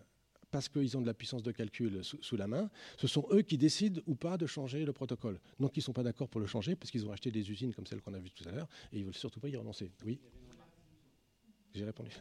parce 0.49 0.67
qu'ils 0.67 0.97
ont 0.97 1.01
de 1.01 1.07
la 1.07 1.13
puissance 1.13 1.43
de 1.43 1.53
calcul 1.53 2.01
sous, 2.03 2.35
la 2.35 2.47
main, 2.47 2.69
ce 2.97 3.07
sont 3.07 3.25
eux 3.31 3.41
qui 3.41 3.57
décident 3.57 4.01
ou 4.05 4.15
pas 4.15 4.35
de 4.35 4.47
changer 4.47 4.83
le 4.83 4.91
protocole. 4.91 5.39
Donc 5.61 5.77
ils 5.77 5.79
ne 5.79 5.83
sont 5.83 5.93
pas 5.93 6.03
d'accord 6.03 6.27
pour 6.27 6.41
le 6.41 6.47
changer 6.47 6.75
parce 6.75 6.91
qu'ils 6.91 7.05
ont 7.05 7.13
acheté 7.13 7.31
des 7.31 7.49
usines 7.49 7.73
comme 7.73 7.87
celle 7.87 8.01
qu'on 8.01 8.13
a 8.13 8.19
vues 8.19 8.31
tout 8.31 8.49
à 8.49 8.51
l'heure 8.51 8.67
et 8.91 8.97
ils 8.97 9.01
ne 9.01 9.05
veulent 9.05 9.13
surtout 9.13 9.39
pas 9.39 9.47
y 9.47 9.55
renoncer. 9.55 9.89
Oui? 10.03 10.19
J'ai 11.73 11.85
répondu. 11.85 12.11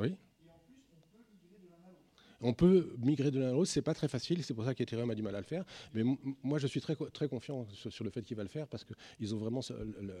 Oui. 0.00 0.16
On 2.40 2.54
peut 2.54 2.94
migrer 2.98 3.30
de 3.30 3.38
l'un 3.38 3.50
à 3.50 3.52
l'autre, 3.52 3.70
c'est 3.70 3.82
pas 3.82 3.94
très 3.94 4.08
facile, 4.08 4.42
c'est 4.42 4.54
pour 4.54 4.64
ça 4.64 4.74
qu'Ethereum 4.74 5.10
a 5.10 5.14
du 5.14 5.22
mal 5.22 5.34
à 5.34 5.38
le 5.38 5.44
faire. 5.44 5.64
Mais 5.94 6.02
moi, 6.42 6.58
je 6.58 6.66
suis 6.66 6.80
très, 6.80 6.96
très 7.12 7.28
confiant 7.28 7.66
sur, 7.72 8.04
le 8.04 8.10
fait 8.10 8.22
qu'il 8.22 8.36
va 8.36 8.42
le 8.42 8.48
faire 8.48 8.66
parce 8.66 8.84
qu'ils 8.84 9.34
ont 9.34 9.38
vraiment 9.38 9.60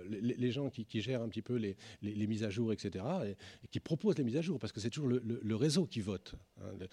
les, 0.08 0.52
gens 0.52 0.68
qui, 0.68 1.00
gèrent 1.00 1.22
un 1.22 1.28
petit 1.28 1.42
peu 1.42 1.56
les, 1.56 2.26
mises 2.26 2.44
à 2.44 2.50
jour, 2.50 2.72
etc., 2.72 3.04
et, 3.26 3.68
qui 3.70 3.80
proposent 3.80 4.18
les 4.18 4.24
mises 4.24 4.36
à 4.36 4.42
jour 4.42 4.58
parce 4.58 4.72
que 4.72 4.80
c'est 4.80 4.90
toujours 4.90 5.08
le, 5.08 5.56
réseau 5.56 5.86
qui 5.86 6.00
vote. 6.00 6.34
Hein. 6.62 6.86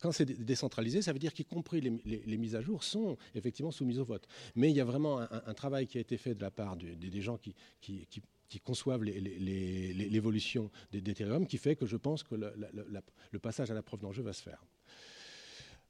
quand 0.00 0.12
c'est 0.12 0.26
décentralisé, 0.44 1.02
ça 1.02 1.12
veut 1.12 1.18
dire 1.18 1.32
qu'y 1.32 1.44
compris 1.44 1.80
les, 1.80 2.36
mises 2.36 2.56
à 2.56 2.60
jour 2.60 2.82
sont 2.82 3.16
effectivement 3.34 3.70
soumises 3.70 3.98
au 3.98 4.04
vote. 4.04 4.26
Mais 4.54 4.70
il 4.70 4.76
y 4.76 4.80
a 4.80 4.84
vraiment 4.84 5.20
un, 5.20 5.54
travail 5.54 5.86
qui 5.86 5.98
a 5.98 6.00
été 6.00 6.16
fait 6.16 6.34
de 6.34 6.42
la 6.42 6.50
part 6.50 6.76
des, 6.76 7.20
gens 7.20 7.38
qui, 7.38 7.54
qui 7.80 8.22
qui 8.54 8.60
conçoivent 8.60 9.02
l'évolution 9.02 10.70
d'Ethereum, 10.92 11.44
qui 11.44 11.58
fait 11.58 11.74
que 11.74 11.86
je 11.86 11.96
pense 11.96 12.22
que 12.22 12.36
le, 12.36 13.38
passage 13.40 13.68
à 13.72 13.74
la 13.74 13.82
preuve 13.82 13.98
d'enjeu 13.98 14.22
va 14.22 14.32
se 14.32 14.42
faire. 14.42 14.64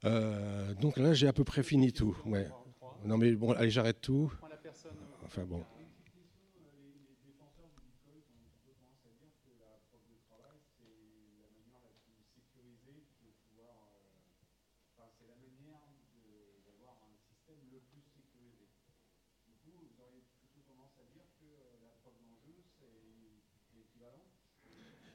Euh, 0.03 0.73
donc 0.73 0.97
là, 0.97 1.13
j'ai 1.13 1.27
à 1.27 1.33
peu 1.33 1.43
près 1.43 1.61
fini 1.61 1.93
tout. 1.93 2.17
Ouais. 2.25 2.47
Non 3.03 3.19
mais 3.19 3.33
bon, 3.33 3.51
allez, 3.51 3.69
j'arrête 3.69 4.01
tout. 4.01 4.33
Enfin 5.23 5.43
bon. 5.43 5.63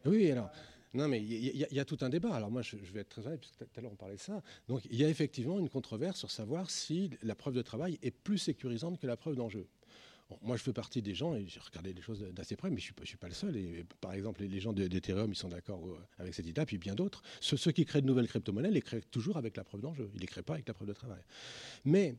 Oui, 0.05 0.31
alors. 0.31 0.51
Non, 0.93 1.07
mais 1.07 1.23
il 1.23 1.67
y, 1.71 1.79
a 1.79 1.85
tout 1.85 1.99
un 2.01 2.09
débat. 2.09 2.35
Alors 2.35 2.51
moi, 2.51 2.63
je, 2.63 2.77
vais 2.77 3.01
être 3.01 3.11
très 3.11 3.25
honnête, 3.25 3.39
puisque 3.39 3.59
tout 3.59 3.67
à 3.77 3.81
l'heure 3.81 3.93
on 3.93 3.97
parlait 3.97 4.17
de 4.17 4.21
ça. 4.21 4.43
Donc 4.67 4.83
il 4.91 4.97
y 4.97 5.05
a 5.05 5.09
effectivement 5.09 5.59
une 5.59 5.69
controverse 5.69 6.19
sur 6.19 6.33
savoir 6.33 6.69
si 6.69 7.11
la 7.23 7.37
preuve 7.37 7.55
de 7.55 7.63
travail 7.63 7.99
est 8.03 8.11
plus 8.11 8.39
sécurisante 8.39 8.99
que 8.99 9.07
la 9.07 9.17
preuve 9.17 9.37
d'enjeu. 9.37 9.69
moi, 10.43 10.57
je 10.57 10.65
fais 10.65 10.73
partie 10.73 11.01
des 11.01 11.15
gens, 11.15 11.37
et 11.37 11.47
j'ai 11.47 11.61
regardé 11.61 11.93
les 11.93 12.03
choses 12.03 12.23
d'assez 12.33 12.57
près, 12.57 12.71
mais 12.71 12.81
je 12.81 12.93
ne 12.99 13.07
suis, 13.07 13.17
pas 13.17 13.29
le 13.29 13.35
seul. 13.35 13.57
Et, 13.57 13.85
par 14.01 14.15
exemple, 14.15 14.43
les, 14.43 14.59
gens 14.59 14.73
d'Ethereum, 14.73 15.31
ils 15.31 15.37
sont 15.37 15.49
d'accord 15.49 15.87
euh, 15.87 15.97
avec 16.19 16.35
cette 16.35 16.47
idée-là, 16.47 16.67
puis 16.67 16.79
bien 16.79 16.97
d'autres. 16.97 17.23
Ceux, 17.41 17.57
ceux, 17.57 17.71
qui 17.71 17.85
créent 17.85 18.03
de 18.03 18.07
nouvelles 18.07 18.29
crypto-monnaies 18.29 18.73
les 18.73 18.83
créent 18.83 19.03
toujours 19.13 19.37
avec 19.37 19.57
la 19.57 19.63
preuve 19.63 19.83
d'enjeu. 19.83 20.11
Ils 20.13 20.17
ne 20.17 20.21
les 20.23 20.27
créent 20.27 20.43
pas 20.43 20.55
avec 20.55 20.67
la 20.67 20.75
preuve 20.75 20.89
de 20.89 20.93
travail. 20.93 21.23
Mais 21.85 22.17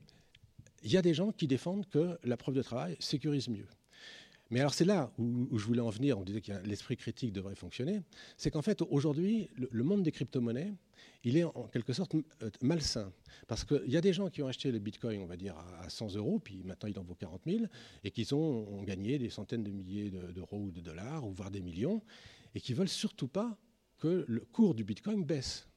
il 0.84 0.92
y 0.92 0.98
a 0.98 1.02
des 1.02 1.14
gens 1.14 1.34
qui 1.34 1.48
défendent 1.48 1.88
que 1.90 2.18
la 2.24 2.38
preuve 2.38 2.56
de 2.56 2.62
travail 2.62 2.96
sécurise 3.00 3.50
mieux. 3.50 3.68
Mais 4.52 4.60
alors 4.60 4.74
c'est 4.74 4.86
là 4.86 5.12
où, 5.18 5.58
je 5.58 5.66
voulais 5.66 5.82
en 5.82 5.90
venir, 5.90 6.20
on 6.20 6.24
disait 6.24 6.42
que 6.42 6.52
l'esprit 6.66 6.98
critique 6.98 7.32
devrait 7.32 7.56
fonctionner, 7.56 8.02
c'est 8.36 8.52
qu'en 8.52 8.62
fait 8.62 8.82
aujourd'hui, 8.82 9.50
le, 9.56 9.84
monde 9.84 10.04
des 10.04 10.12
crypto-monnaies, 10.12 10.74
il 11.24 11.38
est 11.38 11.46
en 11.46 11.68
quelque 11.72 11.94
sorte 11.94 12.16
euh, 12.16 12.50
malsain. 12.62 13.14
Parce 13.48 13.64
qu'il 13.64 13.88
y 13.88 13.96
a 13.96 14.02
des 14.02 14.12
gens 14.12 14.30
qui 14.30 14.44
ont 14.44 14.48
acheté 14.48 14.70
le 14.72 14.80
Bitcoin, 14.80 15.22
on 15.22 15.26
va 15.26 15.38
dire, 15.38 15.56
à 15.80 15.90
100 15.90 16.16
euros, 16.16 16.40
puis 16.40 16.64
maintenant 16.66 16.90
il 16.90 17.00
en 17.00 17.04
vaut 17.04 17.16
40 17.16 17.42
000, 17.46 17.64
et 18.04 18.12
qui 18.12 18.28
ont, 18.34 18.84
gagné 18.84 19.18
des 19.18 19.30
centaines 19.30 19.64
de 19.64 19.72
milliers 19.72 20.12
d'euros 20.12 20.60
ou 20.60 20.72
de 20.72 20.82
dollars, 20.82 21.26
ou 21.26 21.32
voire 21.32 21.50
des 21.50 21.62
millions, 21.62 22.04
et 22.54 22.60
qui 22.60 22.74
veulent 22.74 22.90
surtout 22.90 23.30
pas 23.30 23.58
que 24.00 24.26
le 24.28 24.42
cours 24.42 24.76
du 24.76 24.84
Bitcoin 24.84 25.24
baisse. 25.24 25.71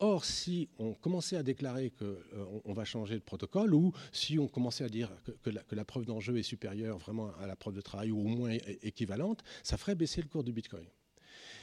Or, 0.00 0.24
si 0.24 0.68
on 0.78 0.94
commençait 0.94 1.36
à 1.36 1.42
déclarer 1.42 1.90
qu'on 1.90 2.04
euh, 2.04 2.72
va 2.72 2.84
changer 2.84 3.14
de 3.16 3.22
protocole, 3.22 3.74
ou 3.74 3.92
si 4.12 4.38
on 4.38 4.46
commençait 4.46 4.84
à 4.84 4.88
dire 4.88 5.10
que, 5.42 5.50
la, 5.74 5.84
preuve 5.84 6.04
d'enjeu 6.04 6.38
est 6.38 6.44
supérieure 6.44 6.98
vraiment 6.98 7.32
à 7.40 7.46
la 7.46 7.56
preuve 7.56 7.74
de 7.74 7.80
travail, 7.80 8.12
ou 8.12 8.20
au 8.20 8.28
moins 8.28 8.56
équivalente, 8.82 9.42
ça 9.64 9.76
ferait 9.76 9.96
baisser 9.96 10.22
le 10.22 10.28
cours 10.28 10.44
du 10.44 10.52
Bitcoin. 10.52 10.86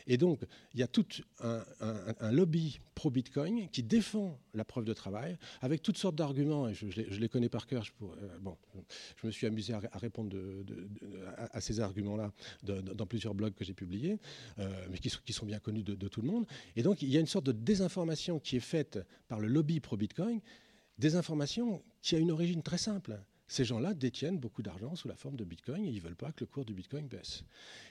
Et 0.08 0.18
donc, 0.18 0.42
il 0.74 0.80
y 0.80 0.84
a 0.84 0.88
tout 0.88 1.06
un, 1.42 2.32
lobby 2.32 2.80
pro-Bitcoin 2.94 3.70
qui 3.70 3.84
défend 3.84 4.40
la 4.54 4.64
preuve 4.64 4.86
de 4.86 4.94
travail 4.94 5.38
avec 5.62 5.82
toutes 5.82 5.98
sortes 5.98 6.16
d'arguments, 6.16 6.68
et 6.68 6.74
je, 6.74 6.86
les 6.86 7.30
connais 7.30 7.50
par 7.50 7.68
cœur. 7.68 7.84
Je, 7.84 7.92
euh, 8.04 8.38
bon, 8.40 8.58
je 9.18 9.28
me 9.28 9.32
suis 9.32 9.48
amusé 9.48 9.74
à, 9.74 9.80
répondre 9.96 10.36
à, 11.38 11.62
ces 11.62 11.80
arguments-là 11.80 12.32
dans 12.64 13.06
plusieurs 13.06 13.34
blogs 13.34 13.54
que 13.54 13.66
j'ai 13.66 13.74
publiés, 13.74 14.20
euh, 14.60 14.88
mais 14.92 14.98
qui 14.98 15.10
qui 15.26 15.34
sont, 15.34 15.46
bien 15.46 15.60
connus 15.60 15.84
de, 15.84 16.08
tout 16.08 16.22
le 16.22 16.28
monde. 16.28 16.46
Et 16.76 16.84
donc, 16.84 17.02
il 17.02 17.10
y 17.10 17.18
a 17.18 17.20
une 17.20 17.28
sorte 17.28 17.46
de 17.46 17.52
désinformation 17.52 18.40
qui 18.40 18.58
est 18.58 18.62
faite 18.62 19.00
par 19.28 19.40
le 19.40 19.48
lobby 19.48 19.80
pro-Bitcoin, 19.80 20.42
désinformation 20.98 21.84
qui 22.02 22.16
a 22.16 22.20
une 22.20 22.32
origine 22.32 22.64
très 22.64 22.78
simple 22.78 23.20
ces 23.48 23.64
gens-là 23.64 23.94
détiennent 23.94 24.40
beaucoup 24.40 24.62
d'argent 24.62 24.96
sous 24.96 25.08
la 25.08 25.16
forme 25.16 25.36
de 25.36 25.44
Bitcoin 25.44 25.86
et 25.86 25.90
ils 25.90 25.96
ne 25.96 26.02
veulent 26.02 26.16
pas 26.16 26.32
que 26.32 26.42
le 26.42 26.48
cours 26.48 26.66
du 26.66 26.74
Bitcoin 26.74 27.08
baisse. 27.08 27.44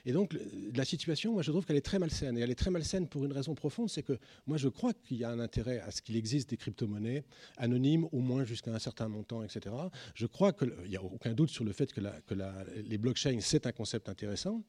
Et 0.05 0.11
donc 0.11 0.37
la 0.73 0.85
situation, 0.85 1.33
moi 1.33 1.41
je 1.41 1.51
trouve 1.51 1.65
qu'elle 1.65 1.77
est 1.77 1.85
très 1.85 1.99
malsaine. 1.99 2.37
Et 2.37 2.41
elle 2.41 2.51
est 2.51 2.55
très 2.55 2.71
malsaine 2.71 3.07
pour 3.07 3.23
une 3.25 3.31
raison 3.31 3.55
profonde, 3.55 3.89
c'est 3.89 4.03
que 4.03 4.17
moi 4.47 4.57
je 4.57 4.67
crois 4.67 4.93
qu'il 4.93 5.17
y 5.17 5.23
a 5.23 5.29
un 5.29 5.39
intérêt 5.39 5.79
à 5.79 5.91
ce 5.91 6.01
qu'il 6.01 6.15
existe 6.15 6.49
des 6.49 6.57
crypto-monnaies 6.57 7.23
anonymes, 7.57 8.07
au 8.11 8.19
moins 8.19 8.43
jusqu'à 8.43 8.71
un 8.71 8.79
certain 8.79 9.07
montant, 9.07 9.43
etc. 9.43 9.75
Je 10.13 10.25
crois 10.25 10.51
qu'il 10.51 10.73
n'y 10.89 10.97
a 10.97 11.03
aucun 11.03 11.33
doute 11.33 11.49
sur 11.49 11.63
le 11.63 11.71
fait 11.71 11.93
que, 11.93 12.01
les 12.85 12.97
blockchains, 12.97 13.39
c'est 13.41 13.65
un 13.65 13.71
concept 13.71 14.09
intéressant. 14.09 14.61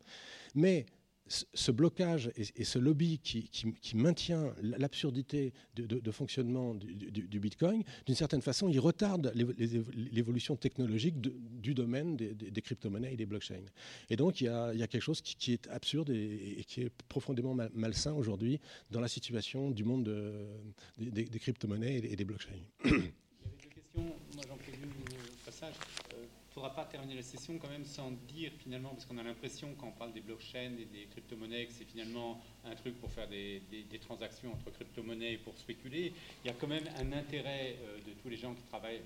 Mais 0.55 0.87
ce 1.29 1.70
blocage 1.72 2.31
et, 2.37 2.64
ce 2.64 2.79
lobby 2.79 3.18
qui, 3.18 3.97
maintient 3.97 4.55
l'absurdité 4.62 5.53
de, 5.74 6.11
fonctionnement 6.11 6.74
du, 6.74 7.41
Bitcoin, 7.41 7.83
d'une 8.07 8.14
certaine 8.14 8.43
façon, 8.43 8.68
il 8.68 8.79
retarde 8.81 9.33
l'évolution 9.35 10.57
technologique 10.57 11.20
du 11.20 11.74
domaine 11.74 12.16
des, 12.16 12.62
crypto-monnaies 12.62 13.12
et 13.12 13.16
des 13.16 13.27
blockchains. 13.27 13.66
Et 14.11 14.16
donc, 14.16 14.41
il 14.41 14.45
y 14.45 14.49
a, 14.49 14.87
quelque 14.87 15.03
chose 15.03 15.20
qui, 15.20 15.53
est 15.53 15.66
absurde 15.68 16.11
et, 16.11 16.64
qui 16.66 16.83
est 16.83 16.91
profondément 17.09 17.57
malsain 17.74 18.12
aujourd'hui 18.12 18.61
dans 18.91 19.01
la 19.01 19.09
situation 19.09 19.70
du 19.70 19.85
monde 19.85 20.11
des, 20.99 21.27
crypto-monnaies 21.39 21.97
et 21.97 22.16
des 22.16 22.24
blockchains. 22.24 22.53
Il 22.85 22.91
y 22.91 22.95
avait 22.95 23.03
deux 23.62 23.68
questions. 23.68 24.03
Moi, 24.35 24.45
j'en 24.49 24.57
prie 24.57 24.72
une, 24.72 24.91
passage. 25.45 25.74
Ne 26.11 26.36
faudra 26.57 26.75
pas 26.75 26.87
terminer 26.87 27.17
la 27.17 27.23
session 27.23 27.59
quand 27.59 27.69
même 27.69 27.85
sans 27.85 28.11
dire 28.29 28.51
finalement, 28.61 28.89
parce 28.89 29.05
qu'on 29.05 29.19
a 29.19 29.23
l'impression 29.23 29.75
quand 29.79 29.89
on 29.89 29.91
parle 29.91 30.15
des 30.15 30.23
blockchains 30.23 30.73
et 30.79 30.87
des 30.87 31.05
crypto-monnaies 31.11 31.67
que 31.67 31.73
c'est 31.75 31.85
finalement 31.85 32.41
un 32.65 32.75
truc 32.75 32.99
pour 32.99 33.11
faire 33.11 33.29
des, 33.29 33.61
transactions 34.01 34.55
entre 34.55 34.71
crypto-monnaies 34.71 35.35
et 35.35 35.37
pour 35.37 35.55
spéculer. 35.59 36.15
Il 36.43 36.47
y 36.47 36.51
a 36.51 36.55
quand 36.55 36.67
même 36.67 36.89
un 36.99 37.13
intérêt 37.13 37.77
de 38.07 38.13
tous 38.23 38.31
les 38.31 38.39
gens 38.39 38.55
qui 38.55 38.63
travaillent, 38.63 39.03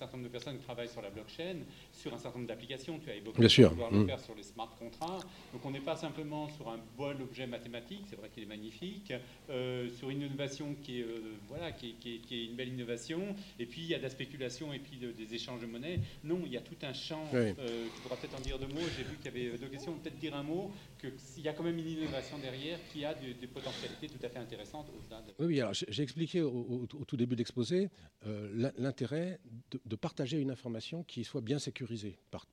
certain 0.00 0.16
nombre 0.16 0.28
de 0.28 0.32
personnes 0.32 0.56
qui 0.56 0.64
travaillent 0.64 0.88
sur 0.88 1.02
la 1.02 1.10
blockchain, 1.10 1.56
sur 1.92 2.14
un 2.14 2.18
certain 2.18 2.38
nombre 2.38 2.48
d'applications. 2.48 2.98
Tu 2.98 3.10
as 3.10 3.16
évoqué 3.16 3.38
Bien 3.38 3.48
sûr. 3.48 3.70
pouvoir 3.70 3.90
le 3.90 3.98
mm. 4.00 4.06
faire 4.06 4.20
sur 4.20 4.34
les 4.34 4.42
smart 4.42 4.74
contracts. 4.78 5.26
Donc 5.52 5.64
on 5.64 5.70
n'est 5.70 5.80
pas 5.80 5.96
simplement 5.96 6.48
sur 6.48 6.68
un 6.68 6.78
bon 6.96 7.20
objet 7.20 7.46
mathématique, 7.46 8.04
c'est 8.08 8.16
vrai 8.16 8.30
qu'il 8.30 8.42
est 8.42 8.46
magnifique, 8.46 9.12
euh, 9.50 9.88
sur 9.90 10.10
une 10.10 10.22
innovation 10.22 10.74
qui 10.82 11.00
est, 11.00 11.04
euh, 11.04 11.36
voilà, 11.48 11.72
qui 11.72 11.96
est, 12.04 12.46
une 12.46 12.56
belle 12.56 12.68
innovation, 12.68 13.34
et 13.58 13.66
puis 13.66 13.82
il 13.82 13.88
y 13.88 13.94
a 13.94 13.98
de 13.98 14.02
la 14.02 14.10
spéculation 14.10 14.72
et 14.72 14.78
puis 14.78 14.96
des 14.96 15.34
échanges 15.34 15.60
de 15.60 15.66
monnaie. 15.66 16.00
Non, 16.24 16.40
il 16.46 16.52
y 16.52 16.56
a 16.56 16.60
tout 16.60 16.76
un 16.82 16.92
champ. 16.92 17.28
Euh, 17.34 17.52
tu 17.94 18.02
pourras 18.02 18.16
peut-être 18.16 18.38
en 18.38 18.40
dire 18.40 18.58
deux 18.58 18.68
mots. 18.68 18.88
J'ai 18.96 19.04
vu 19.04 19.16
qu'il 19.16 19.26
y 19.26 19.48
avait 19.48 19.58
deux 19.58 19.68
questions. 19.68 19.94
Peut-être 19.94 20.18
dire 20.18 20.34
un 20.34 20.42
mot 20.42 20.70
qu'il 20.98 21.44
y 21.44 21.48
a 21.48 21.52
quand 21.52 21.62
même 21.62 21.78
une 21.78 21.88
innovation 21.88 22.38
derrière 22.38 22.78
qui 22.92 23.04
a 23.04 23.14
des, 23.14 23.46
potentialités 23.46 24.08
tout 24.08 24.24
à 24.24 24.28
fait 24.28 24.38
intéressantes 24.38 24.86
au-delà 24.96 25.22
Oui, 25.38 25.60
alors 25.60 25.74
j'ai 25.74 26.02
expliqué 26.02 26.40
au, 26.40 26.86
tout 26.86 27.16
début 27.16 27.34
de 27.34 27.40
l'exposé 27.40 27.90
l'intérêt 28.24 29.40
de, 29.84 29.89
de, 29.90 29.96
partager 29.96 30.38
une 30.38 30.50
information 30.50 31.02
qui 31.04 31.24
soit 31.24 31.40
bien 31.40 31.58
sécurisée. 31.58 32.18
Par, 32.30 32.46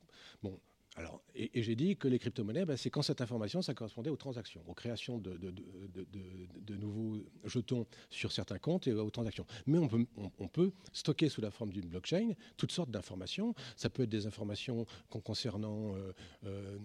bon, 0.44 0.60
alors, 0.98 1.22
et, 1.36 1.62
j'ai 1.62 1.76
dit 1.76 1.96
que 1.96 2.08
les 2.08 2.18
crypto-monnaies, 2.18 2.66
ben, 2.66 2.76
c'est 2.76 2.90
quand 2.90 3.04
cette 3.04 3.22
information, 3.22 3.62
ça 3.62 3.76
correspondait 3.76 4.10
aux 4.10 4.18
transactions, 4.18 4.64
aux 4.68 4.74
créations 4.74 5.20
de, 5.20 5.38
de, 5.38 6.76
nouveaux 6.76 7.24
jetons 7.46 7.86
sur 8.10 8.32
certains 8.32 8.58
comptes 8.58 8.88
et 8.88 8.94
aux 8.94 9.10
transactions. 9.12 9.46
Mais 9.68 9.78
on 9.78 9.88
peut, 9.88 10.06
on, 10.40 10.48
peut 10.48 10.72
stocker 10.94 11.30
sous 11.30 11.42
la 11.42 11.52
forme 11.52 11.72
d'une 11.72 11.88
blockchain 11.88 12.34
toutes 12.58 12.72
sortes 12.72 12.90
d'informations. 12.90 13.54
Ça 13.76 13.90
peut 13.90 14.04
être 14.04 14.10
des 14.10 14.26
informations 14.26 14.88
concernant 15.10 15.96
euh, 15.96 16.14
euh, 16.46 16.78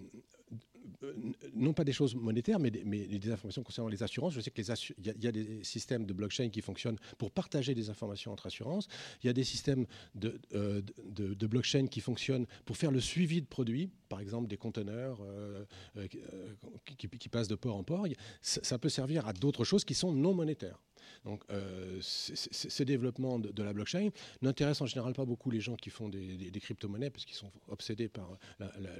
non 1.54 1.72
pas 1.72 1.84
des 1.84 1.92
choses 1.92 2.14
monétaires, 2.14 2.58
mais 2.58 2.70
des, 2.70 3.30
informations 3.30 3.62
concernant 3.62 3.88
les 3.88 4.02
assurances. 4.02 4.34
Je 4.34 4.40
sais 4.40 4.50
qu'il 4.50 4.64
y, 4.64 5.26
a 5.26 5.32
des 5.32 5.64
systèmes 5.64 6.06
de 6.06 6.12
blockchain 6.12 6.48
qui 6.48 6.60
fonctionnent 6.60 6.98
pour 7.18 7.30
partager 7.30 7.74
des 7.74 7.90
informations 7.90 8.32
entre 8.32 8.46
assurances. 8.46 8.88
Il 9.22 9.26
y 9.26 9.30
a 9.30 9.32
des 9.32 9.44
systèmes 9.44 9.86
de, 10.14 10.40
euh, 10.54 10.82
blockchain 11.40 11.86
qui 11.86 12.00
fonctionnent 12.00 12.46
pour 12.64 12.76
faire 12.76 12.90
le 12.90 13.00
suivi 13.00 13.40
de 13.40 13.46
produits, 13.46 13.90
par 14.08 14.20
exemple 14.20 14.48
des 14.48 14.56
conteneurs 14.56 15.18
euh, 15.22 15.64
qui, 16.96 17.28
passent 17.28 17.48
de 17.48 17.54
port 17.54 17.76
en 17.76 17.82
port. 17.82 18.06
ça 18.40 18.78
peut 18.78 18.88
servir 18.88 19.26
à 19.26 19.32
d'autres 19.32 19.64
choses 19.64 19.84
qui 19.84 19.94
sont 19.94 20.12
non 20.12 20.34
monétaires. 20.34 20.78
Donc, 21.24 21.42
euh, 21.50 21.98
ce 22.00 22.82
développement 22.82 23.38
de, 23.38 23.62
la 23.62 23.72
blockchain 23.72 24.10
n'intéresse 24.40 24.80
en 24.80 24.86
général 24.86 25.12
pas 25.12 25.24
beaucoup 25.24 25.50
les 25.50 25.60
gens 25.60 25.76
qui 25.76 25.90
font 25.90 26.08
des, 26.08 26.50
crypto-monnaies 26.60 27.10
parce 27.10 27.24
qu'ils 27.24 27.36
sont 27.36 27.50
obsédés 27.68 28.08
par 28.08 28.38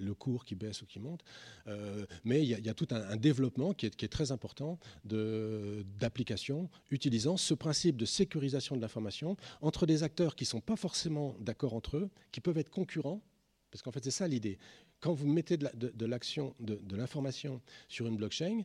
le 0.01 0.15
cours 0.15 0.45
qui 0.45 0.55
baisse 0.55 0.83
ou 0.83 0.87
qui 0.87 1.01
monte. 1.01 1.23
Euh, 1.67 2.07
mais 2.25 2.43
il 2.43 2.49
y, 2.49 2.69
a 2.69 2.75
tout 2.75 2.89
un, 2.91 3.17
développement 3.17 3.73
qui 3.73 3.87
est, 3.87 4.09
très 4.09 4.33
important 4.33 4.79
d'applications 5.05 6.69
utilisant 6.91 7.37
ce 7.37 7.55
principe 7.55 7.97
de 7.97 8.05
sécurisation 8.05 8.77
de 8.77 8.81
l'information 8.81 9.37
entre 9.61 9.87
des 9.87 10.03
acteurs 10.03 10.35
qui 10.35 10.45
ne 10.45 10.49
sont 10.49 10.61
pas 10.61 10.77
forcément 10.77 11.35
d'accord 11.41 11.75
entre 11.75 11.97
eux, 11.97 12.11
qui 12.31 12.41
peuvent 12.41 12.59
être 12.59 12.71
concurrents. 12.71 13.23
Parce 13.71 13.83
qu'en 13.83 13.93
fait, 13.93 14.05
c'est 14.05 14.11
ça 14.11 14.29
l'idée. 14.29 14.59
Quand 15.01 15.15
vous 15.15 15.27
mettez 15.27 15.57
de 15.57 16.07
l'action, 16.07 16.55
de 16.61 16.97
l'information 16.97 17.61
sur 17.89 18.07
une 18.07 18.17
blockchain, 18.17 18.63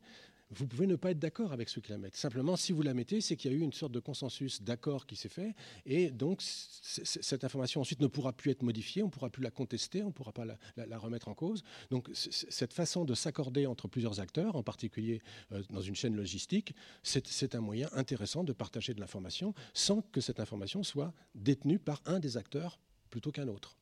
vous 0.49 0.67
pouvez 0.67 0.87
ne 0.87 0.95
pas 0.95 1.11
être 1.11 1.19
d'accord 1.19 1.51
avec 1.51 1.67
ceux 1.69 1.81
qui 1.81 1.91
la 1.91 1.97
mettent. 1.97 2.15
Simplement, 2.15 2.55
si 2.55 2.71
vous 2.71 2.81
la 2.81 2.93
mettez, 2.93 3.19
c'est 3.19 3.35
qu'il 3.35 3.51
y 3.51 3.53
a 3.53 3.57
eu 3.57 3.61
une 3.61 3.73
sorte 3.73 3.91
de 3.91 3.99
consensus 3.99 4.61
d'accord 4.61 5.05
qui 5.05 5.15
s'est 5.15 5.29
fait, 5.29 5.55
et 5.85 6.09
donc 6.09 6.41
cette 6.41 7.43
information 7.43 7.81
ensuite 7.81 7.99
ne 7.99 8.07
pourra 8.07 8.33
plus 8.33 8.51
être 8.51 8.63
modifiée, 8.63 9.03
on 9.03 9.07
ne 9.07 9.11
pourra 9.11 9.29
plus 9.29 9.43
la 9.43 9.51
contester, 9.51 10.03
on 10.03 10.07
ne 10.07 10.11
pourra 10.11 10.31
pas 10.31 10.45
la, 10.45 10.97
remettre 10.97 11.27
en 11.27 11.33
cause. 11.33 11.63
Donc 11.91 12.09
cette 12.13 12.73
façon 12.73 13.03
de 13.03 13.13
s'accorder 13.13 13.65
entre 13.65 13.87
plusieurs 13.87 14.19
acteurs, 14.19 14.55
en 14.55 14.63
particulier 14.63 15.21
euh, 15.51 15.61
dans 15.69 15.81
une 15.81 15.95
chaîne 15.95 16.15
logistique, 16.15 16.73
c'est 17.03 17.55
un 17.55 17.61
moyen 17.61 17.89
intéressant 17.93 18.43
de 18.43 18.53
partager 18.53 18.93
de 18.93 18.99
l'information 18.99 19.53
sans 19.73 20.01
que 20.01 20.21
cette 20.21 20.39
information 20.39 20.83
soit 20.83 21.13
détenue 21.35 21.79
par 21.79 22.01
un 22.05 22.19
des 22.19 22.37
acteurs 22.37 22.79
plutôt 23.09 23.31
qu'un 23.31 23.47
autre. 23.47 23.77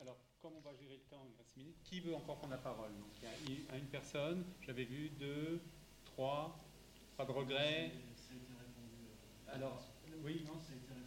Alors, 0.00 0.18
comme 0.40 0.52
on 0.56 0.60
va 0.60 0.74
gérer 0.74 0.96
le 0.96 1.10
temps, 1.10 1.26
qui 1.84 2.00
veut 2.00 2.14
encore 2.14 2.36
prendre 2.38 2.52
la 2.52 2.58
parole? 2.58 2.90
A 3.70 3.76
une 3.76 3.86
personne, 3.86 4.44
j'avais 4.62 4.84
vu 4.84 5.10
deux, 5.18 5.60
3, 6.04 6.58
pas 7.16 7.24
de 7.24 7.32
regret. 7.32 7.92
Alors, 9.48 9.82
oui, 10.24 10.42
non, 10.46 10.54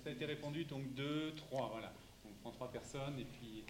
ça 0.03 0.09
a 0.09 0.13
été 0.13 0.25
répondu, 0.25 0.65
donc 0.65 0.93
2, 0.93 1.35
3, 1.35 1.69
voilà. 1.69 1.93
On 2.25 2.31
prend 2.41 2.51
trois 2.51 2.71
personnes 2.71 3.19
et 3.19 3.25
puis 3.25 3.63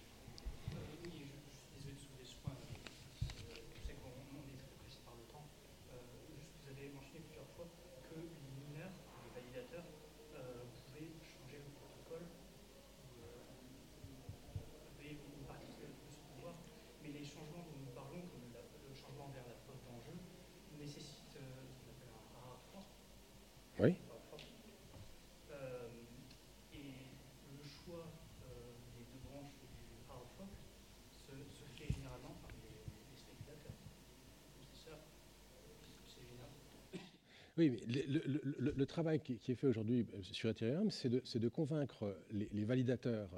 Oui, 37.60 37.76
le, 37.86 38.86
travail 38.86 39.20
qui, 39.20 39.34
est 39.34 39.54
fait 39.54 39.66
aujourd'hui 39.66 40.06
euh, 40.14 40.22
sur 40.22 40.48
Ethereum, 40.48 40.90
c'est 40.90 41.10
de, 41.10 41.48
convaincre 41.50 42.16
les, 42.30 42.64
validateurs 42.64 43.28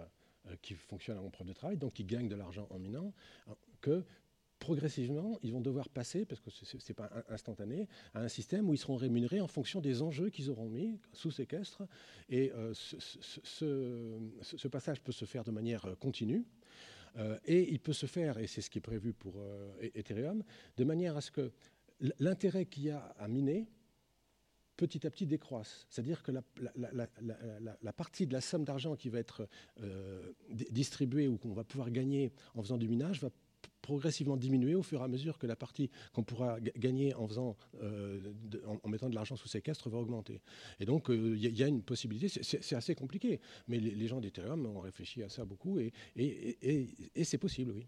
euh, 0.46 0.54
qui 0.62 0.74
fonctionnent 0.74 1.18
en 1.18 1.28
preuve 1.28 1.48
de 1.48 1.52
travail, 1.52 1.76
donc 1.76 1.94
qui 1.94 2.04
gagnent 2.04 2.28
de 2.28 2.36
l'argent 2.36 2.68
en 2.70 2.78
minant, 2.78 3.12
euh, 3.48 3.54
que 3.80 4.04
progressivement, 4.60 5.40
ils 5.42 5.52
vont 5.52 5.60
devoir 5.60 5.88
passer, 5.88 6.24
parce 6.24 6.40
que 6.40 6.50
ce 6.50 6.76
n'est 6.76 6.94
pas 6.94 7.10
instantané, 7.30 7.88
à 8.14 8.20
un 8.20 8.28
système 8.28 8.70
où 8.70 8.74
ils 8.74 8.78
seront 8.78 8.94
rémunérés 8.94 9.40
en 9.40 9.48
fonction 9.48 9.80
des 9.80 10.02
enjeux 10.02 10.30
qu'ils 10.30 10.50
auront 10.50 10.68
mis 10.68 11.00
sous 11.12 11.32
séquestre. 11.32 11.82
Et 12.28 12.52
ce, 12.72 14.68
passage 14.68 15.00
peut 15.00 15.10
se 15.10 15.24
faire 15.24 15.42
de 15.42 15.50
manière 15.50 15.96
continue. 15.98 16.44
et 17.44 17.72
il 17.72 17.80
peut 17.80 17.92
se 17.92 18.06
faire, 18.06 18.38
et 18.38 18.46
c'est 18.46 18.60
ce 18.60 18.70
qui 18.70 18.78
est 18.78 18.82
prévu 18.82 19.12
pour 19.12 19.34
Ethereum, 19.80 20.44
de 20.76 20.84
manière 20.84 21.16
à 21.16 21.20
ce 21.20 21.32
que 21.32 21.50
l'intérêt 22.20 22.66
qu'il 22.66 22.84
y 22.84 22.90
a 22.90 23.00
à 23.18 23.26
miner 23.26 23.66
petit 24.76 25.06
à 25.06 25.10
petit 25.10 25.26
décroissent. 25.26 25.86
C'est-à-dire 25.90 26.22
que 26.22 26.32
la, 26.32 27.92
partie 27.92 28.26
de 28.26 28.32
la 28.32 28.40
somme 28.40 28.64
d'argent 28.64 28.96
qui 28.96 29.08
va 29.08 29.18
être 29.18 29.48
euh, 29.80 30.32
distribuée 30.48 31.28
ou 31.28 31.38
qu'on 31.38 31.52
va 31.52 31.64
pouvoir 31.64 31.90
gagner 31.90 32.32
en 32.54 32.62
faisant 32.62 32.78
du 32.78 32.88
minage 32.88 33.20
va 33.20 33.30
progressivement 33.80 34.36
diminuer 34.36 34.74
au 34.74 34.82
fur 34.82 35.00
et 35.00 35.04
à 35.04 35.08
mesure 35.08 35.38
que 35.38 35.46
la 35.46 35.56
partie 35.56 35.90
qu'on 36.12 36.22
pourra 36.22 36.60
gagner 36.60 37.14
en, 37.14 37.26
faisant, 37.26 37.56
euh, 37.82 38.20
en, 38.82 38.88
mettant 38.88 39.08
de 39.08 39.14
l'argent 39.14 39.34
sous 39.36 39.48
séquestre 39.48 39.90
va 39.90 39.98
augmenter. 39.98 40.40
Et 40.78 40.84
donc, 40.84 41.06
il 41.08 41.14
euh, 41.14 41.36
y, 41.36 41.62
a 41.62 41.66
une 41.66 41.82
possibilité, 41.82 42.28
c'est 42.28 42.76
assez 42.76 42.94
compliqué, 42.94 43.40
mais 43.66 43.80
les, 43.80 44.06
gens 44.06 44.20
d'Ethereum 44.20 44.66
ont 44.66 44.80
réfléchi 44.80 45.22
à 45.22 45.28
ça 45.28 45.44
beaucoup 45.44 45.78
et 45.80 45.92
c'est 47.24 47.38
possible, 47.38 47.72
oui. 47.72 47.86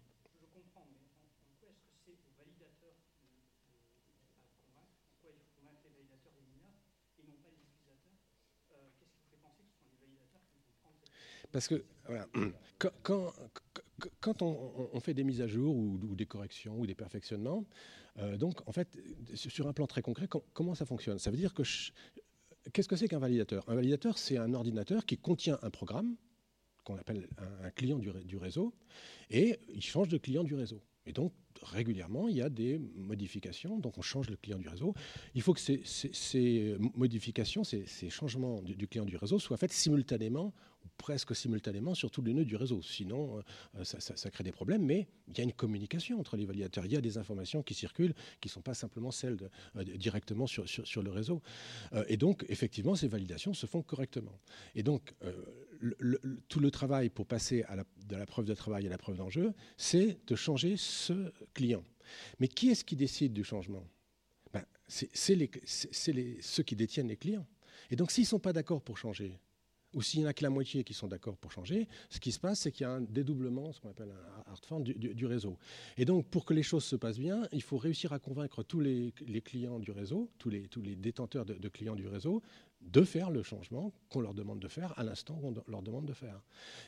Parce 11.55 11.69
que 11.69 11.85
quand, 14.19 14.41
on, 14.41 14.99
fait 14.99 15.13
des 15.13 15.23
mises 15.23 15.39
à 15.39 15.47
jour 15.47 15.73
ou, 15.73 16.13
des 16.13 16.25
corrections 16.25 16.77
ou 16.77 16.85
des 16.85 16.95
perfectionnements, 16.95 17.63
euh, 18.17 18.35
donc 18.35 18.67
en 18.67 18.73
fait, 18.73 18.99
sur 19.35 19.65
un 19.65 19.71
plan 19.71 19.87
très 19.87 20.01
concret, 20.01 20.27
comment 20.51 20.75
ça 20.75 20.85
fonctionne? 20.85 21.17
Ça 21.17 21.31
veut 21.31 21.37
dire 21.37 21.53
que 21.53 21.63
qu'est-ce 22.73 22.89
que 22.89 22.97
c'est 22.97 23.07
qu'un 23.07 23.19
validateur? 23.19 23.63
Un 23.69 23.75
validateur, 23.75 24.17
c'est 24.17 24.37
un 24.37 24.53
ordinateur 24.53 25.05
qui 25.05 25.17
contient 25.17 25.57
un 25.61 25.69
programme 25.69 26.17
qu'on 26.83 26.97
appelle 26.97 27.25
un, 27.63 27.71
client 27.71 27.99
du, 27.99 28.11
du, 28.25 28.35
réseau, 28.35 28.73
et 29.29 29.57
il 29.69 29.81
change 29.81 30.09
de 30.09 30.17
client 30.17 30.43
du 30.43 30.55
réseau. 30.55 30.81
Et 31.07 31.13
donc, 31.13 31.33
régulièrement, 31.61 32.27
il 32.27 32.35
y 32.35 32.41
a 32.41 32.49
des 32.49 32.79
modifications, 32.95 33.79
donc 33.79 33.97
on 33.97 34.01
change 34.01 34.29
le 34.29 34.37
client 34.37 34.57
du 34.57 34.67
réseau. 34.67 34.93
Il 35.35 35.41
faut 35.41 35.53
que 35.53 35.59
ces, 35.59 36.77
modifications, 36.95 37.63
ces, 37.63 38.09
changements 38.09 38.61
du, 38.61 38.87
client 38.87 39.05
du 39.05 39.17
réseau 39.17 39.39
soient 39.39 39.57
faits 39.57 39.71
simultanément 39.71 40.53
presque 40.97 41.35
simultanément 41.35 41.93
sur 41.93 42.11
tous 42.11 42.21
les 42.21 42.33
nœuds 42.33 42.45
du 42.45 42.55
réseau. 42.55 42.81
Sinon, 42.81 43.41
euh, 43.77 43.83
ça, 43.83 44.29
crée 44.29 44.43
des 44.43 44.51
problèmes, 44.51 44.83
mais 44.83 45.07
il 45.27 45.37
y 45.37 45.41
a 45.41 45.43
une 45.43 45.53
communication 45.53 46.19
entre 46.19 46.37
les 46.37 46.45
validateurs. 46.45 46.85
Il 46.85 46.93
y 46.93 46.97
a 46.97 47.01
des 47.01 47.17
informations 47.17 47.63
qui 47.63 47.73
circulent, 47.73 48.13
qui 48.39 48.47
ne 48.47 48.51
sont 48.51 48.61
pas 48.61 48.73
simplement 48.73 49.11
celles 49.11 49.37
euh, 49.75 49.83
directement 49.83 50.47
sur, 50.47 51.03
le 51.03 51.11
réseau. 51.11 51.41
Euh, 51.93 52.05
et 52.07 52.17
donc, 52.17 52.45
effectivement, 52.49 52.95
ces 52.95 53.07
validations 53.07 53.53
se 53.53 53.65
font 53.65 53.81
correctement. 53.81 54.39
Et 54.75 54.83
donc, 54.83 55.13
tout 56.47 56.59
le 56.59 56.71
travail 56.71 57.09
pour 57.09 57.25
passer 57.25 57.63
de 58.07 58.15
la 58.15 58.25
preuve 58.25 58.45
de 58.45 58.53
travail 58.53 58.87
à 58.87 58.89
la 58.89 58.97
preuve 58.97 59.17
d'enjeu, 59.17 59.53
c'est 59.77 60.17
de 60.27 60.35
changer 60.35 60.75
ce 60.77 61.31
client. 61.53 61.83
Mais 62.39 62.47
qui 62.47 62.69
est-ce 62.69 62.83
qui 62.83 62.95
décide 62.95 63.33
du 63.33 63.43
changement? 63.43 63.87
Ben, 64.53 64.65
C'est 64.87 65.09
ceux 65.15 66.63
qui 66.63 66.75
détiennent 66.75 67.07
les 67.07 67.17
clients. 67.17 67.47
Et 67.89 67.95
donc 67.95 68.11
s'ils 68.11 68.23
ne 68.23 68.27
sont 68.27 68.39
pas 68.39 68.53
d'accord 68.53 68.81
pour 68.81 68.97
changer, 68.97 69.39
ou 69.95 70.01
s'il 70.01 70.19
n'y 70.19 70.25
en 70.27 70.29
a 70.29 70.33
que 70.33 70.43
la 70.43 70.49
moitié 70.49 70.83
qui 70.83 70.93
sont 70.93 71.07
d'accord 71.07 71.37
pour 71.37 71.51
changer, 71.51 71.87
ce 72.09 72.19
qui 72.19 72.31
se 72.31 72.39
passe, 72.39 72.59
c'est 72.59 72.71
qu'il 72.71 72.83
y 72.83 72.85
a 72.85 72.91
un 72.91 73.01
dédoublement, 73.01 73.71
ce 73.71 73.79
qu'on 73.79 73.89
appelle 73.89 74.11
un 74.11 74.51
hard 74.51 74.65
form, 74.65 74.83
du, 74.83 75.25
réseau. 75.25 75.57
Et 75.97 76.05
donc, 76.05 76.27
pour 76.27 76.45
que 76.45 76.53
les 76.53 76.63
choses 76.63 76.83
se 76.83 76.97
passent 76.97 77.17
bien, 77.17 77.47
il 77.53 77.63
faut 77.63 77.77
réussir 77.77 78.13
à 78.13 78.19
convaincre 78.19 78.61
tous 78.61 78.81
les, 78.81 79.13
clients 79.43 79.79
du 79.79 79.91
réseau, 79.91 80.29
tous 80.37 80.49
les, 80.49 80.67
détenteurs 80.95 81.45
de, 81.45 81.69
clients 81.69 81.95
du 81.95 82.07
réseau, 82.07 82.43
de 82.81 83.03
faire 83.03 83.31
le 83.31 83.41
changement 83.41 83.93
qu'on 84.09 84.19
leur 84.19 84.33
demande 84.33 84.59
de 84.59 84.67
faire 84.67 84.93
à 84.99 85.03
l'instant 85.03 85.35
qu'on 85.35 85.55
leur 85.67 85.81
demande 85.81 86.05
de 86.05 86.13
faire. 86.13 86.41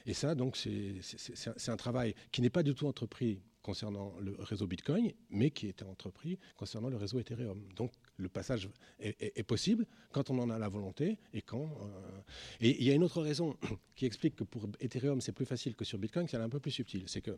Et 0.05 0.13
ça, 0.13 0.35
donc, 0.35 0.57
c'est 0.57 1.69
un 1.69 1.77
travail 1.77 2.13
qui 2.31 2.41
n'est 2.41 2.49
pas 2.49 2.63
du 2.63 2.75
tout 2.75 2.88
entrepris 2.88 3.39
concernant 3.68 4.15
le 4.22 4.34
réseau 4.39 4.65
Bitcoin, 4.65 5.11
mais 5.30 5.52
qui 5.52 5.68
était 5.68 5.84
entrepris 5.84 6.39
concernant 6.56 6.88
le 6.88 6.95
réseau 6.95 7.19
Ethereum. 7.19 7.61
Donc 7.76 7.91
le 8.15 8.30
passage 8.30 8.69
est, 9.02 9.44
possible 9.44 9.85
quand 10.14 10.30
on 10.30 10.39
en 10.39 10.49
a 10.49 10.57
la 10.57 10.69
volonté 10.69 11.18
et 11.34 11.41
quand. 11.41 11.65
Euh, 11.65 12.22
et 12.61 12.77
il 12.80 12.88
y 12.88 12.91
a 12.91 12.94
une 12.94 13.03
autre 13.03 13.22
raison 13.22 13.57
qui 13.98 14.06
explique 14.06 14.38
que 14.38 14.45
pour 14.45 14.69
Ethereum 14.80 15.19
c'est 15.19 15.34
plus 15.34 15.45
facile 15.45 15.76
que 15.76 15.84
sur 15.84 15.99
Bitcoin, 15.99 16.30
c'est 16.30 16.38
un 16.38 16.48
peu 16.48 16.61
plus 16.61 16.72
subtil, 16.72 17.03
c'est 17.07 17.22
que 17.22 17.38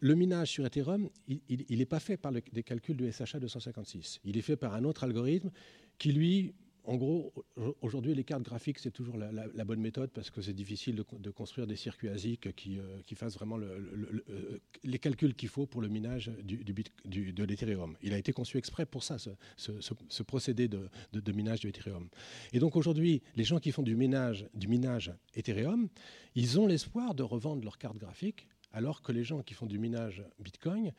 le, 0.00 0.14
minage 0.14 0.50
sur 0.52 0.64
Ethereum, 0.64 1.08
il 1.26 1.78
n'est 1.78 1.86
pas 1.86 1.98
fait 1.98 2.16
par 2.16 2.30
des 2.30 2.62
calculs 2.62 2.96
de 2.96 3.10
SHA 3.10 3.40
256. 3.40 4.20
Il 4.24 4.36
est 4.36 4.42
fait 4.42 4.56
par 4.56 4.74
un 4.74 4.84
autre 4.84 5.02
algorithme 5.02 5.50
qui, 5.98 6.12
lui, 6.12 6.54
en 6.88 6.96
gros, 6.96 7.34
aujourd'hui, 7.82 8.14
les 8.14 8.24
cartes 8.24 8.42
graphiques, 8.42 8.78
c'est 8.78 8.90
toujours 8.90 9.18
la, 9.18 9.64
bonne 9.66 9.80
méthode 9.80 10.10
parce 10.10 10.30
que 10.30 10.40
c'est 10.40 10.54
difficile 10.54 10.96
de, 10.96 11.30
construire 11.30 11.66
des 11.66 11.76
circuits 11.76 12.08
ASIC 12.08 12.54
qui, 12.56 12.78
euh, 12.78 13.14
fassent 13.14 13.34
vraiment 13.34 13.58
euh, 13.58 14.58
les 14.84 14.98
calculs 14.98 15.34
qu'il 15.34 15.50
faut 15.50 15.66
pour 15.66 15.82
le 15.82 15.88
minage 15.88 16.30
du, 16.42 16.64
de 16.64 17.44
l'Ethereum. 17.44 17.94
Il 18.02 18.14
a 18.14 18.18
été 18.18 18.32
conçu 18.32 18.56
exprès 18.56 18.86
pour 18.86 19.02
ça, 19.02 19.18
ce, 19.18 20.22
procédé 20.22 20.66
de, 20.66 20.88
minage 21.32 21.60
de 21.60 21.68
Ethereum. 21.68 22.08
Et 22.54 22.58
donc 22.58 22.74
aujourd'hui, 22.74 23.22
les 23.36 23.44
gens 23.44 23.58
qui 23.58 23.70
font 23.70 23.82
du 23.82 23.94
minage, 23.94 24.46
du 24.54 24.66
minage 24.66 25.12
Ethereum, 25.34 25.90
ils 26.36 26.58
ont 26.58 26.66
l'espoir 26.66 27.14
de 27.14 27.22
revendre 27.22 27.62
leurs 27.64 27.76
cartes 27.76 27.98
graphiques 27.98 28.48
alors 28.72 29.02
que 29.02 29.12
les 29.12 29.24
gens 29.24 29.42
qui 29.42 29.52
font 29.52 29.66
du 29.66 29.78
minage 29.78 30.24
Bitcoin, 30.38 30.92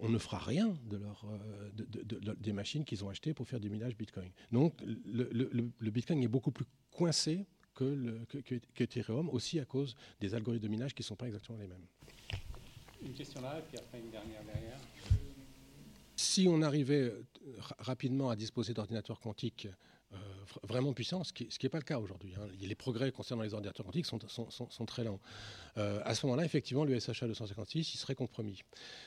on 0.00 0.08
ne 0.08 0.18
fera 0.18 0.38
rien 0.38 0.76
de 0.84 0.96
leur, 0.96 1.24
euh, 1.24 2.34
des 2.38 2.52
machines 2.52 2.84
qu'ils 2.84 3.04
ont 3.04 3.08
achetées 3.08 3.34
pour 3.34 3.48
faire 3.48 3.60
du 3.60 3.68
minage 3.68 3.96
Bitcoin. 3.96 4.30
Donc 4.52 4.74
le, 4.82 5.90
Bitcoin 5.90 6.22
est 6.22 6.28
beaucoup 6.28 6.52
plus 6.52 6.66
coincé 6.90 7.46
que, 7.74 7.84
le, 7.84 8.24
que, 8.42 8.82
Ethereum, 8.82 9.28
aussi 9.30 9.58
à 9.58 9.64
cause 9.64 9.96
des 10.20 10.34
algorithmes 10.34 10.64
de 10.64 10.68
minage 10.68 10.94
qui 10.94 11.02
ne 11.02 11.06
sont 11.06 11.16
pas 11.16 11.26
exactement 11.26 11.58
les 11.58 11.66
mêmes. 11.66 11.86
Une 13.02 13.12
question 13.12 13.40
là, 13.40 13.58
et 13.58 13.62
puis 13.62 13.78
après 13.78 14.00
une 14.00 14.10
dernière 14.10 14.42
derrière. 14.44 14.78
Si 16.16 16.46
on 16.48 16.62
arrivait 16.62 17.12
rapidement 17.78 18.30
à 18.30 18.36
disposer 18.36 18.74
d'ordinateurs 18.74 19.20
quantiques 19.20 19.68
euh, 20.14 20.16
vraiment 20.62 20.94
puissant, 20.94 21.22
ce 21.22 21.32
qui 21.34 21.48
n'est 21.62 21.68
pas 21.68 21.78
le 21.78 21.84
cas 21.84 21.98
aujourd'hui. 21.98 22.34
Hein. 22.34 22.48
Les 22.60 22.74
progrès 22.74 23.12
concernant 23.12 23.42
les 23.42 23.52
ordinateurs 23.52 23.84
quantiques 23.84 24.06
sont, 24.06 24.86
très 24.86 25.04
lents. 25.04 25.20
Euh, 25.76 26.00
à 26.04 26.14
ce 26.14 26.24
moment-là, 26.24 26.46
effectivement, 26.46 26.84
le 26.84 26.98
SHA 26.98 27.26
256 27.26 27.94
il 27.94 27.98
serait 27.98 28.14
compromis. 28.14 28.62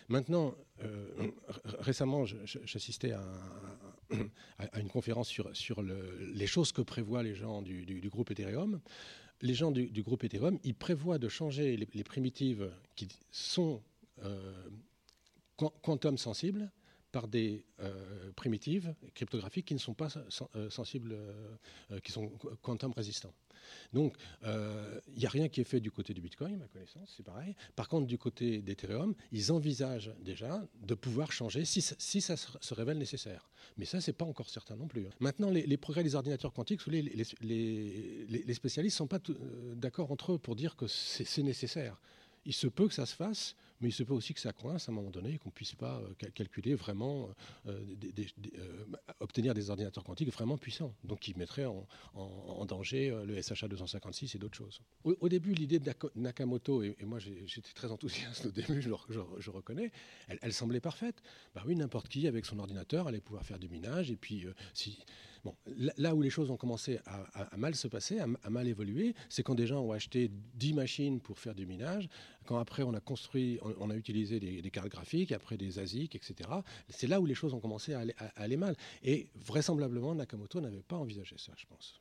Maintenant, 0.10 0.54
euh, 0.84 1.32
récemment, 1.80 2.26
j'assistais 2.26 3.14
à, 3.14 3.24
une 4.80 4.90
conférence 4.90 5.28
sur, 5.28 5.56
sur 5.56 5.82
le, 5.82 6.18
les 6.36 6.48
choses 6.48 6.72
que 6.72 6.84
prévoient 6.84 7.24
les 7.24 7.34
gens 7.34 7.64
du, 7.64 8.10
groupe 8.12 8.30
Ethereum. 8.30 8.80
Les 9.42 9.56
gens 9.56 9.72
du, 9.72 10.04
groupe 10.04 10.24
Ethereum, 10.24 10.60
ils 10.64 10.76
prévoient 10.76 11.18
de 11.18 11.30
changer 11.30 11.78
les, 11.78 11.88
les 11.96 12.04
primitives 12.04 12.72
qui 12.96 13.08
sont 13.32 13.82
quantum 15.82 16.20
sensibles 16.20 16.72
par 17.12 17.28
des 17.28 17.66
euh, 17.82 18.32
primitives 18.36 18.94
cryptographiques 19.14 19.66
qui 19.66 19.74
ne 19.74 19.80
sont 19.80 19.94
pas 19.94 20.08
euh, 20.56 20.70
sensibles, 20.70 21.14
euh, 21.14 22.00
qui 22.00 22.12
sont 22.12 22.30
quantum 22.62 22.94
résistants. 22.94 23.34
Donc, 23.94 24.18
il 24.44 25.20
n'y 25.20 25.26
a 25.26 25.30
rien 25.30 25.48
qui 25.48 25.62
est 25.62 25.66
fait 25.66 25.80
du 25.80 25.92
côté 25.92 26.16
du 26.16 26.22
Bitcoin, 26.22 26.56
à 26.56 26.58
ma 26.58 26.68
connaissance, 26.68 27.14
c'est 27.16 27.24
pareil. 27.24 27.56
Par 27.76 27.88
contre, 27.88 28.08
du 28.08 28.18
côté 28.18 28.60
d'Ethereum, 28.60 29.14
ils 29.32 29.52
envisagent 29.52 30.12
déjà 30.20 30.66
de 30.82 30.96
pouvoir 30.96 31.32
changer 31.32 31.64
si, 31.64 31.82
ça 31.82 32.36
se 32.38 32.74
révèle 32.74 32.98
nécessaire. 32.98 33.50
Mais 33.78 33.86
ça, 33.86 34.02
c'est 34.02 34.14
pas 34.14 34.26
encore 34.26 34.50
certain 34.50 34.76
non 34.76 34.88
plus. 34.88 35.06
Hein. 35.06 35.12
Maintenant, 35.20 35.52
les, 35.52 35.78
progrès 35.78 36.04
des 36.04 36.16
ordinateurs 36.16 36.54
quantiques, 36.54 36.86
les, 36.88 37.04
les 37.04 38.54
spécialistes 38.54 38.96
ne 38.96 38.98
sont 38.98 39.08
pas 39.08 39.20
d'accord 39.76 40.12
entre 40.12 40.34
eux 40.34 40.38
pour 40.40 40.56
dire 40.56 40.76
que 40.76 40.88
c'est 40.88 41.44
nécessaire. 41.44 42.02
Il 42.46 42.54
se 42.54 42.68
peut 42.68 42.88
que 42.88 42.96
ça 42.96 43.06
se 43.06 43.16
fasse, 43.16 43.56
mais 43.82 43.90
il 43.90 43.92
se 43.92 44.04
peut 44.04 44.14
aussi 44.14 44.34
que 44.34 44.40
ça 44.40 44.54
coince 44.54 44.88
à 44.88 44.92
un 44.92 44.96
moment 44.96 45.10
donné 45.10 45.34
et 45.34 45.38
qu'on 45.38 45.50
ne 45.50 45.54
puisse 45.54 45.76
pas 45.76 46.00
euh, 46.00 46.30
calculer 46.34 46.76
vraiment, 46.76 47.30
euh, 47.68 47.80
euh, 48.58 48.86
obtenir 49.20 49.54
des 49.54 49.70
ordinateurs 49.70 50.04
quantiques 50.04 50.32
vraiment 50.32 50.58
puissants, 50.58 50.94
donc 51.04 51.20
qui 51.20 51.34
mettraient 51.38 51.66
en, 51.66 52.66
danger 52.66 53.10
le 53.26 53.42
SHA 53.42 53.68
256 53.68 54.36
et 54.36 54.38
d'autres 54.38 54.56
choses. 54.56 54.82
Au, 55.04 55.28
début, 55.28 55.54
l'idée 55.54 55.80
de 55.80 55.92
Nakamoto, 56.16 56.84
et, 56.84 56.96
moi 57.04 57.20
j'étais 57.20 57.74
très 57.74 57.92
enthousiaste 57.92 58.46
au 58.46 58.52
début, 58.52 58.82
je, 58.82 59.50
reconnais, 59.50 59.92
elle, 60.28 60.54
semblait 60.54 60.80
parfaite. 60.80 61.22
Bah 61.56 61.64
oui, 61.66 61.76
n'importe 61.76 62.08
qui 62.08 62.28
avec 62.28 62.46
son 62.46 62.60
ordinateur 62.60 63.08
allait 63.08 63.20
pouvoir 63.20 63.44
faire 63.44 63.60
du 63.60 63.68
minage, 63.68 64.12
et 64.12 64.16
puis 64.16 64.46
Bon, 65.44 65.56
là 65.98 66.14
où 66.14 66.22
les 66.22 66.30
choses 66.30 66.52
ont 66.52 66.58
commencé 66.58 67.00
à, 67.06 67.58
mal 67.58 67.74
se 67.74 67.88
passer, 67.88 68.20
à, 68.20 68.50
mal 68.50 68.68
évoluer, 68.68 69.16
c'est 69.28 69.42
quand 69.42 69.56
des 69.56 69.66
gens 69.66 69.82
ont 69.82 69.92
acheté 69.92 70.30
10 70.56 70.74
machines 70.74 71.20
pour 71.20 71.40
faire 71.40 71.56
du 71.56 71.66
minage, 71.66 72.10
quand 72.46 72.58
après 72.58 72.84
on 72.84 72.94
a 72.94 73.00
construit, 73.00 73.60
on, 73.80 73.90
a 73.90 73.96
utilisé 73.96 74.40
des, 74.40 74.72
cartes 74.72 74.90
graphiques, 74.90 75.32
après 75.32 75.58
des 75.58 75.80
ASIC, 75.80 76.16
etc. 76.16 76.50
C'est 76.90 77.08
là 77.08 77.20
où 77.20 77.26
les 77.26 77.36
choses 77.36 77.54
ont 77.54 77.60
commencé 77.60 77.94
à 77.94 78.04
aller, 78.36 78.58
mal. 78.58 78.76
Et 79.04 79.28
vraisemblablement, 79.36 80.16
Nakamoto 80.16 80.62
n'avait 80.62 80.82
pas 80.82 80.98
envisagé 80.98 81.36
ça, 81.38 81.54
je 81.58 81.66
pense. 81.66 82.00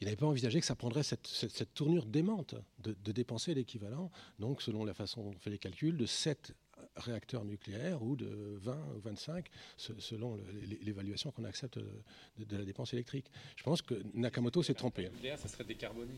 Il 0.00 0.06
n'avait 0.06 0.16
pas 0.16 0.26
envisagé 0.26 0.60
que 0.60 0.66
ça 0.66 0.74
prendrait 0.74 1.02
cette, 1.02 1.74
tournure 1.74 2.04
démente 2.04 2.56
de, 2.80 3.12
dépenser 3.12 3.54
l'équivalent, 3.54 4.10
donc 4.38 4.60
selon 4.60 4.84
la 4.84 4.94
façon 4.94 5.22
dont 5.22 5.30
on 5.34 5.38
fait 5.38 5.50
les 5.50 5.58
calculs, 5.58 5.96
de 5.96 6.06
7 6.06 6.54
réacteurs 6.96 7.44
nucléaires 7.44 8.02
ou 8.02 8.16
de 8.16 8.58
20 8.60 8.72
ou 8.96 9.00
25 9.00 9.48
selon 9.76 10.38
l'évaluation 10.82 11.30
qu'on 11.30 11.44
accepte 11.44 11.78
de, 11.78 12.56
la 12.56 12.64
dépense 12.64 12.92
électrique. 12.92 13.30
Je 13.56 13.62
pense 13.62 13.82
que 13.82 13.94
Nakamoto 14.14 14.62
s'est 14.62 14.74
trompé. 14.74 15.04
Nucléaire, 15.04 15.38
ça 15.38 15.48
serait 15.48 15.64
décarboné. 15.64 16.14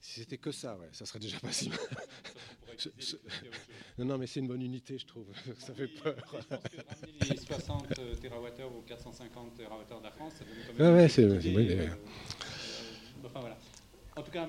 Si 0.00 0.20
c'était 0.20 0.38
que 0.38 0.50
ça, 0.50 0.76
ouais, 0.78 0.88
ça 0.92 1.04
serait 1.04 1.18
déjà 1.18 1.38
pas 1.38 1.52
si 1.52 1.68
mal. 1.68 1.78
non, 3.98 4.04
non, 4.06 4.18
mais 4.18 4.26
c'est 4.26 4.40
une 4.40 4.48
bonne 4.48 4.62
unité, 4.62 4.98
je 4.98 5.06
trouve. 5.06 5.26
ça 5.58 5.74
fait 5.74 5.88
peur. 5.88 6.16
Je 6.32 6.46
pense 6.46 6.62
que 6.62 7.30
les 7.30 7.36
60 7.36 7.88
TWh 7.88 8.78
ou 8.78 8.82
450 8.82 9.54
TWh 9.54 9.98
de 9.98 10.02
la 10.02 10.10
France, 10.10 10.32
ça 10.38 10.44
donne 10.44 10.54
quand 10.66 10.82
même. 10.82 10.94
Ouais, 10.94 11.02
ouais, 11.02 11.08
c'est 11.08 11.22
une 11.22 11.28
bonne 11.28 11.44
idée. 11.44 11.76
Euh, 11.76 11.82
euh, 11.82 13.26
enfin 13.26 13.40
voilà. 13.40 13.58
En 14.16 14.22
tout 14.22 14.30
cas, 14.30 14.48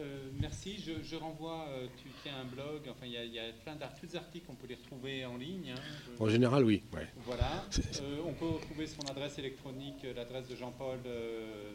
euh, 0.00 0.30
merci. 0.40 0.76
Je, 1.02 1.16
renvoie, 1.16 1.66
euh, 1.68 1.86
tu 2.02 2.08
tiens 2.22 2.32
un 2.40 2.44
blog, 2.44 2.82
enfin 2.88 3.06
il 3.06 3.12
y, 3.12 3.38
a 3.38 3.52
plein 3.64 3.76
d'articles, 3.76 4.46
on 4.48 4.54
peut 4.54 4.66
les 4.66 4.74
retrouver 4.74 5.24
en 5.24 5.36
ligne. 5.36 5.74
Hein. 5.76 5.80
En 6.18 6.28
général, 6.28 6.64
oui. 6.64 6.82
Voilà. 7.24 7.64
Euh, 8.02 8.20
on 8.24 8.32
peut 8.32 8.46
retrouver 8.46 8.86
son 8.86 9.02
adresse 9.10 9.38
électronique, 9.38 10.06
l'adresse 10.16 10.48
de 10.48 10.56
Jean-Paul, 10.56 10.98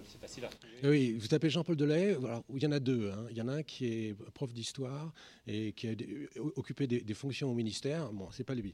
c'est 0.05 0.19
facile 0.19 0.45
à 0.45 0.47
retrouver. 0.47 0.73
Oui, 0.83 1.13
vous 1.13 1.27
tapez 1.27 1.49
Jean-Paul 1.49 1.75
Delay, 1.75 2.17
il 2.53 2.63
y 2.63 2.65
en 2.65 2.71
a 2.71 2.79
deux. 2.79 3.11
Hein. 3.11 3.27
Il 3.29 3.37
y 3.37 3.41
en 3.41 3.47
a 3.47 3.53
un 3.53 3.63
qui 3.63 3.85
est 3.85 4.15
prof 4.33 4.51
d'histoire 4.51 5.13
et 5.45 5.73
qui 5.73 5.87
a 5.87 5.91
occupé 6.55 6.87
des, 6.87 7.13
fonctions 7.13 7.51
au 7.51 7.53
ministère. 7.53 8.11
Bon, 8.11 8.29
c'est 8.31 8.43
pas 8.43 8.55
lui. 8.55 8.73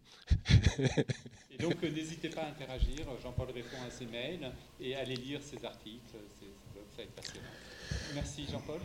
et 1.52 1.58
donc 1.58 1.82
n'hésitez 1.84 2.30
pas 2.30 2.44
à 2.44 2.50
interagir. 2.50 3.06
Jean-Paul 3.22 3.50
répond 3.52 3.82
à 3.86 3.92
ses 3.92 4.06
mails 4.06 4.52
et 4.80 4.96
allez 4.96 5.16
lire 5.16 5.42
ses 5.42 5.66
articles. 5.66 6.00
ça 6.12 6.98
va 6.98 7.04
être 7.04 7.16
passionnant. 7.16 7.48
Merci 8.14 8.46
Jean-Paul. 8.52 8.82